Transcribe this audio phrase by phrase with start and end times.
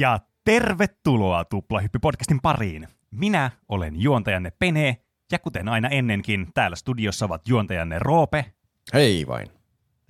[0.00, 2.88] Ja tervetuloa Tuplahyppy-podcastin pariin.
[3.10, 4.96] Minä olen juontajanne Pene,
[5.32, 8.44] ja kuten aina ennenkin, täällä studiossa ovat juontajanne Roope
[8.94, 9.59] Hei vain.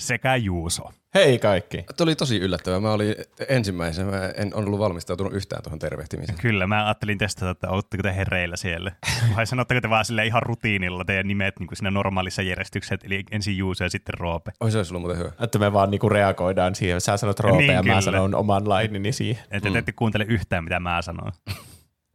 [0.01, 0.91] Sekä Juuso.
[1.15, 1.85] Hei kaikki.
[1.97, 2.81] Tuo oli tosi yllättävää.
[2.81, 3.15] Mä olin
[3.49, 6.39] ensimmäisenä, mä en ollut valmistautunut yhtään tuohon tervehtimiseen.
[6.39, 8.93] Kyllä, mä ajattelin testata, että oletteko te hereillä siellä.
[9.37, 13.25] Vai sanotteko te vaan sille ihan rutiinilla teidän nimet niin kuin siinä normaalissa järjestyksessä, eli
[13.31, 14.53] ensin Juuso ja sitten Roope.
[14.61, 15.33] Oi se olisi ollut muuten hyvä.
[15.41, 17.01] Että me vaan niinku reagoidaan siihen.
[17.01, 17.95] Sä sanot Roope Niin, ja kyllä.
[17.95, 19.45] mä sanon oman lainini siihen.
[19.51, 21.33] Että te ette kuuntele yhtään, mitä mä sanon.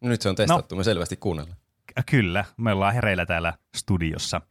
[0.01, 1.57] No nyt se on testattu, me selvästi kuunnellaan.
[2.05, 4.41] Kyllä, me ollaan hereillä täällä studiossa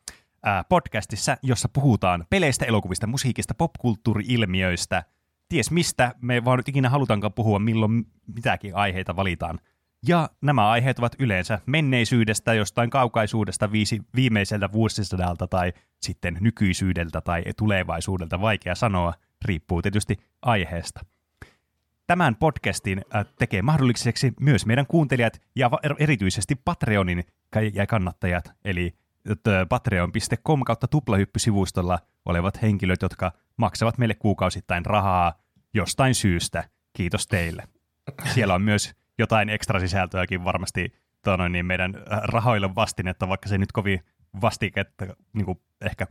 [0.45, 5.03] ää, podcastissa, jossa puhutaan peleistä, elokuvista, musiikista, popkulttuuri-ilmiöistä,
[5.49, 9.59] ties mistä me vaan nyt ikinä halutaankaan puhua, milloin mitäkin aiheita valitaan.
[10.09, 17.45] Ja nämä aiheet ovat yleensä menneisyydestä, jostain kaukaisuudesta, viisi, viimeiseltä vuosisadalta tai sitten nykyisyydeltä tai
[17.57, 19.15] tulevaisuudelta, vaikea sanoa,
[19.45, 21.01] riippuu tietysti aiheesta.
[22.07, 27.25] Tämän podcastin äh, tekee mahdolliseksi myös meidän kuuntelijat ja er- erityisesti Patreonin
[27.73, 28.95] ja kannattajat, eli
[29.69, 35.33] patreon.com kautta tuplahyppy-sivustolla olevat henkilöt, jotka maksavat meille kuukausittain rahaa
[35.75, 36.65] jostain syystä.
[36.93, 37.69] Kiitos teille.
[38.35, 43.73] Siellä on myös jotain ekstra sisältöäkin varmasti tono, niin meidän rahoille vastinetta, vaikka se nyt
[43.73, 44.05] kovin
[44.41, 46.07] vastiketta niin kuin ehkä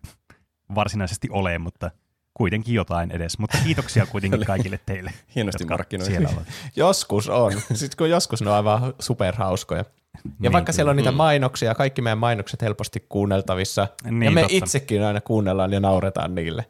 [0.75, 1.91] varsinaisesti ole, mutta
[2.33, 3.39] kuitenkin jotain edes.
[3.39, 5.13] Mutta kiitoksia kuitenkin kaikille teille.
[5.35, 6.41] Hienosti markkinoitu.
[6.75, 7.51] Joskus on.
[7.73, 9.85] Sitten kun joskus ne on aivan superhauskoja.
[10.25, 13.87] Ja Niin, vaikka siellä on niitä mainoksia, kaikki meidän mainokset helposti kuunneltavissa.
[14.03, 14.55] Niin, ja me totta.
[14.57, 16.65] itsekin aina kuunnellaan ja nauretaan niille.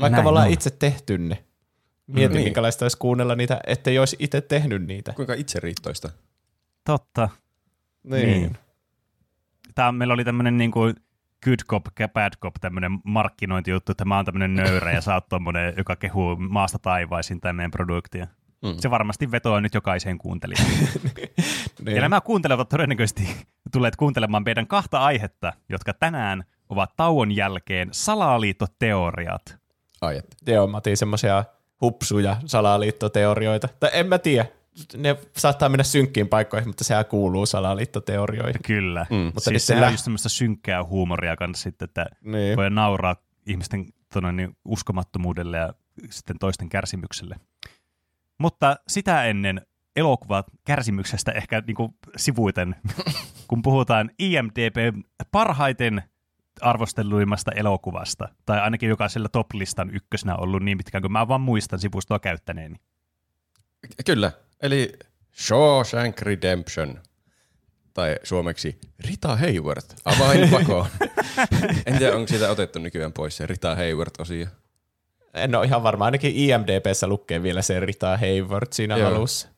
[0.00, 0.52] Vaikka Näin me ollaan on.
[0.52, 1.44] itse tehty ne.
[2.06, 2.44] Mietin, Niin.
[2.44, 5.12] minkälaista olisi kuunnella niitä, ettei olisi itse tehnyt niitä.
[5.12, 6.10] Kuinka itseriittoista.
[6.84, 7.28] Totta.
[8.04, 8.56] Niin.
[9.74, 10.94] Tää, meillä oli tämmöinen niin kuin
[11.44, 11.84] good cop,
[12.14, 16.36] bad cop, tämmöinen markkinointijuttu, että mä oon tämmöinen nöyrä ja sä oot tommonen, joka kehuu
[16.36, 18.26] maasta taivaisin tämän meidän produktia.
[18.62, 18.74] Mm.
[18.78, 20.66] Se varmasti vetoaa nyt jokaiseen kuuntelijaan.
[21.84, 21.94] Niin.
[21.96, 23.28] Ja nämä kuuntelevat todennäköisesti
[23.72, 29.58] tulleet kuuntelemaan meidän kahta aihetta, jotka tänään ovat tauon jälkeen salaliittoteoriat.
[30.00, 30.36] Ai että.
[30.76, 31.44] Otin semmoisia
[31.80, 33.68] hupsuja salaliittoteorioita.
[33.80, 34.46] Tai en mä tiedä.
[34.96, 38.62] Ne saattaa mennä synkkiin paikkoihin, mutta sehän kuuluu salaliittoteorioihin.
[38.66, 39.06] Kyllä.
[39.10, 39.16] Mm.
[39.16, 42.56] Mutta siis sehän on just semmoista synkkää huumoria kanssa sitten, että Niin.
[42.56, 45.74] voi nauraa ihmisten tonne, niin uskomattomuudelle ja
[46.10, 47.36] sitten toisten kärsimykselle.
[48.38, 49.66] Mutta sitä ennen
[50.00, 52.76] elokuvat kärsimyksestä ehkä niin kuin sivuiten,
[53.48, 54.76] kun puhutaan IMDB
[55.30, 56.02] parhaiten
[56.60, 61.78] arvostelluimmasta elokuvasta, tai ainakin joka siellä top-listan ykkösenä ollut niin pitkään kuin mä vaan muistan
[61.78, 62.76] sivustoa käyttäneeni.
[64.06, 64.92] Kyllä, eli
[65.40, 66.98] Shawshank Redemption.
[67.94, 70.86] Tai suomeksi Rita Hayworth, avain pakoon.
[71.86, 74.46] en tiedä, onko siitä otettu nykyään pois se Rita Hayworth-osio.
[75.34, 76.04] En ole ihan varma.
[76.04, 79.08] Ainakin IMDBssä lukee vielä se Rita Hayward siinä Joo.
[79.08, 79.48] alussa.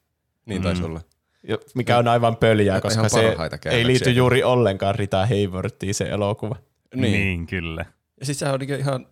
[0.46, 0.86] Niin taisi Mm.
[0.88, 1.00] olla.
[1.42, 3.36] Jo- Mikä on aivan pöljää, Ihan koska se
[3.70, 6.56] ei liity juuri ollenkaan Rita Haywordiin se elokuva.
[6.94, 7.12] Niin.
[7.12, 7.84] niin kyllä.
[8.20, 9.06] Ja siis sehän on niinku ihan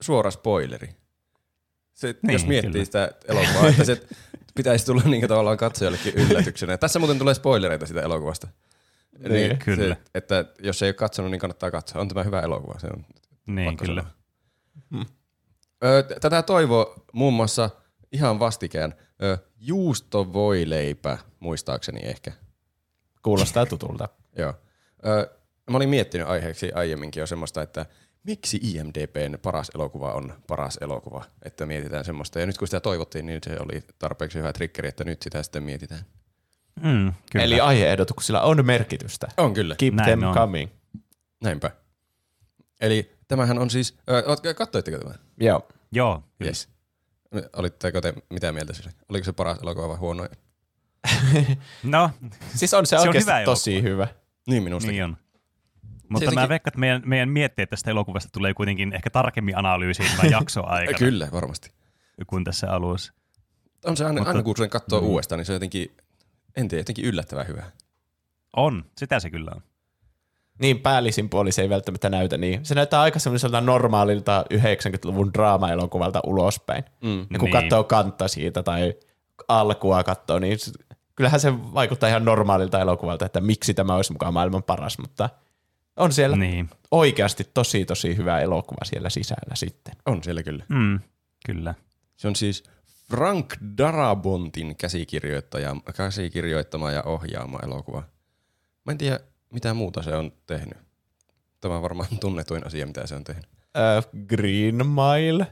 [0.00, 0.88] suora spoileri.
[1.94, 2.84] Se, niin, Niin, jos miettii kyllä.
[2.84, 4.02] sitä elokuvaa, että se
[4.56, 6.72] pitäisi tulla niin tavallaan katsojallekin yllätyksenä.
[6.72, 8.48] Ja Tässä muuten tulee spoilereita sitä elokuvasta.
[9.28, 9.94] Niin, kyllä.
[9.94, 12.00] Se, että jos ei ole katsonut, niin kannattaa katsoa.
[12.00, 12.78] On tämä hyvä elokuva.
[12.78, 13.04] Se on
[13.46, 14.04] Niin kyllä.
[14.90, 15.04] sanoa.
[16.08, 17.70] T- tätä toivo muun muassa
[18.12, 22.32] ihan vastikään ö, juustovoileipä, muistaakseni ehkä.
[23.22, 24.08] Kuulostaa tutulta.
[24.38, 24.54] Joo.
[25.06, 25.38] Ö,
[25.70, 27.86] mä olin miettinyt aiheeksi aiemminkin jo semmoista, että
[28.22, 32.40] miksi IMDBn paras elokuva on paras elokuva, että mietitään semmoista.
[32.40, 35.62] Ja nyt kun sitä toivottiin, niin se oli tarpeeksi hyvä triggeri, että nyt sitä sitten
[35.62, 36.02] mietitään.
[36.82, 37.44] Mm, kyllä.
[37.44, 39.28] Eli aiheehdotuksilla on merkitystä.
[39.36, 39.74] On kyllä.
[39.78, 40.34] Keep Näin them on.
[40.34, 40.70] coming.
[41.42, 41.70] Näinpä.
[42.80, 43.96] Eli tämähän on siis,
[44.56, 45.18] katsoitteko tämän?
[45.40, 45.68] Joo.
[45.92, 46.48] Joo, kyllä.
[46.48, 46.68] Yes.
[47.56, 48.92] Olitteko te mitä mieltä sille?
[49.08, 50.28] Oliko se paras elokuva vai huono?
[51.82, 52.10] No,
[52.54, 54.08] Siis on se, Se on oikeasti hyvä tosi hyvä.
[54.46, 54.90] Niin minusta.
[54.90, 55.16] Niin on.
[56.08, 60.10] Mutta jotenkin- mä veikkaan, että meidän, meidän mietteet tästä elokuvasta tulee kuitenkin ehkä tarkemmin analyysiin
[60.16, 61.70] tämän jakson aikana Kyllä, varmasti.
[62.26, 63.12] kuin tässä alussa.
[63.84, 65.06] On se aina, Mutta- aina kun sen katsoo Mm.
[65.06, 65.96] uudestaan, niin se on jotenkin,
[66.56, 67.62] en tiedä, jotenkin yllättävän hyvä.
[68.56, 69.62] On, sitä se kyllä on.
[70.58, 72.64] Niin päällisin puoli se ei välttämättä näytä niin.
[72.64, 76.84] Se näyttää aika semmoiselta normaalilta 90-luvun draama-elokuvalta ulospäin.
[77.02, 77.18] Mm.
[77.20, 77.52] Ja kun Niin.
[77.52, 78.94] katsoo kantta siitä tai
[79.48, 80.58] alkua katsoo, niin
[81.14, 85.30] kyllähän se vaikuttaa ihan normaalilta elokuvalta, että miksi tämä olisi mukaan maailman paras, mutta
[85.96, 86.50] on siellä niin.
[86.50, 89.94] Niin, oikeasti tosi tosi hyvä elokuva siellä sisällä sitten.
[90.06, 90.64] On siellä kyllä.
[90.68, 91.00] mm,
[91.46, 91.74] kyllä.
[92.16, 92.64] Se on siis
[93.10, 98.02] Frank Darabontin käsikirjoittaja, käsikirjoittama ja ohjaama elokuva.
[98.86, 99.20] Mä en tiedä,
[99.50, 100.78] mitä muuta se on tehnyt.
[101.60, 103.46] Tämä on varmaan tunnetuin asia, mitä se on tehnyt.
[103.76, 105.46] Äh, Green Mile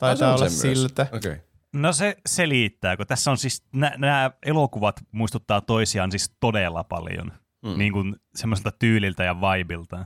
[0.00, 0.78] Ah, se taitaa on olla se myös.
[0.78, 1.06] siltä.
[1.12, 1.32] Okei.
[1.32, 1.44] Okay.
[1.72, 7.32] No se selittää, kun tässä on siis, nämä elokuvat muistuttaa toisiaan siis todella paljon.
[7.62, 7.78] Mm.
[7.78, 10.04] Niin kuin semmoiselta tyyliltä ja vibeilta.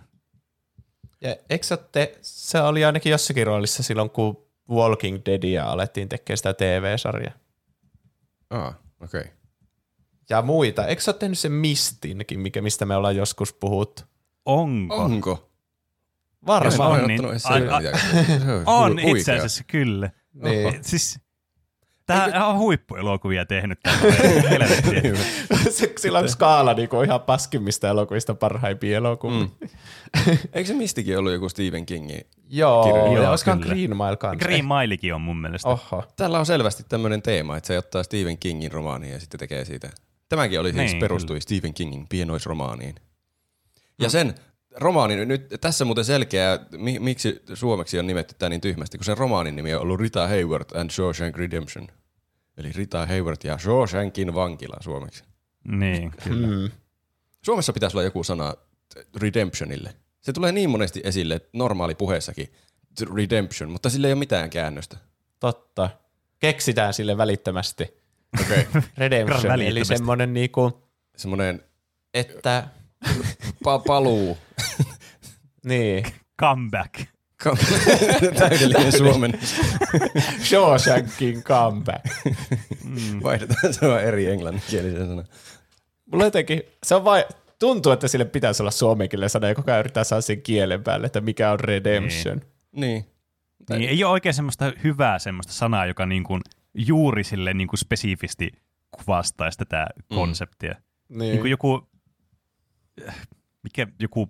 [1.21, 6.55] Ja eikö te, se oli ainakin jossakin roolissa silloin, kun Walking Deadia alettiin tekemään sitä
[6.55, 7.35] TV-sarjaa.
[8.51, 9.21] Ah, okei.
[9.21, 9.33] Okay.
[10.33, 10.87] Ja muita.
[10.87, 14.03] Eikö sä ole tehnyt sen Mistinkin, mikä, mistä me ollaan joskus puhuttu?
[14.47, 14.97] Onko?
[14.97, 15.51] Onko?
[16.47, 17.03] Varmaan.
[17.03, 17.21] On, niin,
[18.67, 20.11] on itse asiassa kyllä.
[20.35, 20.79] Niin.
[20.81, 21.21] Siis,
[22.07, 23.79] Tämä on huippuelokuvia tehnyt
[26.01, 29.39] Sillä on skaala niin kuin ihan paskimmista elokuvista parhaimpia elokuvia.
[29.39, 29.51] Mm.
[30.53, 33.13] Eikö se mistikin ollut joku Stephen Kingin Joo, kirjoja?
[33.13, 34.47] Joo olisikohan Green Mile kanssa?
[34.47, 35.69] Green Milekin on mun mielestä.
[35.69, 36.05] Oho.
[36.17, 39.91] Tällä on selvästi tämmöinen teema, että se ottaa Stephen Kingin romaania ja sitten tekee siitä.
[40.33, 41.41] Tämäkin oli siis niin, perustui kyllä.
[41.41, 42.95] Stephen Kingin pienoisromaaniin.
[43.99, 44.11] Ja mm.
[44.11, 44.35] sen
[44.75, 46.67] romaanin, nyt tässä muuten selkeää,
[47.01, 50.77] miksi suomeksi on nimetty tämä niin tyhmästi, kun sen romaanin nimi on ollut Rita Hayward
[50.77, 51.89] and Shawshank Redemption.
[52.57, 55.25] Eli Rita Hayward ja Shawshankin vankila suomeksi.
[55.65, 56.47] Niin, kyllä.
[56.47, 56.71] Mm.
[57.43, 58.55] Suomessa pitäisi olla joku sana
[59.21, 59.95] redemptionille.
[60.21, 62.53] Se tulee niin monesti esille normaali puheessakin,
[63.15, 64.97] redemption, mutta sille ei ole mitään käännöstä.
[65.41, 65.91] Totta.
[66.39, 68.02] Keksitään sille välittömästi.
[68.41, 68.65] Okay.
[68.99, 70.89] redemption, eli semmoinen niinku...
[71.17, 71.63] Semmoinen...
[72.15, 72.69] Että...
[73.65, 74.39] Pa- paluu.
[75.65, 76.05] niin.
[76.41, 76.95] Comeback.
[78.39, 79.39] Täydellinen suomen.
[80.43, 82.05] Shawshankin comeback.
[82.85, 83.23] Mm.
[83.23, 85.25] Vaihdetaan se on eri englanninkielisen sana.
[86.13, 87.25] Mulla jotenkin, se on vai,
[87.59, 91.07] tuntuu, että sille pitäisi olla suomenkielinen sana, ja koko ajan yrittää saada sen kielen päälle,
[91.07, 92.41] että mikä on redemption.
[92.73, 93.07] Niin.
[93.71, 93.79] niin.
[93.79, 96.41] niin ei ole oikein semmoista hyvää semmoista sanaa, joka niin kuin
[96.75, 98.51] juuri sille niin kuin spesifisti
[98.91, 100.17] kuvastaisi tätä mm.
[100.17, 100.75] konseptia.
[101.09, 101.19] Niin.
[101.19, 101.91] niin kuin joku,
[103.63, 104.29] mikä joku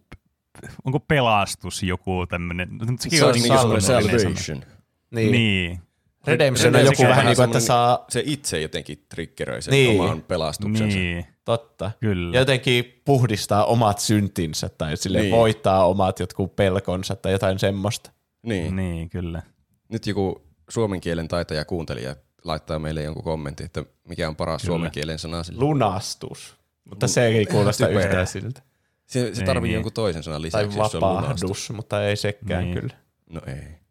[0.84, 2.68] onko pelastus joku tämmöinen?
[2.98, 4.64] Se on niin salvation.
[5.10, 5.32] Niin.
[5.32, 5.80] niin.
[6.26, 8.04] Redemption on joku vähän niin kuin, että saa...
[8.08, 10.00] Se itse jotenkin triggeröi sen niin.
[10.00, 10.98] oman pelastuksensa.
[10.98, 11.26] Niin.
[11.44, 11.90] Totta.
[12.00, 12.36] Kyllä.
[12.36, 15.30] Ja jotenkin puhdistaa omat syntinsä tai sille niin.
[15.30, 18.10] voittaa omat jotkut pelkonsa tai jotain semmoista.
[18.42, 18.76] Niin.
[18.76, 19.42] Niin, kyllä.
[19.88, 24.70] Nyt joku suomen kielen taitaja kuuntelija laittaa meille jonkun kommentin, että mikä on paras kyllä.
[24.72, 25.60] suomen kielen sana sille.
[25.60, 26.56] Lunastus.
[26.84, 28.62] Mutta se ei kuulosta yhtään siltä.
[29.06, 29.74] Se, se tarvii niin.
[29.74, 32.80] jonkun toisen sanan lisäksi, Tai vapahdus, mutta ei sekään niin.
[32.80, 32.94] kyllä.
[33.30, 33.82] No ei.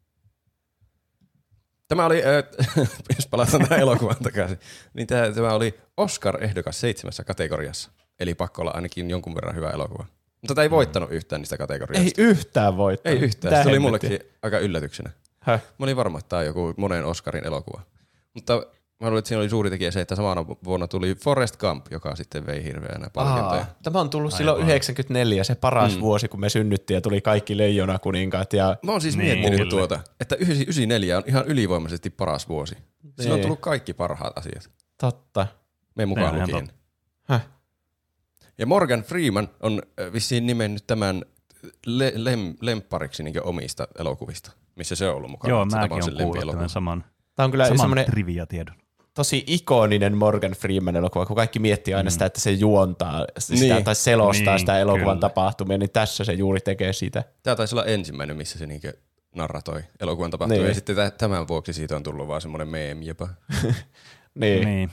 [1.87, 2.43] Tämä oli, äh,
[3.15, 4.59] jos palataan tähän elokuvan takaisin,
[4.93, 7.91] niin tämä, tämä oli Oscar-ehdokas seitsemässä kategoriassa.
[8.19, 10.05] Eli pakko olla ainakin jonkun verran hyvä elokuva.
[10.41, 11.15] Mutta tämä ei voittanut mm.
[11.15, 12.21] yhtään niistä kategorioista.
[12.21, 13.17] Ei yhtään voittanut.
[13.17, 13.49] Ei yhtään.
[13.51, 15.11] Tämä se tuli mullekin aika yllätyksenä.
[15.39, 15.61] Häh?
[15.77, 17.81] Mä olin varma, että tämä on joku monen Oscarin elokuva.
[18.33, 18.65] Mutta
[19.01, 22.15] Mä luulen, että siinä oli suuri tekijä se, että samana vuonna tuli Forest Gump, joka
[22.15, 23.65] sitten vei hirveänä palkintoja.
[23.83, 24.37] Tämä on tullut Aivan.
[24.37, 26.01] silloin 94, se paras mm.
[26.01, 28.53] vuosi, kun me synnyttiin ja tuli kaikki leijona kuninkaat.
[28.53, 28.77] Ja...
[28.83, 29.69] Mä oon siis niin, miettinyt kyllä.
[29.69, 32.75] tuota, että 94 on ihan ylivoimaisesti paras vuosi.
[33.03, 33.13] Niin.
[33.19, 34.69] Sillä on tullut kaikki parhaat asiat.
[34.97, 35.47] Totta.
[35.95, 36.69] Me mukaan lukien.
[38.57, 39.81] Ja Morgan Freeman on
[40.13, 41.25] vissiin nimennyt tämän
[41.85, 45.49] le- lem- lemppariksi niin omista elokuvista, missä se on ollut mukana.
[45.49, 47.03] Joo, mäkin olen kuullut tämän saman,
[47.41, 48.75] Tämä on kyllä saman trivia-tiedon
[49.13, 52.11] tosi ikoninen Morgan Freeman elokuva, kun kaikki miettii aina mm.
[52.11, 53.83] sitä, että se juontaa sitä niin.
[53.83, 55.19] tai selostaa niin, sitä elokuvan kyllä.
[55.19, 57.23] tapahtumia, niin tässä se juuri tekee sitä.
[57.43, 58.93] Tämä taisi olla ensimmäinen, missä se niinkö
[59.35, 60.67] narratoi elokuvan tapahtumia, niin.
[60.67, 63.27] ja sitten tämän vuoksi siitä on tullut vaan semmoinen meemi jopa.
[64.35, 64.65] niin.
[64.65, 64.91] niin.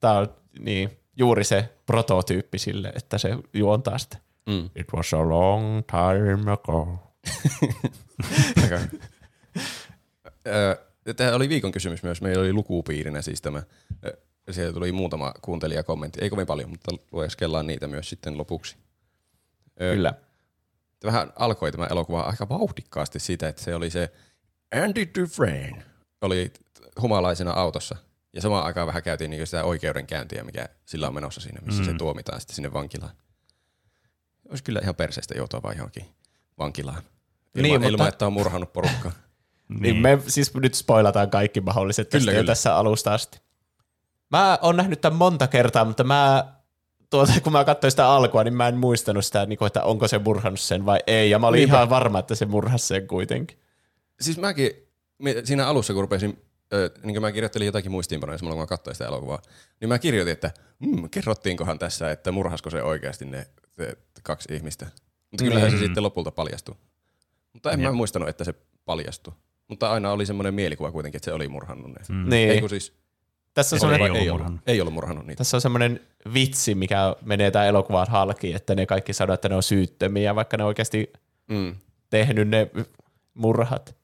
[0.00, 4.18] Tämä on niin, juuri se prototyyppi sille, että se juontaa sitä.
[4.46, 4.70] Mm.
[4.76, 6.98] It was a long time ago.
[11.16, 12.22] Tämä oli viikon kysymys myös.
[12.22, 13.62] Meillä oli lukupiirinä siis tämä.
[14.50, 16.20] Siellä tuli muutama kuuntelija kommentti.
[16.22, 18.76] Ei kovin paljon, mutta lueskellaan niitä myös sitten lopuksi.
[19.78, 20.14] Kyllä.
[21.04, 24.12] Vähän alkoi tämä elokuva aika vauhdikkaasti siitä, että se oli se
[24.82, 25.82] Andy Dufresne
[26.20, 26.52] oli
[27.00, 27.96] humalaisena autossa.
[28.32, 31.86] Ja samaan aikaan vähän käytiin niin sitä oikeudenkäyntiä, mikä sillä on menossa siinä, missä mm.
[31.86, 33.12] se tuomitaan sitten sinne vankilaan.
[34.48, 36.04] Olisi kyllä ihan perseestä joutua vaan johonkin
[36.58, 37.02] vankilaan.
[37.54, 38.08] Ilman, niin, ilman mutta...
[38.08, 39.12] että on murhannut porukkaa.
[39.68, 39.82] Niin.
[39.82, 42.44] niin me siis nyt spoilataan kaikki mahdolliset kyllä, kyllä.
[42.44, 43.40] tässä alusta asti.
[44.30, 46.54] Mä oon nähnyt tämän monta kertaa, mutta mä
[47.10, 50.18] tuota, kun mä katsoin sitä alkua, niin mä en muistanut sitä, niin että onko se
[50.18, 51.30] murhannut sen vai ei.
[51.30, 51.76] Ja mä olin Niinpä.
[51.76, 53.58] ihan varma, että se murhasi sen kuitenkin.
[54.20, 54.70] Siis mäkin
[55.44, 56.42] siinä alussa, kun rupesin,
[57.02, 59.42] niin kun mä kirjoittelin jotakin muistiinpanoja samalla, kun mä katsoin sitä elokuvaa,
[59.80, 63.46] niin mä kirjoitin, että mm, kerrottiinkohan tässä, että murhasko se oikeasti ne,
[63.78, 63.92] ne
[64.22, 64.86] kaksi ihmistä.
[65.30, 65.78] Mutta kyllähän mm.
[65.78, 66.74] se sitten lopulta paljastui.
[67.52, 67.88] Mutta en ja.
[67.88, 68.54] mä muistanut, että se
[68.84, 69.34] paljastui.
[69.68, 71.96] Mutta aina oli semmoinen mielikuva kuitenkin, että se oli murhannut ne.
[72.08, 72.30] Mm.
[72.30, 72.50] Niin.
[72.50, 72.92] Ei, siis,
[73.54, 74.60] tässä on ei, ei, ollut, murhannut.
[74.66, 75.38] ei ollut murhannut niitä.
[75.38, 76.00] Tässä on semmoinen
[76.34, 80.56] vitsi, mikä menee tämän elokuvan halki, että ne kaikki sanoo, että ne on syyttömiä, vaikka
[80.56, 81.12] ne oikeasti
[81.48, 81.76] mm.
[82.10, 82.70] tehnyt ne
[83.34, 83.96] murhat.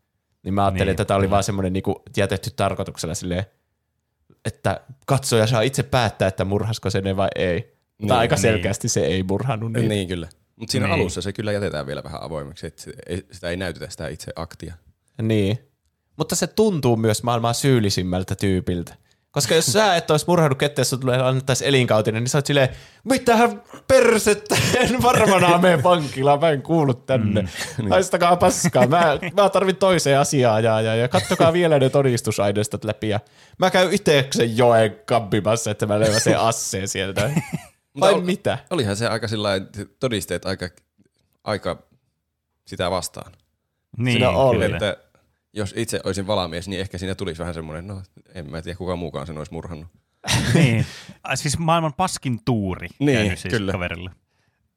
[0.42, 3.44] Niin mä ajattelin, niin, että tämä oli vaan semmoinen niinku jätetty tarkoituksella silleen,
[4.44, 7.56] että katsoja saa itse päättää, että murhasko se ne vai ei.
[8.00, 8.42] Mutta Niin, aika niin.
[8.42, 9.94] selkeästi se ei murhannut Niin, niitä.
[9.94, 10.28] niin kyllä.
[10.56, 10.94] Mutta siinä Niin.
[10.94, 12.82] alussa se kyllä jätetään vielä vähän avoimeksi, että
[13.32, 14.74] sitä ei näytetä sitä itse aktia.
[15.22, 15.58] Niin.
[16.16, 18.94] Mutta se tuntuu myös maailman syyllisimmältä tyypiltä.
[19.30, 22.68] Koska jos sä et olisi murhannut ketään, jos tulee annettaisiin elinkautinen, niin sä oot silleen,
[23.04, 27.42] mitähän persettä, en varmana mene vankilaan, mä en kuulu tänne.
[27.42, 32.84] Mm, Haistakaa paskaa, mä, mä tarvin toiseen asiaan ja, ja, ja kattokaa vielä ne todistusaineistot
[32.84, 33.08] läpi.
[33.08, 33.20] Ja
[33.58, 37.30] mä käyn itseksen joen kampimassa, että mä löydän sen asseen sieltä.
[38.00, 38.58] Vai ol- mitä?
[38.70, 39.50] Olihan se aika sillä
[40.00, 40.68] todisteet aika,
[41.44, 41.82] aika
[42.66, 43.32] sitä vastaan.
[43.96, 44.64] Niin, Siinä oli.
[44.64, 44.76] kyllä.
[44.76, 44.96] Että
[45.52, 48.02] jos itse olisin valamies, niin ehkä siinä tulisi vähän semmoinen, no
[48.34, 49.88] en mä tiedä kuka muukaan sen olisi murhannut.
[50.54, 50.86] niin.
[51.34, 53.72] Siis maailman paskin tuuri Niin, siis kyllä.
[53.72, 54.10] kaverille.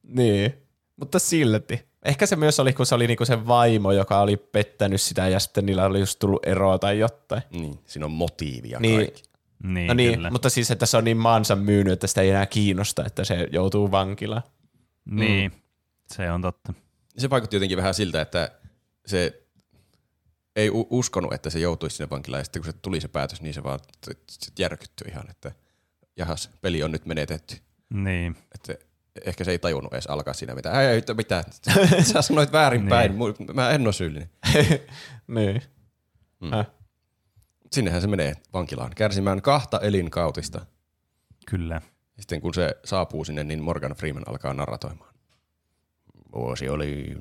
[0.04, 0.54] Niin,
[0.96, 1.86] mutta silti.
[2.06, 5.40] Ehkä se myös oli, kun se oli niinku se vaimo, joka oli pettänyt sitä ja
[5.40, 7.42] sitten niillä oli just tullut eroa tai jotain.
[7.52, 8.96] Niin, siinä on motiivia Niin.
[9.00, 9.24] kaikki.
[9.64, 10.32] Niin, No niin, kyllä.
[10.32, 13.48] mutta siis, että se on niin maansa myynyt, että sitä ei enää kiinnosta, että se
[13.52, 14.44] joutuu vankilaan.
[15.06, 15.52] Niin,
[16.08, 16.74] se on totta.
[17.18, 18.52] Se vaikutti jotenkin vähän siltä, että
[19.06, 19.43] se
[20.56, 23.54] ei uskonut, että se joutuisi sinne vankilaan, ja sitten kun se tuli se päätös, niin
[23.54, 23.80] se vaan
[24.30, 25.52] sit järkyttyi ihan, että
[26.18, 27.58] jahas, peli on nyt menetetty.
[27.90, 28.36] Niin.
[28.56, 28.86] Että
[29.26, 30.82] ehkä se ei tajunnut edes alkaa siinä mitään.
[30.82, 31.44] Ei, ei, mitä?
[32.14, 34.30] Sä sanoit väärinpäin, Mu- mä en ole syyllinen.
[35.28, 35.62] niin.
[36.42, 36.52] Mm.
[36.52, 36.68] Häh?
[37.72, 40.66] Sinnehän se menee vankilaan kärsimään kahta elinkautista.
[41.46, 41.82] Kyllä.
[42.20, 45.14] Sitten kun se saapuu sinne, niin Morgan Freeman alkaa narratoimaan.
[46.36, 47.16] Vuosi oli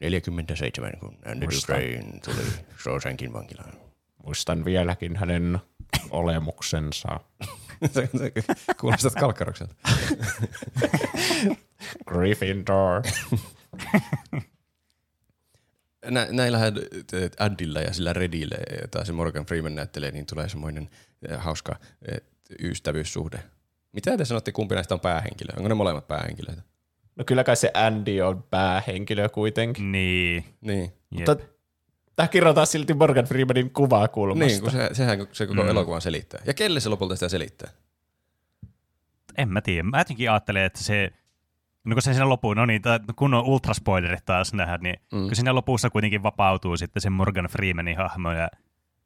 [0.00, 1.76] 47, kun Andy Muistan.
[1.76, 2.46] Dufresne tuli
[2.82, 3.72] Shawshankin vankilaan.
[4.24, 5.58] Muistan vieläkin hänen
[6.10, 7.20] olemuksensa.
[7.92, 8.32] Se- se-
[8.80, 9.74] Kuulostat kalkkarokselta.
[12.08, 13.02] Gryffindor.
[16.10, 16.74] Nä, näillähän
[17.38, 20.90] Andyllä ja sillä Redillä, jota se Morgan Freeman näyttelee, niin tulee semmoinen
[21.28, 21.76] eh, hauska
[22.12, 22.20] eh,
[22.60, 23.42] ystävyyssuhde.
[23.92, 25.52] Mitä te sanotte, kumpi näistä on päähenkilö?
[25.56, 26.62] Onko ne molemmat päähenkilöitä?
[27.20, 29.92] No kyllä kai se Andy on päähenkilö kuitenkin.
[29.92, 30.44] Niin.
[30.60, 30.82] Niin.
[31.10, 31.28] Jep.
[31.28, 31.36] Mutta
[32.16, 34.46] tämä kirjoitetaan silti Morgan Freemanin kuvakulmasta.
[34.46, 35.68] Niin, kun se, sehän se koko Mm.
[35.68, 36.40] elokuvan selittää.
[36.46, 37.70] Ja kelle se lopulta sitä selittää?
[39.38, 39.82] En mä tiedä.
[39.82, 41.10] Mä jotenkin ajattelen, että se,
[41.84, 42.82] no kun se siinä lopuun, no niin,
[43.16, 45.26] kun on ultraspoilerit taas nähdä, niin Mm.
[45.26, 48.48] kun siinä lopussa kuitenkin vapautuu sitten se Morgan Freemanin hahmo ja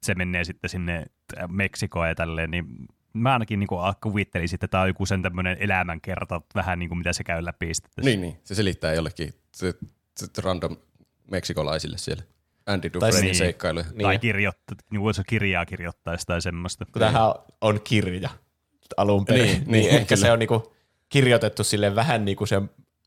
[0.02, 1.04] se menee sitten sinne
[1.48, 2.66] Meksikoon ja tälleen, niin
[3.14, 3.68] mä ainakin niin
[4.00, 7.44] kuvittelin sitten, että tämä on joku sen tämmöinen elämänkerta, vähän niin kuin mitä se käy
[7.44, 8.04] läpi sitten.
[8.04, 8.38] Niin, niin.
[8.44, 9.74] Se selittää jollekin se,
[10.16, 10.76] se, random
[11.30, 12.22] meksikolaisille siellä.
[12.66, 13.34] Andy Tai Dufresnein niin.
[13.34, 13.84] seikkailuja.
[13.84, 14.02] Niin.
[14.02, 16.84] Tai kirjoittaa, niin kuin se kirjaa kirjoittaisi tai semmoista.
[16.84, 18.30] kun tämähän on kirja
[18.96, 20.26] alun perin, Niin, niin, niin, niin ehkä kyllä.
[20.26, 20.74] se on niinku
[21.08, 22.62] kirjoitettu sille vähän niin kuin se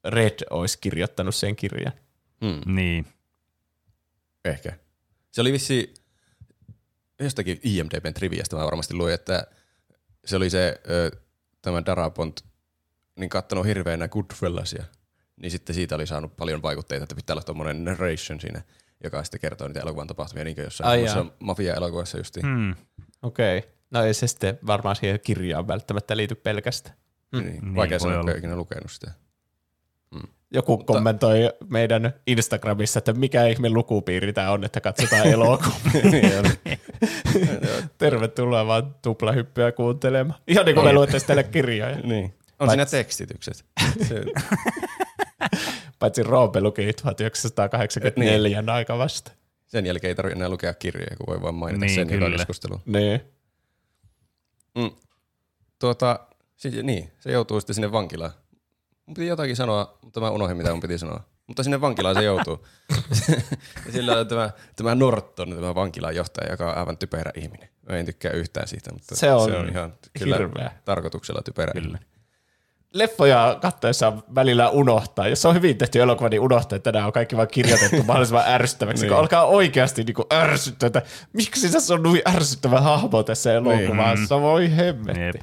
[0.06, 1.94] Red olisi kirjoittanut sen kirjan.
[2.42, 3.06] Mm, Niin.
[4.46, 4.74] ehkä.
[5.32, 5.94] Se oli vissi
[7.20, 9.48] jostakin IMDBn triviasta mä varmasti luin, että
[10.28, 11.12] se oli se ö,
[11.62, 12.46] tämä Darabont
[13.20, 14.84] niin kattonut hirveänä Goodfellasia,
[15.42, 18.62] niin sitten siitä oli saanut paljon vaikutteita, että pitää olla tuommoinen narration siinä,
[19.04, 22.46] joka sitten kertoo niitä elokuvan tapahtumia, niin kuin jossain mafia-elokuvassa justiin.
[22.46, 22.76] Hmm.
[23.22, 23.58] Okei.
[23.58, 23.72] Okay.
[23.92, 26.96] No ei se sitten varmaan siihen kirjaan välttämättä liity pelkästään.
[27.32, 27.40] Mm.
[27.40, 29.12] Niin, Niin, vaikea voi sanoa, kun ei ikinä lukenut sitä.
[30.54, 36.42] Joku kommentoi meidän Instagramissa, että mikä ihme lukupiiri tämä on, että katsotaan elokuvia.
[36.66, 36.80] Niin.
[37.98, 40.40] Tervetuloa vaan tuplahyppyä kuuntelemaan.
[40.48, 41.96] Ihan niin kuin me luettaisiin teille kirjoja.
[42.00, 42.24] niin.
[42.26, 43.66] On Paitsi- siinä tekstitykset.
[44.08, 44.22] Se,
[46.00, 48.70] Paitsi Roope luki 1984 niin.
[48.70, 49.32] aika vasta.
[49.68, 52.38] sen jälkeen ei tarvitse enää lukea kirjoja, kun voi vaan mainita Niin, sen joka kyllä.
[52.38, 52.82] keskusteluun.
[52.86, 53.22] Niin.
[54.76, 54.92] Mm.
[55.80, 56.20] Tuota,
[56.56, 58.32] siis, niin, se joutuu sitten sinne vankilaan.
[59.08, 61.24] Mun piti jotakin sanoa, mutta mä unohdin mitä mun piti sanoa.
[61.48, 62.68] Mutta sinne vankilaan se joutuu.
[63.86, 67.70] ja sillä on tämä, tämä Norton, tämä vankilan johtaja, joka on aivan typerä ihminen.
[67.90, 70.72] Mä en tykkää yhtään siitä, mutta Se on se on ihan kyllä hirveä.
[70.86, 71.86] tarkoituksella typerä Kyllä.
[71.88, 72.08] ihminen.
[72.94, 75.28] Leffoja katsoessa välillä unohtaa.
[75.28, 78.48] Jos se on hyvin tehty elokuva, niin unohtaa, että nämä on kaikki vaan kirjoitettu mahdollisimman
[78.48, 79.04] ärsyttäväksi.
[79.04, 79.10] Niin.
[79.10, 81.02] Kun alkaa oikeasti niin ärsyttää, että
[81.34, 84.42] miksi tässä on noin ärsyttävä hahmo tässä elokuvassa.
[84.42, 85.22] Voi hemmetti.
[85.22, 85.36] Jep.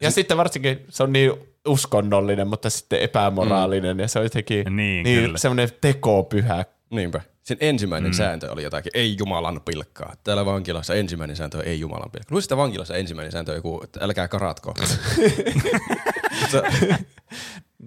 [0.00, 1.32] Ja sitten varsinkin se on niin
[1.66, 3.98] uskonnollinen, mutta sitten epämoraalinen.
[3.98, 6.64] Ja se on jotenkin Niin, niin semmoinen tekopyhä.
[6.90, 7.20] Niinpä.
[7.42, 8.14] Sen ensimmäinen mm.
[8.14, 10.14] sääntö oli jotakin, ei Jumalan pilkkaa.
[10.24, 12.38] Täällä vankilassa ensimmäinen sääntö ei Jumalan pilkkaa.
[12.38, 14.74] Että vankilassa ensimmäinen sääntö on joku, että älkää karatko.
[16.40, 16.62] Mutta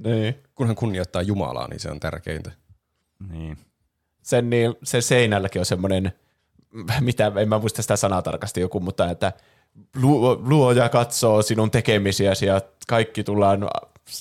[0.05, 0.35] Niin.
[0.55, 2.51] kunhan kunnioittaa Jumalaa, niin se on tärkeintä.
[3.31, 3.57] Niin.
[4.21, 6.11] sen, niin, sen seinälläkin on semmoinen,
[6.99, 9.33] mitä, en mä muista sitä sanaa tarkasti joku, mutta että
[10.45, 13.67] luoja katsoo sinun tekemisiäsi ja kaikki, tullaan,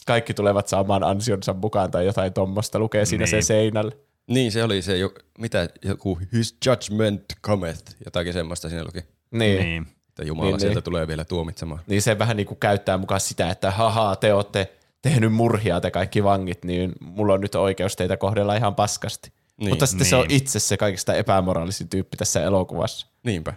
[0.07, 3.31] kaikki tulevat saamaan ansionsa mukaan tai jotain tuommoista lukee siinä Niin.
[3.31, 3.93] sen seinällä.
[4.27, 8.99] Niin, se oli se, jo, mitä joku his judgment cometh, jotakin semmoista siinä luki.
[9.01, 9.09] Niin.
[9.31, 9.59] niin.
[9.63, 9.87] Niin.
[10.09, 10.85] että Jumala Niin, sieltä niin.
[10.85, 11.81] tulee vielä tuomitsemaan.
[11.87, 14.73] Niin se vähän niin kuin käyttää mukaan sitä, että haha, te olette
[15.03, 19.33] tehnyt murhia te kaikki vangit, niin mulla on nyt oikeus teitä kohdella ihan paskasti.
[19.57, 19.69] Niin.
[19.71, 20.37] Mutta sitten se on Niin.
[20.43, 23.07] itse se kaikista epämoraalisin tyyppi tässä elokuvassa.
[23.23, 23.55] Niinpä.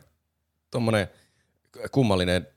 [0.71, 1.07] Tuommoinen
[1.91, 2.47] kummallinen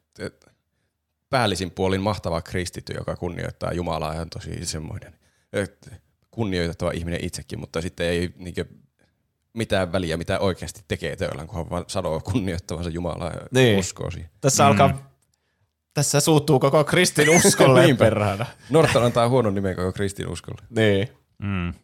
[1.31, 5.15] päällisin puolin mahtava kristitty, joka kunnioittaa Jumalaa ja on tosi semmoinen
[5.53, 5.93] et,
[6.31, 8.65] kunnioitettava ihminen itsekin, mutta sitten ei niinkö
[9.53, 13.79] mitään väliä, mitä oikeasti tekee teoillaan, kunhan vaan sanoo kunnioittavansa Jumalaa ja Niin.
[13.79, 14.31] uskoo siihen.
[14.41, 14.69] Tässä mm.
[14.71, 15.11] alkaa,
[15.95, 18.05] tässä suuttuu koko kristin uskolle Niinpä.
[18.05, 18.47] perhana.
[18.71, 20.63] Norton antaa huonon nimen koko kristinuskolle.
[20.71, 21.09] Niin.
[21.39, 21.75] Mm.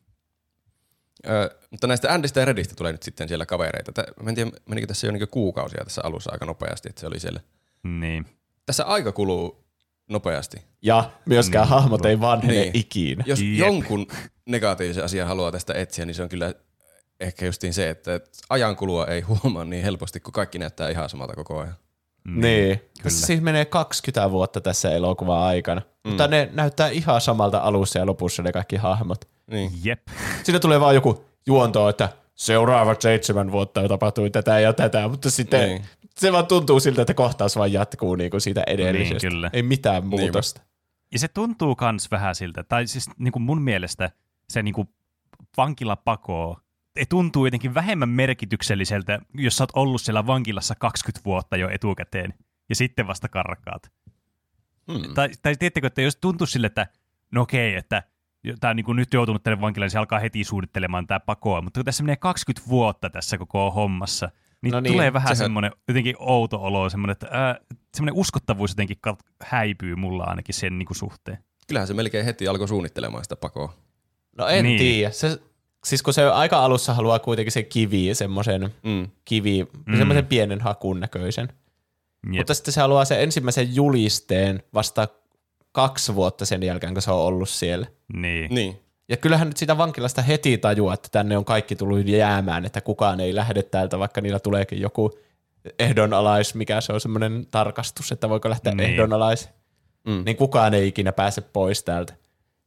[1.29, 3.93] Ö, mutta näistä Andista ja Redistä tulee nyt sitten siellä kavereita.
[3.93, 7.07] Tä, mä en tiedä, menikö tässä jo niinku kuukausia tässä alussa aika nopeasti, että se
[7.07, 7.41] oli siellä.
[7.83, 8.27] Niin.
[8.67, 9.65] Tässä aika kuluu
[10.11, 10.57] nopeasti.
[10.83, 11.71] Ja myöskään Mm.
[11.71, 12.63] hahmot ei vanhene Niin.
[12.63, 12.77] niin.
[12.81, 13.25] ikinä.
[13.27, 13.59] Jos Jep.
[13.59, 14.07] jonkun
[14.47, 16.55] negatiivisen asian haluaa tästä etsiä, niin se on kyllä
[17.21, 21.35] ehkä justiin se, että ajan kulua ei huomaa niin helposti, kun kaikki näyttää ihan samalta
[21.35, 21.75] koko ajan.
[22.29, 22.81] Niin.
[23.03, 25.81] Tässä siis menee 20 vuotta tässä elokuvan aikana.
[26.05, 26.09] Mm.
[26.09, 29.25] Mutta ne näyttää ihan samalta alussa ja lopussa ne kaikki hahmot.
[29.51, 29.71] Niin.
[29.85, 30.09] Jep.
[30.43, 35.61] Siinä tulee vaan joku juonto, että seuraavat seitsemän vuotta tapahtui tätä ja tätä, mutta sitten
[35.69, 35.83] Niin.
[35.83, 35.91] niin.
[36.17, 39.15] se vaan tuntuu siltä, että kohtaus vaan jatkuu niin kuin siitä edellisestä.
[39.15, 39.51] Niin, kyllä.
[39.53, 40.61] Ei mitään muutosta.
[41.13, 44.11] Ja se tuntuu kans vähän siltä, tai siis niin kuin mun mielestä
[44.49, 44.89] se niin kuin
[45.57, 46.61] vankilapako
[46.97, 52.35] ei tuntuu jotenkin vähemmän merkitykselliseltä, jos sä oot ollut siellä vankilassa 20 vuotta jo etukäteen,
[52.69, 53.93] ja sitten vasta karkaat.
[54.93, 55.15] Hmm.
[55.15, 56.87] Tai, tai tiedättekö, että jos tuntuu sille, että
[57.33, 58.03] no okei, että
[58.61, 61.85] tämä niin nyt joutunut tänne vankilaan, niin se alkaa heti suunnittelemaan tämä pakoa, mutta kun
[61.85, 64.31] tässä menee 20 vuotta tässä koko hommassa,
[64.63, 67.57] niin, No niin, tulee vähän sehän- semmoinen jotenkin outo olo, semmoinen, että ää,
[67.95, 68.97] semmoinen uskottavuus jotenkin
[69.43, 71.39] häipyy mulla ainakin sen niin kuin suhteen.
[71.69, 73.75] Kyllähän se melkein heti alkoi suunnittelemaan sitä pakoa.
[74.39, 74.79] No en Niin.
[74.79, 75.11] tiedä.
[75.11, 75.39] Se,
[75.85, 79.09] siis kun se aika alussa haluaa kuitenkin se kivi, semmoisen Mm.
[79.25, 79.93] kivi, Mm.
[79.93, 79.99] mm.
[79.99, 81.49] semmoisen pienen hakun näköisen.
[82.27, 82.35] Jep.
[82.37, 85.09] Mutta sitten se haluaa sen ensimmäisen julisteen vasta
[85.73, 87.87] kaksi vuotta sen jälkeen, kun se on ollut siellä.
[88.13, 88.55] Niin.
[88.55, 88.81] Niin.
[89.09, 93.21] Ja kyllähän nyt sitä vankilasta heti tajuaa, että tänne on kaikki tullut jäämään, että kukaan
[93.21, 95.11] ei lähde täältä, vaikka niillä tuleekin joku
[95.79, 98.77] ehdonalais, mikä se on semmoinen tarkastus, että voiko lähteä Niin.
[98.77, 98.91] niin.
[98.91, 99.49] ehdonalais.
[100.07, 100.23] Mm.
[100.27, 102.15] Niin kukaan ei ikinä pääse pois täältä.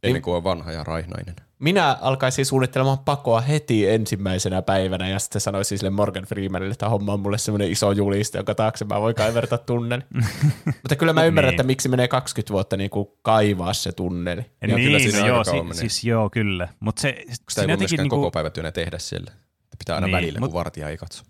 [0.04, 1.36] Ennen kuin on vanha ja raihnainen.
[1.64, 7.14] Minä alkaisin suunnittelemaan pakoa heti ensimmäisenä päivänä ja sitten sanoisin sille Morgan Freemanille, että homma
[7.14, 10.02] on mulle semmoinen iso juliste, jonka taakse mä voin kaivertaa tunneli.
[10.66, 11.56] Mutta kyllä mä ymmärrän, Niin.
[11.56, 14.42] että miksi menee 20 vuotta niin kuin kaivaa se tunneli.
[14.68, 15.74] Joo, niin, kyllä siinä no joo, si- menee.
[15.74, 16.68] siis joo, kyllä.
[16.80, 19.32] Mutta se, Sitä ei voi myöskään niinku, koko päivätyönä tehdä siellä.
[19.64, 21.24] Että Pitää aina Niin, välillä, mut- kun vartija ei katso.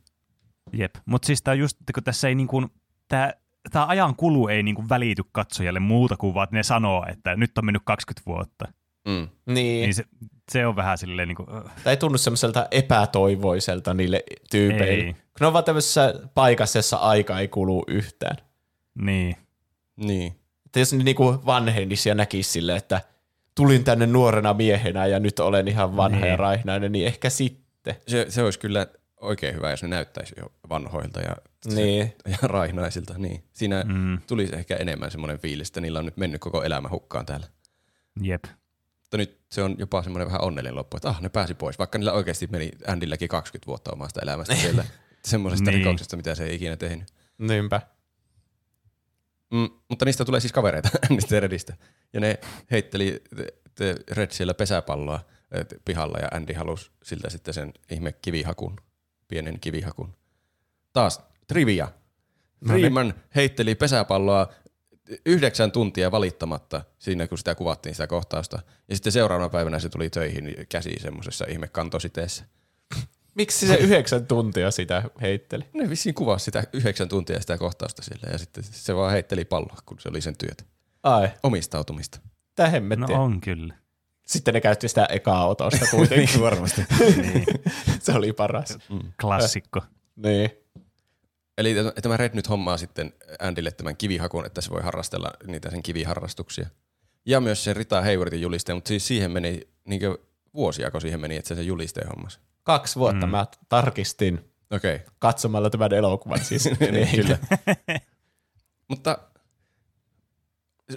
[0.74, 0.96] jep.
[1.06, 2.66] Mutta siis tää just, kun tässä ei niinku,
[3.08, 3.34] tää,
[3.72, 7.58] tää ajan kulu ei niinku välity katsojalle muuta kuin vaan, että ne sanoo, että nyt
[7.58, 8.66] on mennyt 20 vuotta.
[9.06, 9.14] Mm.
[9.14, 10.04] Niin, Niin se,
[10.52, 11.48] se on vähän silleen niinku, uh,
[11.84, 15.04] Tämä ei tunnu semmoiselta epätoivoiselta niille tyypeille.
[15.06, 15.14] Ei.
[15.14, 18.38] Kun ne on vaan tämmöisessä paikassa, jossa aika ei kulu yhtään.
[18.96, 19.36] niin.
[19.98, 20.36] Niin.
[20.66, 23.02] Että jos ne niinku vanhenisi ja näkisi sille, että
[23.56, 26.30] tulin tänne nuorena miehenä ja nyt olen ihan vanha Niin.
[26.30, 27.96] ja raihnainen, niin ehkä sitten.
[28.08, 28.88] Se, se olisi kyllä
[29.22, 31.36] oikein hyvä, jos ne näyttäisi jo vanhoilta ja,
[31.66, 32.14] Niin.
[32.28, 33.14] ja raihnaisilta.
[33.18, 33.44] Niin.
[33.54, 33.84] Siinä.
[33.88, 37.48] Mm, tulisi ehkä enemmän semmoinen fiilis, että niillä on nyt mennyt koko elämä hukkaan täällä.
[38.22, 38.44] jep.
[39.14, 41.98] Mutta nyt se on jopa semmoinen vähän onnellinen loppu, että ah, ne pääsi pois, vaikka
[41.98, 44.86] niillä oikeasti meni Andylläkin 20 vuotta omasta elämästä siellä.
[45.26, 45.80] Semmoisesta Niin.
[45.80, 47.08] rikoksesta, mitä se ei ikinä tehnyt.
[47.38, 47.82] Niinpä.
[49.52, 51.78] Mm, mutta niistä tulee siis kavereita niistä Redistä.
[52.14, 52.40] Ja ne
[52.72, 55.20] heitteli te, te Red siellä pesäpalloa
[55.86, 58.76] pihalla ja Andy halusi siltä sitten sen ihme kivihakun,
[59.28, 60.16] pienen kivihakun.
[60.94, 61.86] Taas trivia.
[61.86, 62.82] No niin.
[62.82, 64.54] Freeman heitteli pesäpalloa
[65.26, 68.60] yhdeksän tuntia valittamatta siinä, kun sitä kuvattiin sitä kohtausta.
[68.90, 72.46] Ja sitten seuraavana päivänä se tuli töihin käsi semmoisessa ihme kantositeessä.
[73.36, 75.64] Miksi se yhdeksän tuntia sitä heitteli?
[75.74, 79.78] Ne vissiin kuvasi sitä yhdeksän tuntia sitä kohtausta sillä ja sitten se vaan heitteli palloa,
[79.86, 80.64] kun se oli sen työtä.
[81.04, 82.20] Ai, Omistautumista.
[82.56, 83.74] tää No on kyllä.
[84.26, 86.42] Sitten ne käytti sitä ekaa otosta kuitenkin.
[86.50, 86.86] varmasti.
[87.22, 87.46] Niin.
[88.04, 88.78] se oli paras.
[89.22, 89.82] Klassikko.
[90.16, 90.63] Niin.
[91.58, 95.84] Eli tämä- Red nyt hommaa sitten Andylle tämän kivihakun, että se voi harrastella niitä sen
[95.84, 96.68] kiviharrastuksia.
[97.26, 100.02] Ja myös se Rita Haywardin julisteen, mutta siis siihen meni niin
[100.54, 102.40] vuosia, kun siihen meni, että se sen julisteen hommas.
[102.64, 103.32] Kaksi vuotta mm.
[103.32, 105.08] mä tarkistin Okei, okay.
[105.20, 106.40] katsomalla tämän elokuvan.
[106.44, 106.66] Siis.
[106.92, 107.38] niin, kyllä.
[108.90, 109.18] mutta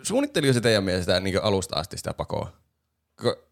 [0.03, 2.53] suunnitteliko se teidän mielestä niin alusta asti sitä pakoa?
[3.23, 3.47] Ko-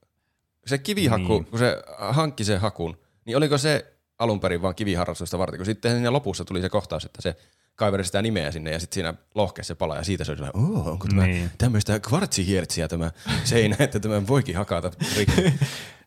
[0.66, 1.44] Se kivihaku, Niin.
[1.44, 5.92] kun se hankki sen hakun, niin oliko se alun perin vaan kiviharrastusta varten, kun sitten
[5.92, 7.37] siinä lopussa tuli se kohtaus, että se
[7.77, 10.62] kaiveri sitä nimeä sinne ja sitten siinä lohkesi se pala ja siitä se oli sellainen,
[10.62, 11.50] oh, onko tämä Niin.
[11.59, 13.11] tämmöistä kvartsihiertsiä tämä
[13.44, 15.42] seinä, että tämän voikin hakata rikki.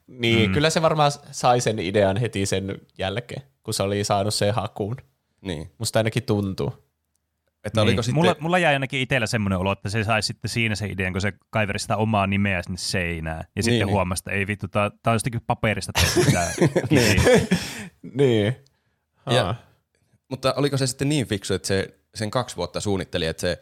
[0.07, 0.53] Niin, mm.
[0.53, 4.95] kyllä se varmaan sai sen idean heti sen jälkeen, kun se oli saanut sen hakuun.
[5.41, 5.71] niin.
[5.77, 6.73] Musta ainakin tuntuu.
[7.67, 10.75] Että oliko sitten, mulla, mulla jäi ainakin itsellä semmoinen olo, että se sai sitten siinä
[10.75, 13.43] se idean, kun se kaiveri sitä omaa nimeä sinne seinään.
[13.55, 13.93] Ja sitten niin.
[13.93, 16.31] huomasi, että ei vittu, tää on jostakin paperista tehty
[16.89, 17.21] Niin.
[18.13, 18.55] niin.
[19.29, 19.55] Ja-
[20.29, 23.61] mutta oliko se sitten niin fiksu, että se sen kaksi vuotta suunnitteli, että se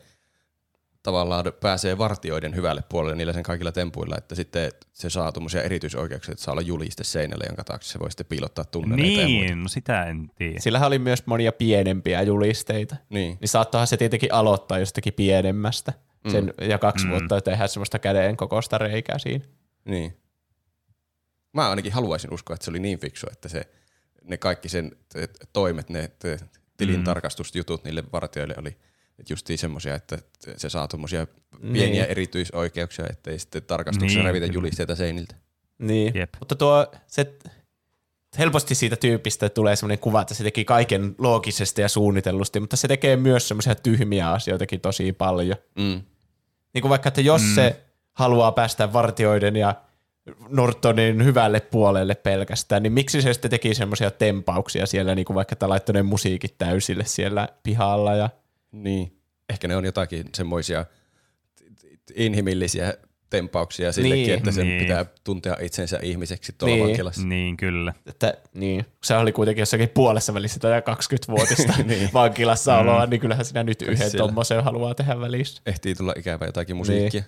[1.05, 6.31] tavallaan pääsee vartioiden hyvälle puolelle niillä sen kaikilla tempuilla, että sitten se saa tuommoisia erityisoikeuksia,
[6.31, 9.25] että saa olla juliste seinälle, jonka taakse se voi sitten piilottaa tunneleita.
[9.25, 10.59] Niin, no sitä en tiedä.
[10.59, 12.95] Sillähän oli myös monia pienempiä julisteita.
[13.09, 13.37] Niin.
[13.41, 15.93] Niin saattohan se tietenkin aloittaa jostakin pienemmästä.
[16.31, 17.11] Sen, ja kaksi Mm.
[17.11, 19.45] vuotta tehdä semmoista käden kokoista reikää siinä.
[19.85, 20.17] Niin.
[21.53, 23.63] Mä ainakin haluaisin uskoa, että se oli niin fiksu, että se,
[24.23, 24.91] ne kaikki sen
[25.53, 28.77] toimet, ne t- tilintarkastusjutut niille vartijoille oli
[29.29, 30.17] justiin semmoisia, että
[30.57, 31.27] se saa tuommoisia
[31.61, 32.11] pieniä Niin.
[32.11, 35.35] erityisoikeuksia, ettei sitten tarkastuksessa Niin, revitä julisteita seiniltä.
[35.79, 36.29] Niin, Jep.
[36.39, 37.33] mutta tuo, se,
[38.37, 42.87] helposti siitä tyypistä tulee semmoinen kuva, että se teki kaiken loogisesti ja suunnitellusti, mutta se
[42.87, 45.57] tekee myös semmoisia tyhmiä asioitakin tosi paljon.
[45.77, 46.01] Mm.
[46.73, 47.55] Niin kuin vaikka, että jos mm.
[47.55, 47.81] se
[48.13, 49.75] haluaa päästä vartioiden ja
[50.49, 55.53] Nortonin hyvälle puolelle pelkästään, niin miksi se sitten teki semmoisia tempauksia siellä, niin kuin vaikka
[55.53, 58.29] että laittoi ne musiikit täysille siellä pihalla ja
[58.83, 59.19] Niin.
[59.49, 60.85] Ehkä ne on jotakin semmoisia
[62.15, 62.93] inhimillisiä
[63.29, 64.37] tempauksia sillekin, Niin.
[64.37, 64.81] että sen Niin.
[64.81, 66.85] pitää tuntea itsensä ihmiseksi tuolla Niin.
[66.87, 67.27] vankilassa.
[67.27, 67.93] Niin, kyllä.
[68.05, 72.09] että niin, se oli kuitenkin jossakin puolessa välissä tätä 20-vuotista niin.
[72.13, 75.61] vankilassa oloa, niin kyllähän sinä nyt yhden tommosen haluaa tehdä välissä.
[75.65, 77.23] Ehtii tulla ikävä jotakin musiikkia.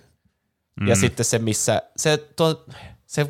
[0.80, 0.88] Mm.
[0.88, 2.64] Ja sitten se, missä se, tuo,
[3.06, 3.26] se,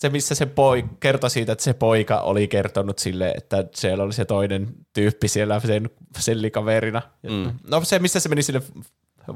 [0.00, 4.12] se, missä se poi, kertoi siitä, että se poika oli kertonut sille, että siellä oli
[4.12, 7.02] se toinen tyyppi siellä sen sellikaverina.
[7.22, 7.52] Mm.
[7.70, 8.62] No se, missä se meni sille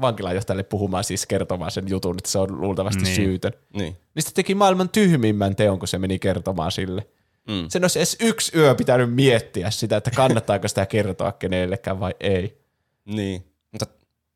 [0.01, 3.05] vankilanjohtajalle puhumaan, siis kertomaan sen jutun, että se on luultavasti Niin.
[3.17, 3.29] niin.
[3.29, 3.51] syytön.
[3.73, 3.97] Niin.
[4.15, 7.07] Niin se teki maailman tyhmimmän teon, kun se meni kertomaan sille.
[7.47, 7.65] Mm.
[7.69, 12.61] Sen olisi edes yksi yö pitänyt miettiä sitä, että kannattaako sitä kertoa kenellekään vai ei.
[13.05, 13.45] Niin.
[13.71, 13.85] Mutta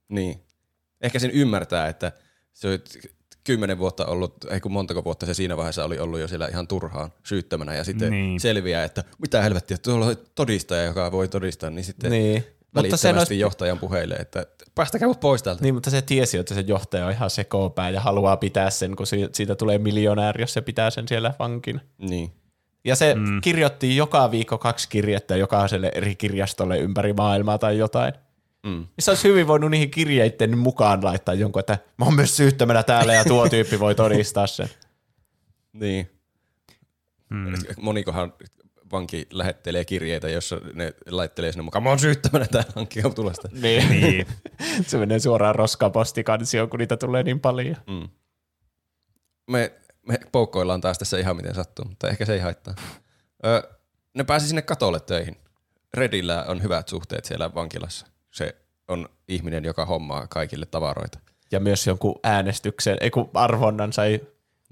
[0.10, 0.42] niin.
[1.02, 2.12] Ehkä sen ymmärtää, että
[2.54, 2.74] se on
[3.44, 6.68] kymmenen vuotta ollut, ei kun montako vuotta se siinä vaiheessa oli ollut jo siellä ihan
[6.68, 8.40] turhaan syyttömänä ja sitten Niin.
[8.40, 12.36] selviää, että mitä helvettiä, tuolla on todistaja, joka voi todistaa, niin sitten Niin.
[12.36, 15.62] Mutta välittömästi sen olisi, johtajan puheille, että päästäkää mut pois täältä.
[15.64, 19.08] niin, mutta se tiesi, että se johtaja on ihan sekopää ja haluaa pitää sen, kun
[19.08, 21.82] si- siitä tulee miljonääri, jos se pitää sen siellä vankin.
[21.98, 22.32] Niin.
[22.86, 23.42] Ja se mm.
[23.42, 28.14] kirjoitti joka viikko kaksi kirjettä jokaiselle eri kirjastolle ympäri maailmaa tai jotain.
[28.64, 28.72] Mm.
[28.72, 32.84] Niin se olisi hyvin voinut niihin kirjeiden mukaan laittaa jonkun, että mä oon myös syyttömänä
[32.84, 34.70] täällä ja tuo tyyppi voi todistaa sen.
[35.74, 36.10] Niin.
[37.30, 37.54] Mm.
[37.82, 38.34] Monikohan
[38.92, 43.50] vanki lähettelee kirjeitä, jossa ne laittelee sinne mukaan, mä oon syyttämänä täällä hankkia tulosta.
[43.52, 43.90] Niin.
[43.90, 44.28] Niin.
[44.88, 47.76] se menee suoraan roskapostikansioon, kun niitä tulee niin paljon.
[47.88, 48.10] Mm.
[49.52, 49.72] Me,
[50.08, 52.76] me poukkoillaan taas tässä ihan miten sattuu, mutta ehkä se ei haittaa.
[53.46, 53.70] Ö,
[54.14, 55.38] ne pääsi sinne katolle töihin.
[55.94, 58.08] Redillä on hyvät suhteet siellä vankilassa.
[58.32, 58.56] Se
[58.88, 61.20] on ihminen, joka hommaa kaikille tavaroita.
[61.52, 64.22] Ja myös jonkun äänestyksen, ei kun arvonnan sai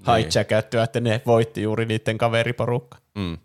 [0.06, 2.98] hijackattua, että ne voitti juuri niiden kaveriporukka.
[3.14, 3.38] Mm.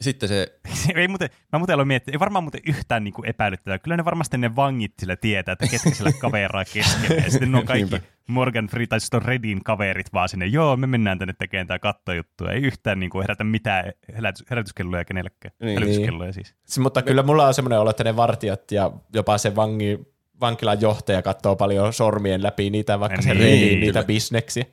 [0.00, 0.46] Sitten se,
[0.94, 3.78] ei muuten, mä muuten aloin miettiä, ei varmaan muuten yhtään niin epäilyttävää.
[3.78, 7.24] Kyllä ne varmasti ne vangit sillä tietää, että ketkä sillä kaveraa keskenään.
[7.24, 8.06] Ja sitten ne on kaikki Niinpä.
[8.28, 10.46] Morgan Free tai sitten on Redin kaverit vaan sinne.
[10.46, 12.50] Joo, me mennään tänne tekemään tämä kattojuttua.
[12.52, 15.54] Ei yhtään niin kuin herätä mitään herätys, herätyskelloja kenellekään.
[15.62, 15.74] Niin.
[15.78, 16.54] Hälytyskelloja siis.
[16.68, 19.98] S- Mutta kyllä mulla on semmoinen olo, että ne vartijat ja jopa se vangi,
[20.40, 23.80] vankilan johtaja katsoo paljon sormien läpi niitä, vaikka se Niin, reidii kyllä.
[23.80, 24.64] niitä bisneksiä.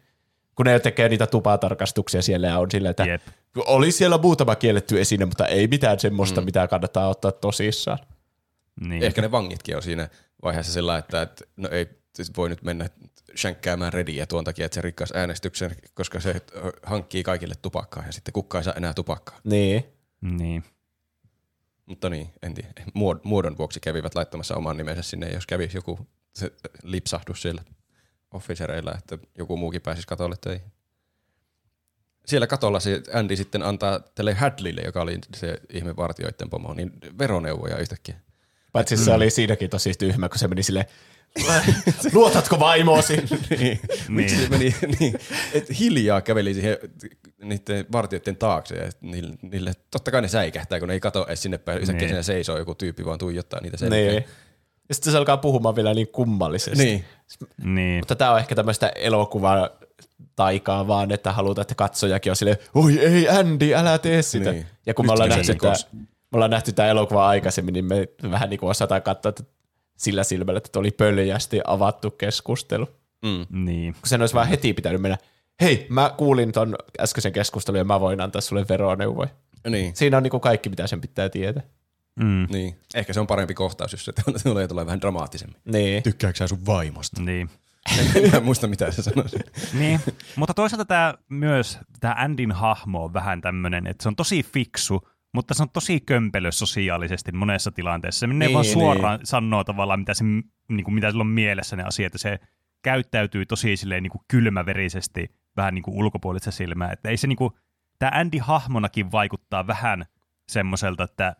[0.58, 3.22] Kun ne tekee niitä tupatarkastuksia siellä ja on silleen, että Jep.
[3.56, 6.46] oli siellä muutama kielletty esine, mutta ei mitään semmoista, mm.
[6.46, 8.00] mitä kannattaa ottaa tosissaan.
[8.88, 9.04] Niin.
[9.04, 10.10] ehkä ne vangitkin on siinä
[10.44, 12.90] vaiheessa sillä, että, että no ei siis voi nyt mennä
[13.38, 16.42] shänkkäämään Rediä tuon takia, että se rikkaisi äänestyksen, koska se
[16.84, 19.40] hankkii kaikille tupakkaa ja sitten kukka ei saa enää tupakkaa.
[19.44, 19.84] Niin.
[20.22, 20.64] Niin.
[21.86, 22.72] Mutta niin, en tiedä.
[22.88, 26.00] Muod- Muodon vuoksi kävivät laittamassa oman nimensä sinne, jos kävisi joku
[26.34, 26.52] se
[26.84, 27.64] lipsahdus siellä
[28.34, 30.72] officereilla, että joku muukin pääsisi katolle töihin.
[32.26, 36.92] Siellä katolla se Andy sitten antaa tälle Hadleylle, joka oli se ihme vartioiden pomo, niin
[37.20, 38.16] veroneuvoja yhtäkkiä.
[38.72, 40.86] Paitsi se oli siinäkin tosi tyhmä, kun se meni silleen,
[42.14, 43.18] luotatko vaimoosi?
[43.60, 43.80] niin.
[44.10, 45.20] Miksi se meni niin,
[45.54, 46.78] että hiljaa käveli siihen
[47.44, 51.42] niiden vartijoiden taakse ja niille, niille, totta kai ne säikähtää, kun ne ei kato edes
[51.42, 51.78] sinne päin.
[51.80, 52.10] Yhtäkkiä Niin.
[52.10, 54.12] siinä seisoo joku tyyppi, vaan tuijottaa niitä selkeä.
[54.12, 54.24] niin.
[54.90, 56.84] Ja sitten se alkaa puhumaan vielä niin kummallisesti.
[56.84, 57.06] Niin.
[57.64, 58.00] Niin.
[58.00, 59.70] Mutta tämä on ehkä tämmöistä elokuvaa
[60.36, 64.52] taikaa vaan, että halutaan, että katsojakin on silleen, oi ei Andy, älä tee sitä.
[64.52, 64.66] Niin.
[64.86, 68.08] Ja kun me ollaan, nähty se tämä, me ollaan nähty tämä elokuva aikaisemmin, niin me
[68.32, 69.44] vähän niin kuin osataan katsoa että
[69.98, 72.88] sillä silmällä, että oli pöljästi avattu keskustelu.
[73.26, 73.66] Mm.
[73.66, 73.94] Niin.
[73.94, 75.18] Kun sen olisi vaan heti pitänyt mennä,
[75.62, 79.30] hei, mä kuulin ton äskeisen keskustelun ja mä voin antaa sulle veroneuvoja.
[79.70, 79.96] niin.
[79.96, 81.64] Siinä on niin kuin kaikki, mitä sen pitää tietää.
[82.24, 82.48] Mm.
[82.50, 82.80] Niin.
[82.96, 85.62] Ehkä se on parempi kohtaus, jos se tulee tulee vähän dramaattisemmin.
[85.66, 86.04] Niin.
[86.04, 87.22] Tykkääksä sä sun vaimosta?
[87.22, 87.50] Niin.
[88.34, 89.26] En muista mitä se sanoi.
[89.80, 90.00] niin.
[90.36, 95.08] Mutta toisaalta tämä myös, tämä Andin hahmo on vähän tämmöinen, että se on tosi fiksu,
[95.34, 98.20] mutta se on tosi kömpelö sosiaalisesti monessa tilanteessa.
[98.20, 98.74] Se menee Niin, vaan niin.
[98.74, 102.40] suoraan sanoo tavallaan, mitä, se, niin kuin, mitä sillä on mielessä ne asiat, ja se
[102.84, 106.92] käyttäytyy tosi silleen niin kuin kylmäverisesti vähän niin kuin ulkopuolista silmää.
[106.92, 107.54] Että ei se niin kuin,
[108.00, 110.06] tämä Andy hahmonakin vaikuttaa vähän
[110.48, 111.36] semmoiselta, että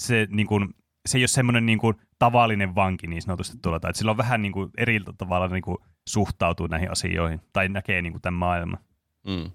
[0.00, 0.74] se, niin kuin,
[1.06, 4.16] se ei ole semmoinen niin kuin, tavallinen vanki niin sanotusti tuolla, tai että sillä on
[4.16, 5.78] vähän niin kuin, eri tavalla niin kuin,
[6.08, 8.78] suhtautuu näihin asioihin, tai näkee niin kuin, tämän maailman.
[9.26, 9.50] Mm.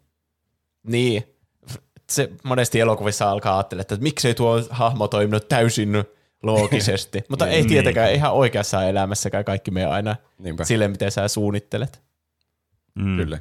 [0.88, 1.23] Niin.
[2.10, 5.89] Se monesti elokuvissa alkaa ajattelemaan, että miksei tuo hahmo toiminut täysin
[6.43, 7.21] loogisesti.
[7.30, 7.67] Mutta ei Niin.
[7.67, 10.63] tietenkään ihan oikeassa elämässäkään kaikki me aina Niinpä.
[10.63, 12.04] sille, miten sä suunnittelet.
[12.95, 13.17] Mm.
[13.17, 13.39] Kyllä.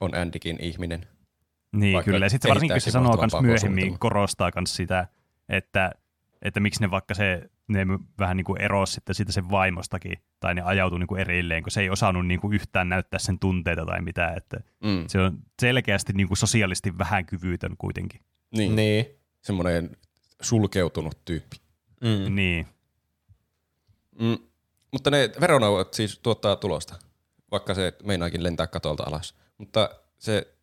[0.00, 1.06] On Andykin ihminen.
[1.72, 2.26] Niin, Vaikka kyllä.
[2.26, 5.06] Ja sitten varsinkin, kun se sanoo pakon myöhemmin, korostaa kans sitä,
[5.48, 5.92] että,
[6.46, 7.86] että miksi ne vaikka se, ne
[8.18, 11.70] vähän niin kuin erosi sitten siitä sen vaimostakin, tai ne ajautui niin kuin erilleen, kun
[11.70, 15.04] se ei osannut niin kuin yhtään näyttää sen tunteita tai mitään, että Mm.
[15.08, 18.20] se on selkeästi niin kuin sosiaalisesti vähän kyvytön kuitenkin.
[18.50, 18.76] Niin.
[18.76, 18.76] niin.
[18.76, 19.16] Niin.
[19.42, 19.96] Semmoinen
[20.42, 21.56] sulkeutunut tyyppi.
[22.00, 22.34] Mm.
[22.34, 22.66] Niin,
[24.20, 24.38] Mm.
[24.92, 26.94] Mutta ne veronauvat siis tuottaa tulosta,
[27.50, 29.34] vaikka se meinaakin lentää katolta alas.
[29.58, 30.54] Mutta se,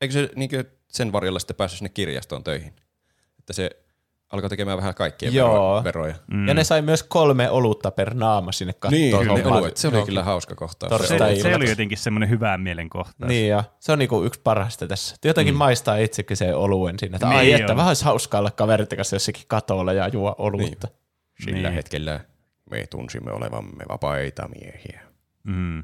[0.00, 2.72] eikö se niinkö sen varjolla sitten päässyt sinne kirjastoon töihin?
[3.38, 3.70] Että se
[4.30, 5.52] alkoi tekemään vähän kaikkien Joo.
[5.74, 6.14] vero, veroja.
[6.26, 6.48] mm.
[6.48, 8.92] Ja ne sai myös kolme olutta per naama sinne kattoon.
[8.92, 9.70] Niin, kyllä, ne.
[9.74, 10.92] Se oli kyllä hauska kohtaus.
[10.92, 13.28] Torstai- se, se oli jotenkin semmoinen hyvää mielen kohtaus.
[13.28, 15.16] Niin ja se on niinku yksi parhaista tässä.
[15.24, 15.58] Jotenkin mm.
[15.58, 17.76] maistaa itsekin se oluen siinä, että Niin ai että on.
[17.76, 20.88] vähän olisi hauskaa olla kaverit kanssa jossakin katolla ja juo olutta.
[21.44, 21.72] Sillä Niin.
[21.74, 22.20] hetkellä
[22.70, 25.00] me tunsimme olevamme vapaita miehiä.
[25.44, 25.78] Mm.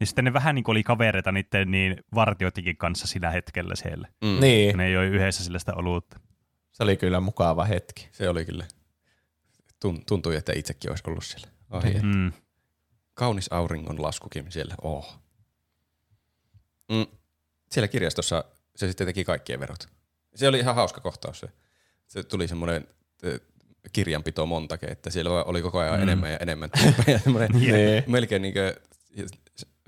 [0.00, 4.08] Ja sitten ne vähän niin kuin oli kavereita niiden niin vartioitikin kanssa sillä hetkellä siellä.
[4.24, 4.40] Mm.
[4.40, 6.20] Niin, Ne ei ole yhdessä sillä sitä olutta.
[6.78, 8.08] Se oli kyllä mukava hetki.
[8.12, 8.66] Se oli kyllä.
[9.84, 11.48] Tun- Tuntui, että itsekin olisi ollut siellä.
[11.70, 12.02] Ai, että.
[12.02, 12.32] Mm.
[13.14, 14.74] Kaunis auringon laskukin siellä.
[14.82, 15.18] Oh.
[16.88, 17.06] Mm.
[17.72, 18.44] Siellä kirjastossa
[18.76, 19.88] se sitten teki kaikkien verot.
[20.34, 21.40] Se oli ihan hauska kohtaus.
[21.40, 21.48] Se,
[22.06, 22.86] se tuli semmoinen
[23.92, 25.98] kirjanpito montake, että siellä oli koko ajan Mm.
[25.98, 26.02] mm.
[26.02, 26.70] enemmän ja enemmän.
[27.52, 28.04] Niin.
[28.12, 28.74] melkein niin kuin,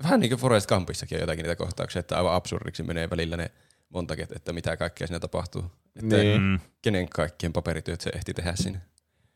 [0.03, 3.51] vähän niin kuin Forest Gumpissakin on jotakin niitä kohtauksia, että aivan absurdiksi menee välillä ne
[3.89, 5.71] montaket, että mitä kaikkea siinä tapahtuu.
[5.95, 6.41] Että Niin.
[6.41, 6.59] Mm.
[6.81, 8.79] kenen kaikkien paperityöt se ehti tehdä siinä.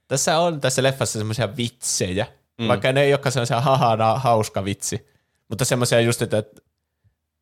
[0.07, 2.27] Tässä on tässä leffassa semmoisia vitsejä,
[2.61, 2.67] mm.
[2.67, 5.07] Vaikka ne ei olekaan semmoisia hahana hauska vitsi,
[5.49, 6.43] mutta semmoisia just, että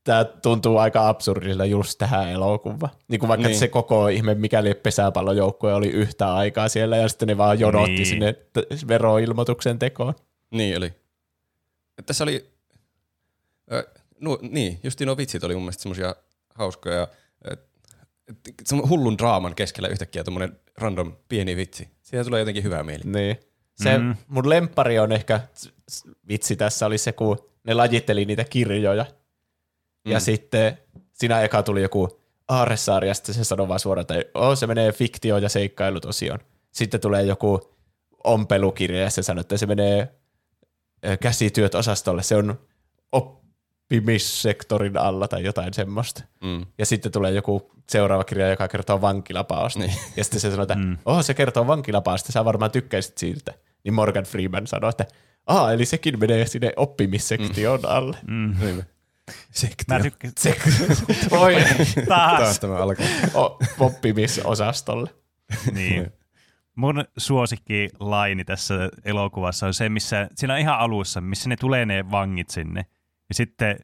[0.03, 2.93] tämä tuntuu aika absurdilta just tähän elokuvaan.
[3.07, 3.59] Niin kuin vaikka niin.
[3.59, 8.05] Se koko ihme, mikäli pesäpallojoukkue oli yhtä aikaa siellä ja sitten ne vaan jonotti Niin.
[8.05, 10.13] sinne t- veroilmoituksen tekoon.
[10.51, 10.93] Niin oli.
[12.05, 12.49] Tässä oli,
[13.71, 13.87] ö,
[14.19, 16.15] no, niin, justi nuo vitsit oli mun mielestä semmosia
[16.55, 17.07] hauskoja.
[17.47, 17.72] semmo-
[18.89, 21.89] hullun draaman keskellä yhtäkkiä tommonen random pieni vitsi.
[22.01, 23.03] Siitä tulee jotenkin hyvä mieli.
[23.05, 23.37] Niin.
[23.75, 24.15] Se Mm.
[24.27, 25.39] mun lempari on ehkä,
[26.27, 29.05] vitsi tässä oli se, kun ne lajitteli niitä kirjoja.
[30.05, 30.11] Mm.
[30.11, 30.77] Ja sitten
[31.13, 34.91] siinä eka tuli joku aarresarja, ja sitten se sanoi vaan suoraan, että oh, se menee
[34.91, 36.39] fiktio- ja seikkailut osioon.
[36.71, 37.73] Sitten tulee joku
[38.23, 40.13] ompelukirja, ja se sanoo, että se menee
[41.19, 42.23] käsityöt osastolle.
[42.23, 42.59] Se on
[43.97, 46.23] oppimissektorin alla tai jotain semmoista.
[46.43, 46.65] Mm.
[46.77, 49.79] Ja sitten tulee joku seuraava kirja, joka kertoo vankilapaosta.
[49.79, 49.93] Niin.
[50.17, 50.81] Ja sitten se sanoo, että Mm.
[50.85, 50.97] mm.
[51.05, 53.53] oh, se kertoo vankilapaosta, sä varmaan tykkäisit siitä.
[53.83, 55.05] Niin Morgan Freeman sanoi, että
[55.47, 57.85] Aa, eli sekin menee sinne oppimissektion mm.
[57.89, 58.17] alle.
[58.27, 58.55] Mm.
[58.59, 58.83] Niin.
[59.51, 59.97] Sektio.
[59.97, 60.35] Mä tykkäsin.
[60.37, 60.55] Se,
[61.31, 61.55] voi,
[62.07, 62.39] Taas.
[62.39, 63.05] Taas tämä alkaa.
[63.33, 65.09] o, oppimisosastolle.
[65.71, 66.11] niin.
[66.75, 68.73] Mun suosikki laini tässä
[69.05, 72.85] elokuvassa on se, missä siinä on ihan alussa, missä ne tulee ne vangit sinne.
[73.33, 73.75] Ja sitten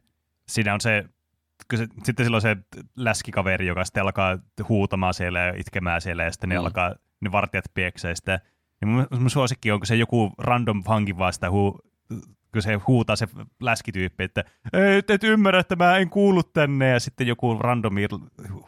[0.48, 1.04] siinä on se,
[1.76, 2.56] se sitten silloin se
[2.96, 6.64] läskikaveri, joka sitten alkaa huutamaan siellä ja itkemään siellä, ja sitten ne Mm.
[6.64, 8.40] alkaa, ne vartijat pieksee sitä.
[8.80, 11.80] Ja mun, mun suosikki on, kun se joku random vanki vaan sitä huu,
[12.52, 13.28] kun se huutaa se
[13.60, 18.06] läskityyppi, että ei, et, et ymmärrä, että mä en kuulu tänne, ja sitten joku randomi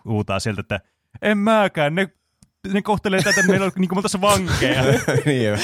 [0.05, 0.81] huutaa sieltä, että
[1.23, 2.09] en mäkään, ne,
[2.73, 4.83] ne kohtelee tätä, meillä on niin kuin oltaisiin vankeja.
[5.27, 5.57] niin joo.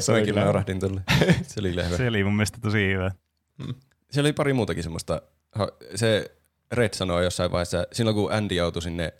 [0.00, 0.44] Se oli Mäkin kyllä.
[0.44, 1.00] naurahdin tulle.
[1.42, 1.96] Se oli hyvä.
[1.96, 3.10] Se oli mun mielestä tosi hyvä.
[4.10, 5.22] Siellä oli pari muutakin semmoista.
[5.94, 6.30] Se
[6.72, 9.12] Red sanoi jossain vaiheessa, silloin kun Andy joutui sinne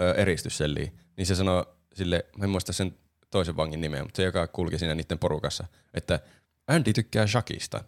[0.00, 2.98] ö, eristysselliin, niin se sanoi sille, mä en muista sen
[3.30, 6.20] toisen vangin nimeä, mutta se joka kulki siinä niiden porukassa, että
[6.66, 7.84] Andy tykkää Shakista.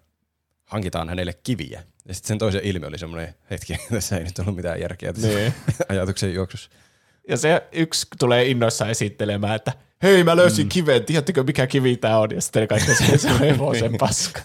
[0.65, 1.83] Hankitaan hänelle kiviä.
[2.09, 5.29] Ja sitten sen toisen ilme oli semmoinen hetki, tässä ei nyt ollut mitään järkeä tässä
[5.29, 5.55] Niin.
[5.89, 6.71] ajatuksen juoksussa.
[7.29, 10.69] Ja se yksi tulee innoissaan esittelemään, että hei mä löysin mm.
[10.69, 12.29] kiven, tiedättekö mikä kivi tää on?
[12.35, 14.41] Ja sitten kaikki se, se on hevosen paska.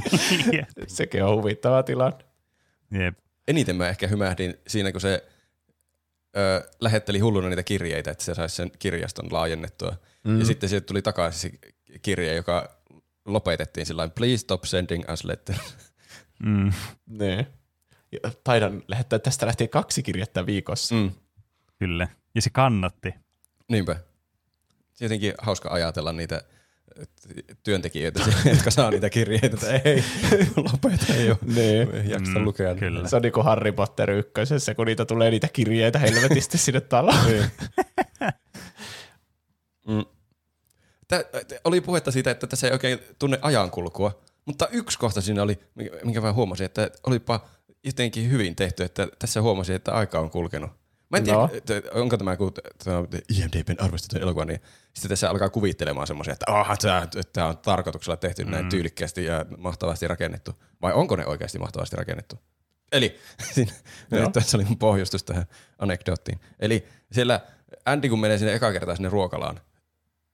[0.86, 2.18] Sekin on huvittava tilanne.
[2.90, 3.18] Jep.
[3.48, 5.28] Eniten mä ehkä hymähdin siinä, kun se
[6.36, 9.96] ö, lähetteli hulluna niitä kirjeitä, että se saisi sen kirjaston laajennettua.
[10.24, 10.38] Mm.
[10.38, 11.58] Ja sitten sieltä tuli takaisin se
[12.02, 12.80] kirje, joka
[13.24, 15.56] lopetettiin sillä lailla, please stop sending us letter.
[16.44, 16.72] Mm.
[18.12, 20.94] Ja Taidan lähettää tästä lähtien kaksi kirjettä viikossa.
[20.94, 21.10] Mm.
[21.80, 22.08] Kyllä.
[22.34, 23.14] Ja se kannatti.
[23.68, 23.96] Niinpä.
[25.00, 26.42] Jotenkin hauska ajatella niitä
[27.62, 28.20] työntekijöitä,
[28.54, 30.04] jotka saa niitä kirjeitä, että ei,
[30.72, 31.38] lopeta jo.
[31.54, 31.94] Niin.
[31.94, 32.74] Ei jaksa Mm, lukea.
[32.74, 33.08] kyllä.
[33.08, 37.24] Se on niin kuin Harry Potter ykkösessä, kun niitä tulee niitä kirjeitä helvetisti sinne taloon.
[39.88, 40.04] Mm.
[41.08, 45.42] Tää, t- oli puhetta siitä, että tässä ei oikein tunne ajankulkua, mutta yksi kohta siinä
[45.42, 47.48] oli, minkä- minkä mä huomasin, että olipa
[47.84, 50.70] jotenkin hyvin tehty, että tässä huomasin, että aika on kulkenut.
[51.10, 51.48] Mä en tiedä, No.
[52.00, 52.52] onko tämä kun
[53.28, 54.60] IMDBn arvostettu elokuva, niin
[54.94, 56.66] sitten tässä alkaa kuvittelemaan semmoisia, että oh,
[57.32, 60.62] tämä, on tarkoituksella tehty näin tyylikkäästi ja mahtavasti rakennettu.
[60.82, 62.38] Vai onko ne oikeasti mahtavasti rakennettu?
[62.92, 63.18] Eli
[63.54, 63.72] siinä,
[64.10, 64.30] Joo.
[64.30, 65.44] tässä oli mun pohjustus tähän
[65.78, 66.40] anekdoottiin.
[66.60, 67.40] Eli siellä
[67.84, 69.60] Andy kun menee sinne eka kertaa sinne ruokalaan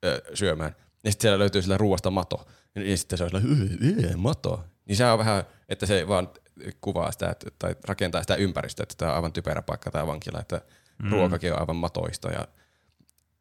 [0.05, 3.43] ö, syömään, ja sitten siellä löytyy sillä ruoasta mato, ja sitten se on sillä
[3.81, 4.65] "Yy, mato.
[4.89, 6.29] Niin se on vähän, että se vaan
[6.81, 10.41] kuvaa sitä, että, tai rakentaa sitä ympäristöä, että tämä on aivan typerä paikka tämä vankila,
[10.41, 10.61] että
[11.03, 11.11] mm.
[11.11, 12.49] ruokakin on aivan matoista ja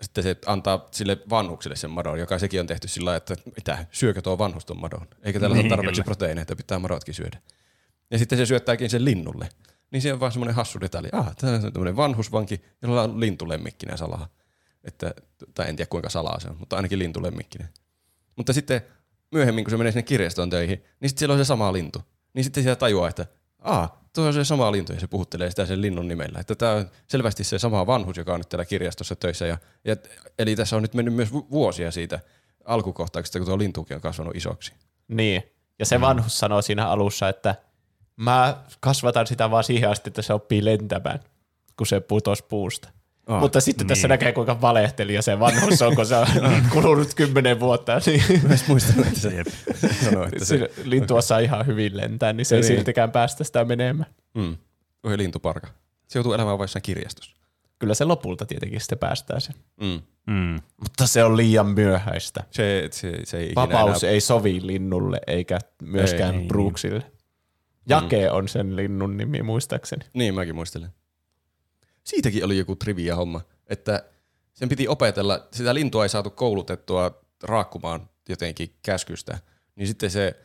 [0.02, 4.22] sitten se antaa sille vanhukselle sen madon, joka sekin on tehty sillä että mitä, syökö
[4.22, 5.08] tuo vanhus tuon madon?
[5.24, 6.06] Eikä tällä Niin, ole tarpeeksi kyllä.
[6.06, 7.38] proteiineita, pitää madotkin syödä.
[8.12, 9.50] Ja sitten se syöttääkin sen linnulle.
[9.92, 11.10] Niin se on vaan semmoinen hassu detalji.
[11.12, 14.28] Ah, tämä on tämmöinen vanhusvanki, jolla on lintulemmikkinä salaa.
[14.84, 15.14] Että,
[15.54, 17.68] tai en tiedä kuinka salaa se on, mutta ainakin lintulemmikkinä.
[18.36, 18.82] Mutta sitten
[19.32, 22.02] myöhemmin, kun se menee sinne kirjastoon töihin, niin sitten siellä on se sama lintu.
[22.36, 23.26] Niin sitten siellä tajuaa, että
[23.60, 26.40] aa, tuo on se sama lintu ja se puhuttelee sitä sen linnun nimellä.
[26.40, 29.46] Että tämä on selvästi se sama vanhus, joka on nyt täällä kirjastossa töissä.
[29.48, 29.96] Ja, ja,
[30.40, 32.20] eli tässä on nyt mennyt myös vu- vuosia siitä
[32.66, 34.74] alkukohtauksesta, kun tuo lintukin on kasvanut isoksi.
[35.08, 35.44] Niin.
[35.80, 37.56] Ja se vanhus sanoo siinä alussa, että
[38.16, 41.20] mä kasvatan sitä vaan siihen asti, että se oppii lentämään,
[41.78, 42.90] kun se putos puusta.
[43.28, 44.10] Aa, Mutta sitten tässä niin.
[44.10, 46.28] näkee, kuinka valehtelija se vanhus on, kun se on
[46.74, 48.02] kulunut kymmenen vuotta.
[48.06, 49.48] Niin Myös muistanut, että se Jep.
[50.04, 50.58] sanoo, että se...
[50.58, 52.68] se lintu osaa ihan hyvin lentää, niin se ei Niin.
[52.76, 54.10] siltikään päästä sitä menemään.
[54.34, 54.58] Mm,
[55.04, 55.68] oi lintuparka.
[56.08, 57.36] Se joutuu elämään vain jossain kirjastossa.
[57.80, 59.56] Kyllä se lopulta tietenkin sitten päästää sen.
[59.82, 60.02] Mm.
[60.28, 60.60] Mm.
[60.80, 62.44] Mutta se on liian myöhäistä.
[62.52, 64.14] Se, se, se ei Vapaus enää...
[64.14, 67.04] ei sovi linnulle eikä myöskään Ei, ei, Brooksille.
[67.90, 70.06] Jake on sen linnun nimi muistaakseni.
[70.14, 70.90] Niin, mäkin muistelen.
[72.06, 74.04] Siitäkin oli joku trivia homma, että
[74.54, 79.40] sen piti opetella, sitä lintua ei saatu koulutettua raakkumaan jotenkin käskystä,
[79.76, 80.36] niin sitten se,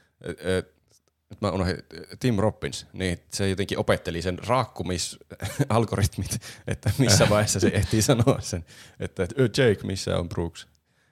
[1.31, 1.77] nyt mä unohdin,
[2.20, 8.64] Tim Robbins, niin se jotenkin opetteli sen raakkumisalgoritmit, että missä vaiheessa se ehtii sanoa sen,
[9.01, 10.68] että "Ö, Jake, missä on Brooks.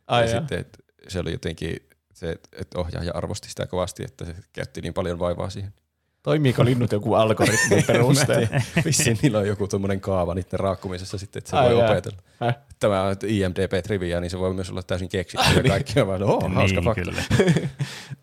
[0.06, 0.40] Ai ja jaa.
[0.40, 1.76] sitten, että se oli jotenkin,
[2.14, 5.74] se, että ohjaaja arvosti sitä kovasti, että se käytti niin paljon vaivaa siihen.
[6.22, 8.48] Toimiiko linnut joku algoritmin perusteella?
[8.84, 11.90] Vissiin niillä on joku tuommoinen kaava niiden raakkumisessa sitten, että se Ai voi jaa.
[11.90, 12.18] opetella.
[12.40, 12.56] Häh?
[12.80, 16.54] Tämä on IMDB-trivia, niin se voi myös olla täysin keksitty ja kaikki on vaan, oh,
[16.54, 17.02] hauska niin, fakta.
[17.02, 17.22] kyllä.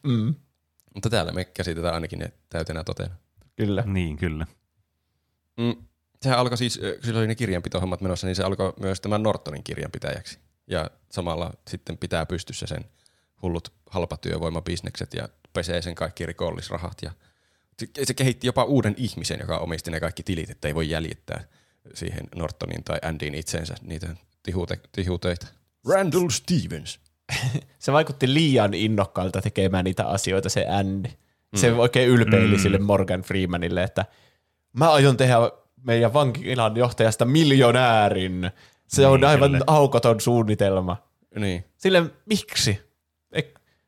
[0.03, 0.36] Mm,
[0.93, 3.15] Mutta täällä me käsitetään ainakin ne täytenä totena.
[3.55, 3.84] kyllä.
[3.88, 4.47] Niin, kyllä.
[5.58, 5.75] Mm.
[6.21, 9.63] Sehän alkoi siis, kun sillä oli ne kirjanpitohommat menossa, niin se alkoi myös tämän Nortonin
[9.63, 10.39] kirjanpitäjäksi.
[10.67, 12.86] Ja samalla sitten pitää pystyssä sen
[13.41, 16.97] hullut halpatyövoimabisnekset ja pesee sen kaikki rikollisrahat.
[17.01, 17.12] Ja
[17.79, 21.43] se- se kehitti jopa uuden ihmisen, joka omisti ne kaikki tilit, että ei voi jäljittää
[21.93, 24.07] siihen Nortonin tai Andyin itsensä niitä
[24.43, 25.47] tihute, tihutöitä.
[25.88, 26.99] Randall Stevens.
[27.79, 31.09] Se vaikutti liian innokkaalta tekemään niitä asioita, se Andy.
[31.55, 32.61] Se oikein ylpeili Mm.
[32.61, 34.05] sille Morgan Freemanille, että
[34.73, 35.35] mä aion tehdä
[35.83, 38.51] meidän vankilan johtajasta miljonäärin.
[38.88, 39.63] Se on Niin, aivan kyllä.
[39.67, 40.97] aukoton suunnitelma.
[41.39, 41.65] Niin.
[41.77, 42.79] Sille miksi?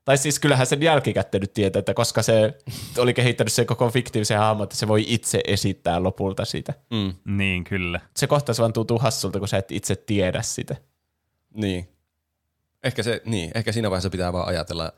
[0.08, 2.54] Tai siis kyllähän sen jälkikäteen nyt tietää, että koska se
[2.98, 6.74] oli kehittänyt sen koko fiktiivisen hahmon, että se voi itse esittää lopulta sitä.
[6.92, 7.38] Mm.
[7.38, 8.00] Niin, kyllä.
[8.16, 10.76] Se kohtaus vaan tuntuu hassulta, kun sä et itse tiedä sitä.
[11.54, 11.88] Niin.
[12.84, 13.52] Ehkä, se, niin.
[13.56, 14.92] Ehkä siinä vaiheessa pitää vaan ajatella,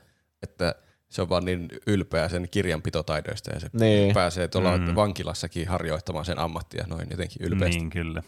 [0.43, 0.75] että
[1.09, 4.13] se on vaan niin ylpeä sen kirjanpitotaidoista ja se Niin.
[4.13, 4.95] pääsee tuolla Mm.
[4.95, 7.79] vankilassakin harjoittamaan sen ammattia noin jotenkin ylpeästi.
[7.79, 8.23] Niin, kyllä.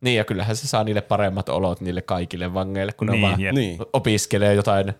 [0.00, 3.40] Niin, ja kyllähän se saa niille paremmat olot niille kaikille vangeille, kun ne Niin, vaan
[3.40, 3.54] jep.
[3.54, 3.78] Niin.
[3.92, 4.94] opiskelee jotain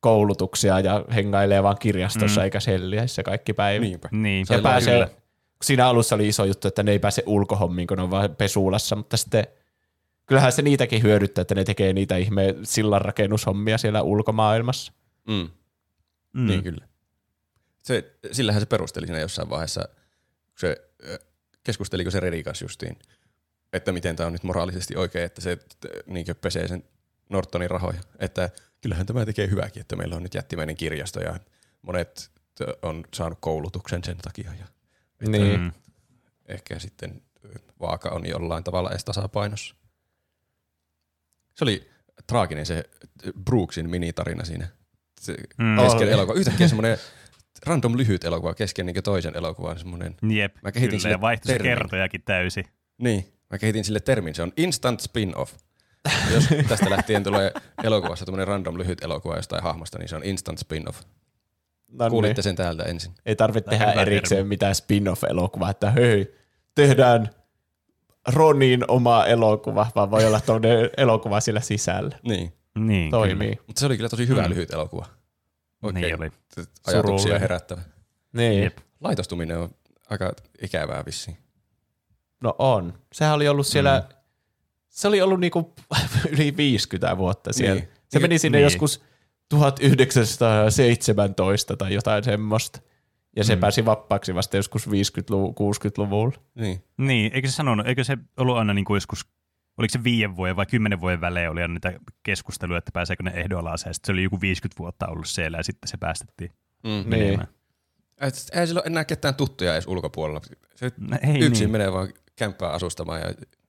[0.00, 2.44] koulutuksia ja hengailee vaan kirjastossa Mm.
[2.44, 3.80] eikä selliäissä kaikki päivä.
[3.84, 4.08] Niinpä.
[4.12, 5.08] Niin, Ja Se pääsee, kyllä.
[5.62, 8.96] siinä alussa oli iso juttu, että ne ei pääse ulkohommiin, kun ne on vaan pesulassa,
[8.96, 9.46] mutta sitten
[10.26, 14.92] kyllähän se niitäkin hyödyttää, että ne tekee niitä ihme sillanrakennushommia siellä ulkomaailmassa.
[15.28, 15.48] Mm.
[16.32, 16.46] Mm.
[16.46, 16.88] Niin kyllä.
[17.82, 19.88] Se, sillähän se perusteli siinä jossain vaiheessa,
[20.48, 20.76] kun se
[21.64, 22.96] keskusteliko se Redin kanssa justiin,
[23.72, 25.58] että miten tämä on nyt moraalisesti oikein, että se
[26.06, 26.84] niin pesee sen
[27.28, 28.00] Nortonin rahoja.
[28.18, 28.50] Että
[28.80, 31.40] kyllähän tämä tekee hyvääkin, että meillä on nyt jättimäinen kirjasto ja
[31.82, 32.30] monet
[32.82, 34.52] on saanut koulutuksen sen takia.
[34.58, 34.66] Ja,
[35.28, 35.60] Niin.
[35.60, 35.72] Mm.
[36.48, 37.22] Ehkä sitten
[37.80, 39.74] vaaka on jollain tavalla edes tasapainossa.
[41.54, 41.90] Se oli
[42.26, 42.84] traaginen se
[43.44, 44.68] Brooksin minitarina siinä.
[45.20, 45.76] Se Mm.
[45.82, 46.38] kesken elokuva.
[46.38, 46.98] Yhtäkkiä semmoinen
[47.66, 49.78] random lyhyt elokuva kesken niin toisen elokuvan.
[49.78, 52.64] Semmoinen, Jep, Mä kehitin kyllä, sille ja vaihtui se kertojakin täysin.
[52.98, 54.34] niin, mä kehitin sille termin.
[54.34, 55.54] Se on instant spin-off.
[56.34, 60.58] Jos tästä lähtien tulee elokuvassa tämmöinen random lyhyt elokuva jostain hahmosta, niin se on instant
[60.58, 61.02] spin-off.
[61.88, 62.42] No Kuulitte niin.
[62.42, 63.12] sen täältä ensin.
[63.26, 64.48] Ei tarvitse Tämä tehdä erikseen termi.
[64.48, 66.34] mitään spin-off-elokuvaa, että hei,
[66.74, 67.30] tehdään
[68.34, 72.18] Ronin oma elokuva, vaan voi olla tuollainen elokuva sillä sisällä.
[72.22, 72.52] Niin.
[72.78, 73.58] Niin, Toimii.
[73.66, 74.48] Mutta se oli kyllä tosi hyvä Mm.
[74.50, 75.06] lyhyt elokuva.
[75.82, 76.30] Oikein Niin oli.
[76.56, 77.40] ajatuksia Surullinen.
[77.40, 77.80] herättävä.
[78.32, 78.62] Niin.
[78.62, 78.78] Jep.
[79.00, 79.70] Laitostuminen on
[80.10, 80.32] aika
[80.62, 81.36] ikävää vissiin.
[82.40, 82.94] No on.
[83.12, 84.14] Sehän oli ollut siellä, mm.
[84.98, 85.74] Se oli ollut niinku
[86.32, 87.74] yli 50 vuotta siellä.
[87.74, 87.84] Niin.
[87.84, 87.94] Niin.
[88.08, 88.62] Se meni sinne Niin.
[88.66, 88.72] niin.
[88.72, 89.02] joskus
[89.48, 92.80] 1917 tai jotain semmoista.
[93.36, 93.60] Ja se Mm.
[93.60, 96.32] pääsi vapaaksi vasta joskus 50-luvulla, 60-luvulla.
[96.54, 96.84] Niin.
[96.96, 99.26] Niin, eikö se sanonut, eikö se ollut aina niin kuin joskus,
[99.78, 101.92] oliko se viiden vuoden vai kymmenen vuoden välein oli aina niitä
[102.22, 105.62] keskusteluja, että pääseekö ne ehdolla ja sitten se oli joku 50 vuotta ollut siellä ja
[105.62, 106.50] sitten se päästettiin
[106.84, 106.90] Mm.
[106.90, 107.08] Niin.
[107.08, 107.48] menemään.
[108.20, 110.40] Et, ei sillä ole enää ketään tuttuja edes ulkopuolella.
[110.74, 111.70] Se No, ei yksin niin.
[111.70, 113.26] menee vaan kämppää asustamaan ja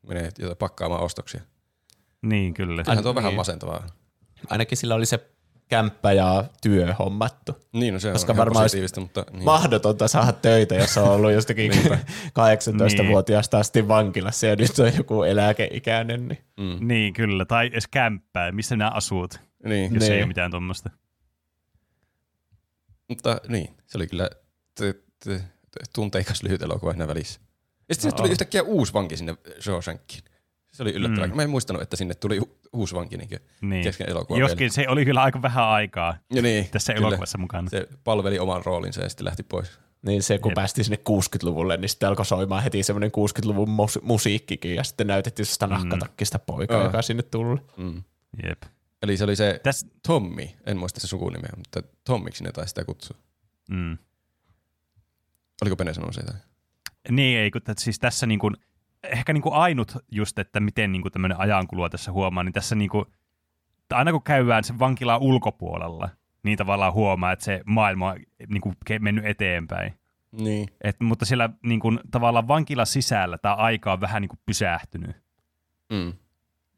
[0.08, 1.42] menee jotain pakkaamaan ostoksia.
[2.22, 2.84] Niin, kyllä.
[2.84, 3.38] Tuo on vähän niin.
[3.38, 3.88] masentavaa.
[4.50, 5.30] Ainakin sillä oli se
[5.68, 7.56] kämppä ja työ hommattu.
[7.74, 9.44] Niin, no se Koska on varmaan positiivista, mutta niin.
[9.44, 16.28] Mahdotonta saada töitä, jos on ollut jostakin 18-vuotiaasta asti vankilassa ja nyt on joku eläkeikäinen.
[16.28, 16.40] Niin.
[16.58, 16.88] mm.
[16.88, 17.46] Niin, kyllä.
[17.46, 19.94] Tai edes kämppää, missä nämä asut, niin.
[19.94, 20.14] jos Niin.
[20.14, 20.90] ei ole mitään tuommoista.
[23.08, 24.30] Mutta niin, se oli kyllä
[24.76, 27.40] t- t- t- tunteikas lyhyt elokuva siinä välissä.
[27.90, 30.24] Ja sitten sinne tuli yhtäkkiä uusi vanki sinne Shawshankiin.
[30.72, 31.28] Se oli yllättävää.
[31.28, 31.34] Mm.
[31.34, 31.36] Mm.
[31.36, 32.40] Mä en muistanut, että sinne tuli
[32.74, 33.30] uusi vanki niin
[33.62, 33.84] Niin.
[33.84, 34.40] kesken elokuvan.
[34.40, 37.08] Joskin se oli kyllä aika vähän aikaa Ja niin, tässä kyllä.
[37.08, 37.70] elokuvassa mukana.
[37.70, 39.80] Se palveli oman roolinsa ja sitten lähti pois.
[40.02, 40.56] Niin se, kun Jep.
[40.56, 45.46] päästiin sinne 60-luvulle, niin sitten alkoi soimaan heti semmoinen 60-luvun mus- musiikkikin, ja sitten näytettiin
[45.46, 46.84] sitä nahkatakkista poikaa, Ah.
[46.86, 47.60] joka sinne tuli.
[47.78, 48.04] Mm.
[48.48, 48.62] Jep.
[49.02, 52.86] Eli se oli se Täs, Tommy, en muista se sukunimeä, mutta Tommiksi ne taisi sitä
[52.86, 53.18] kutsua.
[53.70, 53.98] mm.
[55.62, 56.34] Oliko Pene sanonut sitä?
[57.10, 58.56] Niin, ei, kun, siis tässä niin kuin,
[59.04, 62.76] ehkä niin kuin ainut just, että miten niin kuin tämmöinen ajankulua tässä huomaa, niin tässä
[62.76, 63.06] niin kuin,
[63.94, 66.10] aina kun käydään sen vankilan ulkopuolella,
[66.44, 69.94] niin tavallaan huomaa, että se maailma on niin kuin, mennyt eteenpäin.
[70.32, 70.68] Niin.
[70.82, 75.16] Et, mutta siellä niin kuin, tavallaan vankilan sisällä tämä aika on vähän niin kuin pysähtynyt.
[75.90, 76.14] Mm.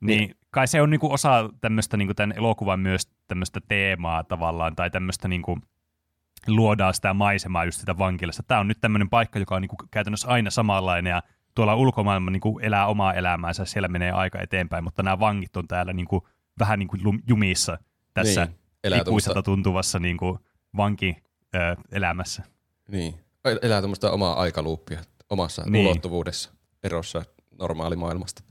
[0.01, 4.23] Niin, kai se on niin kuin osa tämmöistä niin kuin tämän elokuvan myös tämmöistä teemaa
[4.23, 5.61] tavallaan, tai tämmöistä niin kuin,
[6.47, 8.43] luodaan sitä maisemaa just sitä vankilasta.
[8.43, 11.23] Tämä on nyt tämmöinen paikka, joka on niin kuin käytännössä aina samanlainen, ja
[11.55, 15.67] tuolla ulkomaailma niin kuin elää omaa elämäänsä, siellä menee aika eteenpäin, mutta nämä vangit on
[15.67, 16.21] täällä niin kuin,
[16.59, 17.77] vähän niin kuin jumissa
[18.13, 19.01] tässä Niin.
[19.01, 20.39] Ikuiselta tuntuvassa niin kuin
[20.77, 22.43] vanki-elämässä.
[22.87, 23.15] niin.
[23.61, 25.87] Elää tuommoista omaa aikaluuppia omassa niin.
[25.87, 26.51] ulottuvuudessa
[26.83, 27.23] erossa
[27.59, 28.43] normaalimaailmasta.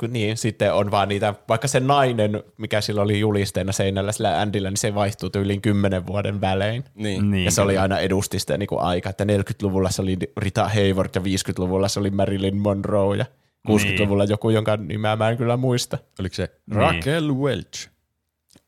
[0.00, 4.40] Kun niin, sitten on vaan niitä, vaikka se nainen, mikä sillä oli julisteena seinällä sillä
[4.40, 6.84] Andillä, niin se vaihtuu tyyliin kymmenen vuoden välein.
[6.94, 7.30] Niin.
[7.30, 10.68] Niin, ja se oli aina edusti sitä niin kuin aika, että 40-luvulla se oli Rita
[10.68, 13.26] Hayworth ja 50-luvulla se oli Marilyn Monroe ja
[13.68, 15.98] 60-luvulla joku, jonka nimeä mä en kyllä muista.
[16.20, 16.76] Oliko se Niin.
[16.76, 17.88] Raquel Welch?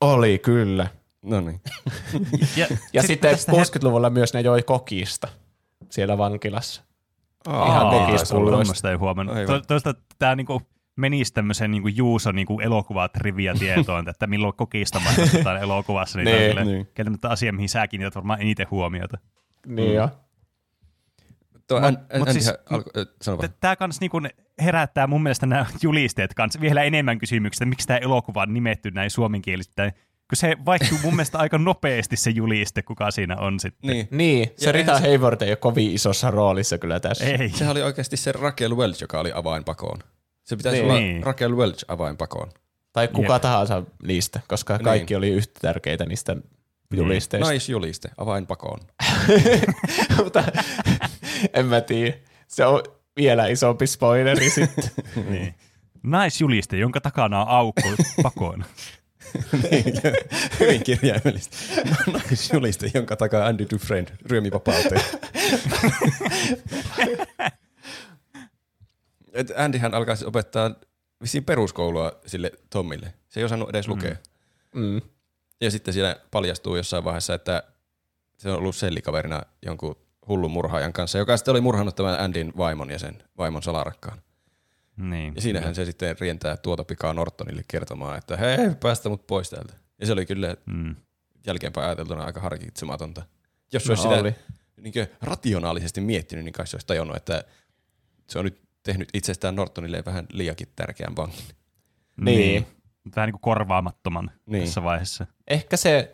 [0.01, 0.87] Oli kyllä.
[1.21, 1.61] No niin.
[2.57, 5.27] Ja, Ja sit sitten tästä 60-luvulla myös ne joi kokista
[5.89, 6.81] siellä vankilassa.
[7.47, 8.55] Aa, Ihan Aa, kokistulloista.
[8.57, 9.35] tuommoista ei huomannut.
[9.67, 10.61] Toista tämä niinku
[10.95, 16.37] menisi tämmöiseen niinku Juuso niinku elokuva trivia tietoon, että milloin kokista mainostetaan elokuvassa, niin, Niin,
[16.37, 16.87] tämä on kyllä niin.
[16.93, 19.17] kieltämättä asia, mihin sä kiinnität varmaan eniten huomiota.
[19.67, 20.09] Niin jo.
[21.67, 23.51] Tuo Mut- An- mut Andyhän siis-.
[23.59, 24.21] Tämä kans niinku
[24.61, 29.09] herättää mun mielestä nämä julisteet kans vielä enemmän kysymyksiä, miksi tämä elokuva on nimetty näin
[29.11, 29.81] suomenkielisesti.
[30.29, 33.89] Kun se vaihtuu mun mielestä aika nopeasti se juliste, kuka siinä on sitten.
[33.89, 34.07] Niin.
[34.11, 37.25] Niin, se Ja Rita se- Hayworth ei ole kovin isossa roolissa kyllä tässä.
[37.25, 37.49] Ei.
[37.49, 39.99] Sehän oli oikeasti se Raquel Welch, joka oli avainpakoon.
[40.43, 40.91] Se pitäisi Niin.
[40.91, 41.23] olla Niin.
[41.23, 42.49] Raquel Welch avainpakoon.
[42.93, 43.41] Tai kuka Jep.
[43.41, 44.83] tahansa niistä, koska Niin.
[44.83, 46.35] kaikki oli yhtä tärkeitä niistä
[46.93, 47.47] julisteista.
[47.47, 48.79] Naisjuliste, avainpakoon.
[50.23, 50.43] Mutta
[51.53, 52.13] en mä tiedä.
[52.47, 52.83] Se on
[53.17, 54.83] vielä isompi spoileri sitten.
[55.29, 55.55] Niin.
[56.03, 57.89] Naisjuliste, jonka takana on aukko
[58.23, 58.65] pakoon.
[60.59, 61.57] Hyvin kirjaimellista.
[62.11, 65.01] Naisjuliste, jonka takaa Andy Dufresne ryömi vapauteen.
[69.33, 70.71] Et Andyhän alkaisi opettaa
[71.21, 73.13] vissiin peruskoulua sille Tommille.
[73.29, 74.15] Se ei osannut edes lukea.
[74.75, 75.01] Mm.
[75.61, 77.63] Ja sitten siellä paljastuu jossain vaiheessa, että
[78.37, 79.95] se on ollut sellikaverina jonkun
[80.27, 84.21] hullun murhaajan kanssa, joka sitten oli murhannut tämän Andin vaimon ja sen vaimon salarakkaan.
[84.97, 85.35] Niin.
[85.35, 89.73] Ja siinähän se sitten rientää tuota pikaa Nortonille kertomaan, että hei, päästä mut pois täältä.
[89.99, 90.95] Ja se oli kyllä Mm.
[91.45, 93.23] jälkeenpäin ajateltuna aika harkitsematonta.
[93.73, 94.35] Jos se No olisi sitä oli.
[94.81, 97.43] niin rationaalisesti miettinyt, niin kai se olisi tajunnut, että
[98.29, 101.39] se on nyt tehnyt itsestään Nortonille vähän liiakin tärkeän vangin.
[102.21, 102.65] Niin.
[103.15, 104.41] Vähän niin kuin korvaamattoman Niin.
[104.45, 104.63] niin.
[104.63, 105.25] tässä vaiheessa.
[105.47, 106.13] Ehkä se,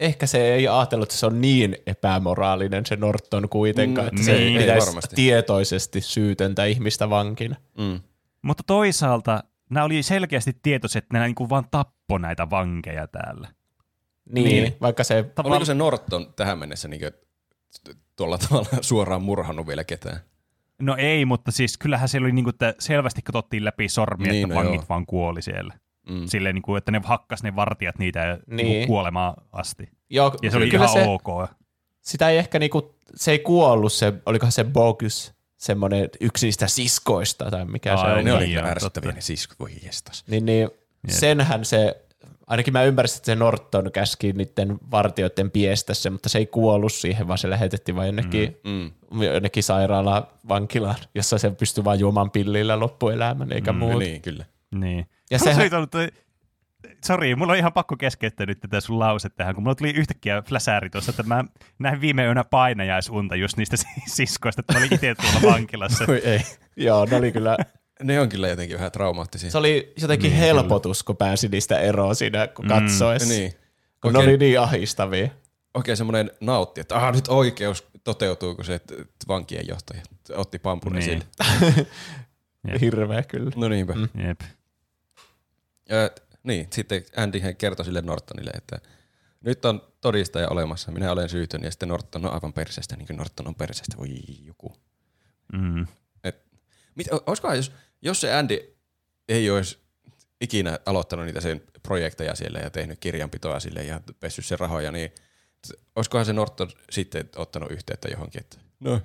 [0.00, 4.56] ehkä se ei ajatellut, että se on niin epämoraalinen se Norton kuitenkaan, että se Niin,
[4.56, 5.16] ei pitäisi varmasti.
[5.16, 7.56] tietoisesti syytöntä ihmistä vankina.
[7.78, 8.00] Mm.
[8.42, 13.48] Mutta toisaalta nämä oli selkeästi tietoiset, että nämä niin kuin vaan tappo näitä vankeja täällä.
[14.32, 14.62] Niin, Niin.
[14.62, 14.76] niin.
[14.80, 17.00] vaikka se, Oliko se Norton tähän mennessä niin
[18.16, 20.20] tuolla tavalla suoraan murhannut vielä ketään?
[20.82, 24.44] No ei, mutta siis kyllähän siellä oli niin kuin, että selvästi katsottiin läpi sormia, Niin,
[24.44, 24.86] että no vangit joo.
[24.88, 25.74] vaan kuoli siellä.
[26.08, 26.26] Mm.
[26.26, 28.66] Silleen, niin kuin, että ne hakkas ne vartijat niitä ja niin.
[28.66, 28.86] Niin.
[28.86, 29.88] kuolemaan asti.
[30.10, 31.50] joo, Ja se oli kyllä ihan se, ok.
[32.00, 37.50] sitä ei ehkä niinku, se ei kuollut se, olikohan se Bogus, semmoinen yksi niistä siskoista
[37.50, 38.16] tai mikä se Ai, on.
[38.16, 40.24] Ne Niin, oli joo, ärsyttäviä ne siskot, voi jestas.
[40.28, 40.68] Niin, niin
[41.08, 42.02] senhän se,
[42.48, 46.92] ainakin mä ymmärsin, että se Norton käski niiden vartijoiden piestä se, mutta se ei kuollut
[46.92, 48.90] siihen, vaan se lähetettiin vain jonnekin, Mm.
[49.10, 49.22] mm.
[49.22, 53.98] jonnekin sairaalaan vankilaan, jossa se pystyi vain juomaan pillillä loppuelämän eikä mm, muuta.
[53.98, 54.44] niin, kyllä.
[54.74, 55.06] Niin.
[55.30, 55.92] Ja sehän- ollut,
[57.04, 60.42] Sori, mulla on ihan pakko keskeyttää nyt tätä sun lause tähän, kun mulla tuli yhtäkkiä
[60.42, 61.44] fläsääri tuossa, että mä
[61.78, 63.76] näin viime yönä painajaisunta just niistä
[64.06, 66.04] siskoista, että mä olin itse tuolla vankilassa.
[66.08, 66.40] Voi ei.
[66.76, 67.56] Joo, ne oli kyllä,
[68.02, 69.50] Ne on kyllä jotenkin vähän traumaattisia.
[69.50, 73.28] se oli jotenkin niin, helpotus, kun pääsi niistä eroon siinä, kun Mm, katsoessa.
[73.28, 73.52] Niin.
[74.02, 75.28] Kun ne oli niin ahistavia.
[75.74, 78.94] oikein semmoinen nautti, että ah, nyt oikeus toteutuu, kun se että
[79.28, 80.02] vankien johtaja
[80.34, 81.02] otti pampun Niin.
[81.42, 81.86] esille.
[82.80, 83.50] Hirveä kyllä.
[83.56, 83.94] No niinpä.
[83.94, 84.08] Mm.
[84.26, 84.40] Jep.
[85.88, 86.10] Ja,
[86.42, 88.78] niin, sitten Andy hän kertoi sille Nortonille, että
[89.40, 93.16] nyt on todistaja olemassa, minä olen syytön, ja sitten Norton on aivan perseestä, niin kuin
[93.16, 94.08] Norton on perseestä, voi
[94.46, 94.76] joku.
[95.52, 95.86] Mm.
[96.94, 97.72] Mit, olisikohan, jos,
[98.02, 98.76] jos se Andy
[99.28, 99.78] ei olisi
[100.40, 105.12] ikinä aloittanut niitä sen projekteja siellä ja tehnyt kirjanpitoa sille ja pessyt sen rahoja, niin
[105.96, 109.00] olisikohan se Norton sitten ottanut yhteyttä johonkin, että no,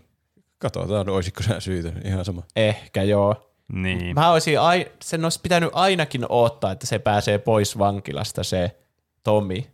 [0.58, 2.44] katsotaan, olisiko sä syytön, ihan sama.
[2.56, 3.50] Ehkä joo.
[3.74, 4.16] Niin.
[4.16, 8.78] Mä olisin, ai, sen olisi pitänyt ainakin odottaa, että se pääsee pois vankilasta se
[9.24, 9.68] Tomi.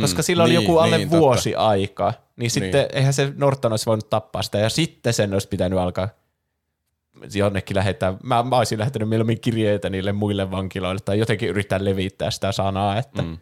[0.00, 2.96] Koska sillä oli niin, joku alle niin, vuosi aika, niin sitten Niin.
[2.96, 6.08] eihän se Norton olisi voinut tappaa sitä, ja sitten sen olisi pitänyt alkaa
[7.34, 12.30] jonnekin lähettää, mä, mä olisin lähettänyt mieluummin kirjeitä niille muille vankiloille, tai jotenkin yrittää levittää
[12.30, 13.28] sitä sanaa, että mm.
[13.28, 13.38] Mm.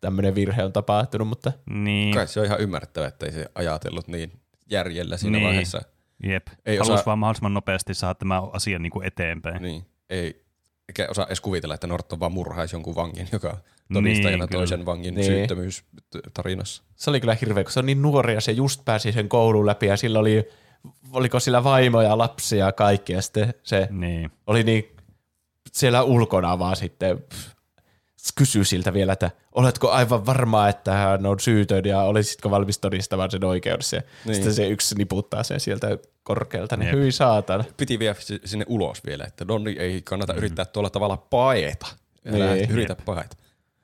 [0.00, 2.14] tämmöinen virhe on tapahtunut, mutta Niin.
[2.14, 4.32] Kai se on ihan ymmärrettävä, että ei se ajatellut niin
[4.70, 5.46] järjellä siinä Niin.
[5.46, 5.80] vaiheessa.
[6.22, 6.46] Jep.
[6.66, 9.62] Ei Haluaisi osaa- vaan mahdollisimman nopeasti saada tämä asia niin kuin eteenpäin.
[9.62, 9.84] Niin.
[10.10, 10.44] Ei,
[10.88, 13.56] eikä osaa edes kuvitella, että Norton vaan murhaisi jonkun vangin, joka
[13.92, 15.24] todistajana Niin, toisen vangin Niin.
[15.26, 15.84] syyttömyys
[16.34, 16.82] tarinassa.
[16.96, 19.66] se oli kyllä hirveä, kun se on niin nuori ja se just pääsi sen koulun
[19.66, 20.48] läpi ja sillä oli,
[21.12, 24.30] oliko sillä vaimoja ja lapsia ja kaikki ja sitten se Niin.
[24.46, 24.96] oli niin
[25.72, 27.48] siellä ulkona vaan sitten pff,
[28.34, 33.30] kysyi siltä vielä, että oletko aivan varma, että hän on syytön ja olisitko valmis todistamaan
[33.30, 33.96] sen oikeudessa.
[33.96, 34.34] Ja Niin.
[34.34, 36.96] Sitten se yksi niputtaa sen sieltä korkealta, niin Jep.
[36.98, 37.64] hyi saatana.
[37.76, 41.86] Piti vielä si- sinne ulos vielä, että Donni ei kannata yrittää tuolla tavalla paeta.
[42.34, 42.70] Älä Niin.
[42.70, 43.36] yritä paeta.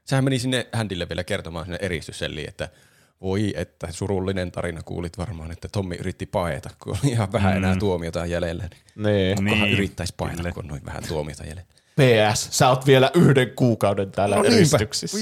[0.05, 2.69] Sehän meni sinne Händille vielä kertomaan sinne eristysselliin, että
[3.21, 7.77] voi, että surullinen tarina kuulit varmaan, että Tommi yritti paeta, kun oli ihan vähän enää
[7.77, 8.69] tuomiota jäljellä.
[8.97, 9.37] Niin Niin.
[9.37, 10.53] Kohan Niin, yrittäisi paeta, kyllä.
[10.53, 11.77] kun on noin vähän tuomiota jäljellä.
[11.97, 15.19] PS, sä oot vielä yhden kuukauden täällä no eristyksissä.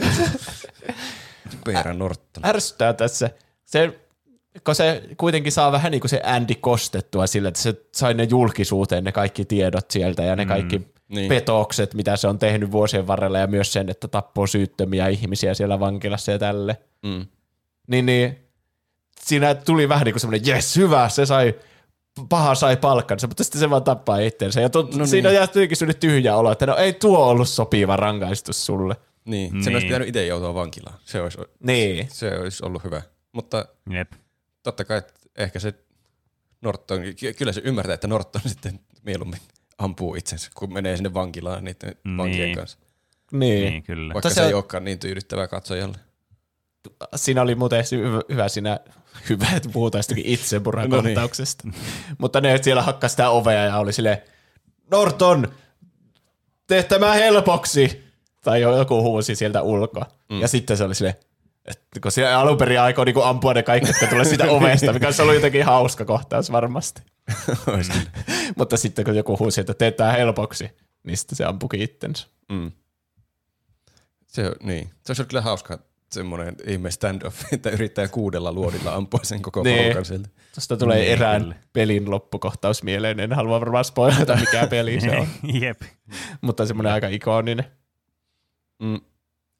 [1.64, 2.46] Peera Norton.
[2.46, 3.30] ärsyttää tässä.
[3.64, 4.00] Se,
[4.64, 8.24] kun se kuitenkin saa vähän niin kuin se Andy kostettua sillä, että se sai ne
[8.30, 11.28] julkisuuteen ne kaikki tiedot sieltä ja ne mm, kaikki niin.
[11.28, 15.80] petokset, mitä se on tehnyt vuosien varrella ja myös sen, että tappoo syyttömiä ihmisiä siellä
[15.80, 16.76] vankilassa ja tälle.
[17.02, 17.26] Mm.
[17.86, 18.38] Niin, niin
[19.20, 21.54] siinä tuli vähän niin kuin semmoinen, jes, hyvä, se sai,
[22.28, 24.60] paha sai palkkansa, mutta sitten se vaan tappaa itseensä.
[24.60, 25.36] Ja tu- No no siinä niin.
[25.36, 28.96] jää semmoinen tyhjä olo, että no ei tuo ollut sopiva rangaistus sulle.
[29.24, 29.74] Niin, sen Niin.
[29.74, 30.98] olisi pitänyt itse joutua vankilaan.
[31.04, 32.08] Se olisi, Niin.
[32.10, 33.02] se olisi ollut hyvä.
[33.32, 34.12] Mutta Jep.
[34.62, 35.74] totta kai että ehkä se
[36.62, 39.40] Norton, ky- kyllä se ymmärtää, että Norton sitten mieluummin
[39.78, 42.16] ampuu itsensä, kun menee sinne vankilaan niiden Niin.
[42.16, 42.78] vankien kanssa.
[43.32, 43.64] Niin.
[43.70, 44.14] Niin, kyllä.
[44.14, 45.98] Vaikka Mutta se ei olekaan niin tyydyttävää katsojalle.
[47.16, 48.80] Siinä oli muuten hyvä, hyvä siinä,
[49.28, 51.68] hyvä, että puhutaan sitäkin itsemurhakohtauksesta.
[52.18, 54.22] Mutta ne siellä hakkas sitä ovea ja oli sille
[54.90, 55.48] Norton,
[56.66, 58.06] tee tämä helpoksi!
[58.44, 60.06] Tai jo- joku huusi sieltä ulkoa.
[60.30, 60.40] Mm.
[60.40, 61.16] Ja sitten se oli sille
[61.66, 65.06] että kun siellä alun perin aikoo niin ampua ne kaikki, jotka tulee siitä ovesta, mikä
[65.06, 67.02] olisi ollut jotenkin hauska kohtaus varmasti.
[68.58, 70.70] Mutta sitten kun joku huusi, että tee tämä helpoksi,
[71.02, 72.26] niin sitten se ampukin itsensä.
[72.48, 72.72] Mm.
[74.26, 74.90] Se, niin.
[75.04, 75.78] se olisi kyllä hauska
[76.16, 79.82] semmoinen ihme stand-off, että yrittää kuudella luodilla ampua sen koko Niin.
[79.82, 80.28] porukan sieltä.
[80.54, 81.54] Tuosta tulee Niin, erään kyllä.
[81.72, 83.20] pelin loppukohtaus mieleen.
[83.20, 85.26] En halua varmaan spoilata, mikä peli se on.
[85.62, 85.80] Jep.
[86.40, 87.64] Mutta semmoinen aika ikoninen.
[88.82, 89.00] Mm.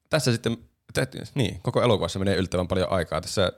[0.09, 0.57] Tässä sitten,
[0.93, 3.21] täytyy, niin, koko elokuvassa menee yllättävän paljon aikaa.
[3.21, 3.51] Tässä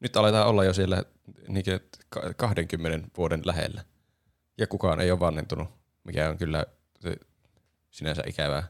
[0.00, 1.02] Nyt aletaan olla jo siellä
[1.48, 3.84] niinkö ka- 20 vuoden lähellä.
[4.58, 5.68] Ja kukaan ei ole vanhentunut,
[6.04, 6.66] mikä on kyllä
[7.90, 8.68] sinänsä ikävää.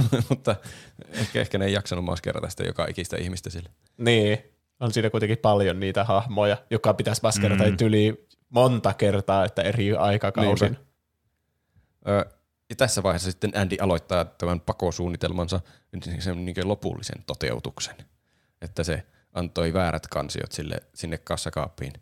[0.28, 0.56] Mutta
[1.10, 3.68] ehkä, ehkä ne ei jaksanut maskerata sitä joka ikistä ihmistä sille.
[3.96, 4.38] Niin,
[4.80, 7.70] on siinä kuitenkin paljon niitä hahmoja, joka pitäisi maskerata Mm.
[7.70, 7.76] mm.
[7.86, 10.66] yli monta kertaa, että eri aikakausin.
[10.72, 10.82] Niinpä.
[12.08, 12.24] Ö,
[12.70, 15.60] ja tässä vaiheessa sitten Andy aloittaa tämän pakosuunnitelmansa
[16.18, 17.94] sen niin lopullisen toteutuksen.
[18.62, 21.92] Että se antoi väärät kansiot sille, sinne kassakaappiin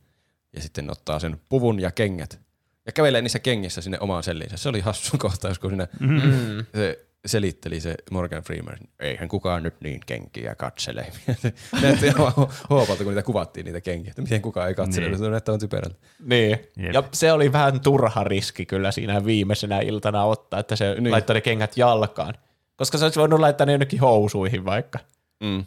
[0.53, 2.41] ja sitten ottaa sen puvun ja kengät
[2.87, 4.57] ja kävelee niissä kengissä sinne omaan selliinsä.
[4.57, 6.67] Se oli hassu kohtaus, kun siinä Mm.
[6.75, 11.07] se selitteli se Morgan Freeman, eihän kukaan nyt niin kenkiä katsele.
[11.43, 11.53] Se
[11.83, 12.33] näytti ihan
[12.71, 15.19] hoopalta, kun niitä kuvattiin niitä kenkiä, että miten kukaan ei katsele, Niin.
[15.19, 15.97] se näyttää on typerältä.
[16.25, 16.95] Niin, Jep.
[16.95, 21.03] ja se oli vähän turha riski kyllä siinä viimeisenä iltana ottaa, että se Niin.
[21.03, 21.13] niin.
[21.13, 22.35] laittoi ne kengät jalkaan.
[22.77, 24.99] Koska se olisi voinut laittaa ne jonnekin housuihin vaikka.
[25.41, 25.65] Mm.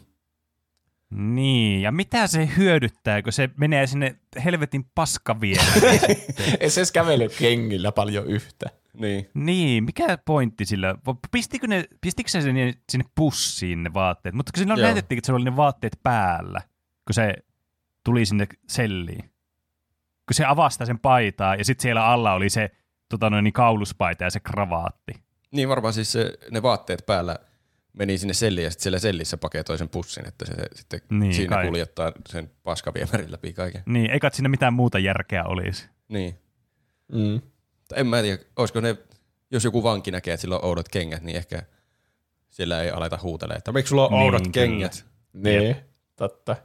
[1.10, 5.82] Niin, ja mitä se hyödyttää, kun se menee sinne helvetin paskaviereen?
[6.60, 8.70] Ei se edes kävely kengillä paljon yhtä.
[8.98, 9.30] Niin.
[9.34, 10.94] niin, mikä pointti sillä?
[11.30, 14.34] Pistikö, ne, pistikö se sinne, sinne pussiin ne vaatteet?
[14.34, 14.82] Mutta kun siinä Joo.
[14.86, 16.60] näytettiin, että se oli ne vaatteet päällä,
[17.06, 17.34] kun se
[18.04, 19.22] tuli sinne selliin.
[20.26, 22.70] Kun se avastaa sen paitaa ja sitten siellä alla oli se
[23.08, 25.12] tota noin, niin kauluspaita ja se kravaatti.
[25.50, 27.36] Niin varmaan siis se, ne vaatteet päällä
[27.92, 31.34] meni sinne selliin ja sitten siellä sellissä paketoi sen pussin, että se, se sitten Niin,
[31.34, 31.62] siinä kai.
[31.64, 31.68] kai.
[31.68, 33.82] kuljettaa sen paskaviemärin läpi kaiken.
[33.86, 35.88] Niin, eikä siinä mitään muuta järkeä olisi.
[36.08, 36.38] Niin.
[37.12, 37.40] Mm.
[37.88, 38.96] Tai en mä tiedä, olisiko ne,
[39.50, 41.62] jos joku vanki näkee, että sillä on oudot kengät, niin ehkä
[42.50, 44.52] siellä ei aleta huutelemaan, että miksi sulla on Niin, oudot kyllä.
[44.52, 45.06] kengät?
[45.32, 45.76] Niin,
[46.16, 46.56] totta.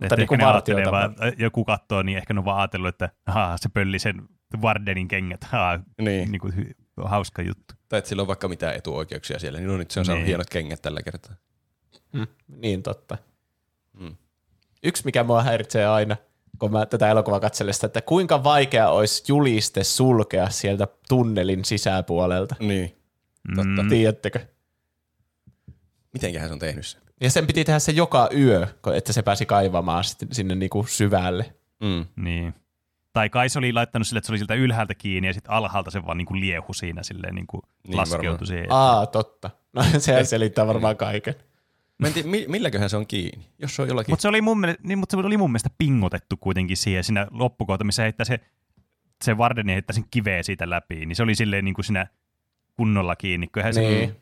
[0.00, 3.56] Että niinku ehkä ne vaan, joku katsoo, niin ehkä ne on vaan ajatellut, että ahaa,
[3.56, 4.28] se pölli sen
[4.62, 5.44] Vardenin kengät.
[5.44, 6.32] Ahaa, Niin.
[6.32, 6.74] niin kuin,
[7.04, 7.74] hauska juttu.
[7.88, 10.26] Tai että sillä on vaikka mitään etuoikeuksia siellä, niin no nyt se on saanut Niin.
[10.26, 11.34] hienot kengät tällä kertaa.
[12.12, 12.26] Mm.
[12.48, 13.18] Niin totta.
[14.00, 14.16] Mm.
[14.82, 16.16] Yksi, mikä mua häiritsee aina,
[16.58, 22.54] kun mä tätä elokuvaa katselen sitä, että kuinka vaikea olisi juliste sulkea sieltä tunnelin sisäpuolelta.
[22.60, 22.96] Niin.
[23.56, 23.82] Totta.
[23.82, 23.88] Mm.
[23.88, 24.40] Tiedättekö?
[26.12, 27.00] Mitenköhän se on tehnyt sen?
[27.20, 31.54] Ja sen piti tehdä se joka yö, että se pääsi kaivamaan sinne niinku syvälle.
[31.80, 32.06] Mm.
[32.16, 32.54] Niin.
[33.12, 35.90] Tai kai se oli laittanut sille, että se oli siltä ylhäältä kiinni ja sitten alhaalta
[35.90, 38.46] se vaan niin kuin liehu siinä silleen niin kuin Niin laskeutui varmaan.
[38.46, 38.66] siihen.
[38.72, 39.50] Aa, totta.
[39.72, 41.34] No sehän selittää varmaan kaiken.
[41.98, 43.46] Mä en tiedä, mi- milläköhän se on kiinni.
[43.58, 44.12] Jos se on jollakin...
[44.12, 47.26] Mutta se, oli mun mielestä, niin, mutta se oli mun mielestä pingotettu kuitenkin siihen siinä
[47.30, 48.40] loppukohta, missä heittää se,
[49.24, 52.06] se Vardeni heittää sen kiveä siitä läpi, niin se oli silleen niin kuin siinä
[52.76, 53.48] kunnolla kiinni.
[53.72, 54.16] se, Niin.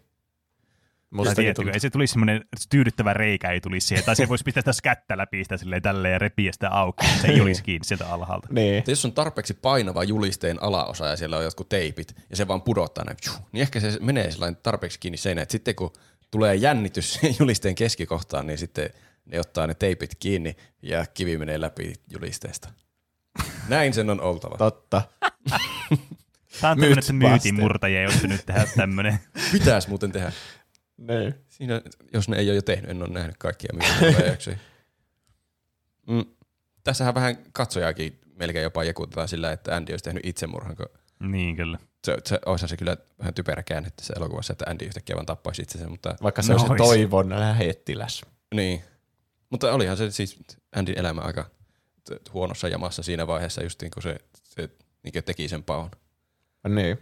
[1.14, 4.45] Tai Mustakin tiedätkö, ei se tulisi semmoinen tyydyttävä reikä ei tulisi siihen, tai se voisi
[4.45, 7.85] pistää sitä kättä läpi sitä silleen tälleen ja repiä sitä auki, se ei olisi kiinni
[7.85, 8.49] sieltä alhaalta.
[8.51, 8.85] Niin.
[8.87, 13.05] Jos on tarpeeksi painava julisteen alaosa ja siellä on jotkut teipit ja se vaan pudottaa
[13.05, 13.16] näin,
[13.53, 14.31] niin ehkä se menee
[14.62, 15.93] tarpeeksi kiinni seinään, että sitten kun
[16.31, 18.91] tulee jännitys julisteen keskikohtaan, niin sitten
[19.25, 22.68] ne ottaa ne teipit kiinni ja kivi menee läpi julisteesta.
[23.68, 24.57] Näin sen on oltava.
[24.57, 25.03] Totta.
[26.61, 29.18] Tämä on tämmöinen, että myytinmurtajia ei ole nyt tehdä tämmöinen.
[29.53, 30.33] Pitäisi muuten tehdä.
[30.97, 31.35] Niin.
[31.49, 34.57] Siinä, jos ne ei ole jo tehnyt, en ole nähnyt kaikkia myytinmurtajajaksoja.
[36.09, 36.25] mm.
[36.85, 40.87] Tässähän vähän katsojaakin melkein jopa jekutetaan sillä, että Andy olisi tehnyt itsemurhan, kun
[41.31, 41.79] niin kyllä.
[42.05, 45.62] Se, se olisihan se kyllä vähän typerä käänne tässä elokuvassa, että Andy yhtäkkiä vaan tappaisi
[45.62, 46.78] itsensä, mutta Vaikka se No on se ois.
[46.78, 48.20] toivon lähettiläs.
[48.55, 48.82] niin.
[49.50, 50.38] Mutta olihan se siis
[50.76, 51.50] Andyn elämä aika
[52.32, 54.70] huonossa jamassa siinä vaiheessa, just niin kun se, se
[55.02, 55.90] niin teki sen paon.
[56.68, 56.98] Niin.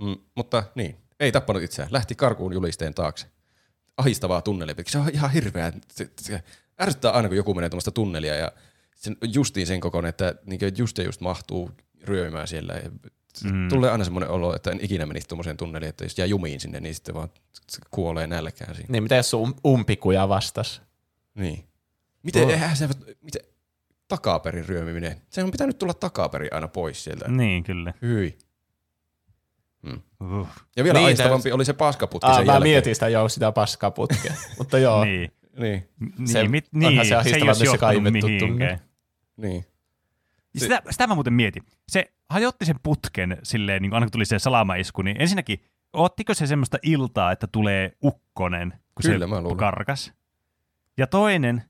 [0.00, 1.92] Mm, mutta niin, ei tappanut itseään.
[1.92, 3.26] Lähti karkuun julisteen taakse.
[3.96, 4.74] Ahistavaa tunnelia.
[4.86, 5.72] Se on ihan hirveä.
[5.92, 6.42] Se, se
[6.82, 8.52] ärsyttää aina, kun joku menee tuommoista tunnelia ja
[8.96, 11.70] sen, justiin sen kokoinen, että niin just ja just mahtuu
[12.02, 12.72] ryömään siellä.
[12.74, 12.90] Ja
[13.44, 13.54] Mm.
[13.56, 13.68] mm.
[13.68, 16.80] Tulee aina semmoinen olo, että en ikinä menisi tuommoiseen tunneliin, että jos jää jumiin sinne,
[16.80, 17.28] niin sitten vaan
[17.70, 18.88] se kuolee nälkään siinä.
[18.92, 20.82] Niin, mitä jos sun umpikuja vastas?
[21.34, 21.64] Niin.
[22.22, 22.50] Miten, Oh.
[22.50, 22.88] eihän se,
[23.22, 23.42] miten,
[24.08, 25.20] takaperin ryömiminen.
[25.30, 27.28] Se on pitänyt tulla takaperin aina pois sieltä.
[27.28, 27.36] Mm.
[27.36, 27.94] Niin kyllä.
[28.02, 28.38] Hyi.
[30.20, 30.48] Uh.
[30.76, 32.70] Ja vielä Niin, niin, aistavampi oli se paskaputki Aa, sen mä jälkeen.
[32.70, 34.34] mietin sitä joo, sitä paskaputkea.
[34.58, 35.04] Mutta joo.
[35.04, 35.32] Niin.
[35.58, 38.50] Niin, Niin, Se- mit, onhan niin, se se, ahistava ei se johtanut kaivettu mihinkään.
[38.50, 38.80] tunne.
[39.36, 39.64] niin.
[40.56, 41.62] Sitä, sitä mä muuten mietin.
[41.88, 46.34] Se hajotti sen putken silleen, niin kun aina kun tuli se salamaisku, niin ensinnäkin, oottiko
[46.34, 49.56] se semmoista iltaa, että tulee ukkonen, kun Kyllä, mä se luulen.
[49.56, 50.12] karkas?
[50.98, 51.62] Ja toinen,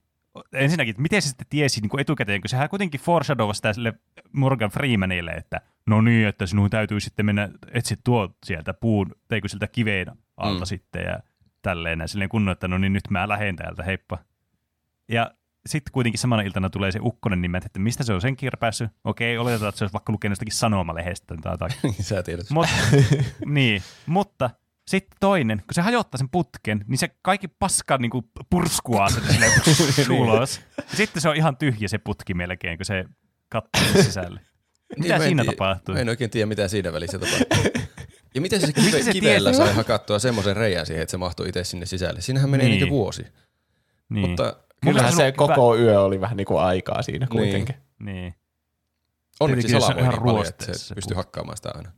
[0.53, 3.93] ensinnäkin, että miten se sitten tiesi niin kuin etukäteen, kun sehän kuitenkin foreshadowasi sille
[4.31, 9.47] Morgan Freemanille, että no niin, että sinun täytyy sitten mennä etsiä tuo sieltä puun, teikö
[9.47, 10.07] siltä kiveen
[10.37, 10.65] alta Mm.
[10.65, 11.19] sitten ja
[11.61, 14.17] tälleen ja silleen kunnon, että no niin nyt mä lähden täältä, heippa.
[15.09, 15.31] Ja
[15.65, 18.89] sitten kuitenkin samana iltana tulee se ukkonen nimet, että mistä se on sen kirpässyt.
[19.03, 21.93] Okei, oletetaan, että se olisi vaikka lukenut jostakin sanomalehdestä tai jotakin.
[22.03, 22.49] Sä tiedät.
[22.49, 22.67] Mut,
[23.45, 24.49] niin, mutta
[24.87, 29.23] Sitten toinen, kun se hajottaa sen putken, niin se kaikki paska niin kuin purskuaa sen
[29.31, 29.51] silleen
[30.21, 30.61] ulos.
[30.77, 33.05] Ja sitten se on ihan tyhjä se putki melkein, kun se
[33.49, 34.39] katsoo sisälle.
[34.97, 35.95] Mitä Niin, en siinä tiedä- tapahtuu?
[35.95, 37.71] En oikein tiedä, mitä siinä välissä tapahtuu.
[38.35, 41.63] Ja miten se, kive, se kivellä sai hakattua semmoisen reijän siihen, että se mahtui itse
[41.63, 42.21] sinne sisälle?
[42.21, 42.79] Siinähän menee Niin.
[42.79, 42.89] niin.
[42.89, 43.25] vuosi.
[44.09, 44.29] Niin.
[44.29, 44.55] Mutta
[44.85, 47.75] Kyllähän se on hyvä- koko yö oli vähän niin kuin aikaa siinä kuitenkin.
[47.99, 48.35] Niin,
[49.39, 51.91] onneksi Tietenkin se on salavoi ihan niin paljon, että se se pystyy hakkaamaan sitä aina.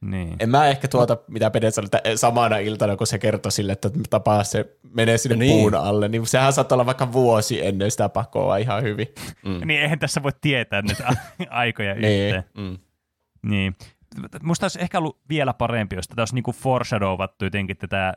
[0.00, 0.36] niin.
[0.40, 3.90] En mä ehkä tuota, mitä Pede sanoi, että samana iltana, kun se kertoi sille, että
[4.10, 5.50] tapaa se menee sinne Niin.
[5.60, 9.06] puun alle, niin sehän saattaa olla vaikka vuosi ennen sitä pakoa ihan hyvin.
[9.44, 9.60] Mm.
[9.68, 11.12] Niin eihän tässä voi tietää a-
[11.50, 12.04] aikoja Niin.
[12.24, 12.44] yhteen.
[12.56, 12.78] Mm.
[13.50, 13.76] Niin.
[14.42, 18.14] Musta olisi ehkä ollut vielä parempi, jos tätä olisi niinku foreshadowattu jotenkin tätä,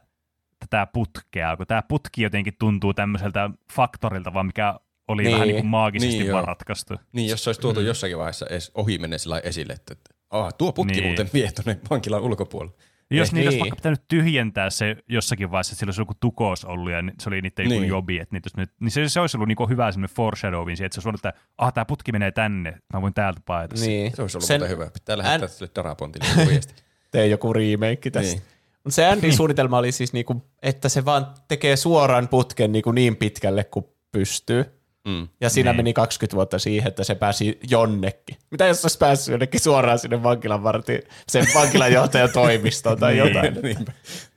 [0.60, 5.34] tätä putkea, kun tämä putki jotenkin tuntuu tämmöiseltä faktorilta, vaan mikä oli Niin.
[5.34, 6.94] vähän niin kuin maagisesti Niin, vaan ratkaistu.
[7.14, 7.86] Niin, jos se olisi tuotu mm.
[7.86, 11.06] jossakin vaiheessa edes ohi mennä sillä esille, että että, ah, tuo putki Niin.
[11.06, 12.76] muuten vie tuonne vankilan ulkopuolelle.
[13.12, 13.62] Jos Eh, niitä olisi niin.
[13.62, 17.42] vaikka pitänyt tyhjentää se jossakin vaiheessa, että sillä olisi joku tukos ollut ja se oli
[17.42, 17.88] niiden joku Niin.
[17.88, 20.86] jobi, että niitä olisi nyt, niin se, se olisi ollut niinku hyvä semmoinen foreshadowing, siihen,
[20.86, 23.76] että se olisi ollut, että ah, tämä putki menee tänne, mä voin täältä paeta.
[23.76, 24.16] Niin.
[24.16, 24.90] Se olisi ollut Sen muuten hyvä.
[24.92, 26.74] Pitää lähettää Än- sille Darapontille joku viesti.
[27.12, 28.32] tee joku remake tästä.
[28.34, 28.42] Niin.
[28.86, 28.90] Niin.
[28.90, 33.16] Mutta se Andin suunnitelma oli siis, niinku, että se vaan tekee suoraan putken niinku niin
[33.16, 34.66] pitkälle kuin pystyy.
[35.08, 35.28] Mm.
[35.42, 35.78] Ja siinä Niin.
[35.78, 38.38] meni 20 vuotta siihen, että se pääsi jonnekin.
[38.52, 43.28] Mitä jos olisi päässyt jonnekin suoraan sinne vankilan vartiin, sen vankilanjohtajan toimistoon tai Niin.
[43.28, 43.54] jotain.
[43.64, 43.92] Niinpä.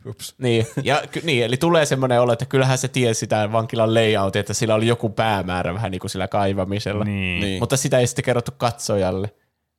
[0.06, 0.34] Ups.
[0.38, 4.40] Niin, ja, ky- niin, eli tulee semmoinen olo, että kyllähän se tiesi sitä vankilan layoutia,
[4.40, 7.04] että sillä oli joku päämäärä vähän niin kuin sillä kaivamisella.
[7.04, 7.40] Niin.
[7.40, 7.60] Niin.
[7.62, 9.30] Mutta sitä ei sitten kerrottu katsojalle.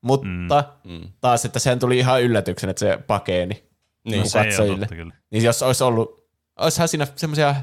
[0.01, 1.01] Mutta Mm.
[1.21, 3.63] taas, että sehän tuli ihan yllätyksen, että se pakeeni
[4.11, 4.29] Niin.
[4.29, 4.79] se ei ole katsojille.
[4.79, 5.13] totta kyllä.
[5.31, 6.29] Niin jos olisi ollut,
[6.59, 7.55] olisihan siinä semmoisia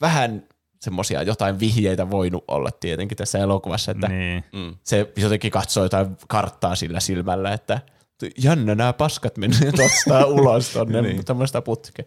[0.00, 0.46] vähän
[0.80, 4.44] semmoisia jotain vihjeitä voinut olla tietenkin tässä elokuvassa, että Niin.
[4.52, 4.76] Mm.
[4.84, 7.80] se jotenkin katsoo jotain karttaa sillä silmällä, että
[8.42, 11.24] jännä nämä paskat menee tuosta ulos tonne Niin.
[11.24, 12.04] tämmöistä putkea.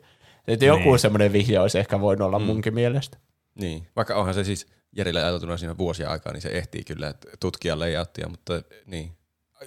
[0.47, 0.99] Että joku Niin.
[0.99, 2.45] semmoinen vihje olisi ehkä voinut olla mm.
[2.45, 3.18] munkin mielestä.
[3.55, 3.88] Niin.
[3.95, 7.80] Vaikka onhan se siis Jerille ajateltuna siinä vuosia aikaa, niin se ehtii kyllä että tutkia
[7.80, 8.53] layouttia, mutta
[8.86, 9.18] niin.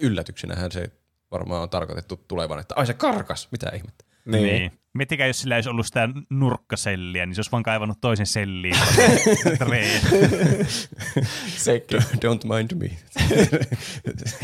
[0.00, 0.90] Yllätyksenähän se
[1.30, 4.04] varmaan on tarkoitettu tulevan, että ai se karkas, mitä ihmettä.
[4.24, 4.42] Niin.
[4.42, 4.72] niin.
[4.94, 8.74] Miettikää, jos sillä ei olisi ollut sitä nurkkaselliä, niin se olisi vaan kaivannut toisen selliin.
[11.56, 11.98] Sekin.
[12.24, 12.90] Don't mind me.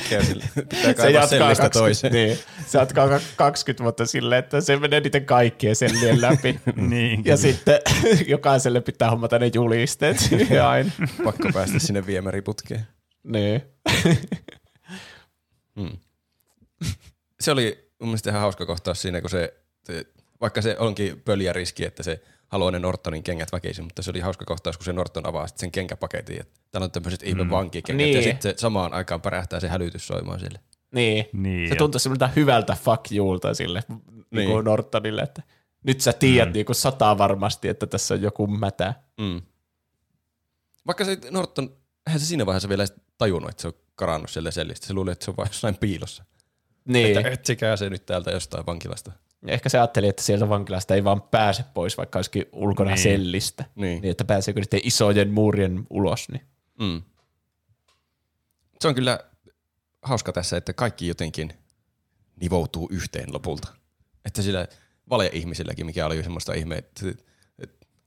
[0.04, 2.12] Pitää Se jatkaa, sellistä 20, toiseen.
[2.12, 6.60] niin, se jatkaa ka- 20 vuotta silleen, että se menee niiden kaikkien sellien läpi.
[6.76, 7.80] niin, Ja sitten
[8.26, 10.16] jokaiselle pitää hommata ne julisteet
[10.68, 10.90] aina.
[11.24, 12.86] Pakko päästä sinne viemäriputkeen.
[13.24, 13.62] Niin.
[15.76, 15.98] Mm.
[17.40, 19.54] Se oli mun mielestä ihan hauska kohtaus siinä, kun se,
[19.84, 20.06] se
[20.40, 24.20] vaikka se onkin pöljä riski, että se haluaa ne Nortonin kengät väkisin, mutta se oli
[24.20, 28.16] hauska kohtaus, kun se Norton avaa sen kenkäpaketin, että täällä on tämmöiset ihme vankikengät, Niin.
[28.16, 30.58] ja sitten samaan aikaan pärähtää se hälytys soimaan siellä.
[30.92, 31.26] Niin.
[31.32, 31.78] Niin, se joo.
[31.78, 34.48] tuntui semmoilta hyvältä fuck you'lta sille niin.
[34.48, 34.64] Niin.
[34.64, 35.42] Nortonille, että
[35.84, 36.52] nyt sä tiedät mm.
[36.52, 38.94] niin kuin sataa varmasti, että tässä on joku mätä.
[39.20, 39.42] Mm.
[40.86, 41.76] Vaikka se Norton,
[42.06, 42.86] eihän se siinä vaiheessa vielä
[43.18, 44.86] tajunnut, että se on karannut sieltä sellistä.
[44.86, 46.24] Se luuli, että se on vain jossain piilossa.
[46.84, 47.16] Niin.
[47.18, 49.12] Että etsikää se nyt täältä jostain vankilasta.
[49.46, 52.94] Ehkä se ajatteli, että sieltä vankilasta ei vaan pääse pois, vaikka olisikin ulkona Niin.
[52.94, 53.02] niin.
[53.02, 53.64] sellistä.
[53.74, 54.02] Niin.
[54.02, 56.28] Niin, että pääseekö niiden isojen muurien ulos.
[56.28, 56.42] Niin.
[56.80, 57.02] Mm.
[58.80, 59.20] Se on kyllä
[60.02, 61.52] hauska tässä, että kaikki jotenkin
[62.40, 63.68] nivoutuu yhteen lopulta.
[64.24, 64.66] Että sillä
[65.10, 67.06] vale-ihmisilläkin, mikä oli semmoista ihme, että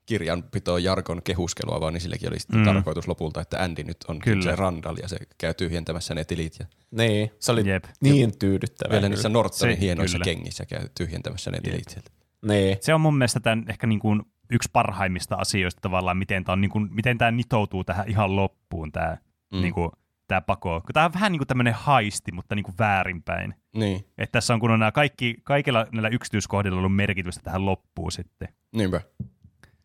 [0.08, 2.66] että kirjanpito Jarkon kehuskelua, vaan niin silläkin oli sitten Mm.
[2.66, 4.44] tarkoitus lopulta, että Andy nyt on Kyllä.
[4.44, 6.60] se Randall ja se käy tyhjentämässä ne tilit.
[6.60, 7.84] Ja niin, se oli Jep.
[8.02, 8.92] niin tyydyttävää.
[8.92, 9.10] vielä kyllä.
[9.10, 10.24] niissä Nortonin Se- hienoissa kyllä.
[10.26, 12.12] kengissä käy tyhjentämässä ne tilit sieltä.
[12.48, 12.78] Niin.
[12.82, 16.62] Se on mun mielestä tämän ehkä niin kuin yksi parhaimmista asioista tavallaan, miten tämä, on
[16.62, 19.18] niin kuin, miten tämä nitoutuu tähän ihan loppuun, tämä,
[19.54, 19.62] mm.
[19.62, 19.92] Niin kuin,
[20.28, 20.82] tämä pako.
[20.94, 23.54] Tämä on vähän niin kuin tämmöinen haisti, mutta niin kuin väärinpäin.
[23.76, 28.12] Niin, Että tässä on kun on nämä kaikki, kaikilla näillä yksityiskohdilla ollut merkitystä tähän loppuun
[28.12, 28.48] sitten.
[28.76, 29.02] niinpä.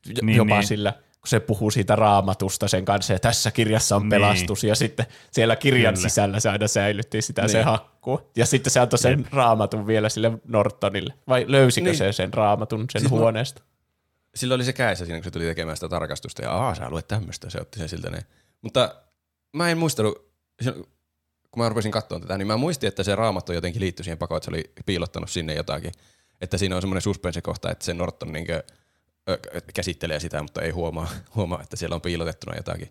[0.06, 0.66] Niin, Niin, jopa niin.
[0.66, 4.10] sillä, kun se puhuu siitä raamatusta sen kanssa, ja tässä kirjassa on Niin.
[4.10, 6.08] pelastus, ja sitten siellä kirjan Kyllä.
[6.08, 7.50] sisällä se aina säilytti sitä niin.
[7.50, 8.20] se hakkuu.
[8.36, 9.32] Ja sitten se antoi sen Jep.
[9.32, 11.14] raamatun vielä sille Nortonille.
[11.28, 11.98] Vai löysikö Niin.
[11.98, 13.62] se sen raamatun sen Siis mä- huoneesta?
[14.34, 17.08] Sillä oli se käessä siinä, kun se tuli tekemään sitä tarkastusta, ja aah, sä luet
[17.08, 18.18] tämmöistä, se otti sen siltä ne.
[18.62, 18.94] Mutta
[19.52, 20.32] mä en muistanut,
[21.50, 24.36] kun mä rupesin katsomaan tätä, niin mä muistin, että se raamattu jotenkin liittyi siihen pakoon,
[24.36, 25.92] että se oli piilottanut sinne jotakin.
[26.40, 28.62] Että siinä on semmoinen suspense-kohta, että se Norton niinkö,
[29.74, 32.88] käsittelee sitä, mutta ei huomaa, huomaa, että siellä on piilotettuna jotakin.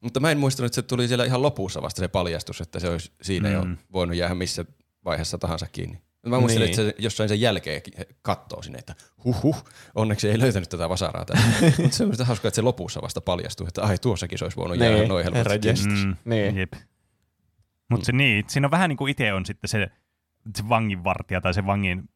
[0.00, 2.88] Mutta mä en muistanut, että se tuli siellä ihan lopussa vasta se paljastus, että se
[2.88, 3.54] olisi siinä mm.
[3.54, 3.76] jo Mm.
[3.92, 4.64] voinut jäädä missä
[5.04, 6.02] vaiheessa tahansa kiinni.
[6.26, 6.70] Mä muistin, Niin.
[6.70, 7.82] että se jossain sen jälkeen
[8.22, 9.64] katsoo sinne, että huhhuh,
[9.94, 11.48] onneksi ei löytänyt tätä vasaraa täältä.
[11.82, 14.56] Mutta se on sitä hauskaa, että se lopussa vasta paljastuu, että ai tuossakin se olisi
[14.56, 15.88] voinut jäädä Niin, noin helposti.
[15.88, 16.56] Mm, Niin.
[16.56, 16.72] Jep.
[17.90, 19.88] Mutta se niin, siinä on vähän niin kuin itse on sitten se,
[20.56, 22.08] se vanginvartija tai se vangin,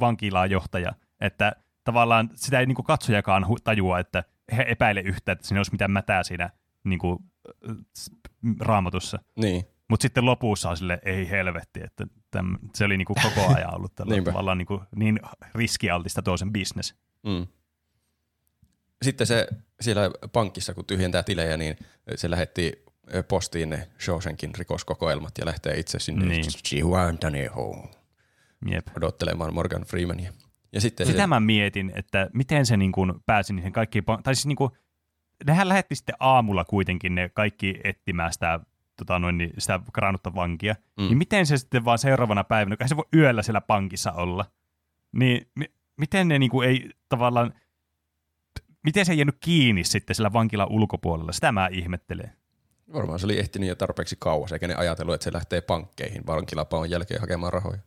[0.00, 1.52] vankilaan johtaja, Että
[1.86, 4.24] tavallaan sitä ei niin kuin katsojakaan tajua, että
[4.56, 6.50] he epäile yhtä, että siinä olisi mitään mätää siinä
[6.84, 7.18] niin kuin,
[7.70, 7.76] äh,
[8.60, 9.18] raamatussa.
[9.36, 9.64] Niin.
[9.88, 13.74] Mutta sitten lopussa on sille, ei helvetti, että täm, se oli niin kuin koko ajan
[13.74, 15.20] ollut tällä tavallaan niin, kuin, niin
[15.54, 16.94] riskialtista toisen business.
[17.22, 17.46] Mm.
[19.02, 19.46] Sitten se
[19.80, 21.76] siellä pankissa, kun tyhjentää tilejä, niin
[22.14, 22.84] se lähetti
[23.28, 26.44] postiin ne Shawshankin rikoskokoelmat ja lähtee itse sinne Niin.
[26.44, 27.88] Chihuahua
[28.70, 28.86] Jep.
[28.96, 30.32] odottelemaan Morgan Freemania.
[30.72, 34.34] Ja sitten Sitä se, mä mietin, että miten se niin kuin pääsi niihin kaikkiin, tai
[34.34, 34.70] siis niin kuin,
[35.46, 38.60] nehän lähetti sitten aamulla kuitenkin ne kaikki etsimään sitä,
[38.96, 41.04] tota noin, niin sitä karannutta vankia, mm.
[41.04, 44.44] niin miten se sitten vaan seuraavana päivänä, kun se voi yöllä siellä pankissa olla,
[45.12, 47.54] niin mi- miten ne niin kuin ei tavallaan,
[48.84, 52.32] miten se ei jäänyt kiinni sitten sillä vankilan ulkopuolella, sitä mä ihmettelen.
[52.92, 56.90] varmaan se oli ehtinyt jo tarpeeksi kauas, eikä ne ajatellut, että se lähtee pankkeihin vankilapaon
[56.90, 57.78] jälkeen hakemaan rahoja.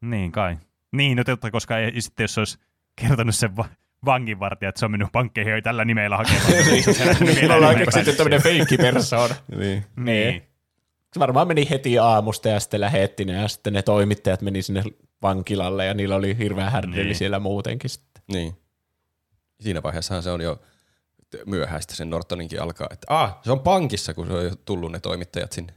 [0.00, 0.56] Niin kai.
[0.96, 2.58] Niin, no totta, koska ei, sitten jos olisi
[3.00, 3.68] kertonut sen va-
[4.04, 6.44] vanginvartija, että se on mennyt pankkeihin jo tällä nimellä hakemaan.
[7.20, 9.34] Niin, me ollaan keksitty tämmöinen feikkipersona.
[9.56, 9.84] Niin.
[9.96, 10.42] Niin.
[11.14, 14.82] Se varmaan meni heti aamusta ja sitten lähetti ne ja sitten ne toimittajat meni sinne
[15.22, 17.16] vankilalle ja niillä oli hirveän härdeli Niin.
[17.16, 18.22] siellä muutenkin sitten.
[18.32, 18.56] Niin.
[19.60, 20.62] Siinä vaiheessahan se on jo
[21.46, 25.00] myöhäistä sen Nortoninkin alkaa, että ah, se on pankissa, kun se on jo tullut ne
[25.00, 25.72] toimittajat sinne.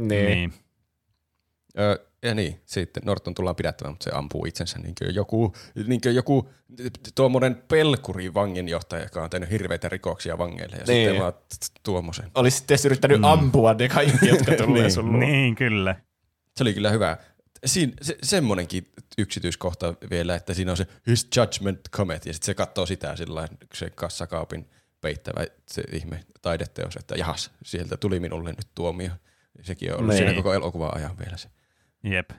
[0.00, 0.26] Niin.
[0.26, 0.52] niin.
[1.78, 5.54] Öö, ja niin, sitten Norton tullaan pidättämään, mutta se ampuu itsensä niin kuin joku,
[5.86, 6.48] niin kuin joku
[7.14, 10.76] tuommoinen pelkuri vanginjohtaja, joka on tehnyt hirveitä rikoksia vangeille.
[10.76, 11.08] Ja Niin.
[11.08, 11.32] sitten vaan
[11.82, 12.30] tuommoisen.
[12.34, 13.24] Olisi sitten yrittänyt mm.
[13.24, 14.92] ampua ne kaikki, jotka tulee Niin.
[14.92, 15.20] sun luo.
[15.20, 15.96] Niin, kyllä.
[16.56, 17.16] Se oli kyllä hyvä.
[17.66, 18.86] Siinä, se, semmonenkin
[19.18, 23.48] yksityiskohta vielä, että siinä on se His Judgment Comet, ja sitten se katsoo sitä sillä
[23.74, 24.68] se kassakaapin
[25.00, 29.10] peittävä se ihme taideteos, että jahas, sieltä tuli minulle nyt tuomio.
[29.62, 30.18] Sekin on ollut Niin.
[30.18, 31.48] siinä koko elokuvan ajan vielä se.
[32.04, 32.30] Jep.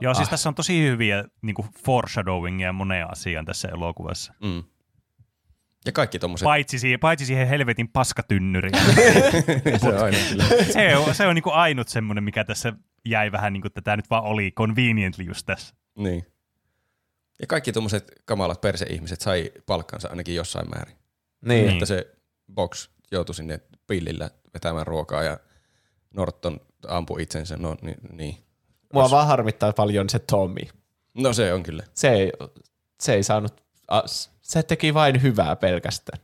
[0.00, 0.30] Joo, siis Ah.
[0.30, 4.34] tässä on tosi hyviä niin kuin foreshadowingia moneen asiaan tässä elokuvassa.
[4.42, 4.62] Mm.
[5.86, 8.74] Ja kaikki tommoset, Paitsi siihen, paitsi siihen helvetin paskatynnyriin.
[9.80, 10.44] se on aina kyllä.
[10.72, 12.72] se on, se on niin kuin ainut semmoinen, mikä tässä
[13.04, 15.74] jäi vähän niin kuin, että tämä nyt vaan oli conveniently just tässä.
[15.98, 16.26] Niin.
[17.40, 20.96] Ja kaikki tuommoiset kamalat perseihmiset sai palkkansa ainakin jossain määrin.
[21.44, 21.66] Niin.
[21.66, 21.72] Niin.
[21.72, 22.12] Että se
[22.54, 25.38] Box joutui sinne pillillä vetämään ruokaa ja
[26.14, 27.56] Norton ampui itsensä.
[27.56, 27.96] No niin.
[28.12, 28.36] niin.
[28.94, 30.60] Mua vaan harmittaa paljon se Tommy.
[31.14, 31.82] No se on kyllä.
[31.94, 32.32] Se ei,
[33.00, 33.62] se ei saanut,
[34.42, 36.18] se teki vain hyvää pelkästään.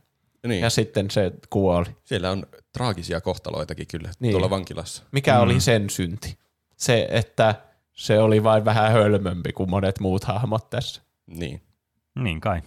[0.47, 0.61] Niin.
[0.61, 1.85] Ja sitten se kuoli.
[2.03, 4.31] Siellä on traagisia kohtaloitakin kyllä Niin.
[4.31, 5.03] tuolla vankilassa.
[5.11, 5.41] Mikä mm.
[5.41, 6.37] oli sen synti?
[6.77, 7.55] Se, että
[7.93, 11.01] se oli vain vähän hölmömpi kuin monet muut hahmot tässä.
[11.27, 11.61] Niin.
[12.15, 12.61] Niin kai.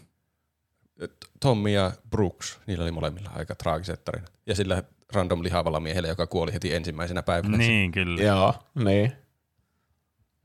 [1.41, 4.33] Tommy ja Brooks, niillä oli molemmilla aika traagiset tarinat.
[4.47, 4.83] Ja sillä
[5.13, 7.57] random lihavalla miehellä, joka kuoli heti ensimmäisenä päivänä.
[7.57, 8.23] Niin, kyllä.
[8.23, 9.13] Joo, niin.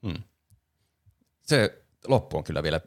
[0.07, 0.23] Hmm.
[1.41, 2.81] Se loppu on kyllä vielä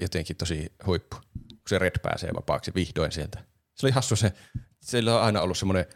[0.00, 1.16] jotenkin tosi huippu,
[1.48, 3.44] kun se Red pääsee vapaaksi vihdoin sieltä.
[3.74, 4.32] Se oli hassu se,
[4.80, 5.86] sillä on aina ollut semmoinen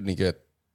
[0.00, 0.18] niin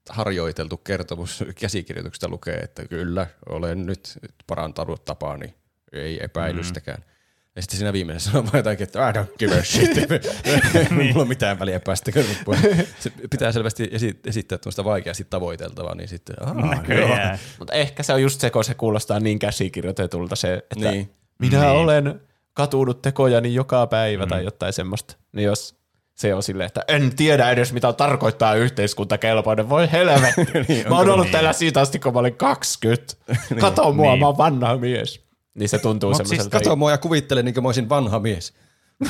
[0.10, 5.56] harjoiteltu kertomus käsikirjoituksesta lukee, että kyllä, olen nyt parantanut tapaani,
[5.92, 7.00] ei epäilystäkään.
[7.00, 7.12] Mm.
[7.56, 9.90] Ja sitten siinä viimeisessä on vaan jotakin, että I don't give a shit.
[10.92, 12.58] Mulla on mitään väliä päästäkö loppuun.
[13.00, 17.18] Se pitää selvästi esi- esittää tuosta vaikeasti tavoiteltavaa, niin sitten, aah, joo.
[17.60, 20.92] Mutta ehkä se on just se, kun se kuulostaa niin käsikirjoitetulta se, että niin.
[20.92, 21.10] Niin.
[21.40, 21.70] minä Niin.
[21.70, 22.22] olen
[22.54, 24.30] katunut tekojani joka päivä mm.
[24.30, 25.16] tai jotain semmoista.
[25.32, 25.76] Niin jos
[26.16, 30.42] se on silleen, että en tiedä edes mitä tarkoittaa yhteiskuntakelpoinen, voi helvetti.
[30.68, 31.32] Niin, mä oon ollut niin?
[31.32, 33.14] täällä siitä asti, kun mä olin 20.
[33.62, 34.20] Kato mua, Niin.
[34.20, 35.31] mä oon vanha mies.
[35.56, 36.58] Niin se tuntuu siis semmoiselta.
[36.60, 38.54] Kato mua ja kuvittele, niin kuin mä olisin vanha mies.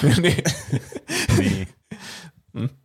[0.21, 0.43] niin.
[1.37, 1.67] niin.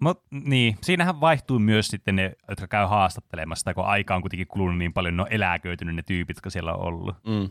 [0.00, 4.46] Mut, niin, siinähän vaihtuu myös sitten ne, jotka käy haastattelemassa, sitä, kun aika on kuitenkin
[4.46, 7.16] kulunut niin paljon, ne on eläköitynyt ne tyypit, jotka siellä on ollut.
[7.26, 7.32] Mm.
[7.32, 7.50] Niin,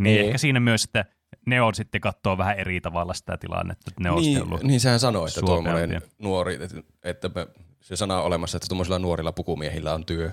[0.00, 0.26] Niin.
[0.26, 1.04] ehkä siinä myös, että
[1.46, 4.62] ne on sitten katsoo vähän eri tavalla sitä tilannetta, että ne on Niin, ollut.
[4.62, 7.46] niin sehän sanoi, että tuommoinen nuori, että, että me-
[7.80, 10.30] se sana on olemassa, että tuommoisilla nuorilla pukumiehillä on työ.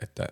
[0.00, 0.26] Että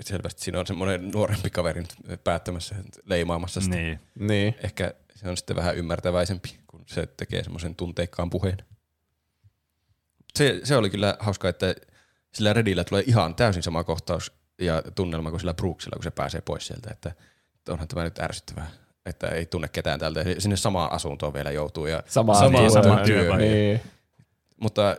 [0.00, 2.74] selvästi siinä on semmoinen nuorempi kaveri nyt päättämässä,
[3.04, 3.76] leimaamassa sitä.
[3.76, 4.00] Niin.
[4.18, 4.54] niin.
[4.62, 8.58] Ehkä se on sitten vähän ymmärtäväisempi, kun se tekee semmoisen tunteikkaan puheen.
[10.34, 11.74] Se, se oli kyllä hauska, että
[12.34, 16.40] sillä Redillä tulee ihan täysin sama kohtaus ja tunnelma kuin sillä Brooksilla, kun se pääsee
[16.40, 17.12] pois sieltä, että
[17.68, 18.70] onhan tämä nyt ärsyttävää,
[19.06, 20.20] että ei tunne ketään täältä.
[20.20, 21.86] Ja Sinne samaan asuntoon vielä joutuu.
[21.86, 23.36] Ja Sama, sama, niin, sama työ.
[23.36, 23.80] Niin.
[24.60, 24.96] Mutta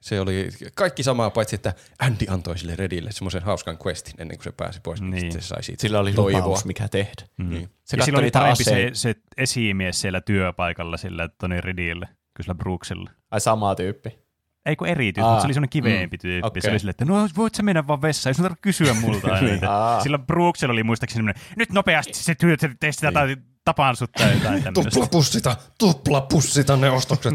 [0.00, 4.44] se oli kaikki samaa, paitsi että Andy antoi sille Redille semmoisen hauskan questin ennen kuin
[4.44, 5.00] se pääsi pois.
[5.00, 5.10] Niin.
[5.10, 5.32] Niin.
[5.32, 6.40] Se sai siitä Sillä oli toivoa.
[6.40, 7.22] lupaus, mikä tehdä.
[7.36, 7.48] Mm.
[7.50, 7.68] Niin.
[7.84, 12.54] Se ja silloin oli parempi se, se esimies siellä työpaikalla sillä Tony Ridille, kuin sillä
[12.54, 13.10] Brooksilla.
[13.30, 14.18] Ai sama tyyppi.
[14.66, 16.46] Ei kun eri tyyppi, mutta se oli semmoinen kiveempi tyyppi.
[16.46, 16.62] okei.
[16.62, 19.28] Se oli silleen, että no voit sä mennä vaan vessaan, jos sun tarvitse kysyä multa
[19.34, 19.70] aina.
[19.70, 20.00] Aa.
[20.00, 24.12] Sillä Brooksilla oli muistaakseni semmoinen, nyt nopeasti se työ, se tee sitä tai tapaan sut
[24.12, 24.90] tai jotain tämmöistä.
[24.90, 27.34] Tuplapussita, tuplapussita ne ostokset.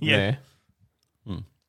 [0.00, 0.34] Jep.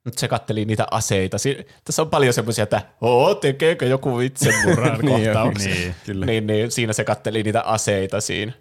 [0.10, 1.38] Nyt se katteli niitä aseita.
[1.38, 5.74] Si- tässä on paljon semmoisia, että oo, tekeekö joku itsemurhan Niin, kohtauksia.
[5.74, 6.26] niin, kyllä.
[6.26, 8.51] Niin, niin, siinä se katteli niitä aseita siinä.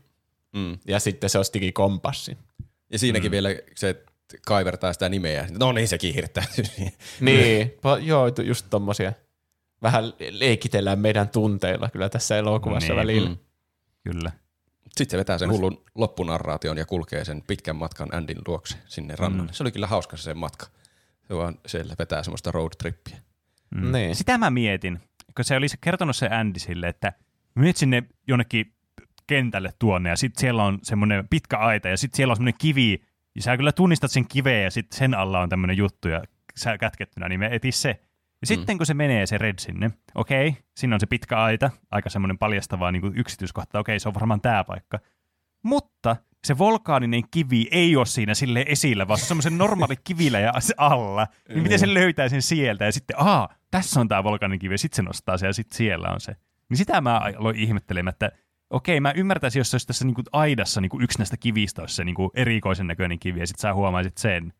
[0.57, 0.79] Mm.
[0.87, 2.39] Ja sitten se ostikin kompassin.
[2.93, 3.33] Ja siinäkin mm.
[3.33, 5.47] vielä se että kaivertaa sitä nimeä.
[5.59, 6.45] No niin, se kiihdyttää.
[7.21, 9.13] Niin, pa- joo, just tommosia.
[9.83, 13.29] Vähän leikitellään meidän tunteilla kyllä tässä elokuvassa Niin, välillä.
[13.29, 13.37] mm.
[14.05, 14.33] Kyllä.
[14.97, 19.51] Sitten se vetää sen hullun loppunarraation ja kulkee sen pitkän matkan Andin luokse sinne rannalle.
[19.51, 19.55] Mm.
[19.55, 20.67] Se oli kyllä hauska se matka.
[21.29, 23.17] Se vaan siellä vetää semmoista road trippiä.
[23.75, 23.93] Mm.
[23.93, 24.17] Niin.
[24.17, 25.01] Sitä mä mietin,
[25.37, 27.13] kun se oli kertonut se Andy sille, että
[27.55, 28.75] menet sinne jonnekin
[29.27, 33.03] kentälle tuonne ja sitten siellä on semmoinen pitkä aita ja sitten siellä on semmoinen kivi
[33.35, 36.23] ja sä kyllä tunnistat sen kiveen ja sitten sen alla on tämmöinen juttu ja
[36.57, 38.01] sä kätkettynä, niin me eti se.
[38.41, 42.11] Ja sitten kun se menee se Red sinne, okei, siinä on se pitkä aita, aika
[42.11, 44.99] semmoinen paljastava niin yksityiskohta, okei, se on varmaan tämä paikka.
[45.63, 50.41] Mutta se volkaaninen kivi ei ole siinä sille esillä, vaan se on semmoisen normaali kivillä
[50.41, 51.27] ja se alla.
[51.49, 54.79] Niin miten se löytää sen sieltä ja sitten, aa, tässä on tämä volkaaninen kivi ja
[54.79, 56.37] sitten se nostaa se ja sitten siellä on se.
[56.69, 58.31] Niin sitä mä aloin ihmettelemään, että
[58.71, 62.05] okei, mä ymmärtäisin, jos se olisi tässä niinku aidassa niinku yksi näistä kivistä olisi se
[62.05, 64.53] niinku erikoisen näköinen kivi ja sitten sä huomaisit sen.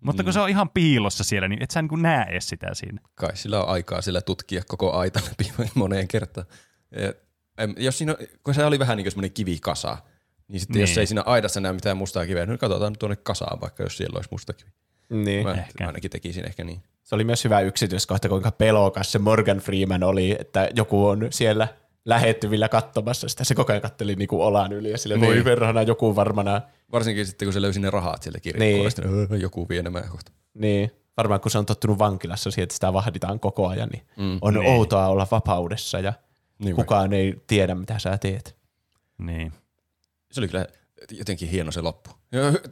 [0.00, 3.00] Mutta kun se on ihan piilossa siellä, niin et sä niinku näe edes sitä siinä.
[3.14, 6.46] Kai sillä on aikaa sillä tutkia koko aita läpi moneen kertaan.
[6.90, 7.12] Ja,
[7.76, 9.98] jos siinä, kun se oli vähän niin kuin semmoinen kivikasa,
[10.48, 10.80] niin sitten niin.
[10.80, 10.98] jos Niin.
[11.00, 14.16] ei siinä aidassa näe mitään mustaa kiveä, niin katsotaan nyt tuonne kasaan vaikka, jos siellä
[14.16, 14.70] olisi musta kivi.
[15.10, 15.46] Niin.
[15.46, 15.86] Mä Ehkä.
[15.86, 16.82] ainakin tekisin ehkä niin.
[17.02, 21.68] Se oli myös hyvä yksityiskohta, kuinka pelokas se Morgan Freeman oli, että joku on siellä
[22.04, 23.44] lähettyvillä katsomassa sitä.
[23.44, 25.44] Se koko ajan katteli niinku olan yli ja sille voi Niin.
[25.44, 26.60] verhana joku varmana.
[26.92, 29.26] Varsinkin sitten, kun se löysi ne rahat sieltä kirjekuoresta, niin.
[29.30, 30.32] niin joku vie nämä kohta.
[30.54, 34.38] Niin, varmaan kun se on tottunut vankilassa siihen, että sitä vahditaan koko ajan, niin Mm.
[34.40, 34.66] on Niin.
[34.66, 36.12] outoa olla vapaudessa ja
[36.58, 38.56] Niin kukaan ei tiedä, mitä sä teet.
[39.18, 39.52] Niin.
[40.32, 40.66] Se oli kyllä
[41.10, 42.10] jotenkin hieno se loppu.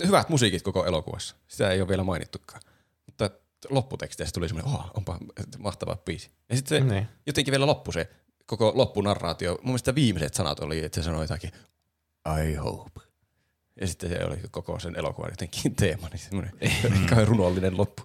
[0.07, 1.37] Hyvät musiikit koko elokuvassa.
[1.49, 2.61] Sitä ei ole vielä mainittukaan.
[3.07, 3.31] Mutta
[3.71, 5.19] lopputeksteistä tuli semmoinen, oh, onpa
[5.59, 6.31] mahtava biisi.
[6.49, 7.09] Ja sitten se Niin.
[7.27, 8.11] jotenkin vielä loppu se
[8.47, 9.51] koko loppunarraatio.
[9.51, 11.51] Mun mielestä viimeiset sanat oli, että se sanoi jotakin
[12.45, 13.01] I hope.
[13.81, 16.53] Ja sitten se oli koko sen elokuvan jotenkin teema, niin semmoinen
[17.11, 18.03] kai runollinen loppu.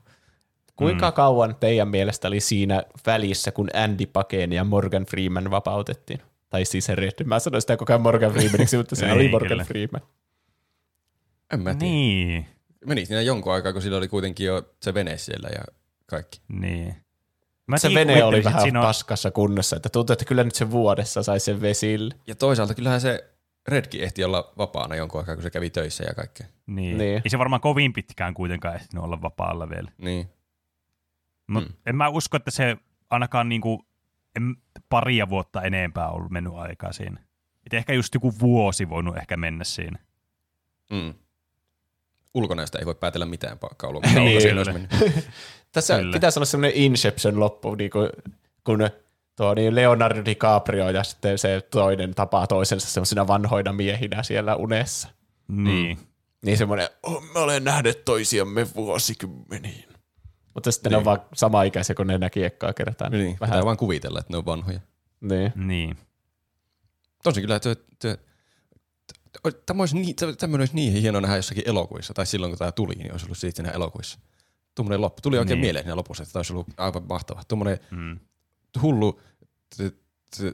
[0.75, 1.13] Kuinka mm.
[1.13, 6.21] kauan teidän mielestä oli siinä välissä, kun Andy pakeni ja Morgan Freeman vapautettiin?
[6.49, 7.23] Tai siis se Red.
[7.25, 9.63] Mä sanoin sitä koko ajan Morgan Freemaniksi, mutta se Ei, oli Morgan kyllä.
[9.63, 10.01] Freeman.
[11.53, 11.91] En mä tiedä.
[11.93, 12.45] Niin.
[12.85, 15.63] Meni siinä jonkun aikaa, kun sillä oli kuitenkin jo se vene siellä ja
[16.05, 16.41] kaikki.
[16.47, 16.95] Niin.
[17.67, 20.71] Mä Se vene oli vähän siinä on- paskassa kunnossa, että tuntuu, että kyllä nyt se
[20.71, 22.15] vuodessa sai sen vesille.
[22.27, 23.29] Ja toisaalta kyllähän se
[23.67, 26.47] Redkin ehti olla vapaana jonkun aikaa, kun se kävi töissä ja kaikkea.
[26.65, 26.75] Niin.
[26.75, 26.97] Niin.
[26.97, 27.21] niin.
[27.25, 29.91] Ei se varmaan kovin pitkään kuitenkaan ehtinyt olla vapaalla vielä.
[29.97, 30.29] Niin.
[31.47, 31.73] Mut Mm.
[31.85, 32.77] en mä usko, että se
[33.09, 33.85] ainakaan niinku,
[34.39, 34.55] en,
[34.89, 37.21] paria vuotta enempää ollut mennyt aikaa siinä.
[37.65, 39.99] Et ehkä just joku vuosi voinut ehkä mennä siinä.
[40.91, 41.13] Mm.
[42.33, 44.71] Ulkonäöstä ei voi päätellä mitään kaulua, Niin, mutta siinä kyllä.
[44.71, 45.25] olisi mennyt.
[45.71, 46.13] Tässä Kyllä.
[46.13, 48.09] pitäisi olla semmoinen Inception loppu, niin kuin,
[48.63, 48.89] kun
[49.35, 55.09] tuo niin Leonardo DiCaprio ja sitten se toinen tapaa toisensa semmoisina vanhoina miehinä siellä unessa.
[55.47, 55.99] Niin.
[56.41, 59.88] Niin semmoinen, oh, me olen nähneet toisiamme vuosikymmeniin.
[60.59, 61.05] Mutta sitten ne on Niin.
[61.05, 63.09] vaan sama ikäisiä, kun ne näki ekkaa kertaa.
[63.09, 63.51] Niin, Vähän.
[63.53, 64.79] Vähän vaan kuvitella, että ne on vanhoja.
[65.21, 65.51] Niin.
[65.55, 65.97] Niin.
[67.23, 68.17] Tosin kyllä, että että-
[69.45, 72.71] että- tämä olisi niin, tämmöinen olisi niin hieno nähdä jossakin elokuvissa, tai silloin kun tämä
[72.71, 74.19] tuli, niin olisi ollut siitä siinä elokuvissa.
[74.75, 75.21] Tuommoinen loppu.
[75.21, 75.65] Tuli oikein Niin.
[75.65, 77.41] mieleen siinä lopussa, että tämä olisi ollut aivan mahtava.
[77.47, 78.19] Tuommoinen Mm.
[78.81, 79.21] hullu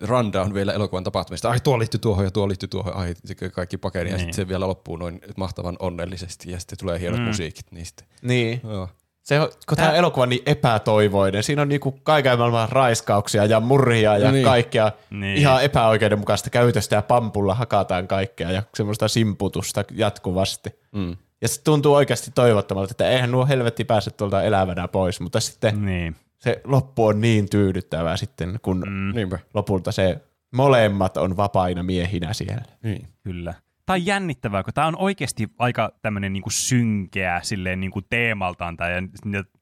[0.02, 1.50] rundown vielä elokuvan tapahtumista.
[1.50, 2.96] Ai tuo liittyy tuohon ja tuo liittyy tuohon.
[2.96, 3.14] Ai
[3.54, 4.20] kaikki pakeni ja Niin.
[4.20, 7.26] sitten se vielä loppuu noin mahtavan onnellisesti ja sitten tulee hienot Mm.
[7.26, 7.72] musiikit.
[7.72, 8.62] Niin sitten, Niin.
[8.64, 8.90] joo.
[9.26, 13.60] Se, on- kun tämä elokuva on niin epätoivoinen, siinä on niinku kaiken maailman raiskauksia ja
[13.60, 14.46] murhia ja Niin.
[14.46, 15.38] kaikkea Niin.
[15.38, 20.70] ihan epäoikeudenmukaista käytöstä ja pampulla hakataan kaikkea ja semmoista simputusta jatkuvasti.
[20.92, 21.18] Mm.
[21.42, 25.86] Ja se tuntuu oikeasti toivottomalta, että eihän nuo helvetti pääse tuolta elävänä pois, mutta sitten
[25.86, 26.16] Niin.
[26.38, 29.38] se loppu on niin tyydyttävää sitten, kun Mm.
[29.54, 30.22] Lopulta se
[30.52, 32.66] molemmat on vapaina miehinä siellä.
[32.84, 33.08] Niin.
[33.24, 33.54] Kyllä.
[33.86, 38.92] Tämä on jännittävää, kun tämä on oikeasti aika tämmöinen niinku synkeä silleen niinku teemaltaan tai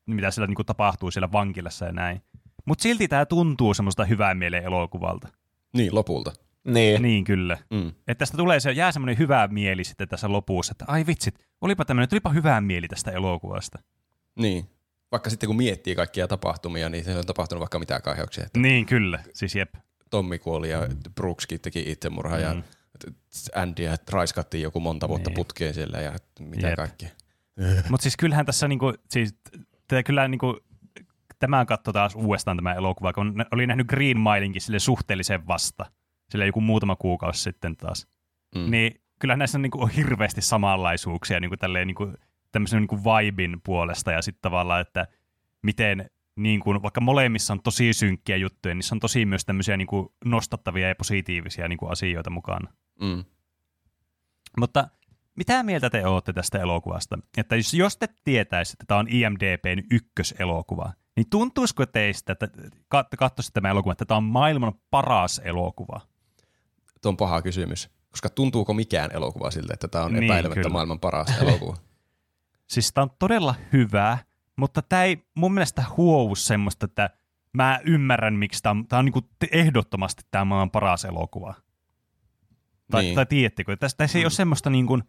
[0.05, 2.21] mitä siellä niinku tapahtuu siellä vankilassa ja näin.
[2.65, 5.27] Mutta silti tämä tuntuu semmoista hyvää mielen elokuvalta.
[5.73, 6.31] niin, lopulta.
[6.67, 7.01] Niin.
[7.01, 7.57] Niin kyllä.
[7.69, 7.87] Mm.
[7.87, 11.85] Että tästä tulee se, jää semmoinen hyvä mieli sitten tässä lopussa, että ai vitsit, olipa
[11.85, 13.79] tämmöinen, tulipa hyvää mieli tästä elokuvasta.
[14.39, 14.65] Niin.
[15.11, 18.43] Vaikka sitten kun miettii kaikkia tapahtumia, niin se on tapahtunut vaikka mitä kaiheuksia.
[18.43, 19.73] Että Niin kyllä, siis jep.
[20.09, 22.55] Tommi kuoli ja Brookskin teki itsemurha ja
[23.07, 23.15] Mm.
[23.61, 25.35] Andyä raiskattiin joku monta vuotta Niin.
[25.35, 26.75] putkeen siellä ja mitä Jep.
[26.75, 27.09] kaikkea.
[27.89, 29.35] Mutta siis kyllähän tässä niinku, siis,
[29.87, 30.59] te kyllä niinku,
[31.39, 35.85] tämän katso taas uudestaan tämä elokuva, kun oli nähnyt Green Milenkin sille suhteellisen vasta,
[36.29, 38.07] sille joku muutama kuukausi sitten taas.
[38.55, 38.71] Mm.
[38.71, 42.17] Niin kyllä näissä on, niin kuin, on hirveästi samanlaisuuksia niin kuin, tälleen, niin kuin,
[42.51, 45.07] tämmöisen niin kuin vibin puolesta ja sitten tavallaan, että
[45.61, 49.77] miten niin kuin, vaikka molemmissa on tosi synkkiä juttuja, niin se on tosi myös tämmöisiä
[49.77, 52.73] niin kuin, nostattavia ja positiivisia niin kuin, asioita mukana.
[53.01, 53.23] Mm.
[54.59, 54.87] Mutta
[55.35, 57.19] mitä mieltä te olette tästä elokuvasta?
[57.37, 62.47] Että jos, jos te tietäisitte, että tämä on IMDBn ykköselokuva, niin tuntuisiko teistä, että
[62.95, 66.01] kat- katsoisitte tämä elokuva, että tämä on maailman paras elokuva?
[67.01, 67.89] Tuo on paha kysymys.
[68.11, 70.73] Koska tuntuuko mikään elokuva siltä, että tämä on Niin, epäilemättä kyllä.
[70.73, 71.77] maailman paras elokuva?
[72.67, 74.17] Siis tämä on todella hyvä,
[74.55, 77.09] mutta tämä ei mun mielestä huovu semmoista, että
[77.53, 81.53] mä ymmärrän, miksi tämä on, tämä on niin ehdottomasti tämä maailman paras elokuva.
[82.93, 83.15] Tai, Niin.
[83.15, 85.03] tai tiedättekö, tässä, tässä ei ole semmoista niin kuin,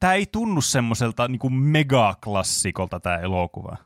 [0.00, 3.76] tämä ei tunnu semmoiselta niin kuin megaklassikolta tämä elokuva.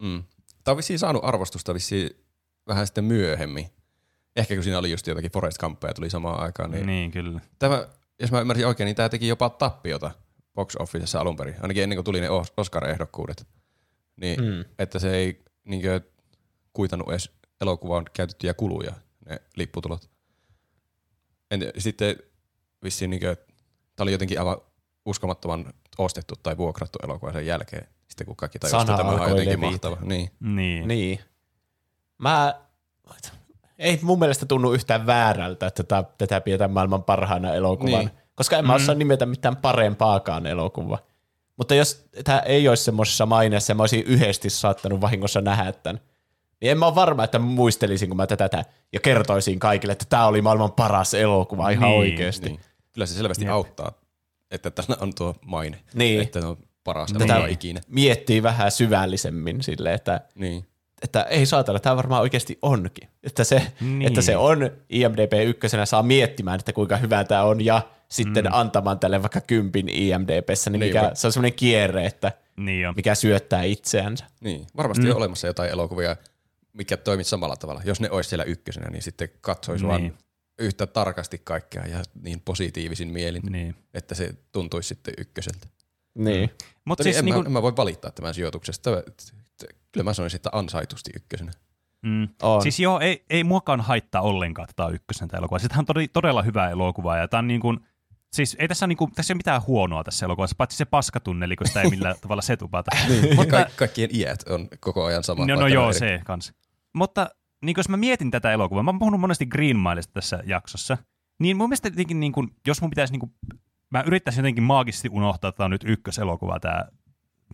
[0.00, 0.24] Mm.
[0.64, 2.10] Tämä on vissiin saanut arvostusta vissiin
[2.68, 3.66] vähän sitten myöhemmin.
[4.36, 6.70] Ehkä kun siinä oli just jotakin Forest Gumpeja tuli samaan aikaan.
[6.70, 7.40] Niin, Niin, kyllä.
[7.58, 7.86] Tämä,
[8.20, 10.10] jos mä ymmärsin oikein, niin tämä teki jopa tappiota
[10.54, 11.54] box officessa alun perin.
[11.60, 13.46] Ainakin ennen kuin tuli ne Os- Oscar-ehdokkuudet.
[14.20, 14.64] Niin, Mm.
[14.78, 16.00] että se ei niinkö,
[16.72, 18.92] kuitannut edes elokuvaan käytettyjä kuluja,
[19.28, 20.10] ne lipputulot.
[21.50, 22.16] En, tiedä, sitten
[22.84, 23.36] vissiin niinkö,
[23.96, 24.56] tämä oli jotenkin aivan
[25.06, 27.88] uskomattoman ostettu tai vuokrattu elokuva sen jälkeen.
[28.08, 29.66] Sitten kun kaikki tajusivat, että tämä on jotenkin levitä.
[29.66, 29.96] mahtava.
[30.00, 30.30] Niin.
[30.40, 30.88] Niin.
[30.88, 31.20] Niin.
[32.18, 32.54] Mä,
[33.78, 37.92] ei mun mielestä tunnu yhtään väärältä, että tätä, tätä pidetään maailman parhaana elokuvan.
[37.92, 38.06] Niin.
[38.06, 38.18] Niin.
[38.34, 40.98] Koska en mä osaa nimetä mitään parempaakaan elokuvaa.
[41.56, 46.00] Mutta jos tämä ei olisi semmoisessa maineessa mä olisin yhdesti saattanut vahingossa nähdä tämän,
[46.64, 50.26] niin en mä ole varma, että muistelisin, kun mä tätä ja kertoisin kaikille, että tämä
[50.26, 52.48] oli maailman paras elokuva ihan Niin, oikeasti.
[52.48, 52.60] Niin.
[52.92, 53.52] Kyllä se selvästi Jep.
[53.52, 53.92] auttaa,
[54.50, 55.78] että tällä on tuo maine.
[55.94, 56.20] Niin.
[56.20, 57.80] Että on paras Tätä elokuva ikinä.
[57.88, 60.64] miettii vähän syvällisemmin silleen, että Niin.
[61.02, 63.08] että ei saatana, tämä varmaan oikeasti onkin.
[63.22, 64.02] Että se, Niin.
[64.02, 68.50] että se on IMDB ykkösenä saa miettimään, että kuinka hyvä tämä on, ja sitten mm.
[68.52, 73.62] antamaan tälle vaikka kympin IMDBssä, niin mikä, se on semmoinen kierre, että Niin mikä syöttää
[73.62, 74.24] itseänsä.
[74.40, 75.10] Niin, varmasti mm.
[75.10, 76.16] on olemassa jotain elokuvia,
[76.74, 77.82] mikä toimit samalla tavalla.
[77.84, 79.96] Jos ne olisi siellä ykkösenä, niin sitten katsoisi niin.
[80.02, 80.12] Niin.
[80.12, 80.24] vaan
[80.58, 83.52] yhtä tarkasti kaikkea ja niin positiivisin mielin, niin.
[83.52, 83.74] Niin.
[83.94, 85.66] että se tuntuisi sitten ykköseltä.
[86.18, 86.40] Niin.
[86.50, 88.90] Mutta Mutta siis en, niin mä, kuin, en mä voi valittaa tämän sijoituksesta.
[89.92, 91.52] Kyllä mä sanoisin, että ansaitusti ykkösenä.
[92.02, 92.62] mm, On.
[92.62, 95.58] Siis joo, ei, ei muakaan haittaa ollenkaan tätä ykkösen tämä elokuva.
[95.58, 97.80] Sitten on todi, todella hyvä elokuva ja tämä on niin kuin,
[98.32, 101.56] siis ei tässä, niin kuin, tässä ei ole mitään huonoa tässä elokuvassa, paitsi se paskatunneli,
[101.56, 102.90] kun sitä ei millään tavalla setupata.
[103.08, 105.46] Niin, Mutta- Ka- kaikkien iät on koko ajan sama.
[105.46, 106.52] No, no joo, se kanssa.
[106.94, 107.30] Mutta
[107.64, 110.98] niin jos mä mietin tätä elokuvaa, mä oon puhunut monesti Green Milesta tässä jaksossa,
[111.38, 113.32] niin mun mielestä jotenkin, niin kuin, jos mun pitäisi, niin kuin,
[113.90, 116.84] mä yrittäisin jotenkin maagisesti unohtaa, että tämä on nyt ykköselokuva, tämä,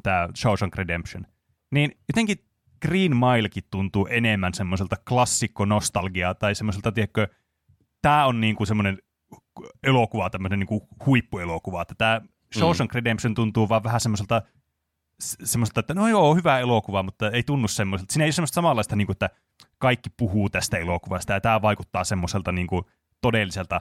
[0.02, 1.26] tämä Shawshank Redemption,
[1.70, 2.44] niin jotenkin
[2.86, 7.28] Green Milekin tuntuu enemmän semmoiselta klassikko-nostalgiaa tai semmoiselta, tiedätkö,
[8.02, 8.98] tämä on niin kuin semmoinen
[9.82, 12.20] elokuva, tämmöinen niin kuin huippuelokuva, että tämä
[12.58, 14.42] Shawshank Redemption tuntuu vaan vähän semmoiselta
[15.20, 18.12] semmoista, että no joo, hyvä elokuva, mutta ei tunnu semmoiselta.
[18.12, 19.30] Siinä ei ole semmoista samanlaista, niin kuin, että
[19.78, 22.84] kaikki puhuu tästä elokuvasta, ja tämä vaikuttaa semmoiselta niin kuin,
[23.20, 23.80] todelliselta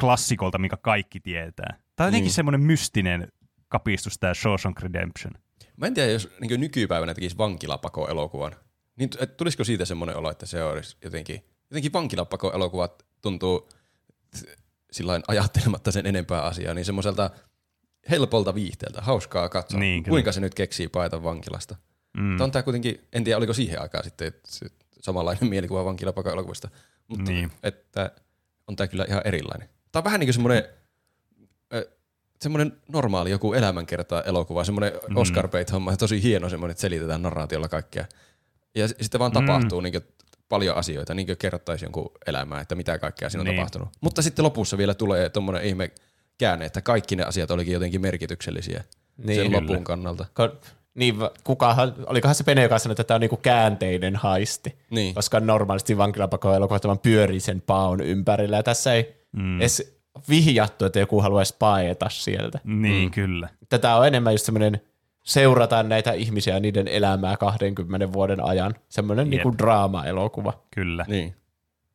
[0.00, 1.76] klassikolta, minkä kaikki tietää.
[1.96, 2.34] Tämä on jotenkin Niin.
[2.34, 3.32] semmoinen mystinen
[3.68, 5.32] kapistus, tämä Shawshank Redemption.
[5.76, 8.52] Mä en tiedä, jos niin nykypäivänä tekisi vankilapako-elokuvan,
[8.96, 13.68] niin tulisiko siitä semmoinen olo, että se olisi jotenkin, jotenkin vankilapako-elokuvat tuntuu
[14.92, 17.30] sillä ajattelematta sen enempää asiaa, niin semmoiselta
[18.10, 20.12] helpolta viihteeltä, hauskaa katsoa, Niin, kyllä.
[20.14, 21.76] kuinka se nyt keksii paeta vankilasta.
[22.16, 22.22] Mm.
[22.22, 22.40] Mm.
[22.40, 24.66] On tää kuitenkin, en tiedä oliko siihen aikaan sitten se
[25.00, 26.68] samanlainen mielikuva vankilapako-elokuvasta,
[27.08, 27.52] mutta Niin.
[27.62, 28.10] että
[28.66, 29.68] on tää kyllä ihan erilainen.
[29.92, 30.64] Tää on vähän niin kuin semmoinen
[32.40, 35.16] semmoinen normaali joku elämänkerta elokuva, semmoinen Mm.
[35.16, 38.04] Oscar Bait-homma, tosi hieno semmoinen, että selitetään narraatiolla kaikkea.
[38.74, 39.46] Ja sitten vaan Mm.
[39.46, 39.94] tapahtuu niin
[40.48, 43.56] paljon asioita, niin kuin kerrottaisi jonkun elämää, että mitä kaikkea siinä on Niin.
[43.56, 43.88] tapahtunut.
[44.00, 45.90] Mutta sitten lopussa vielä tulee tommonen ihme
[46.42, 48.84] käänne, että kaikki ne asiat olikin jotenkin merkityksellisiä
[49.16, 49.60] Niin, sen kyllä.
[49.60, 50.26] lopun kannalta.
[50.40, 50.56] Ko-
[50.94, 51.14] Niin,
[51.44, 54.78] kukahan, olikohan se Pene, joka sanoi, että tämä on niinku käänteinen haisti.
[54.90, 55.14] Niin.
[55.14, 59.60] Koska normaalisti vankilapakoelokuvat vaan pyörii sen paon ympärillä, ja tässä ei mm.
[59.60, 59.98] edes
[60.28, 62.58] vihjattu, että joku haluaisi paeta sieltä.
[62.64, 63.10] Niin, mm.
[63.10, 63.48] kyllä.
[63.68, 64.80] Tätä on enemmän just semmoinen,
[65.22, 68.74] seurataan näitä ihmisiä ja niiden elämää 20 vuoden ajan.
[68.88, 70.52] Semmoinen niinku draama-elokuva.
[70.70, 71.04] Kyllä.
[71.08, 71.34] Niin.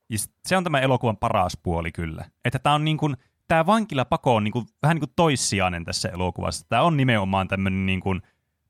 [0.09, 2.25] Ja se on tämä elokuvan paras puoli kyllä.
[2.45, 3.17] Että tämä on niin kuin,
[3.47, 6.65] tämä vankilapako on niin kuin, vähän niin kuin toissijainen tässä elokuvassa.
[6.69, 8.21] Tämä on nimenomaan tämmöinen niin kuin,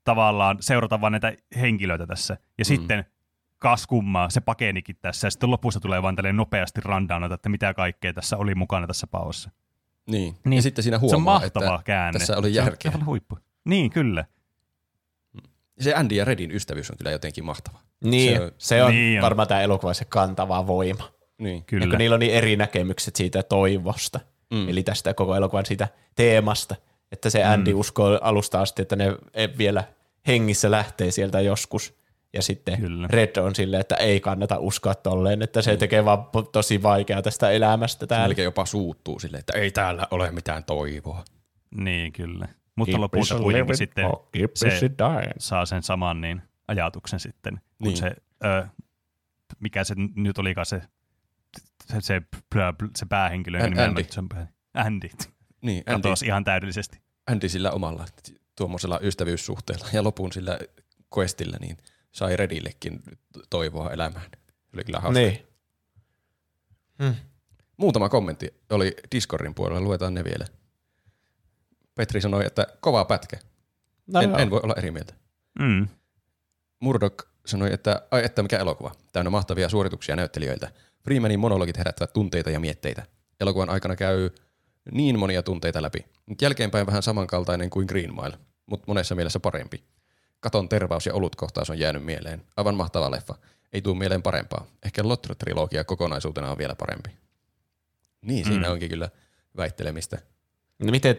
[0.04, 2.34] tavallaan seurata vaan näitä henkilöitä tässä.
[2.34, 2.64] Ja mm.
[2.64, 3.04] sitten
[3.58, 5.26] kas kummaa, se pakenikin tässä.
[5.26, 9.06] Ja sitten lopussa tulee vaan tälleen nopeasti rundownata, että mitä kaikkea tässä oli mukana tässä
[9.06, 9.50] paossa.
[10.10, 10.34] Niin.
[10.44, 10.56] Niin.
[10.56, 12.18] Ja sitten siinä se on huomaa, mahtava että käänne.
[12.18, 12.92] tässä oli Se on järkeä.
[13.06, 13.38] huippu.
[13.64, 14.24] Niin, kyllä.
[15.80, 17.78] Se Andy ja Redin ystävyys on kyllä jotenkin mahtava.
[18.04, 19.22] Niin, Se se on- se on niin on.
[19.22, 21.10] varmaan tämä elokuva se kantava voima.
[21.38, 21.56] Niin.
[21.56, 21.86] Ja Kyllä.
[21.86, 24.20] kun niillä on niin eri näkemykset siitä toivosta.
[24.50, 24.68] Mm.
[24.68, 26.74] eli tästä koko elokuvan siitä teemasta,
[27.12, 27.78] että se Andy mm.
[27.80, 29.16] uskoo alusta asti, että ne
[29.58, 29.84] vielä
[30.26, 31.98] hengissä lähtee sieltä joskus.
[32.32, 33.08] Ja sitten Kyllä.
[33.10, 35.78] Red on silleen, että ei kannata uskoa tolleen, että se mm.
[35.78, 38.26] tekee vaan tosi vaikeaa tästä elämästä täällä.
[38.26, 41.24] Melkein jopa suuttuu silleen, että ei täällä ole mitään toivoa.
[41.76, 42.48] Niin, kyllä.
[42.76, 44.06] Mutta keep lopulta kuitenkin sitten
[44.54, 44.90] se
[45.38, 47.96] saa sen saman niin, ajatuksen sitten, kun niin.
[47.96, 48.12] se,
[48.44, 48.66] ö,
[49.60, 50.80] mikä se nyt olikaan se,
[51.90, 52.22] se, se,
[52.96, 53.64] se päähenkilö.
[53.64, 53.80] Andy.
[53.80, 54.04] Andy.
[54.74, 55.08] Andy.
[55.62, 56.02] Niin, Andy.
[56.02, 57.00] Katosi ihan täydellisesti.
[57.26, 58.04] Andy sillä omalla
[58.56, 60.58] tuommoisella ystävyyssuhteella ja lopun sillä
[61.18, 61.76] questillä, niin
[62.12, 63.02] sai Redillekin
[63.50, 64.30] toivoa elämään.
[64.74, 65.20] Oli kyllä hauska.
[65.20, 65.46] Niin.
[67.02, 67.14] Hmm.
[67.76, 70.46] Muutama kommentti oli Discordin puolella, luetaan ne vielä.
[71.94, 73.36] Petri sanoi, että kova pätkä.
[74.06, 75.14] No en, en voi olla eri mieltä.
[75.58, 75.88] Mm.
[76.80, 78.94] Murdoch sanoi, että ai että mikä elokuva.
[79.12, 80.70] Täynnä mahtavia suorituksia näyttelijöiltä.
[81.08, 83.06] Freemanin monologit herättävät tunteita ja mietteitä.
[83.40, 84.30] Elokuvan aikana käy
[84.92, 86.06] niin monia tunteita läpi.
[86.26, 89.84] Nyt jälkeenpäin vähän samankaltainen kuin Green Mile, mutta monessa mielessä parempi.
[90.40, 92.42] Katon tervaus ja olutkohtaus on jäänyt mieleen.
[92.56, 93.34] Aivan mahtava leffa.
[93.72, 94.66] Ei tule mieleen parempaa.
[94.84, 97.10] Ehkä Lotro-trilogia kokonaisuutena on vielä parempi.
[98.22, 98.72] Niin, siinä mm.
[98.72, 99.08] onkin kyllä
[99.56, 100.18] väittelemistä.
[100.78, 101.16] No miten,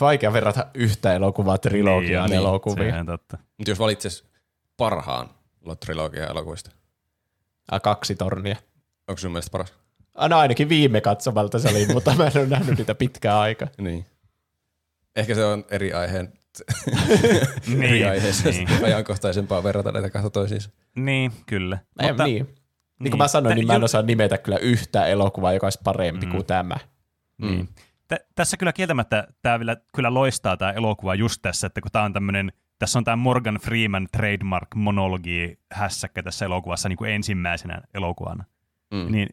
[0.00, 2.94] vaikea verrata yhtä elokuvaa trilogiaan niin, elokuviin.
[2.94, 3.38] Niin, totta.
[3.58, 4.24] Mutta jos valitses
[4.76, 5.30] parhaan
[5.80, 6.70] trilogia elokuvista.
[7.70, 8.56] A, kaksi tornia.
[9.10, 9.74] Onko sun mielestä paras?
[10.28, 13.68] No ainakin viime katsomalta se oli, mutta mä en ole nähnyt niitä pitkää aikaa.
[13.78, 14.06] Niin.
[15.16, 16.32] Ehkä se on eri aiheen
[17.66, 18.84] niin, eri aiheessa niin.
[18.84, 20.70] ajankohtaisempaa verrata näitä kahta toisiinsa.
[20.96, 21.78] Niin, kyllä.
[22.00, 22.44] Ei, mutta, niin.
[22.44, 22.54] niin.
[23.00, 26.26] Niin kuin mä sanoin, niin mä en osaa nimetä kyllä yhtä elokuvaa, joka olisi parempi
[26.26, 26.32] mm.
[26.32, 26.76] kuin tämä.
[27.38, 27.68] Mm.
[28.08, 32.04] T- tässä kyllä kieltämättä tämä vielä, kyllä loistaa tämä elokuva just tässä, että kun tämä
[32.04, 37.82] on tämmöinen, tässä on tämä Morgan Freeman trademark monologi hässäkkä tässä elokuvassa niin kuin ensimmäisenä
[37.94, 38.44] elokuvana.
[38.90, 39.12] Mm.
[39.12, 39.28] Niin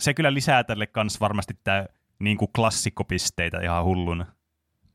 [0.00, 1.86] se kyllä lisää tälle kans varmasti tämä
[2.18, 4.26] niin kuin klassikkopisteitä ihan hulluna.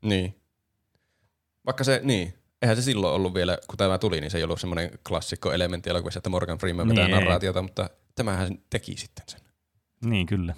[0.01, 0.35] Niin.
[1.65, 4.59] Vaikka se, niin, eihän se silloin ollut vielä, kun tämä tuli, niin se ei ollut
[4.59, 9.41] semmoinen klassikko-elementti elokuvassa, että Morgan Freeman vetää niin, narraatiota, mutta tämähän teki sitten sen.
[10.05, 10.55] Niin, kyllä.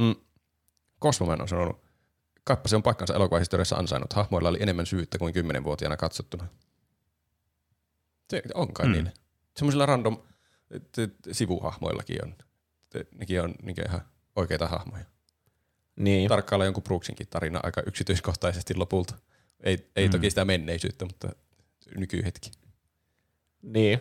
[0.00, 0.14] Mm.
[1.02, 1.84] Cosmoman on sanonut,
[2.44, 4.12] kappa se on paikkansa elokuvahistoriassa ansainnut.
[4.12, 6.46] Hahmoilla oli enemmän syyttä kuin kymmenenvuotiaana katsottuna.
[8.30, 8.92] Se on kai mm.
[8.92, 9.12] niille.
[9.56, 10.22] Semmoisilla random
[11.32, 12.34] sivuhahmoillakin on.
[13.14, 14.00] Nekin on niin ihan
[14.36, 15.04] oikeita hahmoja.
[15.96, 16.28] Niin.
[16.28, 19.14] Tarkkailla jonkun Brooksinkin tarina aika yksityiskohtaisesti lopulta.
[19.60, 20.10] Ei, ei mm.
[20.10, 21.28] toki sitä menneisyyttä, mutta
[21.96, 22.50] nykyhetki.
[23.62, 24.00] Niin.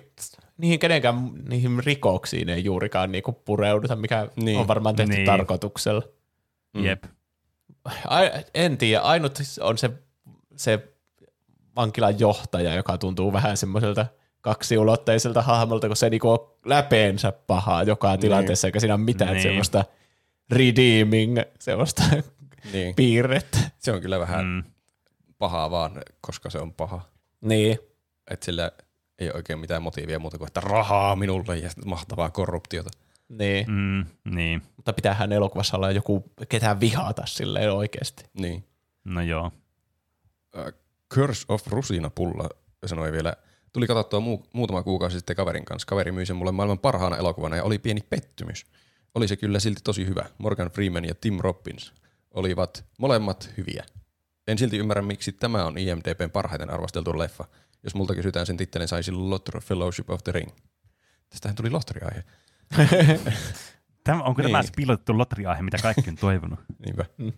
[0.58, 4.60] Niihin kenenkään niihin rikoksiin ei juurikaan niinku pureuduta, mikä niin.
[4.60, 5.26] on varmaan tehty niin.
[5.26, 6.02] tarkoituksella.
[6.74, 6.86] Mm.
[6.86, 7.04] Jep.
[8.54, 9.90] En tiedä, ainut on se,
[10.56, 10.88] se
[11.76, 14.06] vankilan johtaja, joka tuntuu vähän semmoiselta
[14.42, 18.20] kaksiulotteiselta hahmolta, kun se niinku on läpeensä pahaa joka niin.
[18.20, 19.44] tilanteessa, eikä siinä ole mitään niin.
[19.44, 19.86] semmoista
[20.52, 22.04] redeeming, semmoista
[22.74, 22.96] niin.
[22.96, 23.58] piirrettä.
[23.78, 24.64] Se on kyllä vähän mm
[25.40, 27.02] pahaa vaan, koska se on paha.
[27.42, 27.80] Niin.
[28.32, 28.72] Että sillä
[29.20, 32.90] ei ole oikein mitään motiivia muuta kuin, että rahaa minulle ja mahtavaa korruptiota.
[33.30, 33.72] Niin.
[33.72, 34.06] Mm,
[34.36, 34.62] niin.
[34.76, 38.26] Mutta pitäähän elokuvassa olla joku, ketään vihata silleen oikeasti.
[38.34, 38.64] Niin.
[39.04, 39.52] No joo.
[40.58, 40.74] Uh,
[41.14, 42.50] Curse of Rusina pulla
[42.86, 43.34] sanoi vielä,
[43.74, 45.86] tuli katsottua mu- muutama kuukausi sitten kaverin kanssa.
[45.86, 48.66] Kaveri myi sen mulle maailman parhaana elokuvana ja oli pieni pettymys.
[49.16, 50.26] Oli se kyllä silti tosi hyvä.
[50.38, 51.94] Morgan Freeman ja Tim Robbins
[52.32, 53.86] olivat molemmat hyviä.
[54.48, 57.46] En silti ymmärrä, miksi tämä on IMDBn parhaiten arvosteltu leffa.
[57.84, 60.50] Jos multa kysytään sen tittelin, saisi Lotro Fellowship of the Ring.
[61.30, 62.24] Tästähän tuli lotteriaihe.
[64.04, 64.52] tämä, onko niin.
[64.52, 66.60] tämä se piilotettu lotteriaihe, mitä kaikki on toivonut?
[66.86, 67.06] Niinpä.
[67.18, 67.34] Mm.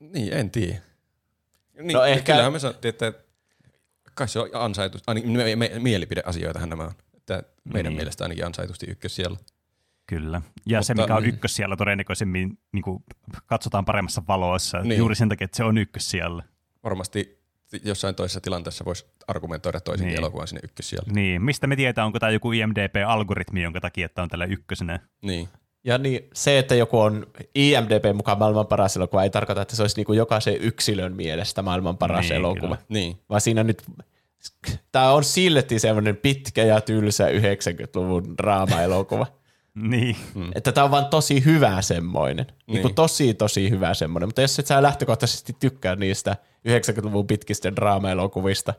[0.00, 0.80] Niin, en tiedä.
[1.82, 2.32] Niin, no ehkä...
[2.32, 3.12] Kyllähän me sanottiin, että
[4.14, 6.92] kai se on ansaitus, ainakin me, me, mielipideasioitahan nämä on.
[7.16, 7.96] Että meidän niin.
[7.96, 9.38] mielestä ainakin ansaitusti ykkös siellä.
[10.06, 10.42] Kyllä.
[10.66, 13.04] Ja Mutta, se, mikä on ykkös siellä todennäköisemmin niin kuin
[13.46, 14.98] katsotaan paremmassa valoissa, niin.
[14.98, 16.42] juuri sen takia, että se on ykkös siellä.
[16.84, 17.40] Varmasti
[17.84, 20.18] jossain toisessa tilanteessa voisi argumentoida toisin niin.
[20.18, 21.12] elokuvan sinne ykkös siellä.
[21.12, 25.00] Niin, mistä me tietää, onko tämä joku IMDB-algoritmi, jonka takia että on tällä ykkösenä.
[25.22, 25.48] Niin.
[25.84, 29.82] Ja niin, se, että joku on IMDB mukaan maailman paras elokuva, ei tarkoita, että se
[29.82, 32.76] olisi niin jokaisen yksilön mielestä maailman paras niin, elokuva.
[32.88, 33.16] Niin.
[33.28, 33.82] Vaan siinä nyt,
[34.92, 39.26] tämä on silti semmoinen pitkä ja tylsä 90-luvun draama-elokuva.
[39.74, 40.16] Niin.
[40.34, 40.50] Mm.
[40.54, 42.46] Että tämä on vaan tosi hyvä semmoinen.
[42.46, 42.56] Niin.
[42.66, 44.28] niin kuin tosi, tosi hyvä semmoinen.
[44.28, 46.36] Mutta jos et sä lähtökohtaisesti tykkää niistä
[46.68, 48.74] 90-luvun pitkistä draama-elokuvista,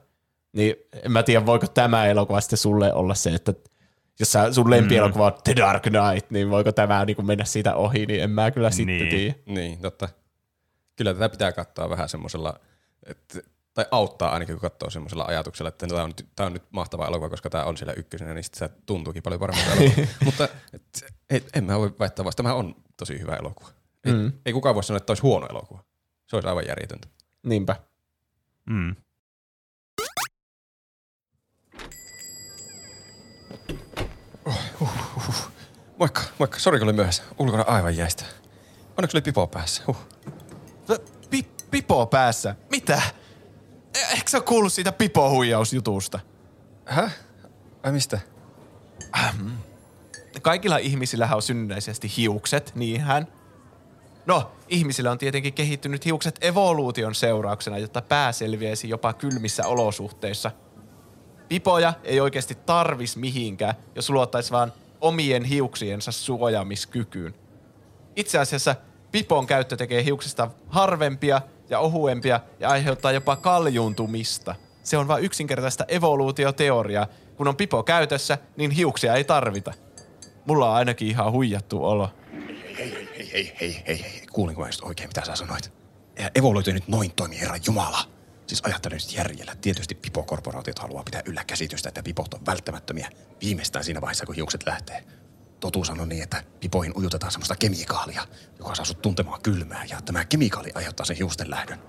[0.53, 3.53] niin en mä tiedä, voiko tämä elokuva sitten sulle olla se, että
[4.19, 7.75] jos sä, sun lempielokuva on The Dark Knight, niin voiko tämä niin kuin mennä siitä
[7.75, 9.09] ohi, niin en mä kyllä sitten niin.
[9.09, 9.35] tiedä.
[9.45, 10.09] Niin, totta.
[10.95, 12.59] Kyllä tätä pitää katsoa vähän semmoisella,
[13.05, 13.39] että
[13.73, 17.29] tai auttaa ainakin, kun katsoo semmoisella ajatuksella, että tämä on, tämä on nyt mahtava elokuva,
[17.29, 19.71] koska tämä on siellä ykkösenä, niin sitten se tuntuukin paljon paremmalta.
[20.25, 20.83] Mutta et,
[21.29, 23.69] et, en mä voi väittää vasta, tämä on tosi hyvä elokuva.
[24.05, 24.31] Ei, Mm.
[24.45, 25.83] ei kukaan voi sanoa, että olisi huono elokuva.
[26.27, 27.07] Se olisi aivan järjetöntä.
[27.43, 27.75] Niinpä.
[28.65, 28.95] Mm.
[35.99, 36.59] Moikka, moikka.
[36.59, 37.23] Sori, kun olin myöhässä.
[37.39, 38.25] Ulkona aivan jäistä.
[38.97, 39.83] Onneksi oli pipo päässä.
[39.87, 39.97] Huh.
[41.29, 42.55] Pi- pipo päässä.
[42.69, 43.01] Mitä?
[43.95, 46.19] E- Eikö sä kuullut siitä pipohuijausjutusta?
[46.85, 47.15] Häh?
[47.83, 48.19] Ai mistä?
[50.41, 53.27] Kaikilla ihmisillä on synnynnäisesti hiukset, niinhän.
[54.25, 60.51] No, ihmisillä on tietenkin kehittynyt hiukset evoluution seurauksena, jotta pää selviäisi jopa kylmissä olosuhteissa.
[61.51, 67.33] Pipoja ei oikeasti tarvis mihinkään, jos luottaisi vaan omien hiuksiensa suojaamiskykyyn.
[68.15, 68.75] Itse asiassa
[69.11, 74.55] pipon käyttö tekee hiuksista harvempia ja ohuempia ja aiheuttaa jopa kaljuuntumista.
[74.83, 77.07] Se on vain yksinkertaista evoluutioteoriaa.
[77.35, 79.73] Kun on pipo käytössä, niin hiuksia ei tarvita.
[80.45, 82.09] Mulla on ainakin ihan huijattu olo.
[82.77, 84.27] Hei, hei, hei, hei, hei, hei.
[84.31, 85.73] Kuulinko mä just oikein, mitä sä sanoit?
[86.35, 88.10] Evoluutio nyt noin toimi, herra Jumala.
[88.51, 89.55] Siis ajattelen nyt järjellä.
[89.55, 93.09] Tietysti pipokorporaatiot haluaa pitää yllä käsitystä, että pipot on välttämättömiä
[93.41, 95.03] viimeistään siinä vaiheessa, kun hiukset lähtee.
[95.59, 98.27] Totuus on niin, että pipoihin ujutetaan semmoista kemikaalia,
[98.59, 101.79] joka saa sut tuntemaan kylmää, ja tämä kemikaali aiheuttaa sen hiusten lähdön.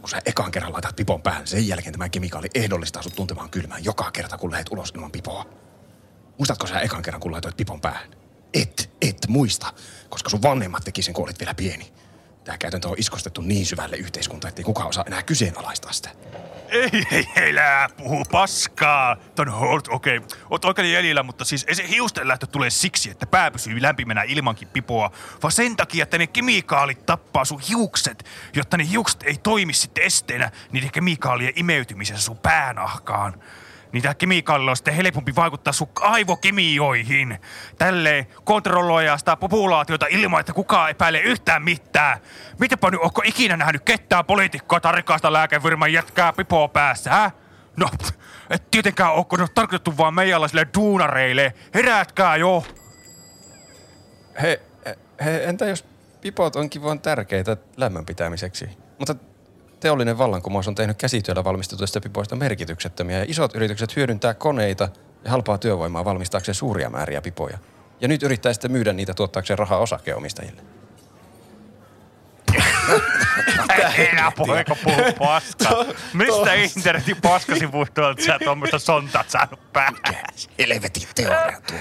[0.00, 3.78] Kun sä ekan kerran laitat pipon päähän, sen jälkeen tämä kemikaali ehdollistaa sut tuntemaan kylmää
[3.78, 5.46] joka kerta, kun lähet ulos ilman pipoa.
[6.38, 8.10] Muistatko sä ekan kerran, kun laitoit pipon päähän?
[8.54, 9.72] Et, et muista,
[10.08, 11.92] koska sun vanhemmat teki sen, kun olit vielä pieni.
[12.48, 16.10] Tämä käytäntö on iskostettu niin syvälle yhteiskuntaan, ettei kukaan osaa enää kyseenalaistaa sitä.
[16.68, 19.16] Ei, ei, ei, lää, puhu paskaa.
[19.34, 20.38] Ton oot, okei, okay.
[20.50, 24.22] oot oikein jäljellä, mutta siis ei se hiusten lähtö tulee siksi, että pää pysyy lämpimänä
[24.22, 25.10] ilmankin pipoa,
[25.42, 30.04] vaan sen takia, että ne kemikaalit tappaa sun hiukset, jotta ne hiukset ei toimi sitten
[30.04, 33.42] esteenä niiden kemikaalien imeytymisessä sun päänahkaan.
[33.92, 37.38] Niitä kemikaalilla on sitten helpompi vaikuttaa sun aivokemioihin.
[37.78, 42.18] Tälleen kontrolloidaan sitä populaatiota ilman, että kukaan epäilee yhtään mitään.
[42.58, 45.32] Mitäpä nyt, onko ikinä nähnyt ketään poliitikkoa tai rikasta
[45.92, 47.30] jätkää pipoa päässä, hä?
[47.76, 47.88] No,
[48.50, 51.54] et tietenkään onko ne tarkoitettu vaan meijalaisille duunareille.
[51.74, 52.64] Herätkää jo!
[54.42, 54.60] He,
[55.24, 55.84] he, entä jos
[56.20, 58.68] pipot onkin vaan tärkeitä lämmön pitämiseksi?
[58.98, 59.14] Mutta
[59.80, 64.88] teollinen vallankumous on tehnyt käsityöllä valmistetuista pipoista merkityksettömiä ja isot yritykset hyödyntää koneita
[65.24, 67.58] ja halpaa työvoimaa valmistaakseen suuria määriä pipoja.
[68.00, 70.62] Ja nyt yrittää sitten myydä niitä tuottaakseen rahaa osakeomistajille.
[73.98, 75.84] Enää poika puhu paskaa.
[76.12, 79.94] Mistä internetin paskasivustoilta sä tuommoista sontat saanut päähän?
[80.58, 81.78] Helvetin teoria tuo.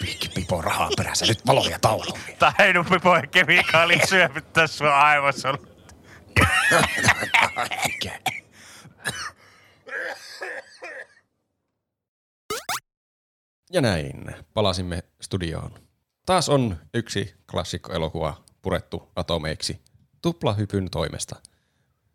[0.00, 1.26] Piikki pipo rahaa perässä.
[1.26, 2.18] Nyt valoja tauluun.
[2.38, 5.54] Taidun pipojen kemikaali syöpyttää sua aivossa.
[13.72, 15.70] Ja näin, palasimme studioon.
[16.26, 19.80] Taas on yksi klassikkoelokuva purettu atomeiksi
[20.22, 21.36] tuplahypyn toimesta.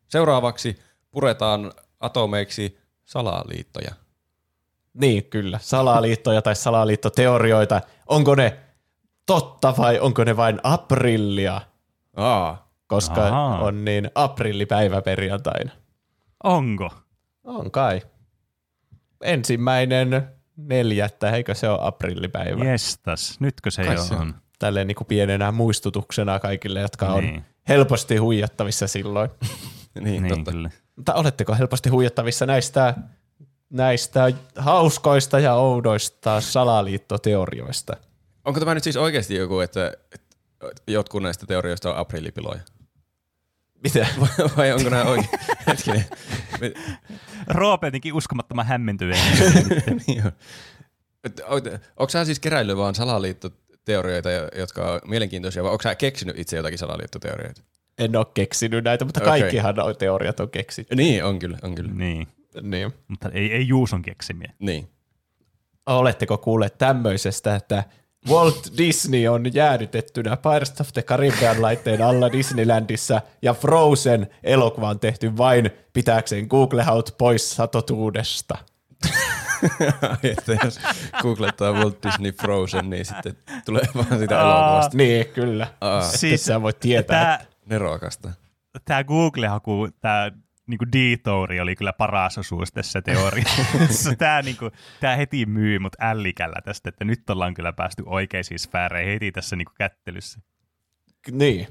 [0.07, 0.79] Seuraavaksi
[1.11, 3.95] puretaan atomeiksi salaliittoja.
[4.93, 5.59] Niin, kyllä.
[5.61, 7.81] Salaliittoja tai salaliittoteorioita.
[8.07, 8.59] Onko ne
[9.25, 11.61] totta vai onko ne vain aprillia?
[12.15, 13.59] Aa, Koska Ahaa.
[13.59, 15.71] on niin aprillipäivä perjantaina.
[16.43, 16.89] Onko?
[17.43, 18.01] On kai.
[19.23, 22.65] Ensimmäinen neljättä, eikö se ole aprillipäivä?
[22.65, 24.21] Jestas, nytkö se Kai jo se on.
[24.21, 24.35] on?
[24.59, 27.45] Tälleen niin kuin pienenä muistutuksena kaikille, jotka on Niin.
[27.67, 29.29] helposti huijattavissa silloin.
[29.95, 30.51] niin, Niin, totta.
[30.51, 30.69] kyllä.
[30.95, 32.93] Mutta oletteko helposti huijattavissa näistä,
[33.69, 37.97] näistä hauskoista ja oudoista salaliittoteorioista?
[38.45, 39.93] Onko tämä nyt siis oikeasti joku, että
[40.71, 42.59] että jotkut näistä teorioista on aprillipiloja?
[43.83, 44.07] Mitä?
[44.19, 45.29] Vai- Vai onko nämä oikein?
[45.67, 46.05] Hetkinen.
[47.47, 49.37] Roope jotenkin uskomattoman hämmentyneen.
[50.07, 50.23] niin
[51.47, 51.61] on.
[51.97, 56.57] Onko sä siis keräillyt vaan salaliittoteorioita, jo- jotka on mielenkiintoisia, vai onko sä keksinyt itse
[56.57, 57.61] jotakin salaliittoteorioita?
[57.97, 59.29] En ole keksinyt näitä, mutta Okei.
[59.41, 59.93] kaikkihan okay.
[59.93, 60.95] teoriat on keksitty.
[60.95, 61.91] Niin, on kyllä, on kyllä.
[61.93, 62.27] niin,
[62.61, 62.93] Niin.
[63.07, 64.53] mutta ei, ei Juuson keksimiä.
[64.59, 64.89] Niin.
[65.85, 67.83] Oletteko kuulleet tämmöisestä, että
[68.29, 74.99] Walt Disney on jäädytettynä Pirates of the Caribbean laitteen alla Disneylandissa ja Frozen elokuva on
[74.99, 78.57] tehty vain pitääkseen Google-haut pois satotuudesta.
[80.23, 80.79] että jos
[81.21, 85.67] googlettaa Walt Disney Frozen, niin sitten tulee vaan sitä elokuvasta Niin, kyllä.
[85.81, 86.01] Aa.
[86.01, 87.21] Siis, sä voit tietää.
[87.23, 88.31] Tämä, että- nerokasta.
[88.85, 90.31] tämä Google-haku, tämä
[90.67, 94.15] niinku detouri oli kyllä paras osuus tässä teoriassa.
[94.17, 99.13] tämä, niinku, tämä heti myy mut ällikällä tästä, että nyt ollaan kyllä päästy oikeisiin sfääreihin
[99.13, 100.39] heti tässä niinku kättelyssä.
[101.31, 101.67] Niin.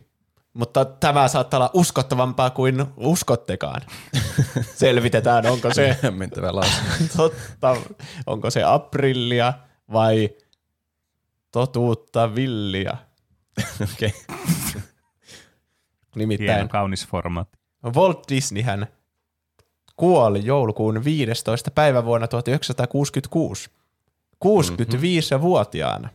[0.55, 3.83] Mutta tämä saattaa olla uskottavampaa kuin uskottekaan.
[4.75, 6.51] Selvitetään, onko se Hämmentävä
[7.17, 7.77] totta,
[8.27, 9.53] onko se aprillia
[9.93, 10.31] vai
[11.53, 12.97] totuutta villia.
[13.83, 14.13] Okei.
[16.17, 17.64] Nimittäin Hieno, kaunis formaatti.
[17.85, 18.87] Walt Disney hän
[19.97, 21.71] kuoli joulukuun 15.
[21.71, 23.71] päivä vuonna 1966.
[24.45, 26.09] 65-vuotiaana.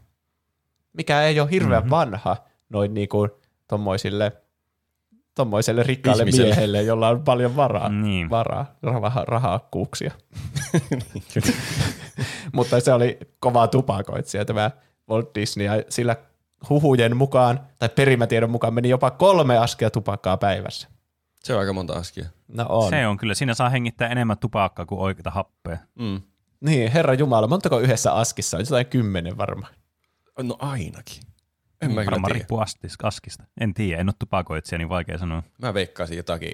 [0.93, 1.89] Mikä ei ole hirveän mm-hmm.
[1.89, 2.37] vanha
[2.69, 3.29] noin niin kuin
[3.67, 4.31] tommoisille,
[5.35, 6.47] tommoiselle rikkaalle Ihmiselle.
[6.47, 7.89] miehelle, jolla on paljon varaa.
[7.89, 8.29] Niin.
[8.29, 10.11] varaa raha, rahakkuuksia.
[12.53, 14.71] Mutta se oli kova tupakoitsija tämä
[15.09, 16.15] Walt Disney, ja sillä
[16.69, 20.87] huhujen mukaan, tai perimätiedon mukaan meni jopa kolme askia tupakkaa päivässä.
[21.43, 22.25] Se on aika monta askia.
[22.47, 22.89] No on.
[22.89, 23.33] Se on kyllä.
[23.33, 25.77] Siinä saa hengittää enemmän tupakkaa kuin oikeita happea.
[25.99, 26.21] Mm.
[26.61, 28.61] Niin, herra Jumala, montako yhdessä askissa on?
[28.61, 29.73] Jotain kymmenen varmaan.
[30.41, 31.23] No ainakin.
[31.81, 32.33] En mä Varmaan tiedä.
[32.33, 32.59] riippuu
[33.03, 33.43] askista.
[33.61, 35.43] En tiedä, en ole tupakoitsija, niin vaikea sanoa.
[35.61, 36.51] Mä veikkaisin jotakin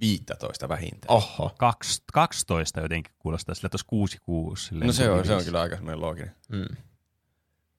[0.00, 1.16] 15 vähintään.
[1.16, 1.54] Oho.
[1.58, 4.64] Kaks, 12 jotenkin kuulostaa sillä, että olisi 6 6.
[4.64, 6.34] Silleen no se on, se on kyllä aika semmoinen looginen.
[6.48, 6.76] Mm.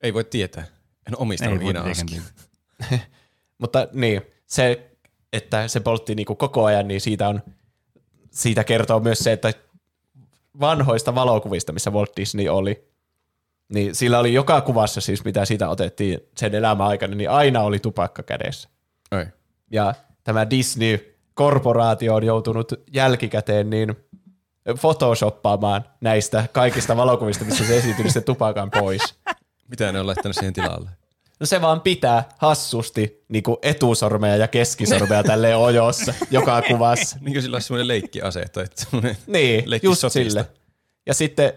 [0.01, 0.65] Ei voi tietää.
[1.07, 1.13] En
[1.77, 2.21] askia.
[2.21, 2.99] tietää.
[3.61, 4.92] Mutta niin, se,
[5.33, 7.41] että se poltti niinku koko ajan, niin siitä, on,
[8.31, 9.53] siitä kertoo myös se, että
[10.59, 12.87] vanhoista valokuvista, missä Walt Disney oli,
[13.69, 17.79] niin sillä oli joka kuvassa siis, mitä siitä otettiin sen elämän aikana, niin aina oli
[17.79, 18.69] tupakka kädessä.
[19.11, 19.25] Ei.
[19.71, 19.93] Ja
[20.23, 23.95] tämä Disney-korporaatio on joutunut jälkikäteen niin
[24.81, 29.01] photoshoppaamaan näistä kaikista valokuvista, missä se esiintyi, niin se tupakan pois.
[29.67, 30.89] Mitä ne on laittanut siihen tilalle?
[31.43, 37.17] No se vaan pitää hassusti niin kuin etusormeja ja keskisormeja tälleen ojossa joka kuvassa.
[37.21, 38.65] Niin kuin sillä olisi semmoinen leikkiase, tai
[39.27, 40.29] Niin, leikki just sotista.
[40.29, 40.45] sille.
[41.05, 41.53] Ja sitten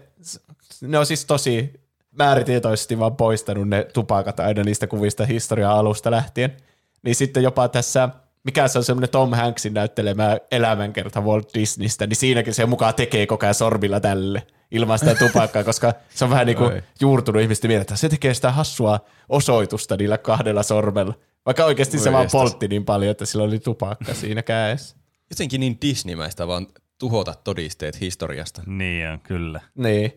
[0.81, 1.73] ne on siis tosi
[2.11, 6.57] määritietoisesti vaan poistanut ne tupakat aina niistä kuvista historian alusta lähtien.
[7.03, 8.09] Niin sitten jopa tässä,
[8.43, 13.27] mikä se on semmoinen Tom Hanksin näyttelemä elämänkerta Walt Disneystä, niin siinäkin se mukaan tekee
[13.27, 17.69] koko ajan sormilla tälle ilman sitä tupakkaa, koska se on vähän niin kuin juurtunut ihmisten
[17.69, 18.99] mieleen, että se tekee sitä hassua
[19.29, 21.13] osoitusta niillä kahdella sormella.
[21.45, 24.95] Vaikka oikeasti se Oi vaan poltti niin paljon, että sillä oli tupakka siinä kädessä.
[25.29, 26.67] Jotenkin niin Disneymäistä vaan
[26.97, 28.61] tuhota todisteet historiasta.
[28.65, 29.61] Niin on, kyllä.
[29.75, 30.13] Niin.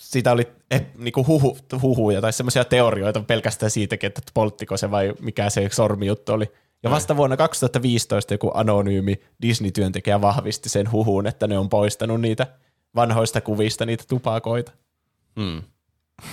[0.00, 5.14] Siitä oli eh, niinku huhu, huhuja tai semmoisia teorioita pelkästään siitäkin, että polttiko se vai
[5.20, 6.52] mikä se sormijuttu oli.
[6.82, 12.46] Ja vasta vuonna 2015 joku anonyymi Disney-työntekijä vahvisti sen huhun, että ne on poistanut niitä
[12.94, 14.72] vanhoista kuvista niitä tupakoita.
[15.40, 15.62] Hmm.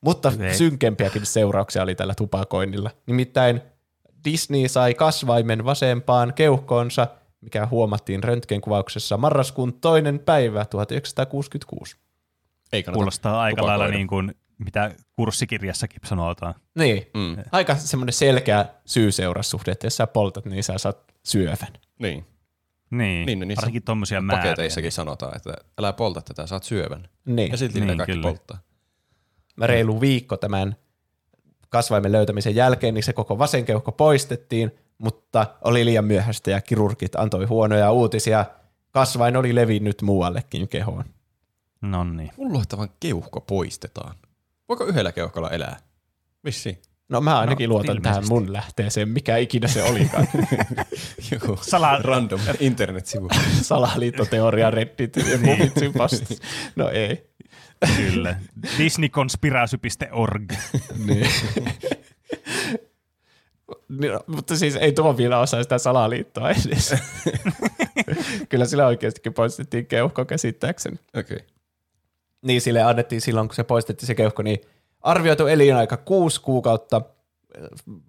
[0.00, 0.54] Mutta Ei.
[0.54, 2.90] synkempiäkin seurauksia oli tällä tupakoinnilla.
[3.06, 3.60] Nimittäin
[4.24, 7.06] Disney sai kasvaimen vasempaan keuhkoonsa,
[7.40, 11.96] mikä huomattiin röntgenkuvauksessa marraskuun toinen päivä 1966.
[12.72, 13.78] Ei Kuulostaa aika tupakoida.
[13.78, 16.54] lailla niin kuin, mitä kurssikirjassakin sanotaan.
[16.78, 17.36] Niin, Mm.
[17.52, 21.68] aika semmoinen selkeä syy-seurassuhde, että jos sä poltat, niin sä saat syövän.
[21.98, 22.24] Niin.
[22.90, 24.42] Niin, Niin, niissä varsinkin tuommoisia määriä.
[24.42, 27.08] Paketeissakin sanotaan, että älä polta tätä, saat syövän.
[27.24, 27.50] Niin.
[27.50, 28.22] Ja silti Niin, niin, kaikki kyllä.
[28.22, 28.58] polttaa.
[29.56, 30.76] Mä reilu viikko tämän
[31.68, 37.16] kasvaimen löytämisen jälkeen, niin se koko vasen keuhko poistettiin, mutta oli liian myöhäistä ja kirurgit
[37.16, 38.44] antoi huonoja uutisia.
[38.90, 41.04] Kasvain oli levinnyt muuallekin kehoon.
[41.80, 42.30] No niin.
[43.00, 44.16] Keuhko poistetaan.
[44.68, 45.76] Voiko yhdellä keuhkolla elää?
[46.42, 46.82] Missi?
[47.10, 48.34] No mä ainakin No, no, luotan tähän ilmeisesti.
[48.34, 50.28] mun lähteeseen, mikä ikinä se olikaan.
[51.32, 53.28] Joku Sala- random internetsivu.
[53.62, 55.22] Salaliittoteoria Reddit ja
[55.98, 56.44] postissa.
[56.76, 57.30] No ei.
[57.96, 58.36] Kyllä.
[58.78, 60.52] Disneykonspirasy.org.
[61.06, 61.26] Niin.
[63.88, 66.94] Niin, no, mutta siis ei tuo vielä osa sitä salaliittoa edes.
[68.48, 70.96] Kyllä sillä oikeastikin poistettiin keuhko käsittääkseni.
[71.16, 71.36] Okei.
[71.36, 71.48] Okay.
[72.42, 74.58] Niin sille annettiin silloin, kun se poistettiin se keuhko, niin
[75.00, 77.02] arvioitu elinaika kuusi kuukautta
[77.54, 77.62] eh,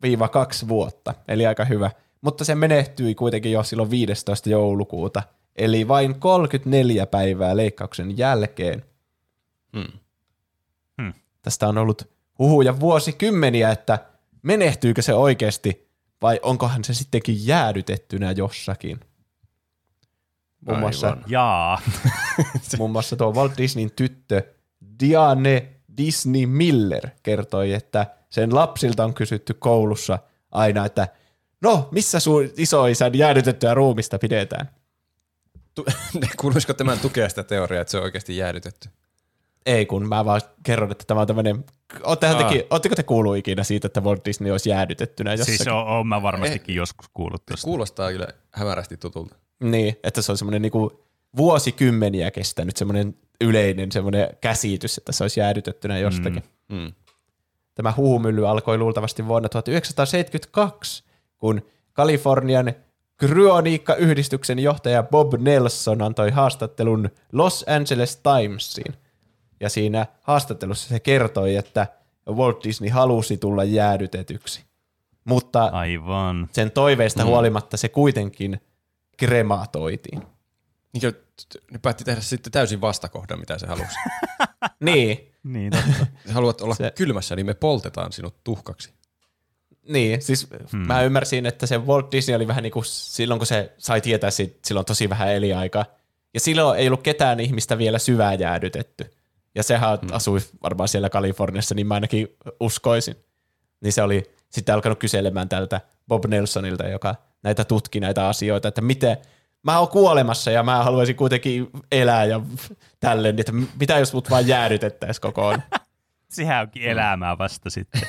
[0.03, 1.91] viiva kaksi vuotta, eli aika hyvä.
[2.21, 4.49] Mutta se menehtyi kuitenkin jo silloin 15.
[4.49, 5.23] joulukuuta,
[5.55, 8.85] eli vain 34 päivää leikkauksen jälkeen.
[9.77, 11.13] Hmm.
[11.41, 12.09] Tästä on ollut
[12.39, 13.99] huhuja vuosikymmeniä, että
[14.41, 15.91] menehtyykö se oikeasti
[16.21, 18.99] vai onkohan se sittenkin jäädytettynä jossakin.
[20.65, 21.23] Muun muassa, Aivan.
[21.27, 21.81] Jaa.
[22.77, 24.43] muun muassa tuo Walt Disneyn tyttö
[24.99, 30.19] Diane Disney Miller kertoi, että sen lapsilta on kysytty koulussa
[30.51, 31.07] aina, että
[31.61, 34.69] no, missä sun isoisän jäädytettyä ruumista pidetään?
[35.75, 35.85] Tu-
[36.41, 38.89] Kuuluisiko tämän tukea sitä teoriaa, että se on oikeasti jäädytetty?
[39.65, 41.65] Ei, kun mä vaan kerron, että tämä on tämmöinen...
[42.69, 45.57] Ootteko te kuullut ikinä siitä, että Walt Disney olisi jäädytettynä jossakin?
[45.57, 47.65] Siis on, on mä varmastikin joskus kuullut tuosta.
[47.65, 49.35] Kuulostaa kyllä hämärästi tutulta.
[49.63, 51.05] Niin, että se on semmoinen niinku
[51.37, 56.43] vuosikymmeniä kestänyt semmoinen yleinen semmoinen käsitys, että se olisi jäädytettynä jostakin.
[56.69, 56.77] Mm.
[56.77, 56.93] Mm.
[57.75, 61.03] Tämä huumylly alkoi luultavasti vuonna 1972,
[61.37, 61.61] kun
[61.93, 62.73] Kalifornian
[63.17, 68.93] kryoniikka-yhdistyksen johtaja Bob Nelson antoi haastattelun Los Angeles Timesiin.
[69.59, 71.87] Ja siinä haastattelussa se kertoi, että
[72.29, 74.63] Walt Disney halusi tulla jäädytetyksi.
[75.25, 76.49] Mutta Aivan.
[76.51, 77.29] sen toiveista mm.
[77.29, 78.61] huolimatta se kuitenkin
[79.17, 80.21] krematoitiin.
[80.93, 81.01] Niin,
[81.71, 83.95] ne päätti tehdä sitten täysin vastakohdan, mitä se halusi.
[84.79, 86.07] Niin, Niin, totta.
[86.33, 88.93] Haluat olla Se- kylmässä, niin me poltetaan sinut tuhkaksi.
[89.87, 90.87] niin, siis hmm.
[90.87, 94.31] mä ymmärsin, että se Walt Disney oli vähän niin kuin silloin, kun se sai tietää,
[94.31, 95.85] siitä, silloin tosi vähän eliaikaa.
[96.33, 99.13] Ja silloin ei ollut ketään ihmistä vielä syvää jäädytetty.
[99.55, 100.09] Ja sehän hmm.
[100.11, 102.27] asui varmaan siellä Kaliforniassa, niin mä ainakin
[102.59, 103.15] uskoisin.
[103.81, 108.81] Niin se oli sitten alkanut kyselemään tältä Bob Nelsonilta, joka näitä tutki näitä asioita, että
[108.81, 109.17] miten,
[109.63, 112.41] mä oon kuolemassa ja mä haluaisin kuitenkin elää ja
[112.99, 115.63] tälleen, että mitä jos mut vaan jäädytettäisiin kokoon.
[116.29, 118.01] Sehän onkin elämää vasta sitten.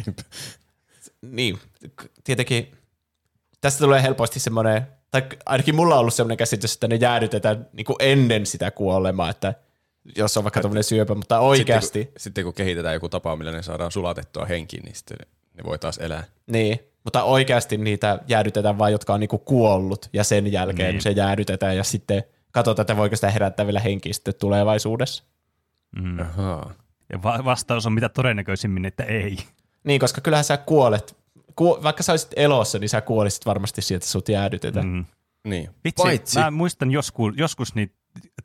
[1.22, 1.58] niin,
[2.24, 2.72] tietenkin
[3.60, 7.84] tästä tulee helposti semmoinen, tai ainakin mulla on ollut semmoinen käsitys, että ne jäädytetään niin
[7.84, 9.54] kuin ennen sitä kuolemaa, että
[10.16, 13.52] jos on vaikka tämmöinen syöpä, mutta oikeasti, Sitten kun, sitten kun kehitetään joku tapa, millä
[13.52, 15.16] ne saadaan sulatettua henkiin, niin sitten
[15.58, 16.24] ne voi taas elää.
[16.50, 21.02] niin, mutta oikeasti niitä jäädytetään vain, jotka on niin kuin kuollut, ja sen jälkeen Niin.
[21.02, 22.22] se jäädytetään, ja sitten
[22.52, 25.24] katsotaan, että voiko sitä herättää vielä henkiä sitten tulevaisuudessa.
[26.02, 26.18] Mm.
[26.20, 26.72] Ahaa.
[27.12, 29.36] Ja va- vastaus on mitä todennäköisimmin, että ei.
[29.84, 31.16] Niin, koska kyllähän sä kuolet,
[31.56, 34.86] ku, vaikka sä olisit elossa, niin sä kuolisit varmasti siitä, että sut jäädytetään.
[34.86, 34.92] Mm.
[34.92, 35.04] Mm.
[35.50, 35.70] Niin.
[35.84, 37.92] Vitsi, Paitsi, mä muistan joskus, joskus niin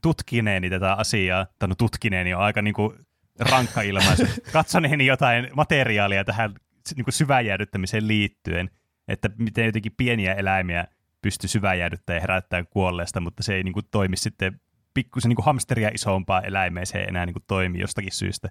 [0.02, 2.94] tutkineeni tätä asiaa, tai no tutkineeni on aika niinku
[3.40, 4.24] rankka ilmaisu,
[4.54, 6.54] katsoneeni jotain materiaalia tähän
[6.96, 8.70] niinku syväjäädyttämiseen liittyen,
[9.08, 10.88] että miten jotenkin pieniä eläimiä
[11.22, 14.62] pystyy syväjäädyttämään ja herättämään kuolleesta, mutta se ei niinku toimi sitten
[14.94, 18.50] pikkusen niinku hamsteria isompaa eläimeen, se ei enää niinku toimi jostakin syystä.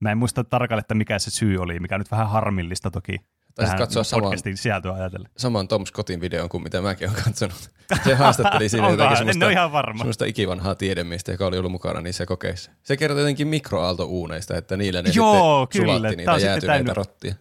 [0.00, 3.16] Mä en muista tarkalleen, että mikä se syy oli, mikä on nyt vähän harmillista toki.
[3.54, 5.30] Taisit katsoa saman- sisältöä ajatellen.
[5.36, 7.70] saman Tom Scottin videon kuin mitä mäkin olen katsonut.
[8.04, 9.98] Se haastatteli siinä jotenkin En semmoista, ihan varma.
[9.98, 12.70] semmoista ikivanhaa tiedemiestä, joka oli ollut mukana niissä kokeissa.
[12.82, 15.96] Se kertoi jotenkin mikroaaltouuneista, että niillä ne Joo, sitten kyllä.
[15.98, 17.34] sulatti niitä jäätyneitä täynnä- rottia.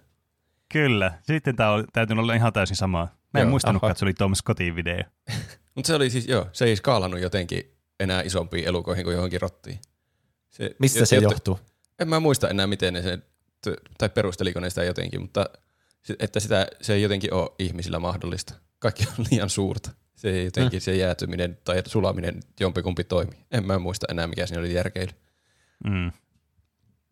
[0.75, 1.11] Kyllä.
[1.23, 3.15] Sitten tämä on täytynyt olla ihan täysin samaa.
[3.33, 3.91] Mä en Joo, muistanutkaan, aha.
[3.91, 5.03] että se oli Tom Scottin video.
[5.75, 9.79] Mutta se oli siis, joo, se ei skaalannut jotenkin enää isompiin elukoihin kuin johonkin rottiin.
[10.49, 11.59] Se, Mistä se jotta- johtuu?
[11.99, 13.23] En mä muista enää, miten ne sen,
[13.97, 15.45] tai perusteliko ne sitä jotenkin, mutta
[16.19, 18.53] että sitä, se ei jotenkin ole ihmisillä mahdollista.
[18.79, 19.91] Kaikki on liian suurta.
[20.15, 23.31] Se ei jotenkin se jäätyminen tai sulaminen jompikumpi toimi.
[23.51, 25.11] En mä muista enää, mikä siinä oli järkeily.
[25.85, 26.11] Mm.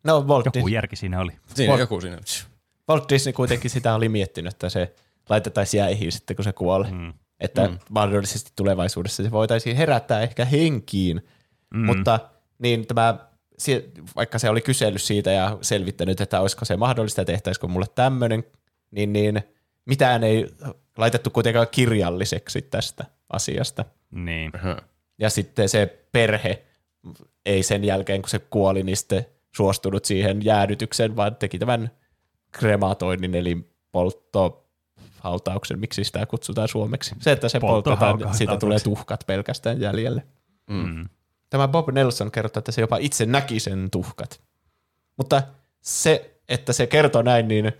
[0.04, 1.32] No Joku järki siinä oli.
[1.54, 2.18] Siinä joku siinä.
[2.88, 4.94] Walt Disney kuitenkin sitä oli miettinyt, että se
[5.28, 6.90] laitettaisiin jäihin sitten, kun se kuolee.
[6.90, 7.12] Mm.
[7.40, 7.78] Että Mm.
[7.90, 11.26] mahdollisesti tulevaisuudessa se voitaisiin herättää ehkä henkiin.
[11.74, 11.86] Mm.
[11.86, 12.20] Mutta
[12.58, 13.18] niin tämä,
[14.16, 18.44] vaikka se oli kysellyt siitä ja selvittänyt, että olisiko se mahdollista ja tehtäisikö mulle tämmöinen,
[18.90, 19.42] niin, niin
[19.86, 20.50] mitään ei
[20.98, 23.84] laitettu kuitenkaan kirjalliseksi tästä asiasta.
[24.10, 24.52] Niin.
[25.18, 26.62] Ja sitten se perhe
[27.46, 31.90] ei sen jälkeen, kun se kuoli, niin sitten suostunut siihen jäädytykseen, vaan teki tämän
[32.58, 37.14] krematoinnin, eli polttohautauksen, miksi sitä kutsutaan suomeksi.
[37.20, 38.38] Se, että se poltetaan, Polttohautauksen.
[38.38, 40.22] siitä tulee tuhkat pelkästään jäljelle.
[40.70, 41.08] Mm.
[41.50, 44.40] Tämä Bob Nelson kertoo, että se jopa itse näki sen tuhkat.
[45.16, 45.42] Mutta
[45.80, 47.72] se, että se kertoo näin, niin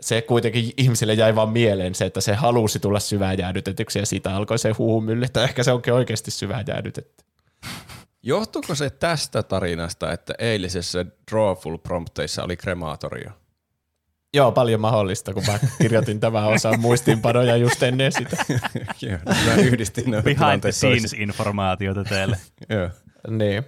[0.00, 4.36] se kuitenkin ihmisille jäi vaan mieleen se, että se halusi tulla syvään jäädytetyksi ja siitä
[4.36, 7.24] alkoi se huumylli, että ehkä se onkin oikeasti syvään jäädytetty.
[8.22, 13.30] Johtuuko se tästä tarinasta, että eilisessä Drawful Prompteissa oli kremaatorio?
[14.34, 18.36] Joo, paljon mahdollista, kun mä kirjoitin tämän osan muistiinpanoja just ennen sitä.
[19.02, 22.36] Joo, mä yhdistin ne Behind the scenes informaatiota täällä.
[22.70, 22.90] Joo.
[23.28, 23.64] Niin.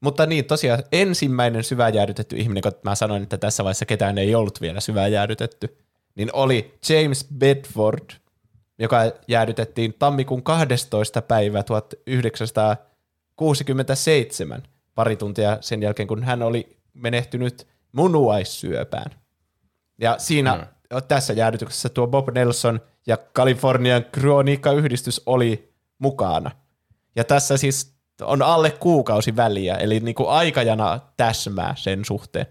[0.00, 4.60] Mutta niin, tosiaan ensimmäinen syväjäädytetty ihminen, kun mä sanoin, että tässä vaiheessa ketään ei ollut
[4.60, 5.76] vielä syväjäädytetty,
[6.14, 8.10] niin oli James Bedford,
[8.78, 8.98] joka
[9.28, 11.22] jäädytettiin tammikuun 12.
[11.22, 14.62] päivä 1967,
[14.94, 19.10] pari tuntia sen jälkeen, kun hän oli menehtynyt munuaissyöpään.
[20.00, 21.02] Ja siinä Mm.
[21.08, 26.50] tässä jäädytyksessä tuo Bob Nelson ja Kalifornian Kroniikka-yhdistys oli mukana.
[27.16, 32.46] Ja tässä siis on alle kuukausi väliä, eli niin kuin aikajana täsmää sen suhteen.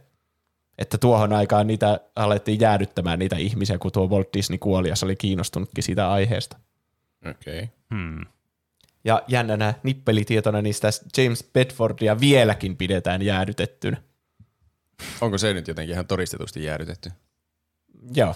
[0.77, 5.05] Että tuohon aikaan niitä alettiin jäädyttämään niitä ihmisiä, kun tuo Walt Disney kuoli ja se
[5.05, 6.57] oli kiinnostunutkin siitä aiheesta.
[7.29, 7.59] Okei.
[7.59, 7.67] Okay.
[7.93, 8.25] Hmm.
[9.03, 10.87] Ja jännänä nippelitietona niistä
[11.17, 13.97] James Bedfordia vieläkin pidetään jäädytettynä.
[15.21, 17.11] Onko se nyt jotenkin ihan todistetusti jäädytetty?
[18.13, 18.35] Joo,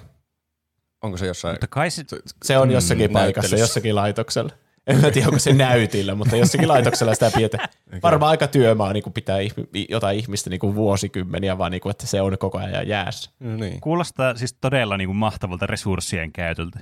[1.02, 1.54] Onko se jossain...
[1.54, 2.04] Mutta kai se,
[2.44, 3.64] se on jossakin Mm, paikassa, näyttelyssä.
[3.64, 4.52] jossakin laitoksella.
[4.88, 7.70] En mä tiedä, onko se näytillä, mutta jossakin laitoksella sitä pidetään.
[8.04, 11.92] Varmaan aika työmaa niin kuin pitää ihmi- jotain ihmistä niin kuin vuosikymmeniä, vaan niin kuin,
[11.92, 13.32] että se on koko ajan jäässä.
[13.40, 13.82] No niin.
[13.82, 16.80] kuulostaa siis todella niin kuin mahtavalta resurssien käytöltä.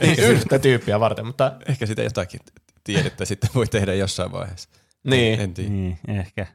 [0.00, 2.40] Ei yhtä tyyppiä varten, mutta Ehkä sitä jotakin
[2.84, 4.68] tiedettä sitten voi tehdä jossain vaiheessa.
[5.04, 5.40] niin.
[5.40, 5.70] En tiedä.
[5.70, 6.46] Niin, ehkä.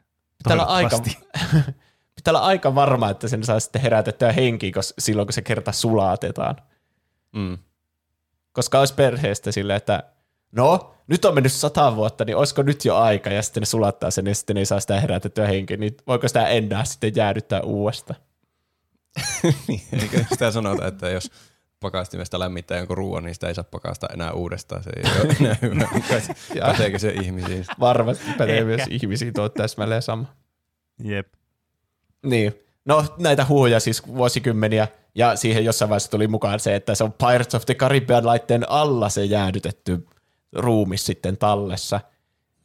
[0.50, 1.02] olla, aika.
[2.20, 5.72] pitää olla aika varma, että sen saa sitten herätettyä henkiin, kos, silloin kun se kerta
[5.72, 6.56] sulatetaan.
[7.32, 7.58] Mm.
[8.52, 10.02] Koska olisi perheestä silleen, että
[10.52, 14.10] no, nyt on mennyt sata vuotta, niin olisiko nyt jo aika, ja sitten ne sulattaa
[14.10, 17.60] sen, ja sitten ne ei saa sitä herätettyä henkiin, niin voiko sitä enää sitten jäädyttää
[17.60, 18.20] uudestaan?
[19.68, 21.30] Niin, Eikö sitä sanota, että jos
[21.80, 24.82] pakastimesta lämmittää jonkun ruoan, niin sitä ei saa pakastaa enää uudestaan.
[24.82, 25.88] Se ei ole enää hyvä.
[26.60, 27.64] Päteekö se ihmisiin?
[27.80, 28.64] Varmasti pätee Ehkä.
[28.64, 30.24] myös ihmisiin tuo täsmälleen sama.
[31.04, 31.39] Jep.
[32.22, 32.54] Niin.
[32.84, 37.12] No näitä huhuja siis vuosikymmeniä, ja siihen jossain vaiheessa tuli mukaan se, että se on
[37.12, 40.06] Pirates of the Caribbean laitteen alla se jäädytetty
[40.52, 42.00] ruumis sitten tallessa.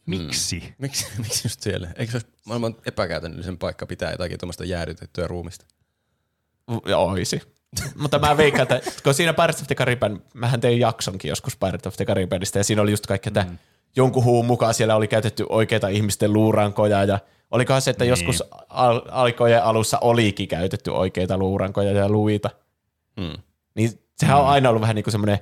[0.06, 0.74] Miksi?
[0.78, 1.90] Miksi, miksi just siellä?
[1.96, 5.66] Eikö se olisi maailman epäkäytännöllisen paikka pitää jotakin tuommoista jäädytettyä ruumista?
[6.86, 7.42] Ja oisi.
[8.02, 11.88] Mutta mä veikkaan, että kun siinä Pirates of the Caribbean, mähän tein jaksonkin joskus Pirates
[11.88, 13.58] of the Caribbeanista, ja siinä oli just kaikki, että mm.
[13.96, 17.20] jonkun huun mukaan siellä oli käytetty oikeita ihmisten luurankoja, ja
[17.52, 18.10] olikohan se, että Niin.
[18.10, 22.50] joskus al- alkojen alussa olikin käytetty oikeita luurankoja ja luita.
[23.22, 23.34] Hmm.
[23.76, 25.40] Niin sehän on aina ollut vähän niin kuin semmoinen,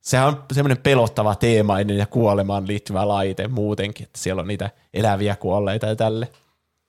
[0.00, 5.36] sehän on semmoinen pelottava teemainen ja kuolemaan liittyvä laite muutenkin, että siellä on niitä eläviä
[5.36, 6.28] kuolleita ja tälle.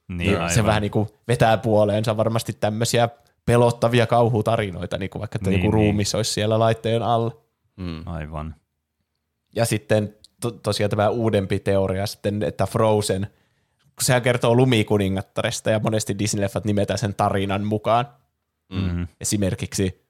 [0.07, 3.09] Niin, Niin se vähän niin kuin vetää puoleensa varmasti tämmöisiä
[3.45, 5.73] pelottavia kauhutarinoita, niin kuin vaikka että Niin, joku niin.
[5.73, 7.31] ruumis olisi siellä laitteen alla.
[7.81, 8.03] Hmm.
[8.07, 8.55] Aivan.
[9.55, 13.27] Ja sitten to, tosiaan tämä uudempi teoria sitten, että Frozen,
[13.97, 18.07] kun sehän kertoo lumikuningattaresta ja monesti Disney-leffat nimetään sen tarinan mukaan.
[18.69, 19.07] Mm.
[19.21, 20.07] Esimerkiksi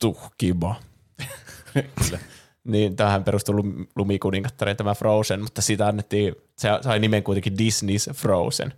[0.00, 0.74] Tuhkimo.
[2.04, 2.18] Kyllä.
[2.64, 8.14] Niin tähän perustuu lum- lumikuningattareen tämä Frozen, mutta siitä annettiin, se sai nimen kuitenkin Disney's
[8.14, 8.72] Frozen.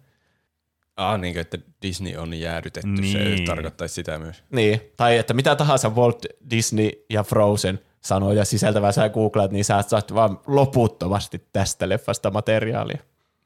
[0.97, 3.39] Ah, niin kuin, että Disney on jäädytetty, Niin.
[3.39, 4.43] se tarkoittaisi sitä myös.
[4.51, 9.83] Niin, tai että mitä tahansa Walt Disney ja Frozen sanoja sisältävää sä googlaat, niin sä
[9.83, 12.99] saat vaan loputtomasti tästä leffasta materiaalia.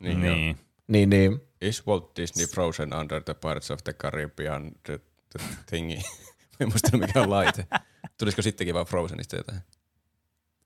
[0.03, 0.59] Niin, Niin.
[0.89, 1.11] Niin.
[1.11, 1.41] Niin.
[1.61, 5.01] Is Walt Disney frozen under the Pirates of the Caribbean the,
[5.39, 5.97] the thingy?
[6.61, 7.67] En muista mikä on laite.
[8.19, 9.61] Tulisiko sittenkin vaan Frozenista jotain?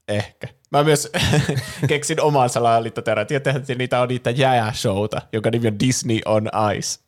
[0.07, 0.47] Ehkä.
[0.71, 1.11] Mä myös
[1.87, 3.27] keksin oman salaliittoteorian.
[3.27, 6.99] Tiedätte, että niitä on niitä jääshowta, jonka nimi on Disney on Ice.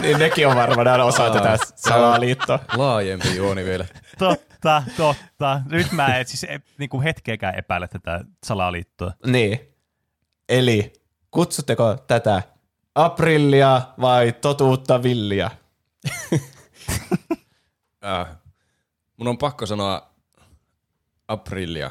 [0.00, 2.58] niin nekin on varmaan osa tätä salaliittoa.
[2.76, 3.86] Laajempi juoni vielä.
[4.18, 5.60] Totta, totta.
[5.70, 9.12] Nyt mä en siis e, niinku hetkeäkään epäile tätä salaliittoa.
[9.26, 9.67] Niin.
[10.48, 10.92] Eli
[11.30, 12.42] kutsutteko tätä
[12.94, 15.50] aprillia vai totuutta villia?
[18.04, 18.36] Äh,
[19.16, 20.14] mun on pakko sanoa
[21.28, 21.90] Aprilia.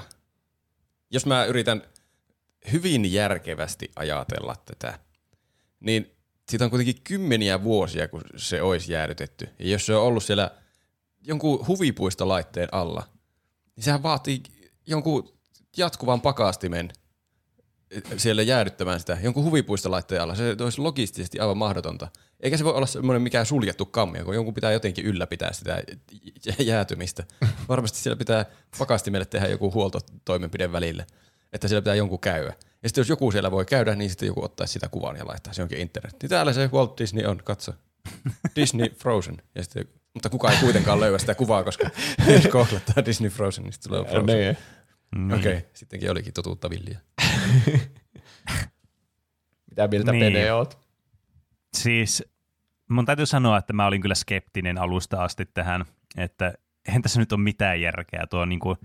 [1.10, 1.84] Jos mä yritän
[2.72, 5.00] hyvin järkevästi ajatella tätä,
[5.80, 6.12] niin
[6.50, 9.50] siitä on kuitenkin kymmeniä vuosia, kun se olisi jäädytetty.
[9.60, 10.52] Ja jos se on ollut siellä
[11.22, 13.04] jonkun huvipuistolaitteen alla,
[13.76, 14.44] niin sehän vaatii
[14.86, 15.38] jonkun
[15.78, 16.92] jatkuvan pakastimen
[18.18, 20.36] siellä jäädyttämään sitä jonkun huvipuistolaitteen alla.
[20.36, 22.08] Se olisi logistisesti aivan mahdotonta.
[22.40, 25.84] Eikä se voi olla semmoinen mikään suljettu kammio, kun jonkun pitää jotenkin ylläpitää sitä
[26.60, 27.24] jäätymistä.
[27.70, 28.46] Varmasti siellä pitää
[28.78, 31.06] pakastimelle tehdä joku huoltotoimenpide välille,
[31.54, 32.54] että siellä pitää jonkun käydä.
[32.84, 35.54] Ja sitten jos joku siellä voi käydä, niin sitten joku ottaisi sitä kuvan ja laittaa
[35.54, 36.16] se jonkin internet.
[36.22, 37.74] Niin täällä se Walt Disney on, katso.
[38.56, 39.38] Disney Frozen.
[39.56, 41.90] Ja sitten, mutta kukaan ei kuitenkaan löyä sitä kuvaa, koska
[42.28, 42.46] jos
[43.06, 44.40] Disney Frozen, niin sitten tulee Frozen.
[44.40, 44.58] Niin.
[45.16, 45.32] Mm.
[45.32, 45.70] Okei, okay.
[45.74, 47.00] sittenkin olikin totuutta villiä.
[49.70, 50.20] Mitä mieltä Niin.
[50.22, 50.34] niin.
[50.34, 50.80] Pene oot?
[51.78, 52.24] Siis
[52.90, 55.86] mun täytyy sanoa, että mä olin kyllä skeptinen alusta asti tähän,
[56.18, 56.54] että
[56.88, 58.78] eihän tässä nyt ole mitään järkeä tuo niinku,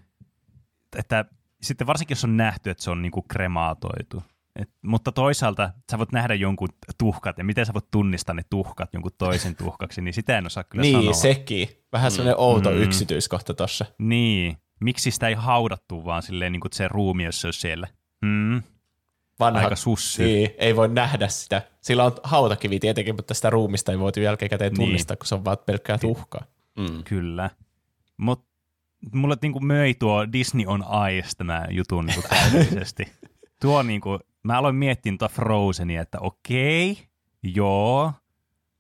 [0.99, 1.25] että
[1.63, 4.23] sitten varsinkin jos on nähty, että se on niinku kremaatoitu.
[4.57, 6.69] Et, mutta toisaalta sä voit nähdä jonkun
[6.99, 10.65] tuhkat ja miten sä voit tunnistaa ne tuhkat jonkun toisen tuhkaksi, niin sitä en osaa
[10.65, 11.13] kyllä Niin, sanoa.
[11.13, 11.69] sekin.
[11.93, 12.77] Vähän sellainen outo Mm.
[12.77, 13.85] yksityiskohta tossa.
[13.99, 17.61] Niin, miksi sitä ei haudattu vaan silleen, niin kuin, että se ruumi jos se olisi
[17.61, 17.89] siellä.
[18.27, 18.63] Hmm.
[19.41, 20.25] Vanha, Aika sussy.
[20.25, 21.63] Niin, ei voi nähdä sitä.
[21.81, 24.87] Sillä on hautakivi tietenkin, mutta sitä ruumista ei voitu jälkikäteen Niin.
[24.87, 26.45] tunnistaa, kun se on vaan pelkkää tuhkaa.
[26.79, 27.05] Mm.
[27.05, 27.51] Kyllä.
[28.17, 28.47] Mutta
[29.13, 30.85] mulle niinku möi tuo Disney on
[31.19, 33.13] Ice tämä jutun niinku täydellisesti.
[33.61, 36.99] tuo niinku, mä aloin miettiä tuota Frozenia, että okei,
[37.43, 38.13] joo,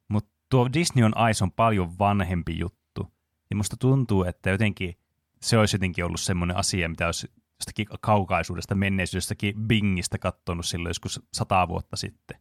[0.08, 3.12] mutta tuo Disney on Ice on paljon vanhempi juttu.
[3.50, 4.96] Ja musta tuntuu, että jotenkin
[5.40, 7.30] se olisi jotenkin ollut semmoinen asia, mitä olisi
[7.62, 12.36] jostakin kaukaisuudesta, menneisyydestäkin Bingistä kattonut silloin joskus sata vuotta sitten.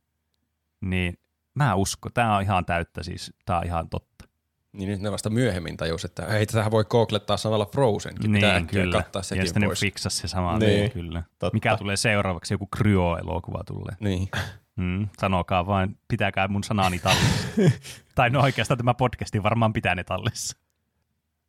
[0.82, 1.18] Niin
[1.56, 4.26] mä uskon, tämä on ihan täyttä siis, tämä on ihan totta.
[4.74, 8.32] Niin nyt ne vasta myöhemmin tajus, että ei tätähän voi googlettaa sanalla Frozenkin.
[8.32, 8.98] Pitää Niin, kyllä.
[8.98, 9.80] kattaa ja sekin sitten ne pois.
[9.80, 10.58] fiksasi se sama.
[10.60, 11.24] Niin, Niin, kyllä.
[11.40, 11.56] totta.
[11.56, 12.54] Mikä tulee seuraavaksi?
[12.54, 13.96] Joku Kryo-elokuva tulee.
[14.00, 14.30] Niin.
[14.78, 17.48] Hmm, sanokaa vain, pitäkää mun sanani tallessa.
[18.16, 20.58] tai no oikeastaan tämä podcasti varmaan pitää ne tallessa.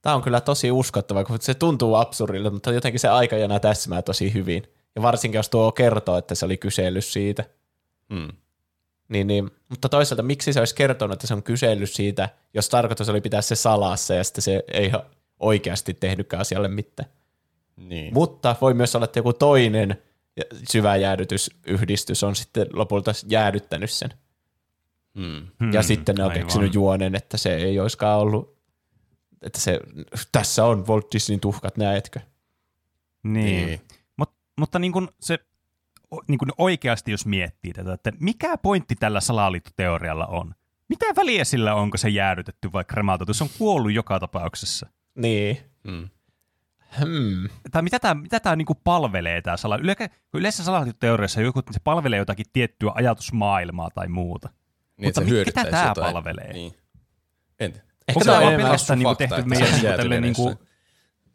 [0.03, 4.35] Tämä on kyllä tosi uskottava, kun se tuntuu absurdilta, mutta jotenkin se aikajana täsmää tosi
[4.35, 4.63] hyvin.
[4.97, 7.45] Ja varsinkin, jos tuo kertoo, että se oli kysely siitä.
[8.09, 8.29] Mm.
[9.09, 9.51] Niin, niin.
[9.69, 13.43] Mutta toisaalta miksi se olisi kertonut, että se on kysellyt siitä, jos tarkoitus oli pitää
[13.43, 14.93] se salassa ja sitten se ei
[15.41, 17.09] oikeasti tehnytkään asialle mitään.
[17.77, 18.15] Niin.
[18.15, 20.03] Mutta voi myös olla, että joku toinen
[20.71, 24.11] syväjäädytysyhdistys on sitten lopulta jäädyttänyt sen.
[25.15, 25.47] Hmm.
[25.61, 26.43] Hmm, Ja sitten ne on aivan.
[26.45, 28.57] keksinyt juonen, että se ei olisikaan ollut,
[29.43, 29.81] että se,
[30.33, 32.21] tässä on Walt Disneyn tuhkat, näetkö?
[33.23, 33.67] Niin.
[33.67, 33.81] Niin.
[34.17, 35.39] Mut, mutta niin kuin se
[36.29, 40.55] niin kuin oikeasti, jos miettii tätä, että mikä pointti tällä salaliittoteorialla on?
[40.89, 43.35] Mitä väliä sillä on, onko se jäädytetty vai krematoitu?
[43.35, 44.87] Se on kuollut joka tapauksessa.
[45.15, 45.59] Niin.
[45.89, 46.09] Hmm.
[47.01, 47.49] Hmm.
[47.71, 49.77] Tai mitä tämä, mitä tämä niinku palvelee, tämä sala...
[49.77, 54.49] Yle, kun yleensä salaliittoteoriassa joku, se palvelee jotakin tiettyä ajatusmaailmaa tai muuta.
[54.49, 54.57] Niin,
[54.97, 56.13] Mutta että se mi- hyödyttäisi ketä tää jotain.
[56.13, 56.53] palvelee?
[56.53, 56.75] Niin.
[57.61, 57.83] En.
[58.09, 60.49] Ehkä Onko tämä on pelkästään niinku tehty meidän on niinku, jäätyneenä niinku,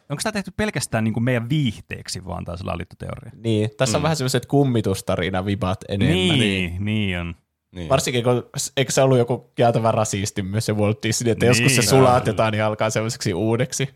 [0.09, 3.31] onko tämä tehty pelkästään niinku meidän viihteeksi vaan tämä salaliittoteoria?
[3.43, 4.03] Niin, tässä on Mm.
[4.03, 6.39] vähän semmoiset kummitustarina-vibat enemmän.
[6.39, 7.35] Niin, niin on.
[7.71, 7.89] Niin.
[7.89, 11.75] Varsinkin, kun eikö se ollut joku kieltävä rasisti myös se Walt Disney, että Niin, joskus
[11.75, 11.89] se joo.
[11.89, 13.89] sulatetaan niin alkaa semmoiseksi uudeksi.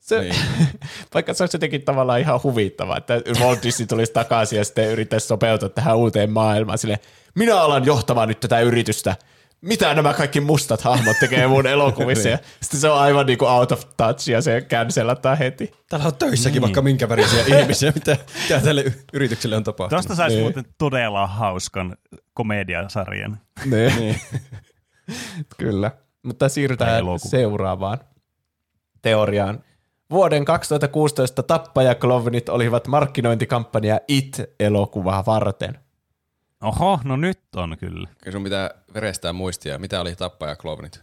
[0.00, 0.34] Se, Niin.
[1.14, 5.26] vaikka se olisi jotenkin tavallaan ihan huvittavaa, että Walt Disney tulisi takaisin ja sitten yrittäisi
[5.26, 6.98] sopeutua tähän uuteen maailmaan sille
[7.34, 9.16] minä alan johtamaan nyt tätä yritystä.
[9.60, 12.28] Mitä nämä kaikki mustat hahmot tekee mun elokuvissa?
[12.28, 15.72] ja sitten se on aivan niin kuin out of touch ja se cancelataan heti.
[15.88, 16.62] Täällä on töissäkin Niin.
[16.62, 20.04] vaikka minkä värisiä ihmisiä, mitä, mitä tälle yritykselle on tapahtunut.
[20.04, 20.44] Tuosta saisi Niin.
[20.44, 21.96] muuten todella hauskan
[22.34, 23.40] komediasarjan.
[23.64, 24.20] Niin.
[25.58, 25.90] Kyllä.
[26.22, 27.30] Mutta siirrytään elokuva.
[27.30, 27.98] seuraavaan
[29.02, 29.64] teoriaan.
[30.10, 35.78] Vuoden 2016 tappajaklovnit olivat markkinointikampanja It-elokuvaa varten.
[36.62, 38.08] Oho, no nyt on kyllä.
[38.18, 41.00] Kyllä sun pitää verestää muistia, mitä oli tappaja klovnit.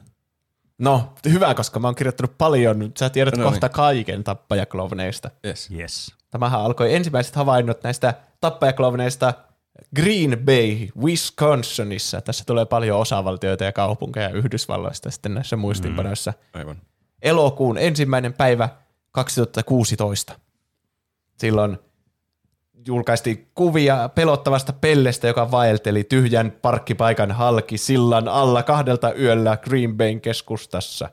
[0.80, 5.32] No, hyvä, koska mä oon kirjoittanut paljon, sä tiedät No kohta kaiken tappajaklovneista.
[5.45, 5.72] Yes.
[5.72, 6.15] Yes.
[6.32, 9.34] Tämähän alkoi ensimmäiset havainnot näistä tappajaklovneista
[9.95, 12.22] Green Bay, Wisconsinissa.
[12.22, 16.34] Tässä tulee paljon osavaltioita ja kaupunkeja Yhdysvalloista sitten näissä muistinpanoissa.
[16.53, 16.82] Aivan.
[17.22, 18.69] elokuun ensimmäinen päivä
[19.11, 20.40] 2016.
[21.38, 21.77] Silloin
[22.88, 30.22] julkaistiin kuvia pelottavasta pellestä, joka vaelteli tyhjän parkkipaikan halki sillan alla kahdelta yöllä Green Bayn
[30.22, 31.10] keskustassa.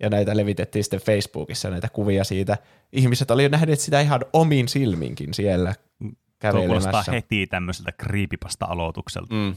[0.00, 2.58] Ja näitä levitettiin sitten Facebookissa, näitä kuvia siitä.
[2.92, 7.12] Ihmiset oli nähneet sitä ihan omin silminkin siellä Tuo kävelemässä.
[7.12, 9.34] heti tämmöiseltä creepypasta aloitukselta.
[9.34, 9.54] Mm.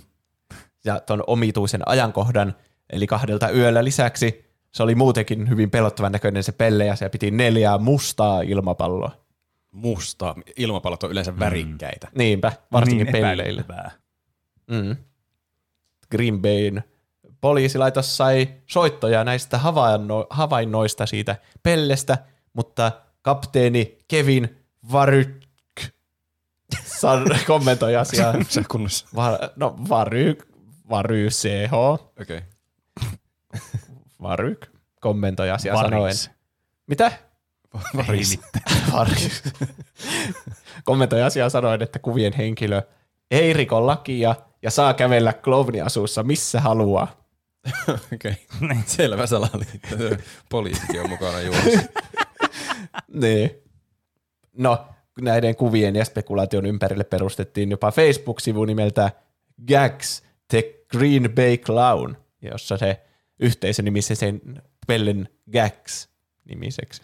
[0.86, 2.56] ja tuon omituisen ajankohdan,
[2.90, 7.31] eli kahdelta yöllä lisäksi se oli muutenkin hyvin pelottavan näköinen se pelle, ja se piti
[7.31, 9.11] neljää mustaa ilmapalloa.
[9.72, 10.36] Musta.
[10.58, 12.08] Ilmapallot on yleensä värikkäitä.
[12.16, 13.66] Niinpä, varsinkin niin pelleille.
[14.68, 14.96] Mm.
[16.12, 16.84] Green Bayn
[17.41, 22.18] poliisilaitos sai soittoja näistä havainno- havainnoista siitä pellestä,
[22.54, 22.91] mutta
[23.22, 24.58] kapteeni Kevin
[24.91, 25.30] Varyk
[27.02, 28.34] san- kommentoi asiaa.
[28.50, 29.08] Se kunnossa.
[29.16, 30.46] Va- no, Varyk,
[30.90, 32.08] Vary CH, Okei.
[32.22, 32.41] Okay.
[34.22, 34.68] Varyk
[35.02, 36.16] kommentoi asiaa sanoen.
[36.88, 37.12] Mitä?
[37.74, 38.91] Mitään.
[38.94, 39.44] Varis.
[40.84, 42.82] kommentoi asiaa sanoen, että kuvien henkilö
[43.32, 47.20] ei riko lakia ja saa kävellä klovniasuussa missä haluaa.
[48.14, 48.36] Okei.
[48.60, 48.84] Niin.
[48.86, 49.96] Selvä salaliitto.
[50.50, 51.80] Poliisikin on mukana juomassa.
[53.14, 53.52] Niin.
[54.58, 54.88] No,
[55.22, 59.12] näiden kuvien ja spekulaation ympärille perustettiin jopa Facebook-sivu nimeltä
[59.68, 63.02] Gags The Green Bay Clown, jossa se
[63.40, 64.41] yhteisö nimisi sen
[64.88, 66.10] pellen Gags
[66.46, 67.02] nimiseksi.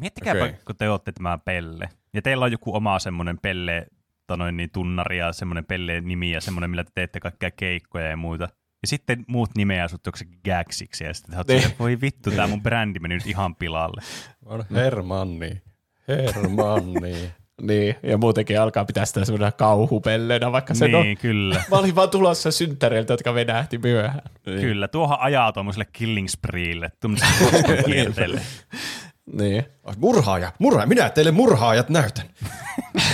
[0.00, 0.56] Miettikääpä, Okei.
[0.66, 1.88] kun te olette tämä pelle.
[2.14, 3.86] Ja teillä on joku oma semmoinen pelle
[4.26, 8.16] tanoin, niin tunnari ja semmoinen pelle nimi ja semmoinen, millä te teette kaikkia keikkoja ja
[8.16, 8.44] muita.
[8.82, 11.78] Ja sitten muut nimeää sut joksikin gagsiksi ja sitten te olette Niin.
[11.78, 14.02] voi vittu, tämä mun brändi meni nyt ihan pilalle.
[14.46, 15.62] On Hermanni.
[16.08, 17.32] Hermanni.
[17.62, 20.90] Niin, ja muutenkin alkaa pitää sitä semmoinen kauhupelleenä, vaikka se on...
[20.90, 21.62] niin, kyllä.
[21.70, 24.20] Mä olin vaan tulossa synttäreiltä, jotka venähti myöhään.
[24.44, 28.40] Kyllä, tuohon ajaa tuommoiselle killing spreelle, tuommoiselle.
[29.26, 29.64] Niin.
[29.96, 30.52] Murhaaja.
[30.58, 30.86] Murhaaja.
[30.86, 32.26] Minä teille murhaajat näytän.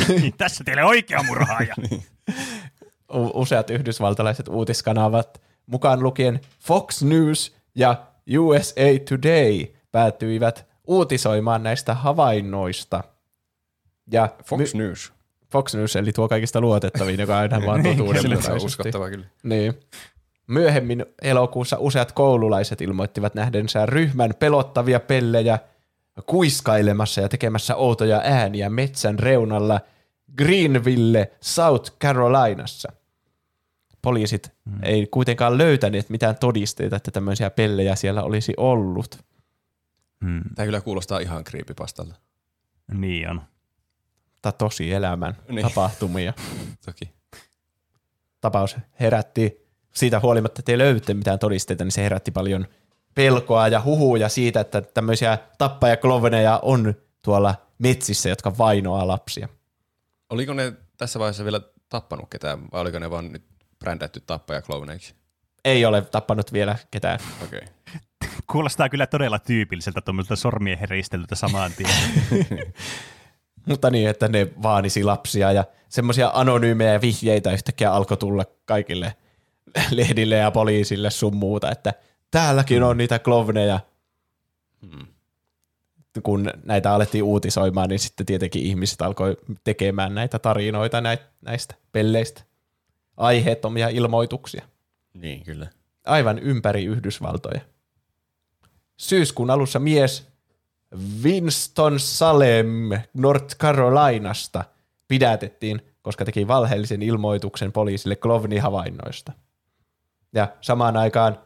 [0.09, 1.75] Niin, Tässä teille oikea murhaaja.
[3.15, 8.07] U- useat yhdysvaltalaiset uutiskanavat, mukaan lukien Fox News ja
[8.39, 13.05] USA Today, päätyivät uutisoimaan näistä havainnoista.
[14.13, 15.13] Ja Fox my- News.
[15.53, 19.27] Fox News, eli tuo kaikista luotettavin, joka aina vaan totuuden Sille se on uskottava kyllä.
[19.43, 19.75] Niin.
[20.47, 25.59] Myöhemmin elokuussa useat koululaiset ilmoittivat nähdensä ryhmän pelottavia pellejä
[26.27, 29.81] kuiskailemassa ja tekemässä outoja ääniä metsän reunalla
[30.39, 32.93] Greenville, South Carolinassa.
[34.03, 34.79] Poliisit hmm.
[34.83, 39.19] ei kuitenkaan löytäneet mitään todisteita, että tämmöisiä pellejä siellä olisi ollut.
[40.25, 42.15] Hmm, Tämä kyllä kuulostaa ihan creepypastalta.
[42.93, 43.43] niin on.
[44.43, 45.63] Tai tosi elämän Niin.
[45.63, 46.33] tapahtumia.
[46.87, 47.11] Toki.
[48.41, 52.67] tapaus herätti, siitä huolimatta, että ei löytynyt mitään todisteita, niin se herätti paljon
[53.19, 59.49] pelkoa ja huhuja siitä, että tämmöisiä tappajaklovneja on tuolla metsissä, jotka vainoaa lapsia.
[60.31, 63.43] Oliko ne tässä vaiheessa vielä tappanut ketään, vai oliko ne vaan nyt
[63.79, 65.15] brändätty tappajaklovneiksi?
[65.65, 67.21] Ei ole tappanut vielä ketään.
[67.45, 67.59] Okei.
[67.59, 68.31] Okay.
[68.53, 71.91] Kuulostaa kyllä todella tyypilliseltä tuommoiselta sormien heristelyltä samaan tien.
[73.69, 79.15] Mutta niin, että ne vaanisi lapsia ja semmoisia anonyymejä vihjeitä yhtäkkiä alkoi tulla kaikille
[79.91, 81.95] lehdille ja poliisille sun muuta, että
[82.31, 83.81] täälläkin on niitä klovneja.
[84.83, 85.07] Hmm.
[86.23, 91.03] Kun näitä alettiin uutisoimaan, niin sitten tietenkin ihmiset alkoi tekemään näitä tarinoita
[91.41, 92.43] näistä pelleistä.
[93.17, 94.65] Aiheettomia ilmoituksia.
[95.15, 95.67] Niin, kyllä.
[96.07, 97.61] Aivan ympäri Yhdysvaltoja.
[98.97, 100.29] Syyskuun alussa mies
[101.23, 104.65] Winston Salem North Carolinasta
[105.09, 109.33] pidätettiin, koska teki valheellisen ilmoituksen poliisille Klovni-havainnoista.
[110.33, 111.39] Ja samaan aikaan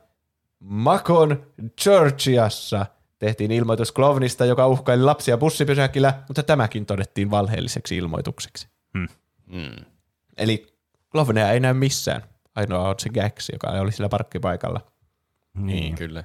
[0.62, 1.46] Macon,
[1.82, 2.86] Georgiassa
[3.18, 8.68] tehtiin ilmoitus Klovnista, joka uhkaili lapsia bussipysäkillä, mutta tämäkin todettiin valheelliseksi ilmoitukseksi.
[8.98, 9.08] Hmm.
[9.52, 9.84] Hmm.
[10.36, 10.66] Eli
[11.10, 12.22] Klovneja ei näy missään.
[12.54, 14.80] Ainoa on se Gax, joka oli sillä parkkipaikalla.
[15.54, 16.24] Niin, kyllä.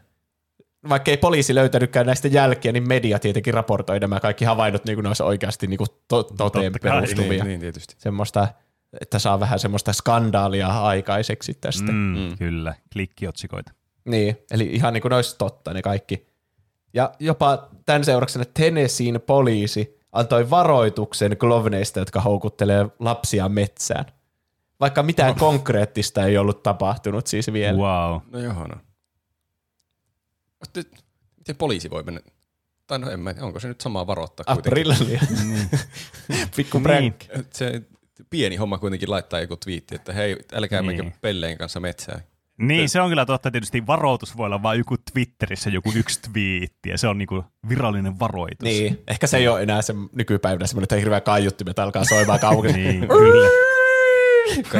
[0.89, 5.03] Vaikka ei poliisi löytänytkään näistä jälkiä, niin media tietenkin raportoi nämä kaikki havainnot niin kuin
[5.03, 7.29] ne olisi oikeasti niin kuin to- toteen Totta kai, perustuvia.
[7.29, 7.95] Niin, niin, tietysti.
[7.97, 8.47] Semmoista,
[9.01, 11.91] että saa vähän semmoista skandaalia aikaiseksi tästä.
[11.91, 11.97] Mm.
[11.97, 12.37] Mm, mm.
[12.37, 13.71] Kyllä, klikkiotsikoita.
[14.07, 16.27] Niin, eli ihan niin kuin ne olisi totta ne kaikki.
[16.93, 24.05] Ja jopa tämän seurauksena Tennesseein poliisi antoi varoituksen klovneista, jotka houkuttelee lapsia metsään.
[24.79, 25.37] Vaikka mitään oh.
[25.37, 27.77] konkreettista ei ollut tapahtunut siis vielä.
[27.77, 28.21] Wow.
[28.31, 28.79] No johana.
[30.59, 30.81] Mutta
[31.37, 32.21] miten poliisi voi mennä?
[32.87, 34.91] Tai no en mä, onko se nyt samaa varoittaa kuitenkin?
[34.91, 35.21] Aprillia.
[36.55, 37.15] Pikku prank.
[37.33, 37.45] Niin.
[37.53, 37.81] Se
[38.29, 40.97] pieni homma kuitenkin laittaa joku twiitti, että hei, älkää Niin.
[40.97, 42.21] menkö pelleen kanssa metsään.
[42.61, 43.51] Niin, se on kyllä totta.
[43.51, 48.19] Tietysti varoitus voi olla vain joku Twitterissä joku yksi twiitti, ja se on niinku virallinen
[48.19, 48.63] varoitus.
[48.63, 52.73] Niin, ehkä se ei ole enää se nykypäivänä semmoinen, että hirveä kaiuttimet alkaa soimaan kaukana.
[52.77, 53.47] niin kyllä.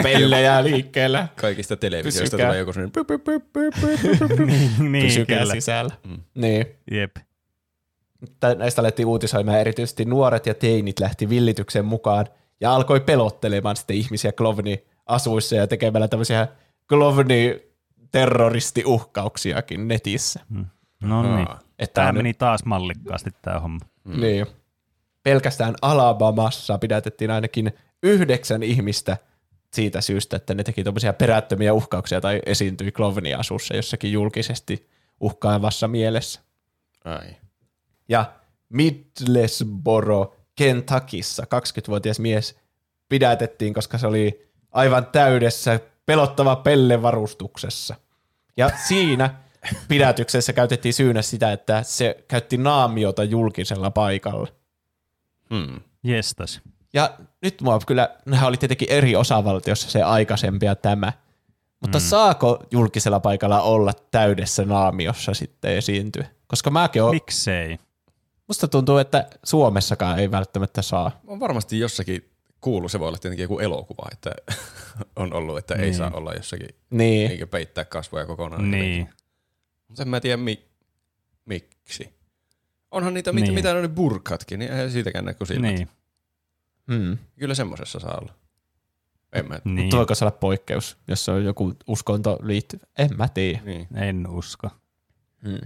[0.03, 1.27] Pellejä liikkeellä.
[1.35, 2.47] Kaikista televisioista Pysykää.
[2.47, 4.47] tulee joku sellainen
[4.79, 5.53] niin, niin Pysykää kyllä.
[5.53, 5.93] sisällä.
[6.35, 6.65] Niin.
[6.91, 7.15] Jep.
[8.39, 12.25] Tä- Näistä alettiin uutisoimaan erityisesti nuoret ja teinit lähti villitykseen mukaan
[12.61, 16.47] ja alkoi pelottelemaan sitten ihmisiä Klovni asuissa ja tekemällä tämmöisiä
[16.88, 17.61] Klovni
[18.11, 20.39] terroristiuhkauksiakin netissä.
[21.03, 21.47] No niin.
[21.80, 23.80] Että Tämä on- meni taas mallikkaasti tämä homma.
[24.03, 24.22] Mm.
[24.22, 24.45] Niin.
[25.23, 27.73] Pelkästään Alabamassa pidätettiin ainakin
[28.03, 29.18] yhdeksän ihmistä
[29.73, 34.89] siitä syystä, että ne teki tämmöisiä perättömiä uhkauksia tai esiintyi Klovni-asussa jossakin julkisesti
[35.19, 36.41] uhkaavassa mielessä.
[37.05, 37.35] Ai.
[38.09, 38.26] Ja
[38.69, 42.59] Middlesboro, Kentuckissa 20-vuotias mies
[43.09, 47.95] pidätettiin, koska se oli aivan täydessä pelottava pellevarustuksessa.
[48.57, 49.35] Ja siinä
[49.88, 54.47] pidätyksessä käytettiin syynä sitä, että se käytti naamiota julkisella paikalla.
[55.53, 55.81] Hmm.
[56.03, 56.61] Jestas.
[56.93, 61.13] Ja nyt mua kyllä, nehän oli tietenkin eri osavaltiossa se aikaisempi ja tämä.
[61.79, 62.01] Mutta mm.
[62.01, 66.25] saako julkisella paikalla olla täydessä naamiossa sitten esiintyä?
[66.47, 67.79] Koska mäkin oon, Miksei?
[68.47, 71.11] musta tuntuu, että Suomessakaan ei välttämättä saa.
[71.27, 72.29] On varmasti jossakin
[72.61, 74.31] kuullut, se voi olla tietenkin joku elokuva, että
[75.15, 75.95] on ollut, että ei Niin.
[75.95, 77.31] saa olla jossakin, Niin.
[77.31, 78.71] eikä peittää kasvoja kokonaan.
[78.71, 79.09] Niin.
[79.88, 80.67] Mutta en mä tiedä mi-
[81.45, 82.13] miksi.
[82.91, 83.53] Onhan niitä, mit, Niin.
[83.53, 85.75] mitä ne on ne burkatkin, niin eihän siitäkään näy kuin silmät.
[85.75, 85.89] Niin.
[86.88, 87.17] Mm.
[87.39, 88.34] Kyllä semmosessa saa olla.
[89.34, 89.79] En mä niin.
[89.79, 92.85] Mutta voiko se olla poikkeus, jos se on joku uskonto liittyvä?
[92.97, 93.61] En mä tiedä.
[93.65, 93.88] Niin.
[93.95, 94.69] En usko.
[95.41, 95.59] Mm.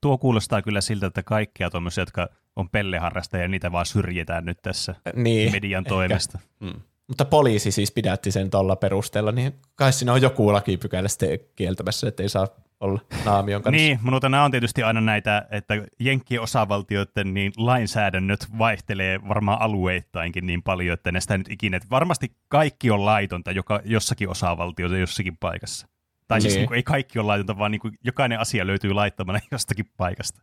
[0.00, 4.94] Tuo kuulostaa kyllä siltä, että kaikkia tuommoisia, jotka on pelleharrastajia, niitä vaan syrjitään nyt tässä
[5.14, 5.52] Niin.
[5.52, 5.88] median ehkä.
[5.88, 6.38] toimesta.
[6.60, 6.72] Mm.
[7.08, 12.08] Mutta poliisi siis pidätti sen tuolla perusteella, niin kai siinä on joku lakipykälä sitten kieltämässä,
[12.08, 12.48] että ei saa
[12.80, 13.76] olla naamion kanssa.
[13.76, 20.46] Niin, mutta nämä on tietysti aina näitä, että Jenkkien osavaltioiden niin lainsäädännöt vaihtelee varmaan alueittainkin
[20.46, 25.36] niin paljon, että näistä nyt ikinä, että varmasti kaikki on laitonta joka, jossakin osavaltiossa jossakin
[25.36, 25.86] paikassa.
[26.28, 26.60] Tai siis Niin.
[26.60, 30.42] niin kuin, ei kaikki ole laitonta, vaan niin kuin, jokainen asia löytyy laittomana jostakin paikasta.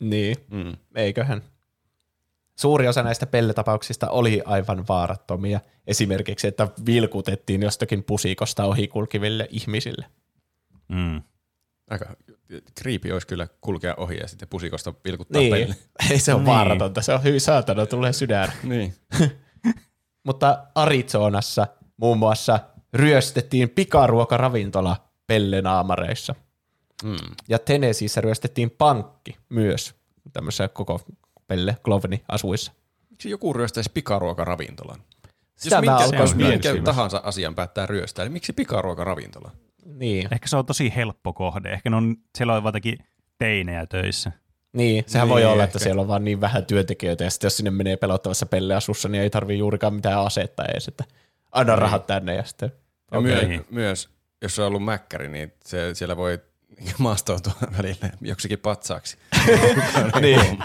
[0.00, 0.76] Niin, Mm.
[0.94, 1.42] eiköhän.
[2.58, 5.60] Suuri osa näistä pelletapauksista oli aivan vaarattomia.
[5.86, 10.06] Esimerkiksi, että vilkutettiin jostakin pusikosta ohikulkiville ihmisille.
[10.88, 11.22] Mm.
[11.90, 12.16] Aika
[12.74, 15.76] kriipi olisi kyllä kulkea ohi ja sitten pusikosta pilkuttaa Niin, pelle.
[16.10, 16.46] ei se ole Niin.
[16.46, 18.52] vaaratonta, se on hyvin saatana, tulee sydän.
[18.62, 18.94] Niin.
[20.26, 21.66] Mutta Arizonassa
[21.96, 22.60] muun muassa
[22.94, 24.96] ryöstettiin pikaruokaravintola
[25.26, 26.34] pellenaamareissa.
[27.04, 27.16] Mm.
[27.48, 29.94] Ja Tennesseeissä ryöstettiin pankki myös
[30.32, 31.00] tämmöisessä koko
[31.46, 32.72] pelle Klovni asuissa.
[33.10, 35.00] Miksi joku ryöstäisi pikaruokaravintolan?
[35.56, 39.50] Sitä Jos mä minkä, alkoin jos minkä tahansa asian päättää ryöstää, niin miksi pikaruokaravintola?
[39.84, 40.28] Niin.
[40.32, 41.70] Ehkä se on tosi helppo kohde.
[41.70, 42.98] Ehkä ne on, siellä on jotakin
[43.38, 44.32] teinejä töissä.
[44.72, 45.84] Niin, sehän Niin, voi olla, että ehkä.
[45.84, 49.30] siellä on vaan niin vähän työntekijöitä, ja sitten jos sinne menee pelottavassa pelleasussa, niin ei
[49.30, 51.04] tarvii juurikaan mitään asetta edes, että
[51.52, 52.72] anna rahat tänne ja sitten.
[53.12, 53.46] Ja Okei.
[53.46, 54.08] myö, myös,
[54.42, 56.38] jos on ollut mäkkäri, niin se, siellä voi
[56.98, 59.18] maastoutua välillä joksikin patsaaksi.
[60.20, 60.58] niin,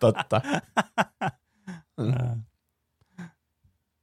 [0.00, 0.40] totta.
[2.00, 2.42] Mm.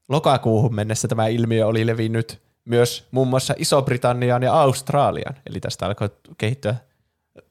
[0.10, 5.36] Lokakuuhun mennessä tämä ilmiö oli levinnyt myös muun muassa Iso-Britanniaan ja Australiaan.
[5.46, 6.76] Eli tästä alkoi kehittyä,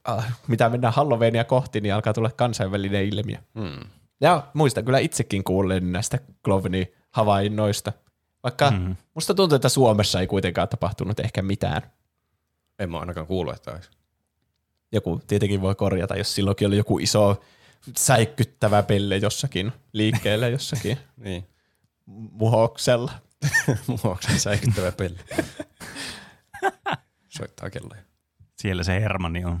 [0.09, 3.37] äh, mitä mennään Halloweenia kohti, niin alkaa tulla kansainvälinen ilmiö.
[3.59, 3.89] Hmm.
[4.21, 7.93] Ja muistan kyllä itsekin kuulleen näistä Klovni-havainnoista.
[8.43, 8.95] Vaikka mm.
[9.13, 11.81] musta tuntuu, että Suomessa ei kuitenkaan tapahtunut ehkä mitään.
[12.83, 13.89] En mä ainakaan kuullut, että olisi.
[14.91, 17.41] Joku tietenkin voi korjata, jos silloinkin oli joku iso
[17.97, 21.47] säikkyttävä pelle jossakin liikkeellä jossakin Niin.
[22.05, 23.11] muhoksella.
[24.03, 25.15] Muoksen säikyttävä peli.
[27.37, 28.01] Soittaa kelloja.
[28.55, 29.59] Siellä se Hermanni on.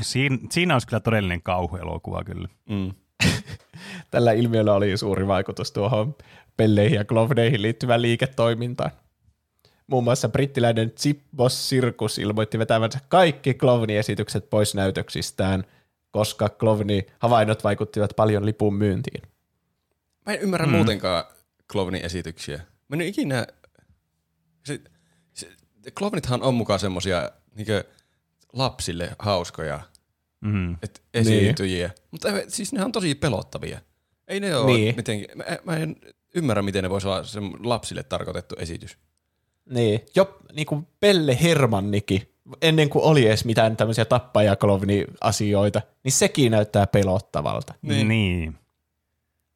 [0.00, 2.48] Siin, siinä olisi kyllä todellinen kauhuelokuva kyllä.
[2.68, 2.94] Mm.
[4.10, 6.14] Tällä ilmiöllä oli suuri vaikutus tuohon
[6.56, 8.90] pelleihin ja klovneihin liittyvään liiketoimintaan.
[9.86, 15.64] Muun muassa brittiläinen Zippos Circus ilmoitti vetävänsä kaikki klovniesitykset pois näytöksistään,
[16.10, 19.22] koska klovni-havainnot vaikuttivat paljon lipun myyntiin.
[20.26, 20.72] Mä en ymmärrä mm.
[20.72, 21.24] muutenkaan
[21.72, 22.60] Klovnin esityksiä.
[22.88, 23.46] Mä en ikinä...
[24.64, 24.80] Se,
[25.34, 25.48] se,
[25.98, 27.84] Klovnithan on mukaan semmosia niinkö
[28.52, 29.80] lapsille hauskoja
[30.40, 30.76] Mm.
[30.82, 31.86] et esiintyjiä.
[31.88, 32.06] Niin.
[32.10, 33.80] Mutta siis ne on tosi pelottavia.
[34.28, 34.96] Ei ne ole niin.
[34.96, 35.38] mitenkään...
[35.38, 35.96] Mä, mä en
[36.36, 38.98] ymmärrä, miten ne voisi olla se lapsille tarkoitettu esitys.
[39.70, 42.22] Niin, jo niin kuin Pelle Hermannikin,
[42.62, 47.74] ennen kuin oli edes mitään tämmöisiä tappajaklovni-asioita, niin sekin näyttää pelottavalta.
[47.82, 48.08] Niin.
[48.08, 48.58] niin.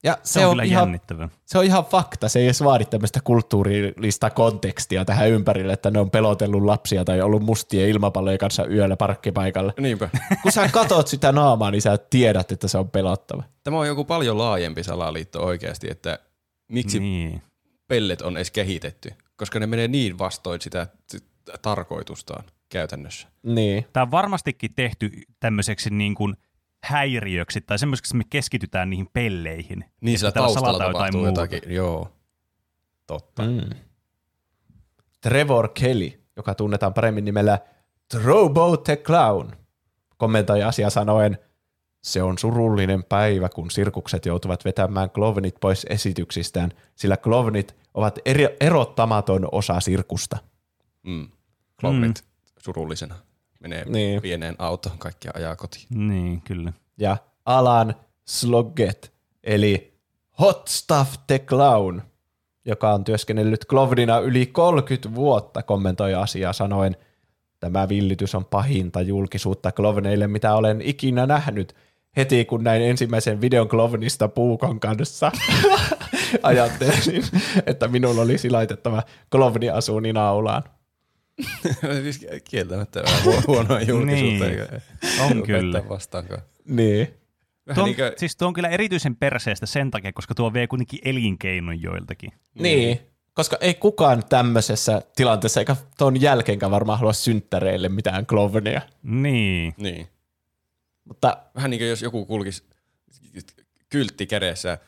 [0.02, 1.00] Ja Se, se, on, on, kyllä ihan,
[1.44, 6.00] se on ihan fakta, se ei edes vaadi tämmöistä kulttuurillista kontekstia tähän ympärille, että ne
[6.00, 9.72] on pelotellut lapsia tai ollut mustien ilmapallojen kanssa yöllä parkkipaikalla.
[9.80, 10.08] Niinpä.
[10.42, 13.42] Kun sä katot sitä naamaa, niin sä tiedät, että se on pelottava.
[13.64, 16.18] Tämä on joku paljon laajempi salaliitto oikeasti, että
[16.70, 17.42] miksi niin.
[17.88, 20.86] Pellet on edes kehitetty, koska ne menee niin vastoin sitä
[21.62, 23.28] tarkoitustaan käytännössä.
[23.42, 23.86] Niin.
[23.92, 25.10] Tämä on varmastikin tehty
[25.40, 26.36] tämmöiseksi niin kuin
[26.84, 29.84] häiriöksi tai semmoiseksi, että me keskitytään niihin pelleihin.
[30.00, 31.40] Niin täällä taustalla salataan tapahtuu muuta.
[31.40, 31.74] jotakin.
[31.74, 32.12] Joo,
[33.06, 33.42] totta.
[33.42, 33.70] Mm.
[35.20, 37.58] Trevor Kelly, joka tunnetaan paremmin nimellä
[38.08, 39.50] Trobo the Clown,
[40.16, 41.38] kommentoi asia sanoen,
[42.02, 48.56] se on surullinen päivä, kun sirkukset joutuvat vetämään klovnit pois esityksistään, sillä klovnit ovat eri-
[48.60, 50.38] erottamaton osa sirkusta.
[51.02, 51.28] Mm.
[51.80, 52.52] Klovnit mm.
[52.58, 53.14] surullisena
[53.60, 54.22] menee Niin.
[54.22, 55.86] pieneen autoon, kaikkia ajaa kotiin.
[55.90, 56.72] Niin, kyllä.
[56.98, 57.16] Ja
[57.46, 57.94] Alan
[58.24, 59.12] Slogget,
[59.44, 59.92] eli
[60.40, 62.02] Hot Stuff the Clown,
[62.64, 66.96] joka on työskennellyt klovnina yli 30 vuotta, kommentoi asiaa sanoen,
[67.60, 71.74] tämä villitys on pahinta julkisuutta klovneille, mitä olen ikinä nähnyt.
[72.16, 75.32] Heti kun näin ensimmäisen videon klovnista puukon kanssa,
[76.42, 77.24] ajattelin,
[77.66, 80.62] että minun olisi laitettava klovniasuuni naulaan.
[82.02, 84.44] Siis Kieltämättä vähän huo- huonoa julkisuutta.
[84.44, 84.60] Niin.
[84.60, 84.80] eikä-
[85.30, 85.82] On kyllä.
[85.88, 86.42] Vastaankaan.
[86.64, 87.14] Niin.
[87.74, 90.66] Tuo on, niin kuin, Siis tuo on kyllä erityisen perseestä sen takia, koska tuo vie
[90.66, 92.32] kuitenkin elinkeinon joiltakin.
[92.54, 93.00] Niin,
[93.34, 98.80] koska ei kukaan tämmöisessä tilanteessa, eikä tuon jälkeenkään varmaan halua synttäreille mitään klovnia.
[99.02, 99.74] Niin.
[99.76, 100.06] niin.
[101.04, 102.62] Mutta Vähän niin kuin jos joku kulkisi
[103.88, 104.78] kyltti kädessä,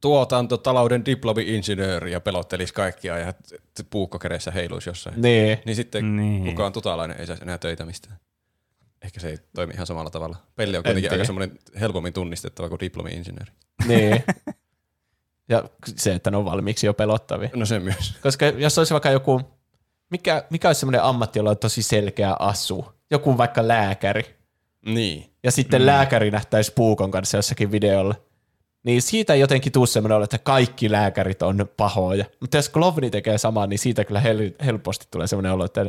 [0.00, 3.34] tuotantotalouden diplomi-insinööri ja pelottelisi kaikkia ja
[3.90, 5.22] puukko kädessä heiluisi jossain.
[5.22, 6.44] niin, Niin sitten Niin.
[6.44, 8.16] kukaan tutalainen ei saisi enää töitä mistään.
[9.02, 10.36] Ehkä se ei toimi ihan samalla tavalla.
[10.56, 13.52] Pelle on kuitenkin aika semmoinen helpommin tunnistettava kuin diplomi-insinööri.
[13.86, 14.22] niin.
[15.48, 15.64] Ja
[15.96, 17.50] se, että ne on valmiiksi jo pelottavia.
[17.54, 18.14] No se myös.
[18.22, 19.40] Koska jos olisi vaikka joku,
[20.10, 24.35] mikä, mikä olisi semmoinen ammatti, jolla on tosi selkeä asu, joku vaikka lääkäri,
[24.86, 25.30] Niin.
[25.42, 25.86] ja sitten mm.
[25.86, 28.14] lääkäri nähtäisi puukon kanssa jossakin videolla,
[28.82, 32.24] niin siitä ei jotenkin tuu semmoinen olo, että kaikki lääkärit on pahoja.
[32.40, 35.86] Mutta jos klovni tekee samaa, niin siitä kyllä hel- helposti tulee semmoinen olo, että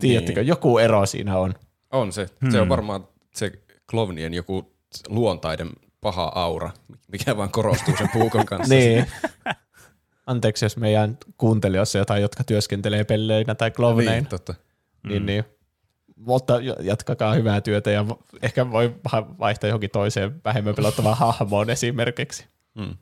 [0.00, 0.48] tiedättekö, Niin.
[0.48, 1.54] joku ero siinä on.
[1.92, 2.26] On se.
[2.40, 2.50] Hmm.
[2.50, 3.52] Se on varmaan se
[3.90, 4.72] klovnien joku
[5.08, 5.70] luontaiden
[6.00, 6.70] paha aura,
[7.12, 8.74] mikä vaan korostuu sen puukon kanssa.
[8.74, 9.06] Niin.
[10.26, 14.12] Anteeksi, jos meidän kuuntelijoissa jotain, jotka työskentelee pelleinä tai klovneina.
[14.12, 14.54] niin totta.
[15.08, 15.44] Niin, niin.
[16.16, 18.04] Mutta jatkakaa hyvää työtä ja
[18.42, 22.46] ehkä voi va- vaihtaa johonkin toiseen vähemmän pelottavaan hahmoon esimerkiksi.
[22.74, 22.96] Mm.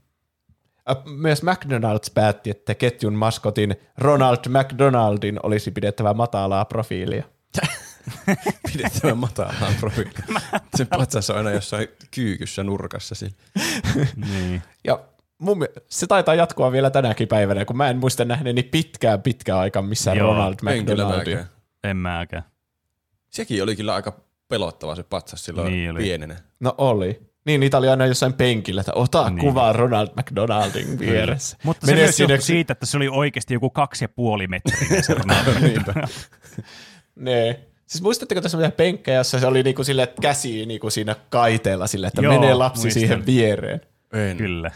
[1.05, 7.25] Myös McDonald's päätti, että ketjun maskotin Ronald McDonaldin olisi pidettävä matalaa profiilia.
[8.73, 10.15] pidettävä matalaan profiiliin.
[10.77, 13.37] Se patsas on aina jossain kyykyssä nurkassa sillä.
[14.17, 14.63] niin.
[14.85, 15.01] Ja
[15.39, 19.83] mun, se taitaa jatkua vielä tänäkin päivänä, kun mä en muista nähneeni pitkään pitkään aikaa
[19.83, 21.45] missään Joo, Ronald McDonaldia.
[21.85, 22.54] En mäkään.
[23.35, 26.03] Sekin oli kyllä aika pelottava se patsas silloin Niin niin oli.
[26.03, 26.37] pienenä.
[26.61, 27.21] No oli.
[27.47, 29.35] Niin, niitä oli aina jossain penkillä, että ota Niin.
[29.35, 29.41] niin.
[29.47, 31.57] kuvaa Ronald McDonaldin vieressä.
[31.63, 35.03] Mutta se Mene myös sinne, siitä, että se oli oikeasti joku kaksi ja puoli metriä
[35.03, 35.15] se.
[35.61, 35.95] Niinpä.
[37.17, 37.61] Ne.
[37.87, 41.87] Siis muistatteko tässä mitään penkkejä, jossa se oli niinku sille, että käsi niinku siinä kaiteella
[41.87, 43.01] sille, että Joo, Joo, menee lapsi muistan.
[43.01, 43.81] siihen viereen.
[44.13, 44.37] En.
[44.37, 44.71] Kyllä.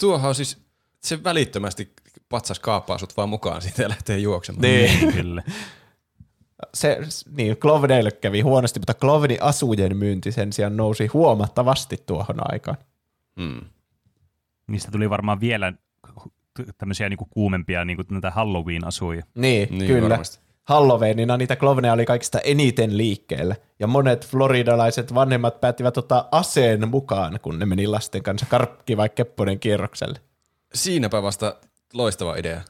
[0.00, 0.58] Tuohan on siis,
[1.02, 1.92] se välittömästi
[2.28, 4.62] patsas kaapaa sut vaan mukaan siitä ja lähtee juoksemaan.
[4.62, 5.12] Niin.
[5.12, 5.42] Kyllä.
[6.74, 6.98] Se,
[7.36, 12.76] niin, Cloveneille kävi huonosti, mutta Cloveni asujen myynti sen sijaan nousi huomattavasti tuohon aikaan.
[13.36, 13.60] Mm.
[14.66, 15.72] Niistä tuli varmaan vielä
[16.78, 19.22] tämmöisiä niinku kuumempia niinku näitä Halloween-asuja.
[19.34, 20.08] Niin, Niin, niin kyllä.
[20.08, 20.38] varmasti.
[20.64, 23.56] Halloweenina niitä Cloveneja oli kaikista eniten liikkeellä.
[23.78, 29.08] Ja monet floridalaiset vanhemmat päättivät ottaa aseen mukaan, kun ne meni lasten kanssa karkki vai
[29.08, 30.20] kepponen kierrokselle.
[30.74, 31.56] Siinäpä vasta
[31.92, 32.60] loistava idea.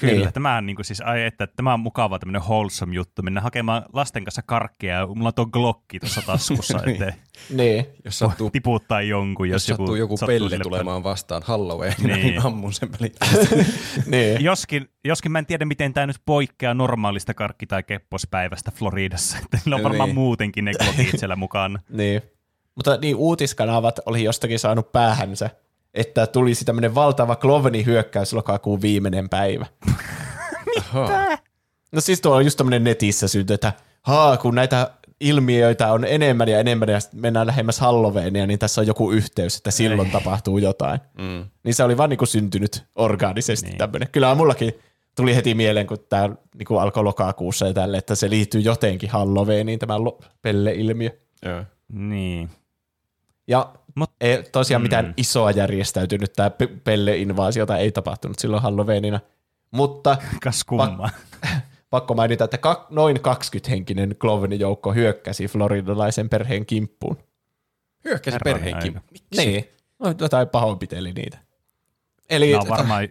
[0.00, 0.32] Kyllä, Niin.
[0.32, 4.24] tämä on niinku siis, ai että, tämä on mukava tämmöinen wholesome juttu, mennä hakemaan lasten
[4.24, 7.10] kanssa karkkia ja mulla on tuo glokki tuossa taskussa, ettei
[7.50, 7.86] Niin.
[8.04, 12.08] Jos sattuu, tiputtaa jonkun, jos jos, sattuu joku sattuu pelle tulemaan vastaan Halloween, Niin.
[12.08, 12.26] niin.
[12.26, 13.56] niin ammun sen välittömästi.
[14.10, 14.44] niin.
[14.44, 19.38] Joskin, joskin mä en tiedä, miten tämä nyt poikkeaa normaalista karkki- tai keppospäivästä Floridassa.
[19.44, 20.14] Että niillä on varmaan Niin.
[20.14, 21.78] muutenkin ne glokit siellä mukana.
[21.88, 22.22] Niin.
[22.74, 25.50] Mutta niin uutiskanavat oli jostakin saanut päähänsä,
[25.94, 29.66] että tulisi tämmöinen valtava Kloveni hyökkäys lokakuun viimeinen päivä.
[30.78, 31.38] Ahaa.
[31.92, 34.90] No siis tuo on just tämmöinen netissä synty, että haa, kun näitä
[35.20, 39.70] ilmiöitä on enemmän ja enemmän ja mennään lähemmäs Halloweenia, niin tässä on joku yhteys, että
[39.70, 41.00] silloin tapahtuu jotain.
[41.18, 41.44] Mm.
[41.64, 43.70] Niin se oli vaan niinku syntynyt orgaanisesti Niin.
[43.72, 43.78] niin.
[43.78, 44.08] tämmöinen.
[44.12, 44.72] Kyllä mullakin
[45.16, 49.78] tuli heti mieleen, kun tämä niinku alkoi lokakuussa ja tälle, että se liittyy jotenkin Halloweeniin,
[49.78, 51.10] tämä lo- pelle-ilmiö.
[51.44, 51.64] Joo.
[51.92, 52.50] Niin.
[53.46, 54.84] Ja Mut, ei tosiaan Mm.
[54.84, 56.50] mitään isoa järjestäytynyt tämä
[56.84, 59.20] pelle-invaasiota ei tapahtunut silloin Halloweenina,
[59.70, 61.10] mutta kas kummaa.
[61.90, 67.16] pakko mainita, että ka- noin 20-henkinen Clovenin joukko hyökkäsi floridalaisen perheen kimppuun.
[68.04, 68.96] Hyökkäsi Herranen perheenkin.
[68.96, 69.18] aika.
[69.36, 69.64] Niin.
[69.98, 71.38] No, jotain pahoinpiteli niitä.
[72.30, 73.08] Eli on varmaan,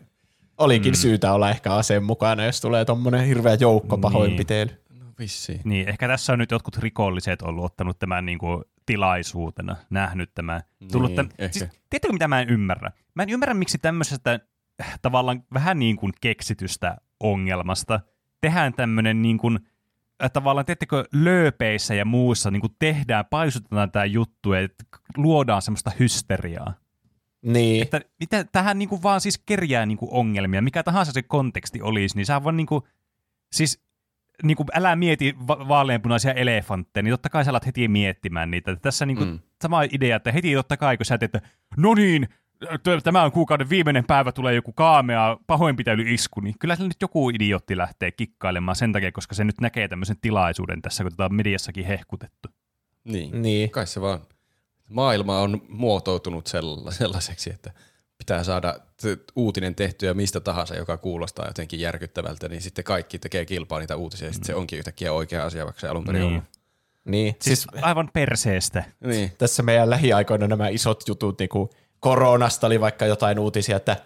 [0.57, 0.95] olikin Mm.
[0.95, 4.01] syytä olla ehkä aseen mukana, jos tulee tommonen hirveä joukko Niin.
[4.01, 4.71] pahoinpitely.
[4.99, 5.61] No vissiin.
[5.63, 10.61] niin, ehkä tässä on nyt jotkut rikolliset ollut ottanut tämän niin kuin, tilaisuutena, nähnyt tämän.
[10.91, 11.51] Tullut Niin, tämän.
[11.51, 12.91] Siis, tiedätkö, mitä mä en ymmärrä?
[13.15, 14.39] Mä en ymmärrä, miksi tämmöisestä
[14.81, 17.99] äh, tavallaan vähän niin kuin keksitystä ongelmasta
[18.41, 19.59] tehdään tämmöinen niin kuin,
[20.23, 24.83] äh, tavallaan, tiedättekö, lööpeissä ja muussa niin kuin tehdään, paisutetaan tämä juttu, että
[25.17, 26.73] luodaan semmoista hysteriaa.
[27.41, 27.81] Niin.
[27.81, 31.81] Että mitä, tähän niin kuin vaan siis kerjää niin kuin ongelmia, mikä tahansa se konteksti
[31.81, 32.83] olisi, niin sä vaan niin kuin,
[33.51, 33.83] siis
[34.43, 38.75] niin kuin, älä mieti va- vaaleanpunaisia elefantteja, niin totta kai sä alat heti miettimään niitä.
[38.75, 39.39] Tässä niin kuin, mm.
[39.61, 42.29] Sama idea, että heti totta kai, kun sä teet, että no niin,
[43.03, 47.77] tämä on kuukauden viimeinen päivä, tulee joku kaamea pahoinpitely-isku, niin kyllä sillä nyt joku idiootti
[47.77, 51.85] lähtee kikkailemaan sen takia, koska se nyt näkee tämmöisen tilaisuuden tässä, kun tätä on mediassakin
[51.85, 52.49] hehkutettu.
[53.03, 53.41] Niin.
[53.41, 53.71] Niin.
[53.71, 54.19] Kai se vaan,
[54.89, 57.71] maailma on muotoutunut sella- sellaiseksi, että
[58.21, 58.75] pitää saada
[59.35, 64.27] uutinen tehtyä mistä tahansa, joka kuulostaa jotenkin järkyttävältä, niin sitten kaikki tekee kilpaa niitä uutisia,
[64.27, 66.31] ja sitten se onkin yhtäkkiä oikea asia, vaikka se alun perin Niin.
[66.31, 66.43] niin.
[67.05, 67.35] Niin.
[67.41, 68.83] Siis, Siis aivan perseestä.
[68.99, 69.31] Niin.
[69.37, 71.69] tässä meidän lähiaikoina nämä isot jutut, niin kuin
[71.99, 73.97] koronasta oli vaikka jotain uutisia, että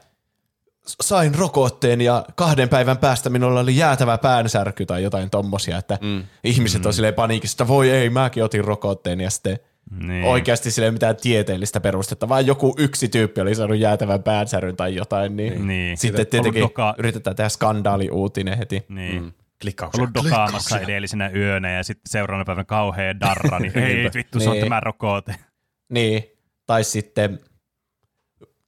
[1.02, 6.24] sain rokotteen ja kahden päivän päästä minulla oli jäätävä päänsärky tai jotain tommosia, että mm.
[6.44, 9.60] ihmiset on silleen paniikissa, että voi ei, mäkin otin rokotteen ja sitten
[9.92, 10.08] Niin.
[10.08, 10.26] niin.
[10.26, 15.38] oikeasti sille mitään tieteellistä perustetta, vaan joku yksi tyyppi oli saanut jäätävän päänsäryn tai jotain,
[15.38, 15.98] niin, Niin.
[15.98, 18.86] sitten Ollut tietenkin doka- yritetään tehdä skandaaliuutinen heti.
[18.90, 19.22] Niin.
[19.24, 19.32] Mm.
[19.62, 20.02] Klikkauksia.
[20.04, 24.54] ollut dokaamassa edellisenä yönä ja sitten seuraavana päivänä kauhea darra, niin ei vittu, se on
[24.54, 24.64] Niin.
[24.66, 25.36] tämä rokote.
[25.90, 26.24] Niin,
[26.66, 27.40] tai sitten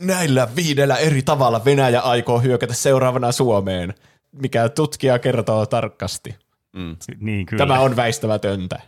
[0.02, 3.94] näillä viidellä eri tavalla Venäjä aikoo hyökätä seuraavana Suomeen,
[4.32, 6.36] mikä tutkija kertoo tarkasti.
[6.76, 6.96] Mm.
[7.20, 7.66] Niin kyllä.
[7.66, 8.80] Tämä on väistämätöntä.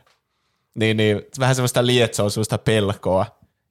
[0.75, 3.25] Niin, niin vähän semmoista lietsoa, semmoista pelkoa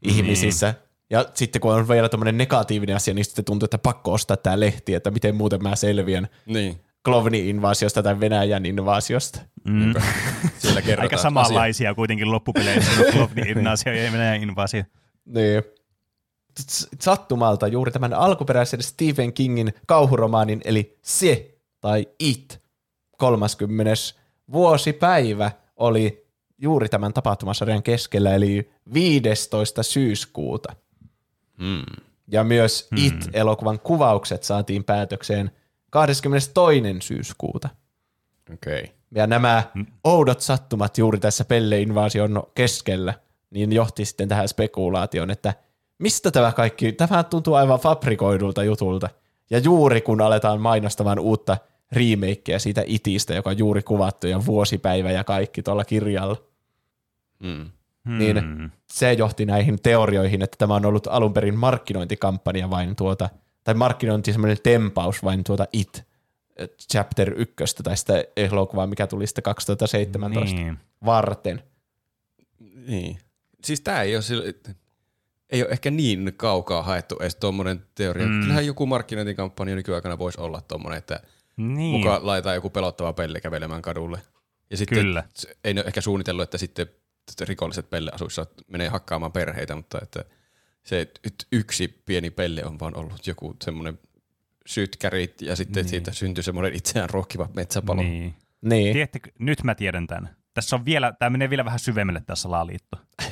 [0.04, 0.14] Niin.
[0.16, 0.74] ihmisissä.
[1.10, 4.60] Ja sitten kun on vielä tämmöinen negatiivinen asia, niin sitten tuntuu, että pakko ostaa tämä
[4.60, 6.80] lehti, että miten muuten mä selviän Niin.
[7.08, 9.40] Klovni-invaasiosta tai Venäjän invaasiosta.
[9.64, 9.94] mm.
[10.58, 14.82] Siellä Aika samanlaisia kuitenkin loppupeleissä kuin Klovni invasio ja Venäjän invasio.
[15.24, 15.62] Niin.
[17.00, 22.60] Sattumalta juuri tämän alkuperäisen Stephen Kingin kauhuromaanin, eli Se tai It,
[23.18, 23.92] 30.
[24.52, 26.27] vuosipäivä oli
[26.58, 29.82] juuri tämän tapahtumasarjan keskellä, eli 15.
[29.82, 30.76] syyskuuta.
[31.58, 31.82] Mm.
[32.28, 35.50] Ja myös It-elokuvan kuvaukset saatiin päätökseen
[35.90, 36.82] 22.
[37.00, 37.68] syyskuuta.
[38.52, 38.80] Okei.
[38.80, 38.94] Okay.
[39.14, 39.62] Ja nämä
[40.04, 43.14] oudot sattumat juuri tässä pelle-invaasion keskellä,
[43.50, 45.54] niin johti sitten tähän spekulaatioon, että
[45.98, 49.08] mistä tämä kaikki, tämä tuntuu aivan fabrikoidulta jutulta.
[49.50, 51.56] Ja juuri kun aletaan mainostamaan uutta
[51.92, 56.36] remakeä siitä itistä, joka on juuri kuvattu ja vuosipäivä ja kaikki tuolla kirjalla,
[57.42, 57.70] Mm.
[58.18, 58.70] niin Hmm.
[58.92, 63.28] se johti näihin teorioihin, että tämä on ollut alun perin markkinointikampanja vain tuota,
[63.64, 66.02] tai markkinointi semmoinen tempaus vain tuota It
[66.56, 70.78] eh, Chapter 1 tai sitä elokuvaa, mikä tuli sitten 2017 Niin.
[71.04, 71.62] varten.
[72.86, 73.18] Niin.
[73.64, 74.54] Siis tää ei ole, sille,
[75.50, 78.26] ei ole ehkä niin kaukaa haettu edes tuommoinen teoria.
[78.26, 78.40] Mm.
[78.40, 81.20] Kyllähän joku markkinointikampanja nykyaikana voisi olla tuommoinen, että
[81.58, 81.96] Niin.
[81.96, 84.22] muka laitetaan joku pelottava pelle kävelemään kadulle.
[84.70, 85.24] Ja sitten Kyllä.
[85.64, 86.86] ei ne ole ehkä suunnitellut, että sitten
[87.40, 90.24] rikolliset pelleasuissa menee hakkaamaan perheitä, mutta että
[90.82, 91.12] se
[91.52, 93.98] yksi pieni pelle on vaan ollut joku semmoinen
[94.66, 95.90] sytkärit ja sitten niin.
[95.90, 98.02] siitä syntyi semmoinen itseään ruokkiva metsäpalo.
[98.02, 98.34] Niin.
[98.62, 98.92] Niin.
[98.92, 100.36] Tiedättekö, nyt mä tiedän tämän.
[100.54, 102.96] Tässä on vielä, tämä menee vielä vähän syvemmälle tämä salaliitto.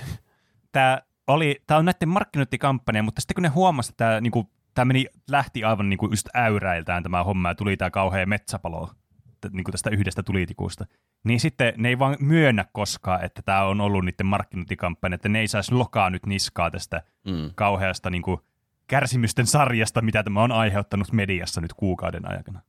[0.72, 4.84] Tämä, oli, tämä on näiden markkinointikampanja, mutta sitten kun ne huomasivat, että tämä, niinku, tämä
[4.84, 8.90] meni, lähti aivan niinku just äyräiltään tämä homma ja tuli tämä kauhea metsäpalo
[9.40, 10.86] t- niinku tästä yhdestä tulitikusta,
[11.24, 15.40] niin sitten ne ei vaan myönnä koskaan, että tämä on ollut niiden markkinointikampanja, että ne
[15.40, 17.50] ei saisi lokaa nyt niskaa tästä Mm.
[17.54, 18.40] kauheasta niinku,
[18.86, 22.60] kärsimysten sarjasta, mitä tämä on aiheuttanut mediassa nyt kuukauden aikana.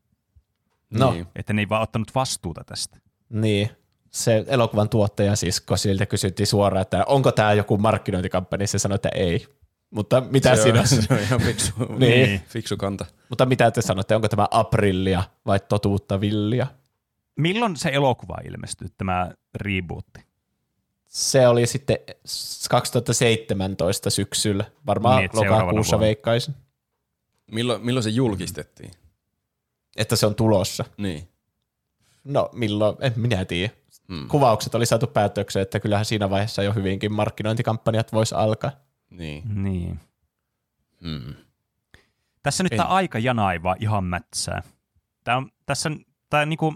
[0.94, 1.28] no Niin.
[1.36, 2.98] Että ne ei vaan ottanut vastuuta tästä.
[3.30, 3.70] niin.
[4.12, 8.96] Se elokuvan tuottaja siis, kun siltä kysyttiin suoraan, että onko tämä joku markkinointikampanja, se sanoi,
[8.96, 9.48] että ei.
[9.90, 12.42] Mutta mitä se, sinä, on, se on ihan fiksu, Niin.
[12.54, 13.06] fiksu kanta.
[13.30, 16.68] mutta mitä te sanotte, onko tämä aprillia vai totuutta villia?
[17.36, 20.20] Milloin se elokuva ilmestyi, tämä rebootti?
[21.08, 21.98] Se oli sitten
[22.70, 26.56] 2017 syksyllä, varmaan Niin, lokakuussa veikkaisin,
[27.52, 28.92] Milloin, milloin se julkistettiin?
[29.98, 30.86] että se on tulossa.
[30.98, 31.28] Niin.
[32.24, 33.74] No milloin, en minä tiedä.
[34.08, 34.28] Mm.
[34.28, 38.72] Kuvaukset oli saatu päätökseen, että kyllähän siinä vaiheessa jo hyvinkin markkinointikampanjat vois alkaa.
[39.10, 39.64] Niin.
[39.64, 40.00] Niin.
[41.02, 41.34] Mm.
[42.44, 42.78] Tässä nyt En.
[42.78, 44.62] tämä aika janaiva ihan mätsää.
[45.24, 45.90] Tämä on, tässä,
[46.30, 46.76] tämä, niinku,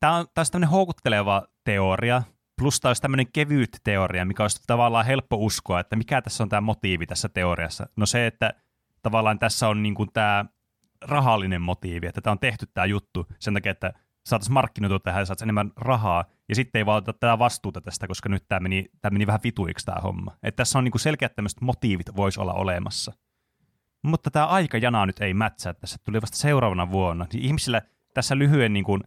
[0.00, 2.22] tämä on taas tämmöinen houkutteleva teoria,
[2.58, 6.60] plus taas tämmöinen kevyt teoria, mikä olisi tavallaan helppo uskoa, että mikä tässä on tämä
[6.60, 7.88] motiivi tässä teoriassa.
[7.96, 8.54] No se, että
[9.02, 10.44] tavallaan tässä on niinku tämä
[11.00, 13.92] rahallinen motiivi, että tämä on tehty tämä juttu sen takia, että
[14.28, 18.08] saataisiin markkinoitua tähän ja saataisiin enemmän rahaa, ja sitten ei vaan oteta tätä vastuuta tästä,
[18.08, 20.36] koska nyt tämä meni, tämä meni vähän vituiksi tämä homma.
[20.42, 23.12] Että tässä on niinku selkeät tämmöiset motiivit voisi olla olemassa.
[24.02, 25.98] Mutta tämä aikajana nyt ei mätsää tässä.
[26.04, 27.26] Tuli vasta seuraavana vuonna.
[27.32, 27.82] Niin ihmisillä
[28.14, 29.02] tässä lyhyen niin kuin,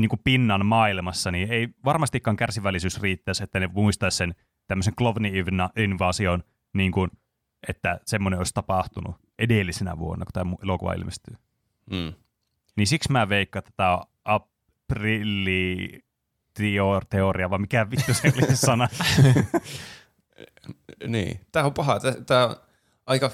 [0.00, 4.34] niin kuin pinnan maailmassa niin ei varmastikaan kärsivällisyys riittäisi, että ne muistaisi sen
[4.66, 6.42] tämmöisen Klovni-invaasion,
[6.74, 7.10] niin kuin,
[7.68, 11.36] että semmoinen olisi tapahtunut edellisenä vuonna, kun tämä elokuva ilmestyy.
[11.90, 12.12] Mm.
[12.76, 14.04] Niin siksi mä veikkaan, että tämä on
[14.90, 16.00] aprilli
[17.10, 18.88] teoria, vai mikä vittu se oli se sana.
[21.06, 21.40] Niin.
[21.52, 22.00] Tämä on paha.
[22.26, 22.56] Tämä on
[23.06, 23.28] aika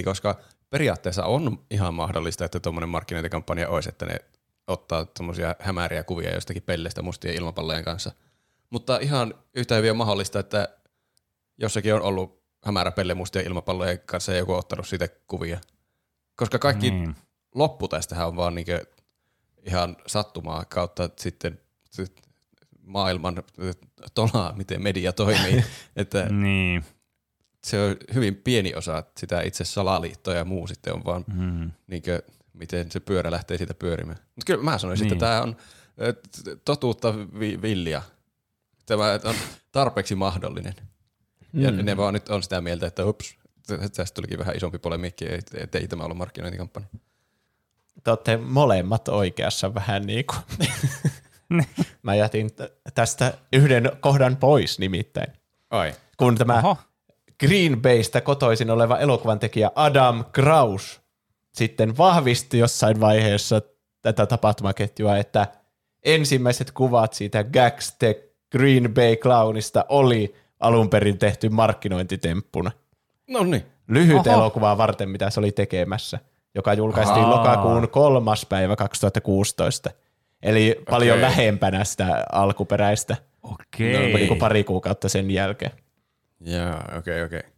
[0.00, 0.40] 50-50, koska
[0.70, 4.14] periaatteessa on ihan mahdollista, että tuommoinen markkinointikampanja olisi, että ne
[4.66, 8.12] ottaa tuommoisia hämäriä kuvia jostakin pellestä mustien ilmapallojen kanssa.
[8.70, 10.68] Mutta ihan yhtä hyvin on mahdollista, että
[11.58, 15.60] jossakin on ollut hämärä pelle mustien ilmapallojen kanssa ja joku on ottanut siitä kuvia.
[16.36, 17.16] Koska kaikki niin.
[17.54, 18.86] loppu tästähän on vaan niinkö
[19.66, 21.60] ihan sattumaa kautta sitten
[21.90, 22.12] sit
[22.82, 23.42] maailman
[24.14, 25.64] tolaa, miten media toimii.
[25.96, 26.84] että niin.
[27.64, 31.70] se on hyvin pieni osa sitä itse salaliittoa ja muu sitten on vaan Mm.
[31.86, 32.22] niinkö,
[32.52, 34.18] miten se pyörä lähtee siitä pyörimään.
[34.18, 35.12] Mutta kyllä mä sanoisin, Niin.
[35.12, 35.56] että tämä on
[36.64, 38.02] totuutta vi- villia.
[38.86, 39.34] Tämä on
[39.72, 40.74] tarpeeksi mahdollinen.
[41.52, 41.84] Ja Mm.
[41.84, 43.34] ne vaan nyt on sitä mieltä, että ups,
[43.66, 46.88] tä- tästä tulikin vähän isompi polemiikki, että et ei tämä ollut markkinointikampanja.
[48.04, 50.68] Te olette molemmat oikeassa vähän niin kuin.
[52.02, 52.50] Mä jätin
[52.94, 55.32] tästä yhden kohdan pois nimittäin.
[55.70, 55.92] Ai.
[56.16, 56.76] Kun tämä Oho.
[57.40, 61.00] Green Baystä kotoisin oleva elokuvan tekijä Adam Kraus
[61.54, 63.62] sitten vahvisti jossain vaiheessa
[64.02, 65.46] tätä tapahtumaketjua, että
[66.04, 72.70] ensimmäiset kuvat siitä Gags the Green Bay Clownista oli alun perin tehty markkinointitemppuna.
[73.28, 73.64] No niin.
[73.88, 74.32] Lyhyt Oho.
[74.32, 76.18] elokuvaa varten, mitä se oli tekemässä,
[76.54, 77.30] joka julkaistiin Aa.
[77.30, 79.90] lokakuun kolmas päivä 2016.
[80.42, 81.22] Eli paljon Okei.
[81.22, 83.92] lähempänä sitä alkuperäistä, Okei.
[83.92, 85.72] No niin kuin pari kuukautta sen jälkeen.
[86.40, 87.38] Jaa, okei, okay, okei.
[87.38, 87.50] Okay.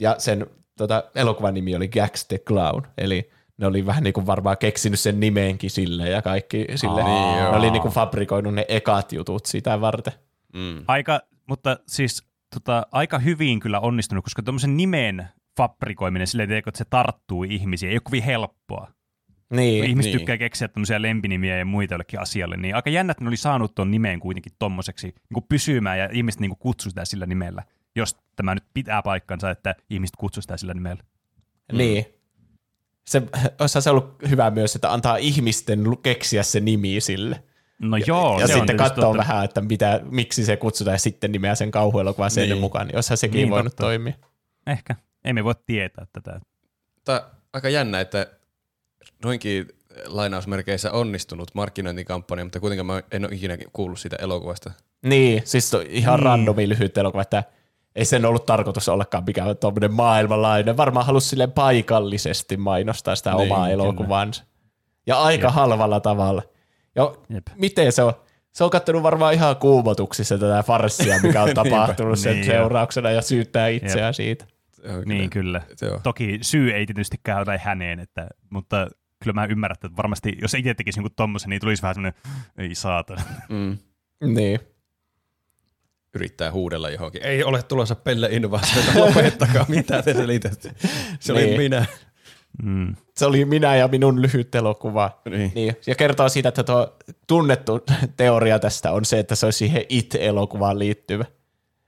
[0.00, 0.46] Ja sen
[0.78, 5.00] tota, elokuvan nimi oli Gags the Clown, eli ne oli vähän niin kuin varmaan keksinyt
[5.00, 7.02] sen nimeenkin sille ja kaikki sille.
[7.02, 7.08] Aa.
[7.08, 7.56] Niin, ne joo.
[7.56, 10.12] oli niin kuin fabrikoinut ne ekat jutut sitä varten.
[10.54, 10.84] Mm.
[10.86, 12.22] Aika, mutta siis
[12.54, 17.90] tota, aika hyvin kyllä onnistunut, koska tuommoisen nimen fabrikoiminen silleen, tiedätkö, että se tarttuu ihmisiin,
[17.90, 18.88] ei ole kovin helppoa.
[19.50, 19.84] Niin.
[19.84, 20.18] Ihmiset Niin.
[20.18, 23.74] tykkää keksiä tämmöisiä lempinimiä ja muita jollekin asialle, niin aika jännä, että ne oli saanut
[23.74, 27.62] tuon nimeen kuitenkin tommoseksi niin kuin pysymään ja ihmiset niin kuin sitä sillä nimellä,
[27.96, 31.02] jos tämä nyt pitää paikkansa, että ihmiset kutsu sitä sillä nimellä.
[31.72, 32.04] Niin.
[33.06, 33.22] Se,
[33.60, 37.42] olisi se ollut hyvä myös, että antaa ihmisten keksiä se nimi sille.
[37.78, 39.18] No joo, ja se on sitten katsoo totta.
[39.18, 42.60] vähän, että mitä, miksi se kutsutaan ja sitten nimeä sen kauhuelokuvan sen Niin.
[42.60, 43.82] mukaan, niin olisihan sekin Niin, voinut totta.
[43.82, 44.14] toimia.
[44.66, 44.96] Ehkä.
[45.24, 46.40] Emme voi tietää tätä.
[46.94, 47.22] Mutta
[47.52, 48.26] aika jännä, että
[49.24, 49.68] noinkin
[50.06, 54.70] lainausmerkeissä onnistunut markkinointikampanja, mutta kuitenkaan mä en ole ikinä kuullut siitä elokuvasta.
[55.04, 56.24] Niin, siis on ihan Niin.
[56.26, 57.44] randomi lyhyt elokuva, että
[57.96, 60.76] ei sen ollut tarkoitus ollakaan mikään tuommoinen maailmanlainen.
[60.76, 63.72] Varmaan halusi sille paikallisesti mainostaa sitä Niin, omaa kyllä.
[63.72, 64.44] elokuvaansa.
[65.06, 65.54] Ja aika Jep.
[65.54, 66.42] halvalla tavalla.
[66.94, 67.46] Ja Jep.
[67.56, 68.12] miten se on?
[68.52, 73.22] Se on kattonut varmaan ihan kuumotuksissa tätä farssia, mikä on tapahtunut sen Niin seurauksena ja
[73.22, 74.44] syyttää itseään siitä.
[74.84, 75.62] On Niin kyllä.
[75.76, 76.00] Se on.
[76.02, 78.88] Toki syy ei tietystikään ole häneen, että, mutta
[79.22, 82.20] kyllä mä ymmärrän, että varmasti jos itse tekisi jonkun tommosen, niin tulisi vähän semmoinen,
[82.58, 83.22] ei saatana.
[83.48, 83.78] Mm.
[84.34, 84.60] Niin.
[86.14, 87.22] Yrittää huudella johonkin.
[87.22, 90.72] Ei ole tulossa pelle innovaatioita, lopettakaa, mitä te selitätte.
[91.20, 91.60] Se oli Niin.
[91.60, 91.86] minä.
[92.62, 92.96] Mm.
[93.16, 95.20] Se oli minä ja minun lyhyt elokuva.
[95.30, 95.52] Niin.
[95.54, 95.76] Niin.
[95.86, 96.96] Ja kertoo siitä, että tuo
[97.26, 97.80] tunnettu
[98.16, 101.24] teoria tästä on se, että se olisi siihen It-elokuvaan liittyvä.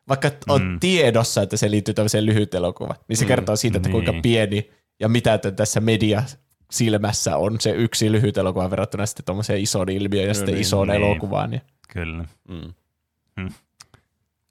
[0.09, 0.81] Vaikka on Mm.
[0.81, 3.29] tiedossa, että se liittyy tämmöiseen lyhyt elokuvaan, niin se Mm.
[3.29, 4.23] kertoo siitä, että kuinka Niin.
[4.23, 4.71] pieni
[5.01, 6.23] ja mitä tässä media
[6.71, 10.89] silmässä on se yksi lyhyt elokuva verrattuna sitten tuommoiseen isoon ilmiöön ja sitten niin, isoon
[10.89, 10.97] niin.
[11.03, 11.53] elokuvaan.
[11.53, 11.61] Ja
[11.93, 12.25] Kyllä.
[12.49, 13.49] Mm.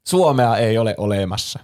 [0.06, 1.60] Suomea ei ole olemassa.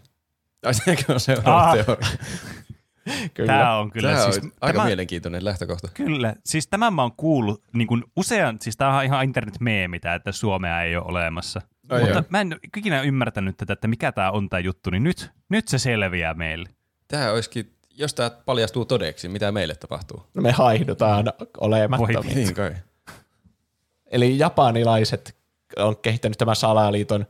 [0.66, 1.74] Ai sekin on seuraava Ah.
[1.74, 2.08] teoria.
[3.34, 3.52] Kyllä.
[3.52, 4.44] Tämä on kyllä Tämä on siis...
[4.60, 5.88] aika tämä, mielenkiintoinen lähtökohta.
[5.94, 10.32] Kyllä, siis tämän mä oon kuullut niin kuin usean, siis tämä on ihan internet-meemi, että
[10.32, 11.60] Suomea ei ole olemassa.
[11.90, 12.24] Ai Mutta joo.
[12.28, 15.78] mä en ikinä ymmärtänyt tätä, että mikä tämä on tämä juttu, niin nyt, nyt se
[15.78, 16.68] selviää meille.
[17.08, 20.26] Tämä olisikin, jos tämä paljastuu todeksi, mitä meille tapahtuu.
[20.34, 21.24] No me haihdutaan
[21.60, 22.22] olemattomia.
[22.22, 22.74] Voi Niin kai.
[24.06, 25.36] Eli japanilaiset
[25.76, 27.26] on kehittänyt tämän salaliiton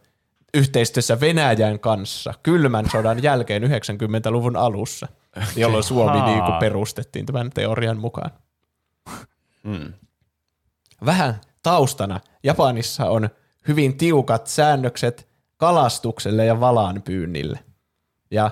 [0.55, 5.09] yhteistyössä Venäjän kanssa kylmän sodan jälkeen 90-luvun alussa,
[5.57, 8.31] jolloin Suomi niin kuin perustettiin tämän teorian mukaan.
[9.62, 9.93] Mm.
[11.05, 12.20] Vähän taustana.
[12.43, 13.31] Japanissa on
[13.69, 17.59] hyvin tiukat säännökset kalastukselle ja valaanpyynnille.
[18.31, 18.51] Ja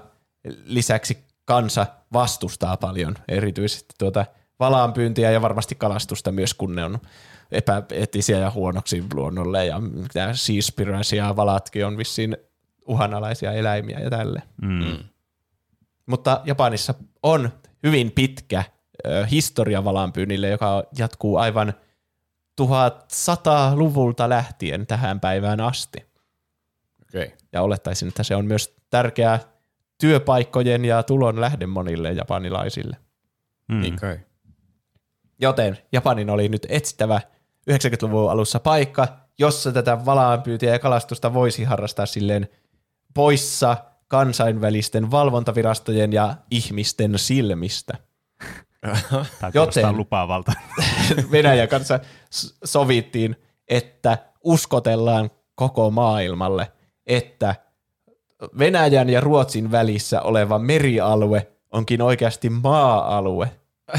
[0.64, 4.26] lisäksi kansa vastustaa paljon erityisesti tuota
[4.60, 6.98] valaanpyyntiä ja varmasti kalastusta myös, kun ne on
[7.52, 12.36] epäeettisiä ja huonoksi luonnolle ja mitä siispiraisia valatkin on vissiin
[12.86, 14.42] uhanalaisia eläimiä ja tälle.
[14.62, 14.84] Mm.
[14.84, 14.98] Mm.
[16.06, 17.50] Mutta Japanissa on
[17.82, 18.64] hyvin pitkä
[19.06, 21.74] ö, historia valaanpyynnille, joka jatkuu aivan
[22.60, 25.98] 1100-luvulta lähtien tähän päivään asti.
[27.02, 27.24] Okei.
[27.24, 27.36] Okay.
[27.52, 29.40] Ja olettaisin, että se on myös tärkeää
[30.00, 32.96] työpaikkojen ja tulon lähde monille japanilaisille.
[33.68, 33.80] Mm.
[33.80, 34.20] Niin kai.
[35.40, 37.20] Joten Japanin oli nyt etsittävä
[37.70, 39.08] 90-luvun alussa paikka,
[39.38, 42.48] jossa tätä valaanpyytiä ja kalastusta voisi harrastaa silleen
[43.14, 43.76] poissa
[44.08, 48.07] kansainvälisten valvontavirastojen ja ihmisten silmistä.
[48.80, 50.52] Tämä Joten- lupaavalta.
[51.32, 52.00] Venäjän kanssa
[52.64, 53.36] sovittiin,
[53.68, 56.72] että uskotellaan koko maailmalle,
[57.06, 57.54] että
[58.58, 63.50] Venäjän ja Ruotsin välissä oleva merialue onkin oikeasti maa-alue.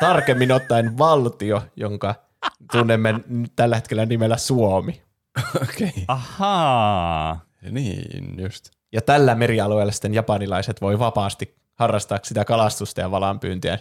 [0.00, 2.14] Tarkemmin ottaen valtio, jonka
[2.72, 3.14] tunnemme
[3.56, 5.02] tällä hetkellä nimellä Suomi.
[5.62, 5.88] Okei.
[5.88, 6.04] Okay.
[6.08, 7.40] Ahaa.
[7.70, 8.70] Niin, just.
[8.92, 13.78] Ja tällä merialueella sitten japanilaiset voi vapaasti harrastaa sitä kalastusta ja valaanpyyntiä,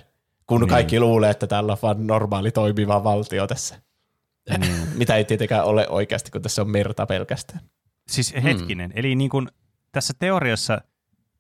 [0.48, 0.70] kun Niin.
[0.70, 3.82] kaikki luulee, että täällä on vaan normaali toimiva valtio tässä.
[4.58, 4.74] Niin.
[5.00, 7.60] Mitä ei tietenkään ole oikeasti, kun tässä on merta pelkästään.
[8.08, 9.48] Siis hetkinen, eli niin kuin
[9.92, 10.82] tässä teoriassa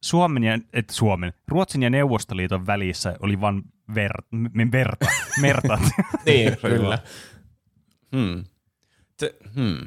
[0.03, 3.63] Suomen ja, et Suomen, Ruotsin ja Neuvostoliiton välissä oli vain
[3.95, 5.05] ver, m- verta,
[5.41, 5.79] merta.
[6.25, 6.99] Niin, kyllä.
[8.15, 8.43] Hmm.
[9.19, 9.77] Se, hmm.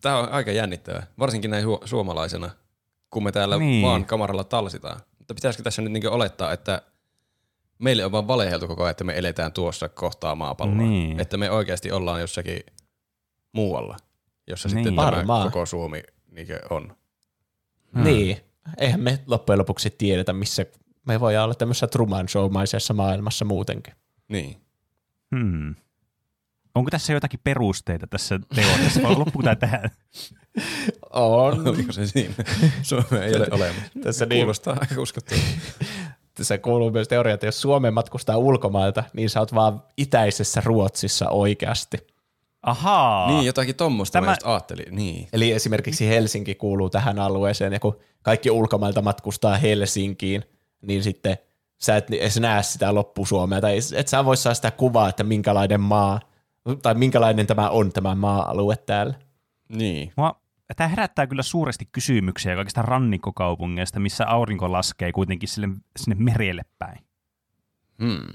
[0.00, 2.50] Tämä on aika jännittävää, varsinkin näin su- suomalaisena,
[3.10, 3.86] kun me täällä niin.
[3.86, 5.00] vaan kamaralla talsitaan.
[5.22, 6.82] Mutta pitäisikö tässä nyt niinku olettaa, että
[7.78, 10.76] meille on vaan valeheltu koko ajan, että me eletään tuossa kohtaa maapalloa.
[10.76, 11.20] Niin.
[11.20, 12.60] Että me oikeasti ollaan jossakin
[13.52, 13.96] muualla,
[14.46, 14.74] jossa Niin.
[14.74, 16.96] sitten tämä koko Suomi niinkö on.
[17.94, 18.04] Hmm.
[18.04, 18.36] Niin.
[18.78, 20.66] Eihän me loppujen lopuksi tiedetä, missä
[21.06, 23.94] me voidaan olla tämmöisessä Truman Show-maisessa maailmassa muutenkin.
[24.28, 24.56] Niin.
[25.36, 25.74] Hmm.
[26.74, 29.90] Onko tässä jotakin perusteita tässä teoriassa vai loppuuko tämä tähän?
[31.10, 31.68] On.
[31.68, 32.34] Oliko se siinä?
[32.82, 33.82] Suomea ei ole olemassa.
[34.02, 35.46] Tässä, niin, Kuulostaa aika uskottavalta.
[36.34, 41.28] tässä kuuluu myös teoria, että jos Suomeen matkustaa ulkomailta, niin sä oot vaan itäisessä Ruotsissa
[41.28, 41.98] oikeasti.
[42.62, 43.28] Ahaa.
[43.28, 44.96] Niin, jotakin tommosta Tämä- mä just ajattelin.
[44.96, 45.28] Niin.
[45.32, 50.44] Eli esimerkiksi Helsinki kuuluu tähän alueeseen, ja kun kaikki ulkomailta matkustaa Helsinkiin,
[50.82, 51.38] niin sitten
[51.80, 55.80] sä et edes näe sitä loppusuomea, tai et sä voi saa sitä kuvaa, että minkälainen
[55.80, 56.20] maa,
[56.82, 59.14] tai minkälainen tämä on tämä maa-alue täällä.
[59.68, 60.12] Niin.
[60.16, 60.41] Mua,
[60.76, 66.98] tämä herättää kyllä suuresti kysymyksiä kaikista rannikkokaupungeista, missä aurinko laskee kuitenkin sille, sinne merelle päin.
[68.02, 68.26] Hmm.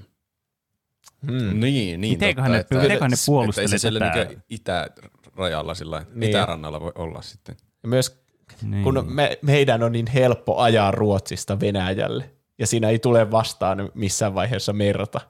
[1.26, 1.60] Hmm.
[1.60, 4.24] Niin, niin Mitenköhän totta, ne- mitenköhän ne puolustelee että tätä?
[4.24, 6.30] niinku itärajalla sillä Niin.
[6.30, 7.56] itärannalla voi olla sitten.
[7.82, 8.22] Ja myös
[8.62, 8.84] Niin.
[8.84, 14.34] kun me, meidän on niin helppo ajaa Ruotsista Venäjälle, ja siinä ei tule vastaan missään
[14.34, 15.20] vaiheessa merta.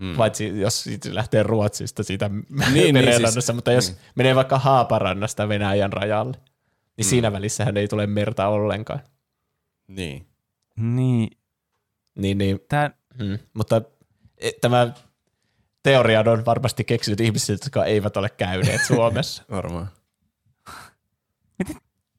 [0.00, 0.16] Hmm.
[0.16, 3.98] Paitsi jos siitä lähtee Ruotsista siitä niin, niin, merenrannassa, siis- mutta jos niin.
[4.14, 6.36] menee vaikka Haaparannasta Venäjän rajalle,
[6.96, 9.00] niin siinä välissähän ei tule merta ollenkaan.
[9.88, 10.26] Niin.
[10.76, 11.30] Niin,
[12.14, 13.38] Niin, niin, tää, hmm.
[13.54, 13.82] Mutta
[14.38, 14.92] e, tämä
[15.82, 19.42] teoria on varmasti keksinyt ihmisiltä, jotka eivät ole käyneet Suomessa.
[19.50, 19.88] Varmaan.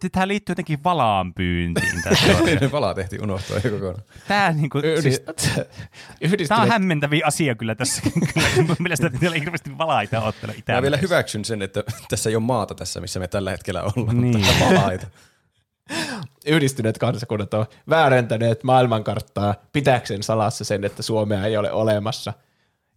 [0.09, 2.01] Tämä liittyy jotenkin valaan pyyntiin.
[2.03, 2.13] Tää,
[2.61, 4.03] ne pala tehtiin unohtua jo kokonaan.
[4.27, 5.23] tää, niinku, siis,
[6.25, 8.01] Yhdist- tää on hämmentäviä asia kyllä tässä.
[8.67, 12.35] mun mielestä teillä ei hirveästi valaita ole täällä Mä vielä hyväksyn sen, että tässä ei
[12.35, 14.37] ole maata tässä, missä me tällä hetkellä ollaan, Niin.
[14.37, 15.07] mutta palaita.
[16.45, 22.33] yhdistyneet kansakunnat on väärentäneet maailmankarttaa pitäkseen salassa sen, että Suomea ei ole olemassa.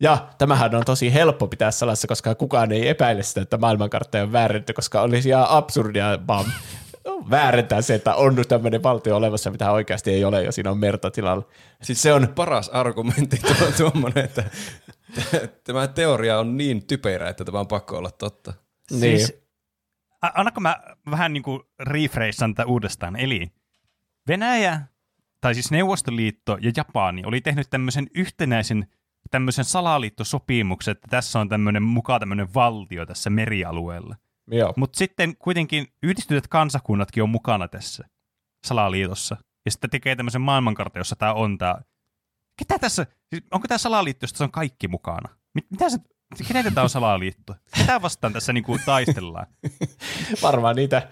[0.01, 4.33] Ja tämähän on tosi helppo pitää salassa, koska kukaan ei epäile sitä, että maailmankartta on
[4.33, 6.45] väärennetty, koska olisi ihan absurdia vaan
[7.31, 10.79] väärentää se, että on nyt tämmöinen valtio olemassa, mitä oikeasti ei ole, ja siinä on
[10.79, 11.49] merta tilalla.
[11.83, 14.45] Siis se on paras argumentti tuo, tuommoinen, että
[15.65, 18.53] tämä teoria on niin typerä, että tämä on pakko olla totta.
[18.91, 19.01] Niin.
[19.01, 19.43] Siis,
[20.23, 20.77] annako mä
[21.11, 23.17] vähän niin kuin refreissan tätä uudestaan.
[23.17, 23.53] Eli
[24.29, 24.81] Venäjä,
[25.41, 28.87] tai siis Neuvostoliitto ja Japani oli tehnyt tämmöisen yhtenäisen
[29.31, 34.17] tämmöisen salaliittosopimuksen, että tässä on tämmöinen mukaan tämmöinen valtio tässä merialueella.
[34.77, 38.05] Mutta sitten kuitenkin yhdistyneet kansakunnatkin on mukana tässä
[38.67, 39.37] salaliitossa.
[39.65, 41.77] Ja sitten tekee tämmöisen maailmankartan, jossa tämä on tämä.
[42.59, 45.29] Ketä tässä, siis onko tämä salaliitto, jossa on kaikki mukana?
[45.55, 45.99] Mit, mitä se,
[46.49, 47.55] kenetä tämä on salaliitto?
[47.79, 49.47] Ketä vastaan tässä niinku taistellaan?
[50.43, 51.09] Varmaan niitä,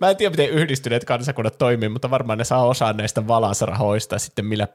[0.00, 4.44] mä en tiedä miten yhdistyneet kansakunnat toimii, mutta varmaan ne saa osaa näistä valasrahoista sitten
[4.44, 4.68] millä,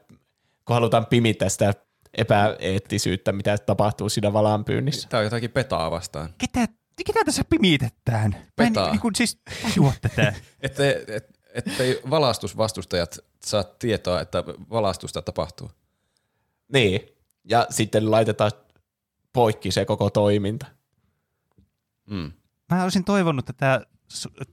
[0.64, 1.74] kun halutaan pimittää sitä
[2.18, 5.08] epäeettisyyttä, mitä tapahtuu siinä valanpyynnissä.
[5.08, 6.28] Tämä on jotakin petaa vastaan.
[6.38, 6.68] Ketä,
[7.04, 8.30] ketä tässä pimitetään?
[8.30, 8.90] Mä en Petaa.
[8.90, 10.34] niin kuin siis tajua tätä.
[10.60, 15.70] Että et, ettei valastusvastustajat saa tietoa, että valastusta tapahtuu.
[16.72, 17.00] Niin,
[17.44, 18.52] ja sitten laitetaan
[19.32, 20.66] poikki se koko toiminta.
[22.10, 22.32] Mm.
[22.72, 23.80] Mä olisin toivonut, että tämä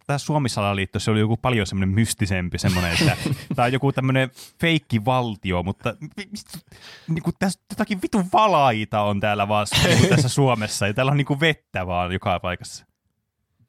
[0.08, 3.18] tämä Suomi-salaliitto, se oli joku paljon semmoinen mystisempi semmoinen, että
[3.56, 4.32] tämä on joku tämmöinen
[4.62, 6.60] feikkivaltio, mutta mi- mistä-
[7.08, 11.12] niin kuin tässä jotakin vitun valaita on täällä vaan niin kuin tässä Suomessa, ja täällä
[11.12, 12.86] on niin kuin vettä vaan joka paikassa.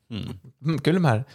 [0.08, 0.24] Mm.
[0.60, 1.26] Mm, Kylmän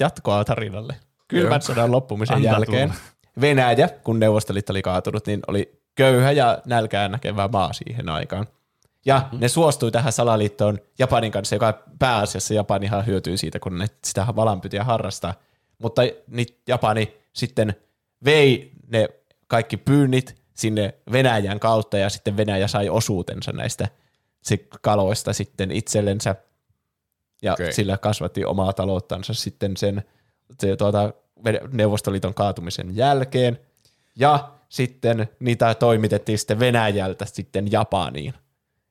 [0.00, 0.96] jatkoa tarinalle.
[1.28, 2.92] Kylmän sodan loppumisen Antaa jälkeen
[3.40, 8.46] Venäjä, kun Neuvostoliitto oli kaatunut, niin oli köyhä ja nälkää näkevä maa siihen aikaan.
[9.06, 9.40] Ja mm-hmm.
[9.40, 14.84] ne suostui tähän salaliittoon Japanin kanssa, joka pääasiassa Japanihan hyötyy siitä, kun ne sitä valanpytiä
[14.84, 15.34] harrastaa.
[15.78, 17.74] Mutta niin Japani sitten
[18.24, 19.08] vei ne
[19.46, 23.88] kaikki pyynnit sinne Venäjän kautta ja sitten Venäjä sai osuutensa näistä
[24.82, 26.34] kaloista sitten itsellensä
[27.42, 27.72] ja okay.
[27.72, 30.02] sillä kasvatti omaa talouttansa sitten sen
[30.60, 31.12] se, tuota,
[31.72, 33.60] Neuvostoliiton kaatumisen jälkeen.
[34.16, 38.34] Ja sitten niitä toimitettiin sitten Venäjältä sitten Japaniin.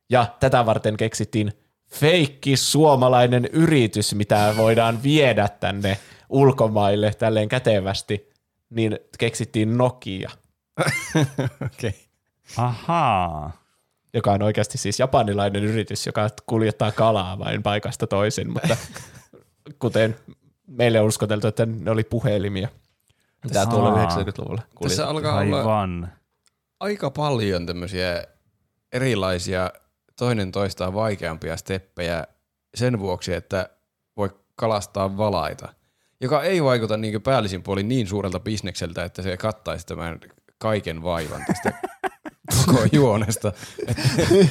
[0.10, 1.53] Ja tätä varten keksittiin
[1.88, 5.98] feikki suomalainen yritys, mitä voidaan viedä tänne
[6.30, 8.30] ulkomaille tälleen kätevästi,
[8.69, 10.30] niin keksittiin Nokia,
[11.65, 11.95] Okei.
[12.57, 13.52] Ahaa.
[14.14, 18.77] joka on oikeasti siis japanilainen yritys, joka kuljettaa kalaa vain paikasta toisen, mutta
[19.80, 20.15] kuten
[20.68, 22.68] meille on uskoteltu, että ne oli puhelimia.
[23.44, 24.06] Mitä tuolla Aa.
[24.10, 25.07] 90-luvulla Tässä kuljetettiin.
[25.07, 26.14] alkaa olla Aivan.
[26.80, 28.23] aika paljon tämmöisiä
[28.91, 29.72] erilaisia
[30.19, 32.23] toinen toistaan vaikeampia steppejä
[32.75, 33.69] sen vuoksi, että
[34.17, 35.73] voi kalastaa valaita,
[36.21, 40.19] joka ei vaikuta niin päällisin puolin niin suurelta bisnekseltä, että se kattaisi tämän
[40.57, 41.73] kaiken vaivan tästä
[42.65, 43.51] koko juonesta.
[43.87, 44.01] Että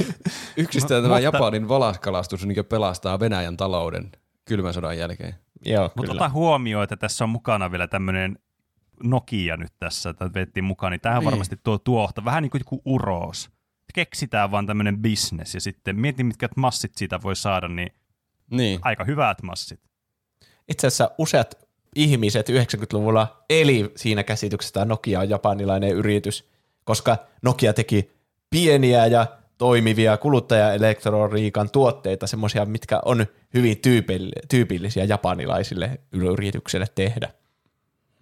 [0.57, 4.13] Yksistään tämä Mutta- Japanin valaskalastus niin pelastaa Venäjän talouden
[4.45, 5.35] kylmän sodan jälkeen.
[5.65, 6.25] Joo, Mutta kyllä.
[6.25, 8.39] ota huomioon, että tässä on mukana vielä tämmöinen
[9.03, 11.31] Nokia nyt tässä, että vettiin mukaan, niin tämähän Niin.
[11.31, 13.51] varmasti tuo tuohta, vähän niin kuin joku uros.
[13.95, 17.91] Keksitään vaan tämmöinen business ja sitten mietin, mitkä massit siitä voi saada, niin
[18.51, 18.81] Niin.
[18.83, 19.81] aika hyvät massit.
[20.69, 21.55] Itse asiassa useat
[21.97, 26.49] ihmiset 90-luvulla eli siinä käsityksessä, että Nokia on japanilainen yritys,
[26.85, 28.11] koska Nokia teki
[28.51, 29.27] pieniä ja
[29.59, 37.33] toimivia kuluttajaelektroniikan tuotteita, semmoisia, mitkä on hyvin tyypilli- tyypillisiä japanilaisille yrityksille tehdä.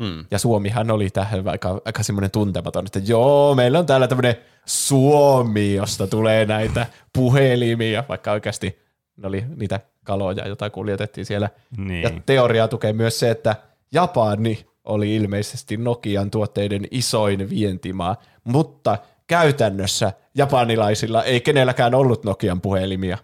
[0.03, 0.25] Hmm.
[0.31, 4.35] Ja Suomihan oli tähän aika, aika semmoinen tuntematon, että joo, meillä on täällä tämmöinen
[4.67, 8.79] Suomi, josta tulee näitä puhelimia, vaikka oikeasti
[9.17, 11.51] ne oli niitä kaloja, joita kuljetettiin siellä.
[11.77, 12.03] Niin.
[12.03, 13.57] Ja teoriaa tukee myös se, että
[13.93, 23.19] Japani oli ilmeisesti Nokian tuotteiden isoin vientimaa, mutta käytännössä japanilaisilla ei kenelläkään ollut Nokian puhelimia.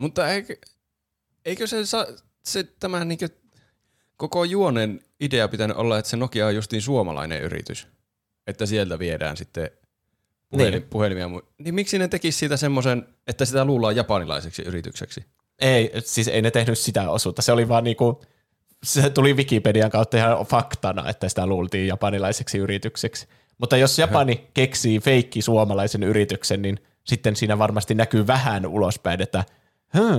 [0.00, 0.56] Mutta eikö,
[1.44, 2.06] eikö se, sa,
[2.44, 3.28] se tämä niinkö,
[4.16, 7.88] koko juonen idea pitänyt olla, että se Nokia on justiin suomalainen yritys?
[8.46, 9.70] Että sieltä viedään sitten
[10.48, 10.82] puhelin, Niin.
[10.82, 11.28] puhelimia.
[11.58, 15.24] Niin miksi ne tekisi siitä semmoisen, että sitä luullaan japanilaiseksi yritykseksi?
[15.58, 17.42] Ei, siis ei ne tehnyt sitä osuutta.
[17.42, 18.22] Se oli vaan niinku,
[18.84, 23.26] se tuli Wikipedian kautta ihan faktana, että sitä luultiin japanilaiseksi yritykseksi.
[23.58, 29.44] Mutta jos Japani keksii feikki suomalaisen yrityksen, niin sitten siinä varmasti näkyy vähän ulospäin, että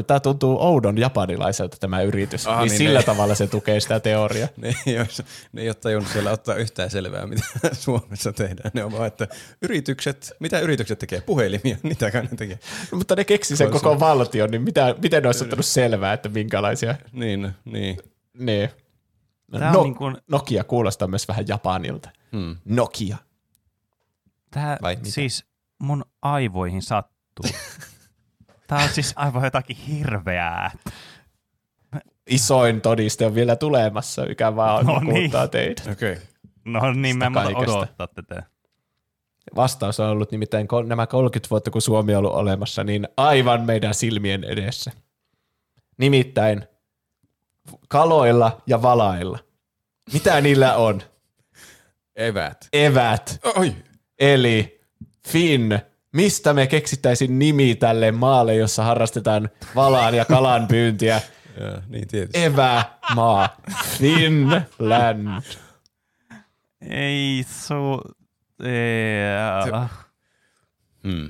[0.08, 2.48] tämä tuntuu oudon japanilaiselta tämä yritys.
[2.48, 4.48] Ah, Ah, niin, niin sillä ne- tavalla se tukee sitä teoriaa.
[4.58, 4.76] Ne
[5.54, 7.44] ne ei ole tajunnut siellä ottaa yhtään selvää, mitä
[7.74, 8.72] Suomessa tehdään.
[8.74, 9.28] Ne on vaan, että
[9.62, 11.22] yritykset, mitä yritykset tekee?
[11.22, 12.60] Puhelimia, mitäkään ne tekee.
[12.92, 16.96] Mutta ne keksi sen koko valtion, niin mitä, miten ne olisi ottanut selvää, että minkälaisia
[17.12, 17.98] Niin, niin.
[18.34, 18.74] ne.
[19.60, 22.10] Tää on No, niin kuin, Nokia kuulostaa myös vähän Japanilta.
[22.32, 22.56] Hmm.
[22.66, 23.18] Nokia.
[24.52, 25.10] tää, Vai mitä?
[25.12, 25.46] siis
[25.80, 27.46] mun aivoihin sattuu.
[28.72, 30.72] Tää on siis aivan jotakin hirveää.
[32.28, 35.14] Isoin todiste on vielä tulemassa, mikä vaan No no niin.
[35.14, 35.32] niin.
[35.52, 35.92] teitä.
[35.92, 36.12] Okei.
[36.12, 36.24] Okay.
[36.66, 37.78] No niin, mä en Sitä kaikesta.
[37.78, 38.44] odottaa tätä.
[39.56, 43.94] Vastaus on ollut nimittäin nämä 30 vuotta, kun Suomi on ollut olemassa, niin aivan meidän
[43.94, 44.92] silmien edessä.
[45.98, 46.64] Nimittäin
[47.88, 49.40] kaloilla ja valailla.
[50.14, 51.02] Mitä niillä on?
[52.16, 52.68] Eväät.
[52.74, 53.40] Evät.
[53.56, 53.76] Oi!
[54.20, 54.82] Eli
[55.28, 55.91] Finn.
[56.12, 61.22] Mistä me keksittäisiin nimi tälle maalle, jossa harrastetaan valaan ja kalan pyyntiä?
[61.60, 62.44] Ja, niin tietysti.
[62.44, 63.58] Evämaa.
[63.98, 65.44] Finland.
[66.90, 68.02] Ei su...
[68.64, 69.72] Ei,
[71.04, 71.30] Hmm.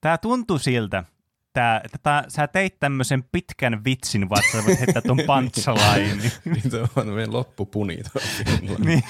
[0.00, 1.04] Tää tuntuu siltä,
[1.52, 6.32] tää, että tää, sä teit tämmöisen pitkän vitsin, vaan sä voit heittää ton punchline.
[6.44, 7.98] Niitä on vaan meidän loppupuni.
[8.84, 9.04] niin.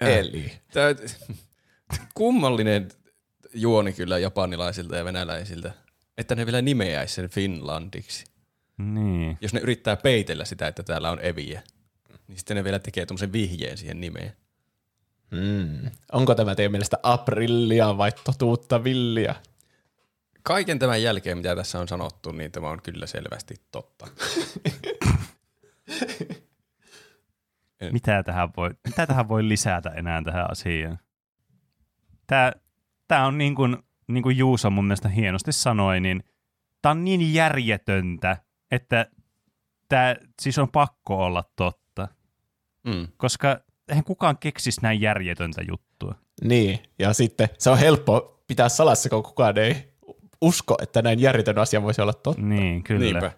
[0.00, 0.52] Eli.
[0.72, 0.88] Tää,
[2.14, 2.88] kummallinen
[3.54, 5.72] juoni kyllä japanilaisilta ja venäläisiltä,
[6.18, 8.24] että ne vielä nimeäisi sen Finlandiksi.
[8.78, 9.38] niin.
[9.40, 11.62] Jos ne yrittää peitellä sitä, että täällä on eviä,
[12.28, 14.32] niin sitten ne vielä tekee tuommoisen vihjeen siihen nimeen.
[15.30, 15.90] Mm.
[16.12, 19.34] Onko tämä teidän mielestä aprillia vai totuutta villiä?
[20.42, 24.06] Kaiken tämän jälkeen, mitä tässä on sanottu, niin tämä on kyllä selvästi totta.
[27.92, 30.98] Mitä tähän, voi, mitä tähän voi lisätä enää tähän asiaan?
[32.26, 32.52] Tää,
[33.08, 33.76] tää on niin kuin,
[34.08, 36.24] niin kuin Juuso mun mielestä hienosti sanoi, niin
[36.82, 38.36] tää on niin järjetöntä,
[38.70, 39.06] että
[39.88, 42.08] tää siis on pakko olla totta.
[42.84, 43.08] Mm.
[43.16, 46.14] Koska eihän kukaan keksisi näin järjetöntä juttua.
[46.44, 49.94] Niin, ja sitten se on helppo pitää salassa, kun kukaan ei
[50.40, 52.42] usko, että näin järjetön asia voisi olla totta.
[52.42, 53.00] Niin, kyllä.
[53.00, 53.32] Niinpä.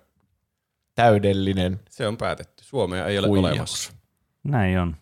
[0.95, 1.81] Täydellinen.
[1.91, 2.65] Se on päätetty.
[2.65, 3.51] Suomea ei ole Huijaus.
[3.53, 3.93] olemassa.
[4.45, 4.97] Näin on.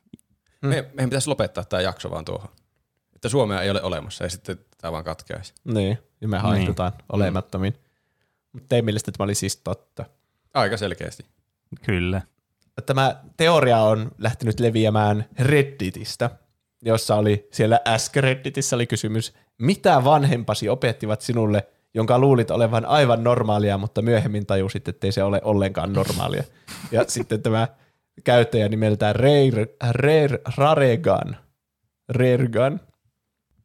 [0.60, 2.48] Me, meidän pitäisi lopettaa tämä jakso vaan tuohon.
[3.24, 5.54] Että Suomea ei ole olemassa ja sitten tämä vaan katkeaisi.
[5.64, 7.04] Niin, ja me haihdutaan niin.
[7.12, 7.74] olemattomiin.
[8.52, 10.04] Mutta teidän mielestä tämä oli siis totta.
[10.54, 11.24] Aika selkeästi.
[11.86, 12.22] Kyllä.
[12.86, 16.30] Tämä teoria on lähtenyt leviämään Redditistä,
[16.82, 23.24] jossa oli siellä äsken Redditissä oli kysymys, mitä vanhempasi opettivat sinulle, jonka luulit olevan aivan
[23.24, 26.44] normaalia, mutta myöhemmin tajusit, ettei se ole ollenkaan normaalia.
[26.92, 27.68] Ja sitten tämä
[28.24, 31.36] käyttäjä nimeltään Reir, Reir, Raregan,
[32.08, 32.80] Reirgan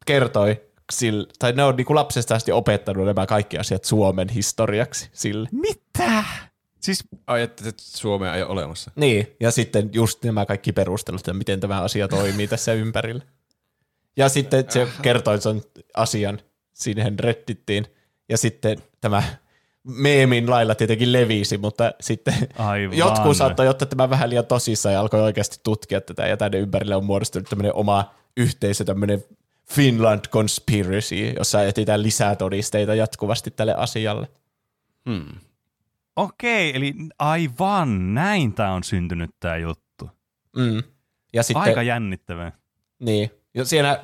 [0.05, 0.61] kertoi,
[0.91, 5.49] sille, tai ne on niin kuin lapsesta asti opettanut nämä kaikki asiat Suomen historiaksi sille.
[5.51, 6.23] Mitä?
[6.80, 8.91] Siis Ai, että Suomea ei ole olemassa.
[8.95, 13.23] Niin, ja sitten just nämä kaikki perustelut, että miten tämä asia toimii tässä ympärillä.
[14.17, 15.61] Ja sitten se kertoi sen
[15.93, 16.39] asian
[16.73, 17.85] siihen reddittiin,
[18.30, 19.23] ja sitten tämä
[19.84, 22.97] meemin lailla tietenkin levisi, mutta sitten Aivan.
[22.97, 26.95] jotkut saattoi ottaa tämän vähän liian tosissaan ja alkoi oikeasti tutkia tätä, ja tänne ympärille
[26.95, 29.23] on muodostunut tämmöinen oma yhteisö, tämmöinen
[29.74, 34.28] Finland Conspiracy, jossa etsitään lisää todisteita jatkuvasti tälle asialle.
[35.10, 35.40] Hmm.
[36.16, 40.10] okei, eli aivan näin tää on syntynyt tää juttu.
[40.56, 40.84] Mm.
[41.34, 42.52] Ja sitten, Aika jännittävää.
[43.00, 43.32] Niin.
[43.54, 44.04] Ja siinä,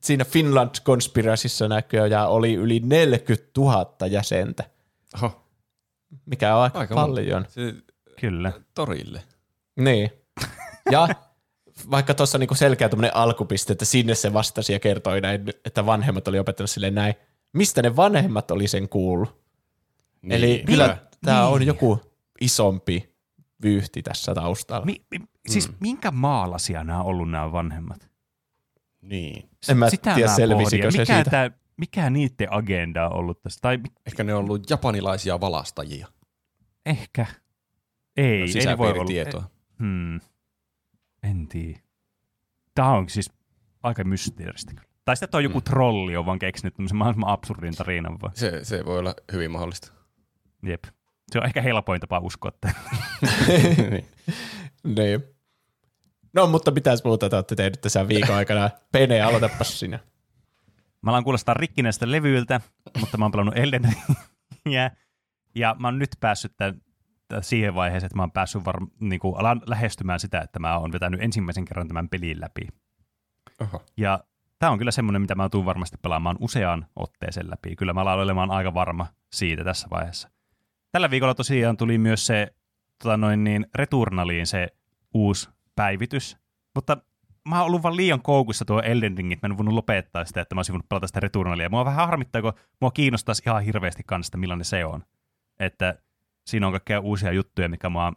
[0.00, 4.64] siinä Finland Conspiracyssa näköjään oli yli 40 000 jäsentä,
[5.14, 5.46] Oho,
[6.26, 7.44] mikä on aika, aika paljon.
[7.48, 7.74] Se,
[8.20, 8.52] Kyllä.
[8.74, 9.22] torille.
[9.76, 10.10] Niin.
[10.90, 11.08] Ja
[11.90, 16.38] vaikka tuossa niinku selkeä alkupiste, että sinne se vastasi ja kertoi näin, että vanhemmat oli
[16.38, 17.14] opettanut silleen näin.
[17.52, 19.40] Mistä ne vanhemmat oli sen kuullut?
[20.22, 21.48] Niin, Eli kyllä tämä Niin.
[21.52, 22.00] on joku
[22.40, 23.14] isompi
[23.62, 24.86] vyyhti tässä taustalla.
[24.86, 28.10] Mi, mi, siis minkä maalasia nämä on ollut nämä vanhemmat?
[29.02, 29.48] Niin.
[29.68, 31.30] en mä Sitä tiedä, mä selvisikö se mikä siitä.
[31.30, 33.58] Tää, mikä niiden agenda on ollut tässä?
[33.62, 36.06] Tai mi- Ehkä ne on ollut japanilaisia valastajia.
[36.86, 37.26] ehkä.
[38.16, 38.94] Ei, ei ne voi olla.
[39.06, 39.50] Sisäpiiritietoa.
[39.78, 40.20] Hmm.
[41.48, 41.80] Tiedä.
[42.74, 43.30] Tämä on siis
[43.82, 44.88] aika mysteeristä kyllä.
[45.04, 45.62] Tai sitten, että on joku Mm.
[45.64, 48.32] trolli on vaan keksinyt tämmöisen mahdollisimman absurdin tarinan vaan.
[48.36, 49.92] Se, se voi olla hyvin mahdollista.
[50.62, 50.84] Jep.
[51.32, 52.72] Se on ehkä helpoin tapa uskoa että
[53.90, 54.06] niin.
[54.96, 55.24] Niin.
[56.32, 58.70] No, mutta mitäs muuta te olette tehnyt tässä viikon aikana?
[58.92, 59.98] Pene, aloitapas sinä.
[61.02, 62.60] Mä alan kuulostaa rikkinäistä levyiltä,
[63.00, 63.82] mutta mä oon pelannut Elden
[64.64, 64.90] Ringiä.
[65.54, 66.82] Ja mä oon nyt päässyt tämän
[67.40, 70.92] siihen vaiheeseen, että mä oon päässyt var, niin kuin, alan lähestymään sitä, että mä oon
[70.92, 72.68] vetänyt ensimmäisen kerran tämän pelin läpi.
[73.60, 73.82] Oho.
[73.96, 74.24] Ja
[74.58, 77.76] tämä on kyllä semmoinen, mitä mä tuun varmasti pelaamaan useaan otteeseen läpi.
[77.76, 80.30] Kyllä mä alan olemaan aika varma siitä tässä vaiheessa.
[80.92, 82.54] Tällä viikolla tosiaan tuli myös se
[83.02, 84.68] tota noin niin, Returnaliin se
[85.14, 86.36] uusi päivitys,
[86.74, 86.96] mutta
[87.48, 90.40] mä oon ollut vaan liian koukussa tuo Elden Ring, että mä en voinut lopettaa sitä,
[90.40, 91.68] että mä olisin voinut pelata sitä Returnalia.
[91.68, 95.04] Mua vähän harmittaa, kun mua kiinnostaisi ihan hirveästi kanssa, että millainen se on.
[95.60, 95.98] Että
[96.46, 98.12] siinä on kaikkea uusia juttuja, mikä mua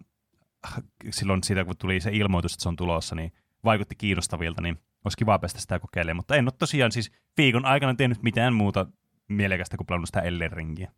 [1.09, 3.33] silloin siitä, kun tuli se ilmoitus, että se on tulossa, niin
[3.63, 6.15] vaikutti kiinnostavilta, niin olisi kiva päästä sitä kokeilemaan.
[6.17, 8.85] Mutta en ole tosiaan siis viikon aikana tehnyt mitään muuta
[9.27, 10.91] mielekästä kuin pelannut sitä Elden Ringiä.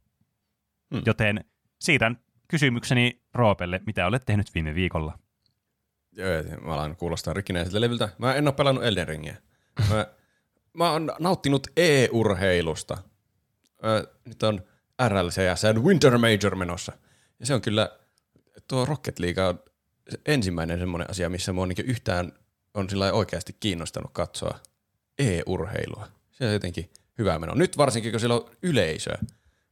[0.93, 1.01] Hmm.
[1.05, 1.45] Joten
[1.79, 2.17] siirrän
[2.47, 5.19] kysymykseni Roopelle, mitä olet tehnyt viime viikolla?
[6.11, 8.09] Joo, mä alan kuulostaa rikkinäiseltä levyltä.
[8.17, 9.37] Mä en ole pelannut Elden Ringiä.
[9.89, 10.07] Mä,
[10.73, 12.97] mä oon nauttinut e-urheilusta.
[13.85, 14.61] Ö, Nyt on
[15.07, 16.91] RLCS Winter Major menossa.
[17.41, 17.89] Ja se on kyllä,
[18.67, 19.59] tuo Rocket League on
[20.25, 22.31] ensimmäinen semmoinen asia, missä mua niinku yhtään
[22.73, 24.59] on sillä oikeasti kiinnostanut katsoa
[25.19, 26.07] e-urheilua.
[26.31, 27.53] Se on jotenkin hyvä meno.
[27.55, 29.17] Nyt varsinkin, kun siellä on yleisöä.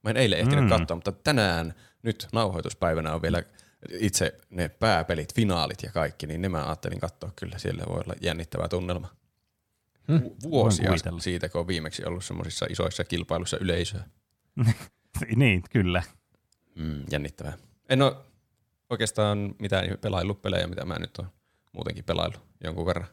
[0.04, 0.70] Mä en eilen ehtinyt Mm.
[0.70, 1.74] katsoa, mutta tänään
[2.04, 3.44] nyt nauhoituspäivänä on vielä
[4.00, 7.58] itse ne pääpelit, finaalit ja kaikki, niin ne mä ajattelin katsoa kyllä.
[7.58, 9.16] Siellä voi olla jännittävä tunnelma.
[10.08, 10.22] Hmm.
[10.24, 14.04] Vu- Vuosia siitä, kun on viimeksi ollut semmoisissa isoissa kilpailuissa yleisöä.
[15.36, 16.04] niin, kyllä.
[16.80, 17.58] Mm, jännittävää.
[17.90, 18.16] En ole
[18.90, 21.28] oikeastaan mitään pelaillut pelejä, mitä mä nyt oon
[21.74, 23.08] muutenkin pelaillut jonkun verran.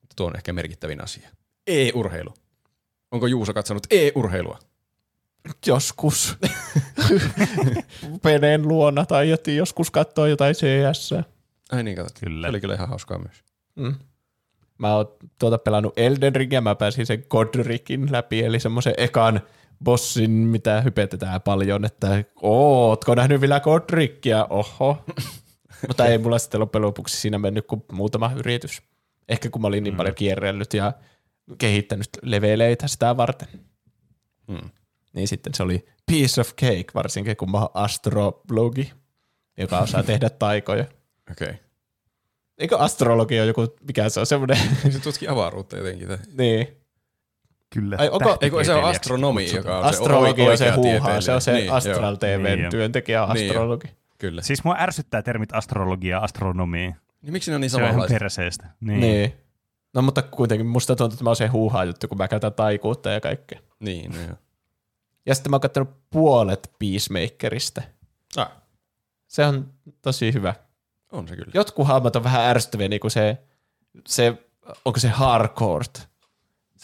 [0.00, 1.28] Mutta tuo on ehkä merkittävin asia.
[1.66, 2.34] E-urheilu.
[3.10, 4.58] Onko Juuso katsonut e-urheilua?
[5.66, 6.36] Joskus.
[8.22, 11.12] Peneen luona tai jotin joskus katsoa jotain CS.
[11.72, 12.18] Ai niin, katsot.
[12.20, 12.46] Kyllä.
[12.46, 13.44] Se oli kyllä ihan hauskaa myös.
[13.76, 13.94] Mm.
[14.78, 15.06] Mä oon
[15.38, 19.40] tuota pelannut Elden Ringia, mä pääsin sen Godricin läpi, eli semmoisen ekan
[19.84, 24.46] bossin, mitä hypetetään paljon, että ootko nähnyt vielä Godricia?
[24.50, 25.04] Oho.
[25.88, 28.82] Mutta ei mulla sitten loppujen lopuksi siinä mennyt kuin muutama yritys.
[29.28, 30.92] Ehkä kun mä olin niin paljon kierrellyt ja
[31.58, 33.48] kehittänyt leveleitä sitä varten.
[34.52, 34.70] Hmm.
[35.12, 38.92] Niin sitten se oli piece of cake, varsinkin kun mä oon astroblogi,
[39.58, 40.84] joka osaa tehdä taikoja.
[41.30, 41.48] Okei.
[41.48, 41.56] Okay.
[42.58, 44.58] Eikö astrologi ole joku, mikä se on semmoinen,
[44.90, 46.08] Se tutki avaruutta jotenkin.
[46.08, 46.83] tai- niin.
[47.74, 47.96] Kyllä.
[47.98, 51.32] Ai, onko- Ei kun se on astronomi, joka on Astrologi se on se huuhaa, se
[51.32, 52.38] on se Niin, Astral joo.
[52.56, 53.50] Niin työntekijä Niin jo.
[53.52, 53.88] astrologi.
[54.18, 54.42] Kyllä.
[54.42, 56.94] Siis mua ärsyttää termit astrologia ja astronomia.
[57.22, 58.66] Niin miksi ne on niin Se on ihan perseestä.
[58.80, 59.00] Niin.
[59.00, 59.12] Niin.
[59.14, 59.34] niin.
[59.94, 63.10] No mutta kuitenkin musta tuntuu, että mä oon se huuhaa juttu, kun mä käytän taikuutta
[63.10, 63.60] ja kaikkea.
[63.80, 64.36] Niin, no joo.
[65.26, 67.82] Ja sitten mä oon kattonut puolet Peacemakerista.
[68.36, 68.50] Ah,
[69.26, 69.68] Se on
[70.02, 70.54] tosi hyvä.
[71.12, 71.50] on se kyllä.
[71.54, 73.38] Jotkut hahmot on vähän ärsyttäviä, niin kuin se,
[74.06, 74.34] se
[74.84, 76.08] onko se Harcourt?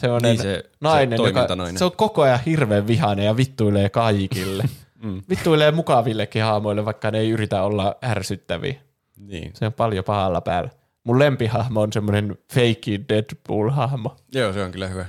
[0.01, 1.47] Se on Niin se- nainen, se joka,
[1.77, 4.63] se on koko ajan hirveän vihainen ja vittuilee kaikille.
[5.03, 5.21] Mm.
[5.29, 8.75] vittuilee mukavillekin hahmoille, vaikka ne ei yritä olla ärsyttäviä.
[9.17, 9.51] Niin.
[9.55, 10.69] Se on paljon pahalla päällä.
[11.03, 14.15] Mun lempihahmo on semmoinen fake Deadpool-hahmo.
[14.33, 15.05] Joo, se on kyllä hyvä.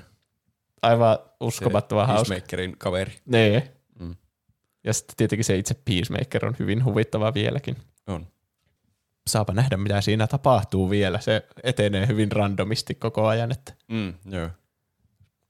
[0.82, 2.28] Aivan uskomattoman hauska.
[2.28, 3.12] Peacemakerin kaveri.
[3.26, 3.72] Nee.
[4.00, 4.14] Mm.
[4.84, 7.76] Ja sitten tietenkin se itse Peacemaker on hyvin huvittava vieläkin.
[8.06, 8.26] On.
[9.26, 11.20] Saapa nähdä, mitä siinä tapahtuu vielä.
[11.20, 14.48] Se etenee hyvin randomisti koko ajan, että Mm, joo.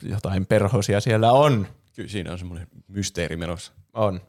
[0.03, 1.67] Jotain perhosia siellä on.
[1.97, 3.73] Kyllä siinä on semmoinen mysteeri menossa.
[3.93, 4.21] On.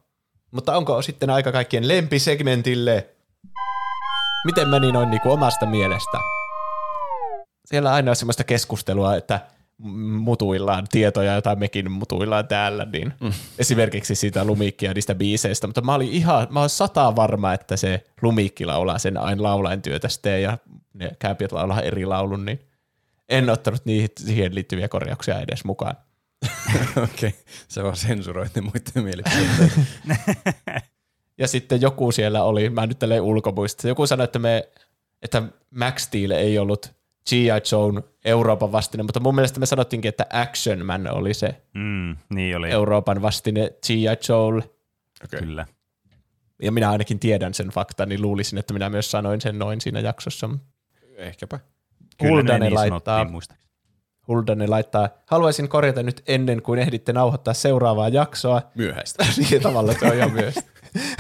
[0.52, 3.10] Mutta onko sitten aika kaikkien lempisegmentille?
[4.46, 6.18] Miten meni noin niin kuin omasta mielestä?
[7.66, 9.40] Siellä aina on semmoista keskustelua, että
[10.18, 13.32] mutuillaan tietoja, jota mekin mutuillaan täällä, niin mm.
[13.60, 18.06] esimerkiksi siitä Lumikkia niistä biiseistä, mutta mä olin ihan, mä olen sata varma, että se
[18.22, 20.08] Lumikki laulaa sen aina laulain työtä
[20.42, 20.58] ja
[20.94, 22.60] ne kääpiöt laulaa eri laulun, niin
[23.38, 25.96] en ottanut niihin, siihen liittyviä korjauksia edes mukaan.
[27.04, 27.32] Okei, okay.
[27.68, 29.82] se vaan sensuroit ne muiden mielipiteitä.
[31.38, 34.70] Ja sitten joku siellä oli, mä nyt tälleen ulkomuista, joku sanoi, että, me,
[35.22, 36.94] että Max Steel ei ollut
[37.30, 37.48] G.I.
[37.72, 42.58] Joe Euroopan vastine, mutta mun mielestä me sanottiinkin, että Action Man oli se Mm, niin
[42.58, 44.04] oli, Euroopan vastine G.I.
[44.30, 44.70] Joelle.
[45.24, 45.40] Okay.
[45.40, 45.66] kyllä.
[46.62, 50.00] Ja minä ainakin tiedän sen faktan, niin luulisin, että minä myös sanoin sen noin siinä
[50.00, 50.50] jaksossa.
[51.16, 51.60] Ehkäpä.
[52.24, 53.26] Kyllä ne Huldane niin laittaa.
[54.28, 58.62] Huldane laittaa, haluaisin korjata nyt ennen kuin ehditte nauhoittaa seuraavaa jaksoa.
[58.76, 59.26] Myöhäistä.
[59.50, 60.56] niin tavallaan se on ihan myös.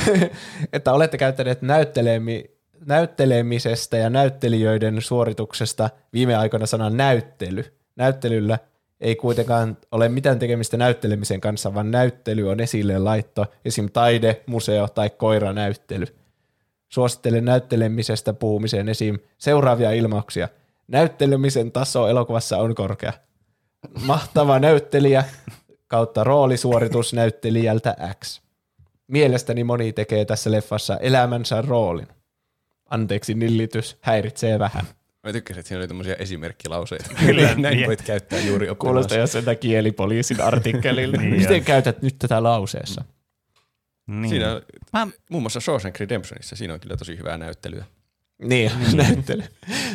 [0.73, 2.45] että olette käyttäneet näyttelemi,
[2.85, 7.65] näyttelemisestä ja näyttelijöiden suorituksesta viime aikoina sanan näyttely.
[7.95, 8.59] Näyttelyllä
[9.01, 13.89] ei kuitenkaan ole mitään tekemistä näyttelemisen kanssa, vaan näyttely on esille laitto, esim.
[13.93, 16.05] taide, museo tai koiranäyttely.
[16.89, 19.19] Suosittelen näyttelemisestä puhumiseen esim.
[19.37, 20.49] seuraavia ilmauksia.
[20.87, 23.13] Näyttelemisen taso elokuvassa on korkea.
[24.05, 25.23] Mahtava näyttelijä
[25.87, 28.41] kautta roolisuoritus näyttelijältä X.
[29.07, 32.07] Mielestäni moni tekee tässä leffassa elämänsä roolin.
[32.89, 34.85] Anteeksi nillitys, häiritsee vähän.
[35.23, 37.09] Mä tykkäsin, että siinä oli tämmöisiä esimerkkilauseita.
[37.25, 37.87] Kyllä, Näin niin.
[37.87, 39.37] voit käyttää juuri Kuulostaa oppilaassa.
[39.37, 41.17] jo sitä kielipoliisin artikkelilta.
[41.17, 41.61] Niin Miten on.
[41.65, 43.03] käytät nyt tätä lauseessa?
[44.07, 44.29] Niin.
[44.29, 44.61] Siinä,
[44.93, 47.85] Mä- muun muassa Shawshank Redemptionissa, siinä on kyllä tosi hyvää näyttelyä.
[48.43, 49.43] Niin, näyttely.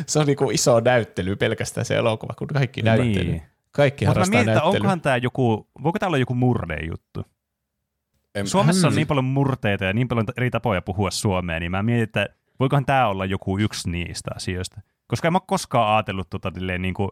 [0.07, 3.31] Se on niinku iso näyttely pelkästään se elokuva, kun kaikki näyttely.
[3.31, 3.41] Niin.
[3.71, 4.77] Kaikki Mutta mä harrastaa mietin, että näyttelyä.
[4.79, 7.25] onkohan tämä joku, voiko tämä olla joku murre juttu?
[8.35, 11.83] En, Suomessa on niin paljon murteita ja niin paljon eri tapoja puhua suomea, niin mä
[11.83, 12.29] mietin, että
[12.59, 14.81] voikohan tämä olla joku yksi niistä asioista.
[15.07, 17.09] Koska en mä koskaan ajatellut tota niin kuin,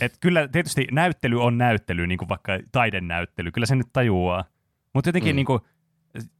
[0.00, 4.44] että kyllä tietysti näyttely on näyttely, niin kuin vaikka taidenäyttely, kyllä se nyt tajuaa.
[4.94, 5.36] Mutta jotenkin Mm.
[5.36, 5.60] niin kuin,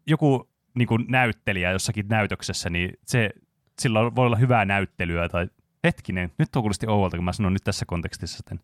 [0.06, 3.30] joku niin kuin näyttelijä jossakin näytöksessä, niin se,
[3.80, 5.48] sillä voi olla hyvää näyttelyä tai
[5.84, 8.60] hetkinen, nyt tuo kuulosti ouolta, kun mä sanon nyt tässä kontekstissa sitten.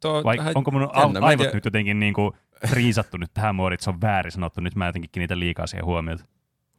[0.00, 1.20] Tuo Vai onko mun jännä.
[1.20, 2.32] aivot tiedä- nyt jotenkin niin kuin
[2.72, 5.84] riisattu nyt tähän muodiin, että se on väärin sanottu, nyt mä jotenkin kiinnitän liikaa siihen
[5.84, 6.24] huomiota.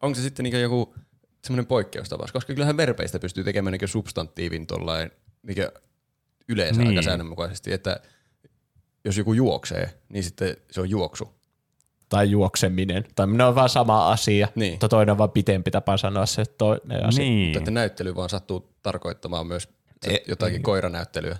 [0.01, 0.95] Onko se sitten niin joku
[1.43, 2.31] semmoinen poikkeustapaus?
[2.31, 5.11] Koska kyllähän verpeistä pystyy tekemään niin substantiivin tollain
[5.43, 5.57] niin
[6.49, 6.89] yleensä Niin.
[6.89, 7.99] aika säännönmukaisesti, että
[9.05, 11.42] jos joku juoksee, niin sitten se on juoksu.
[12.14, 13.03] Tai juokseminen.
[13.16, 14.74] Tai ne on vaan sama asia, Niin.
[14.74, 17.24] mutta toinen on vaan pitempi tapa sanoa se toinen asia.
[17.24, 19.69] Niin, Mutta että näyttely vaan sattuu tarkoittamaan myös
[20.08, 21.38] E- jotakin koiranäyttelyä.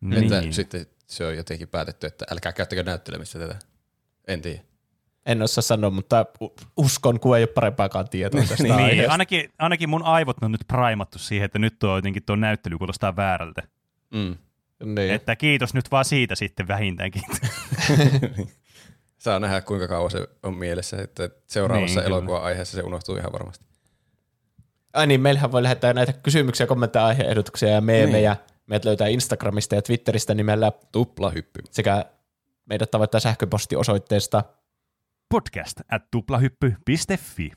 [0.00, 0.32] niin.
[0.32, 3.58] Että sitten se on jotenkin päätetty, että älkää käyttäkö näyttelemistä tätä.
[4.28, 4.60] En tiedä.
[5.26, 6.26] En osaa sanoa, mutta
[6.76, 9.12] uskon, kun ei ole parempaakaan tietoa tästä niin, aiheesta.
[9.12, 13.16] ainakin, ainakin mun aivot on nyt primattu siihen, että nyt tuo jotenkin tuo näyttely kuulostaa
[13.16, 13.62] väärältä.
[14.14, 14.36] Mm.
[14.84, 15.10] Niin.
[15.10, 17.22] Että kiitos nyt vaan siitä sitten vähintäänkin.
[19.28, 22.16] Saa nähdä, kuinka kauan se on mielessä, että seuraavassa Niin, kyllä.
[22.16, 23.64] elokuva-aiheessa se unohtuu ihan varmasti.
[24.92, 28.34] Ai niin, meillähän voi lähettää näitä kysymyksiä, kommentteja, aiheehdotuksia ja meemejä.
[28.34, 28.44] Niin.
[28.66, 31.60] Meidät löytää Instagramista ja Twitteristä nimellä Tuplahyppy.
[31.70, 32.04] sekä
[32.66, 34.44] meidät tavoittaa sähköpostiosoitteesta.
[35.28, 37.50] Podcast at tuplahyppy.fi.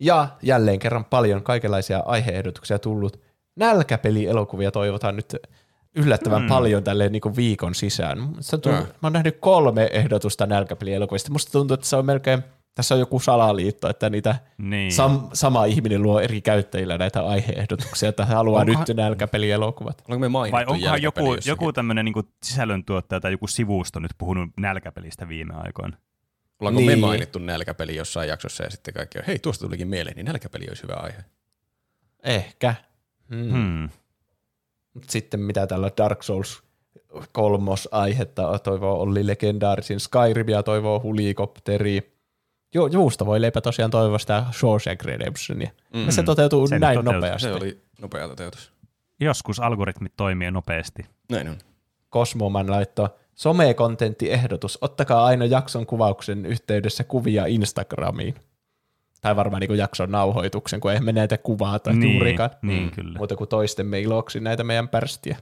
[0.00, 3.20] Ja jälleen kerran paljon kaikenlaisia aiheehdotuksia tullut.
[3.56, 5.36] Nälkäpelielokuvia toivotaan nyt
[5.94, 6.48] yllättävän Hmm.
[6.48, 8.18] paljon tälleen niin viikon sisään.
[8.50, 8.80] Tuntuu, Ah.
[8.82, 11.32] Mä oon nähnyt kolme ehdotusta nälkäpelielokuvista.
[11.32, 12.42] Musta tuntuu, että se on melkein,
[12.74, 14.92] tässä on joku salaliitto, että niitä Niin.
[14.92, 20.02] sam, sama ihminen luo eri käyttäjillä näitä aiheehdotuksia, että haluaa Onkohan- nyt nälkäpelielokuvat.
[20.08, 21.50] Ollaanko me mainittu Vai onkohan joku, jossakin?
[21.50, 25.96] joku tämmöinen niin sisällöntuottaja tai joku sivusto nyt puhunut nälkäpelistä viime aikoina?
[26.60, 26.98] Ollaanko me Niin.
[26.98, 30.82] mainittu nälkäpeli jossain jaksossa ja sitten kaikki on, hei tuosta tulikin mieleen, niin nälkäpeli olisi
[30.82, 31.24] hyvä aihe.
[32.24, 32.74] Ehkä.
[33.34, 33.50] Hmm.
[33.50, 33.88] Hmm.
[35.08, 36.62] Sitten mitä tällä Dark Souls
[37.32, 42.18] kolmos aihetta toivoo Olli legendaarisin Skyrimia, toivoo Hulikopteri.
[42.74, 45.70] Jo, juusta voi leipä tosiaan toivoa sitä Shawshank Redemptionia.
[45.94, 46.06] Mm.
[46.06, 47.20] Ja se toteutuu Se nyt näin toteutuu.
[47.20, 47.48] nopeasti.
[47.48, 48.72] Se oli nopea toteutus.
[49.20, 51.06] Joskus algoritmit toimii nopeasti.
[51.30, 51.56] Näin on.
[52.08, 54.78] Kosmoman laitto some-kontenttiehdotus.
[54.80, 58.34] Ottakaa aina jakson kuvauksen yhteydessä kuvia Instagramiin.
[59.20, 62.50] Tai varmaan niin jakson nauhoituksen, kun ei me näitä kuvata niin, juurikaan.
[62.62, 62.90] Niin, Mm.
[62.90, 63.18] kyllä.
[63.18, 65.36] Muuta kuin toistemme iloksi näitä meidän pärstiä.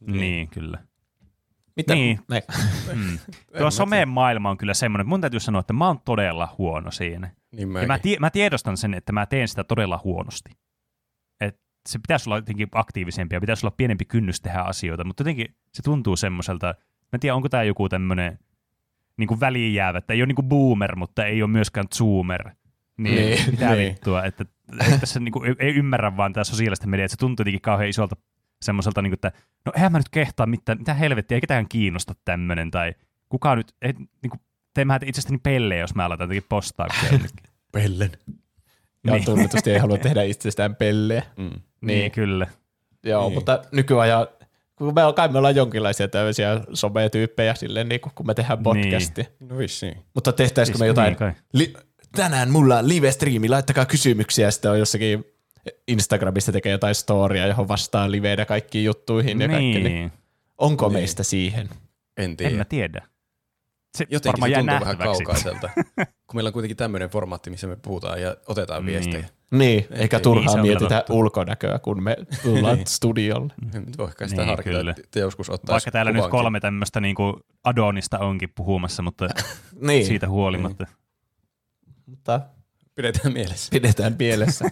[0.00, 0.78] Niin, kyllä.
[1.76, 1.94] Mitä?
[1.94, 2.20] Niin.
[2.28, 2.42] Me,
[2.94, 3.18] Mm.
[3.58, 6.90] Tuo someen maailma on kyllä semmoinen, että mun täytyy sanoa, että mä oon todella huono
[6.90, 7.30] siinä.
[7.52, 10.50] Niin Ja mä, tie, mä tiedostan sen, että mä teen sitä todella huonosti.
[11.40, 15.54] Et se pitäisi olla jotenkin aktiivisempi ja pitäisi olla pienempi kynnys tehdä asioita, mutta jotenkin
[15.74, 18.38] se tuntuu semmoiselta, mä en tiedä, onko tämä joku tämmöinen
[19.16, 22.50] niin kuin väliin jäävä, että ei ole niin kuin boomer, mutta ei ole myöskään zoomer.
[22.98, 23.92] Niin, Niin, mitä niin.
[23.94, 24.44] vittua, että,
[24.80, 27.88] että tässä niin kuin, ei, ymmärrä vaan tämä sosiaalista mediaa, että se tuntuu jotenkin kauhean
[27.88, 28.16] isolta
[28.62, 29.32] semmoiselta, niin kuin, että
[29.66, 32.94] no eihän mä nyt kehtaa mitään, mitä helvettiä, ei ketään kiinnosta tämmöinen, tai
[33.28, 34.40] kuka nyt, ei, niin kuin,
[34.74, 37.08] teen mä itsestäni pellejä, jos mä aloitan jotenkin postauksia.
[37.12, 37.36] jonnekin.
[37.72, 38.10] Pellen.
[39.06, 39.24] ja Niin.
[39.24, 41.22] tunnetusti ei halua tehdä itsestään pellejä.
[41.36, 41.44] Mm.
[41.44, 42.12] niin, Niin.
[42.12, 42.46] kyllä.
[43.04, 43.28] Joo, Niin.
[43.28, 43.34] niin.
[43.36, 44.26] mutta nykyajan,
[44.76, 49.24] kun me, kai me ollaan jonkinlaisia tämmöisiä sometyyppejä silleen, niin kun me tehdään podcastia.
[49.40, 49.48] Niin.
[49.48, 49.94] No vissiin.
[50.14, 51.74] Mutta tehtäisikö me Siis jotain, niin li,
[52.16, 55.24] tänään mulla on live-striimi, laittakaa kysymyksiä, sitten on jossakin
[55.88, 59.64] Instagramista tekee jotain storia, johon vastaa liveenä kaikkiin juttuihin ja kaikki.
[59.80, 60.12] Niin Niin,
[60.58, 60.92] onko Niin.
[60.92, 61.68] meistä siihen?
[62.16, 62.56] En en tiedä.
[62.56, 63.02] mä tiedä.
[63.98, 65.70] Se Jotenkin varmaan se tuntuu vähän kaukaiselta,
[66.26, 68.92] kun meillä on kuitenkin tämmöinen formaatti, missä me puhutaan ja otetaan Niin.
[68.92, 69.28] viestejä.
[69.50, 71.12] Niin, eikä niin, turhaan se on mietitä totta.
[71.14, 73.52] ulkonäköä, kun me tullaan studiolle.
[73.74, 74.94] Nyt voi kai sitä Niin, harkita, kyllä.
[75.04, 79.28] että joskus ottaa Vaikka täällä nyt kolme tämmöistä niinku Adonista onkin puhumassa, mutta
[79.88, 80.86] Niin, siitä huolimatta.
[82.08, 82.40] Mutta
[82.94, 83.70] Pidetään mielessä.
[83.70, 84.64] pidetään mielessä.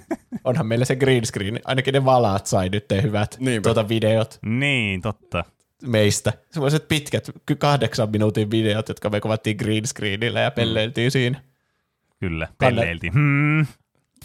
[0.44, 3.62] Onhan meillä se green screen, ainakin ne valaat sai nyt ne hyvät Niinpä.
[3.66, 5.44] tuota videot Niin, totta.
[5.82, 6.32] meistä.
[6.50, 11.42] Semmoiset pitkät, kahdeksan minuutin videot, jotka me kuvattiin green screenillä ja pelleiltiin siinä.
[12.20, 13.12] Kyllä, pelleiltiin.
[13.12, 13.60] Hmm.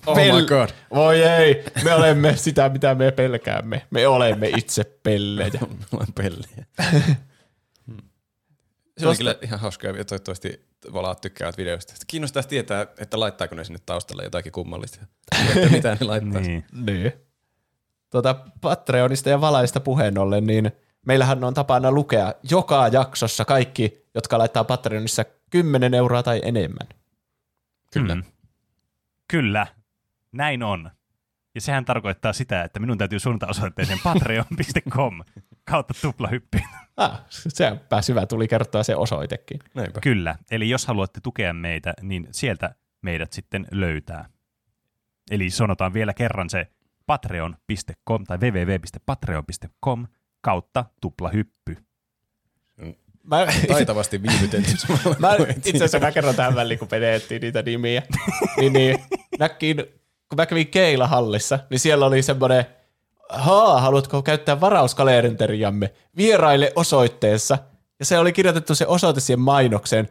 [0.05, 0.69] Oh Pel- my god.
[0.91, 3.81] Voi ei, me olemme sitä, mitä me pelkäämme.
[3.89, 5.51] Me olemme itse pellejä.
[5.61, 6.65] Me ollaan pellejä.
[8.97, 11.93] Se on kyllä ihan hauskaa ja toivottavasti valaat tykkäävät videosta.
[12.07, 15.05] Kiinnostaisi tietää, että laittaako ne sinne taustalle jotakin kummallista.
[15.55, 16.41] Että mitä ne laittaa.
[16.41, 16.65] Niin.
[16.85, 17.13] Niin.
[18.09, 20.71] Tuota, Patreonista ja valaista puheen ollen, niin
[21.05, 26.87] meillähän on tapana lukea joka jaksossa kaikki, jotka laittaa Patreonissa 10 euroa tai enemmän.
[27.93, 28.15] Kyllä.
[28.15, 28.23] Mm.
[29.27, 29.67] Kyllä,
[30.31, 30.91] näin on.
[31.55, 35.21] Ja sehän tarkoittaa sitä, että minun täytyy suunnata osoitteeseen patreon.com
[35.71, 36.63] kautta tuplahyppi.
[36.97, 39.59] Ah, sepä syvä tuli kertoa se osoitekin.
[39.73, 39.99] Näinpä.
[39.99, 44.29] Kyllä, eli jos haluatte tukea meitä, niin sieltä meidät sitten löytää.
[45.31, 46.67] Eli sanotaan vielä kerran se
[47.05, 50.07] patreon.com tai www.patreon.com
[50.41, 51.77] kautta tuplahyppy.
[53.23, 54.71] Mä, Taitavasti viivytelty
[55.19, 58.03] mä kun itse asiassa mä kerron tähän väliin, kun vedettiin niitä nimiä.
[58.57, 58.99] niin, niin
[59.39, 59.77] näkin,
[60.29, 62.65] kun mä kävin Keilahallissa, niin siellä oli semmoinen,
[63.31, 67.57] haa, haluatko käyttää varauskalenteriamme vieraille osoitteessa.
[67.99, 70.09] Ja se oli kirjoitettu se osoite siihen mainokseen,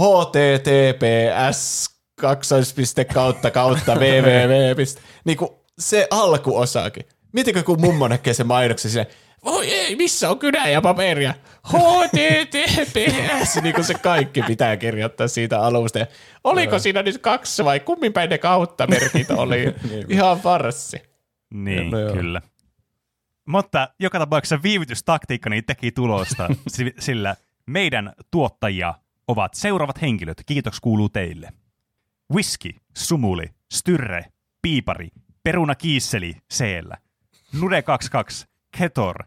[0.00, 4.82] https kaksoispiste kautta kautta www.
[5.24, 7.06] Niin kuin se alkuosakin.
[7.32, 11.34] Mietitkö, kun mummo näkee se mainoksen silleen, voi ei, missä on kynä ja paperia?
[11.68, 15.98] HTTPS, niin kuin se kaikki pitää kirjoittaa siitä alusta.
[15.98, 16.06] Ja
[16.44, 19.74] oliko siinä nyt kaksi vai kummin päin ne kautta merkit oli?
[20.08, 21.02] Ihan farssi.
[21.54, 22.42] Niin, No kyllä.
[23.46, 28.94] Mutta joka tapauksessa viivytystaktiikka niin teki tulosta, si- sillä meidän tuottajia
[29.28, 30.42] ovat seuraavat henkilöt.
[30.46, 31.52] Kiitos kuuluu teille.
[32.32, 34.24] Whisky, Sumuli, Styrre,
[34.62, 35.08] Piipari,
[35.42, 36.96] Peruna Kiisseli, Seellä,
[37.56, 38.46] Nude22,
[38.78, 39.24] Ketor,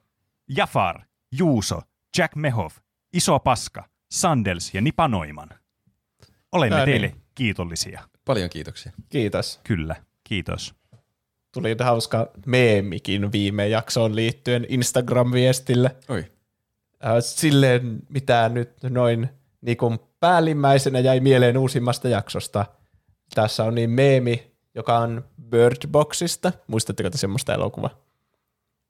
[0.49, 1.81] Jafar, Juuso,
[2.17, 2.77] Jack Mehoff,
[3.13, 5.49] Iso Paska, Sandels ja Nipanoiman.
[6.51, 6.85] Olemme niin.
[6.85, 8.01] teille kiitollisia.
[8.25, 8.91] Paljon kiitoksia.
[9.09, 9.59] Kiitos.
[9.63, 10.75] Kyllä, kiitos.
[11.55, 15.95] Tuli hauska meemikin viime jaksoon liittyen Instagram-viestille.
[16.09, 16.25] Oi.
[17.05, 19.29] Äh, silleen, mitä nyt noin
[19.61, 22.65] niin kuin päällimmäisenä jäi mieleen uusimmasta jaksosta.
[23.35, 26.51] Tässä on niin meemi, joka on Bird Boxista.
[26.67, 27.89] Muistatteko te semmoista elokuvaa?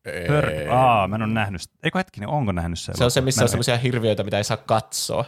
[0.03, 0.67] Bird.
[0.67, 1.61] Aa, mä en ole nähnyt.
[1.61, 1.75] sitä.
[1.83, 2.93] Eikö hetkinen, onko nähnyt se?
[2.95, 5.25] Se on se, missä Mä on semmoisia hirviöitä, mitä ei saa katsoa.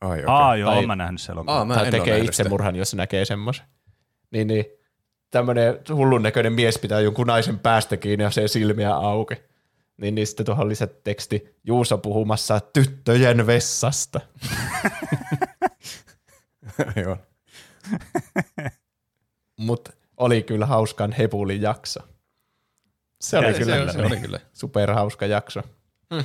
[0.00, 0.24] Ai, okei.
[0.26, 1.58] Aa, joo, Tai- mä nähnyt se elokuva.
[1.58, 2.30] Aa, mä tai tekee sitä.
[2.30, 3.66] itsemurhan, jos näkee semmoisen.
[4.30, 4.64] Niin, niin
[5.34, 9.34] tämmöinen hullun näköinen mies pitää jonkun naisen päästä kiinni ja se silmiä auki.
[9.96, 14.20] Niin, niin sitten tuohon lisäteksti Juuso puhumassa tyttöjen vessasta.
[17.04, 17.16] Joo.
[19.56, 22.00] Mutta oli kyllä hauskan hepulin jakso.
[23.20, 24.40] Se oli Se- kyllä Se, se oli kyllä.
[24.52, 25.62] superhauska jakso.
[26.10, 26.24] Mm.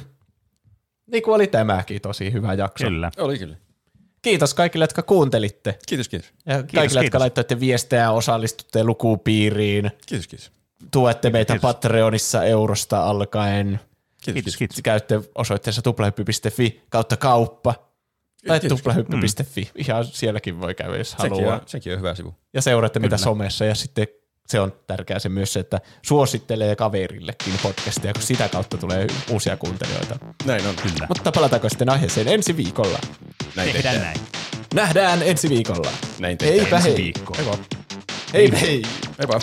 [1.12, 2.86] Niin kuin oli tämäkin tosi hyvä jakso.
[2.86, 3.12] Kyllä.
[3.18, 3.58] Oli kyllä.
[4.22, 5.80] Kiitos kaikille, jotka kuuntelitte.
[5.88, 6.30] Kiitos, kiitos.
[6.46, 7.20] Ja kaikille, jotka kiitos.
[7.20, 10.52] laittoitte viestejä, osallistutte lukupiiriin, Kiitos, kiitos.
[10.92, 11.62] tuette meitä Kiitos.
[11.70, 13.80] Patreonissa eurosta alkaen.
[14.22, 14.80] Kiitos, kiitos.
[14.84, 17.90] Käytte osoitteessa tuplahyppy.fi kautta kauppa.
[18.48, 18.78] Tai Kiitos.
[18.78, 19.72] tuplahyppy.fi.
[19.76, 21.56] Ihan sielläkin voi käydä, jos Sekin haluaa.
[21.56, 22.36] on, sekin on hyvä sivu.
[22.54, 23.24] Ja seuraatte mitä Kyllä.
[23.24, 23.66] somessa.
[23.66, 24.08] Ja sitten
[24.50, 29.58] se on tärkeää se myös se, että suosittelee kaverillekin podcastia, kun sitä kautta tulee uusia
[29.58, 30.16] kuuntelijoita.
[30.46, 30.76] Näin on.
[30.76, 31.06] Kyllä.
[31.08, 33.00] Mutta palataanko sitten aiheeseen ensi viikolla?
[33.56, 34.14] Näin Tehdään tehdään.
[34.14, 34.28] näin.
[34.74, 35.92] Nähdään ensi viikolla.
[36.20, 36.60] Näin tehdään.
[36.62, 36.98] Heipä Ensi hei.
[36.98, 37.60] viikkoon.
[38.34, 38.82] Hei hei.
[39.20, 39.40] Heippa.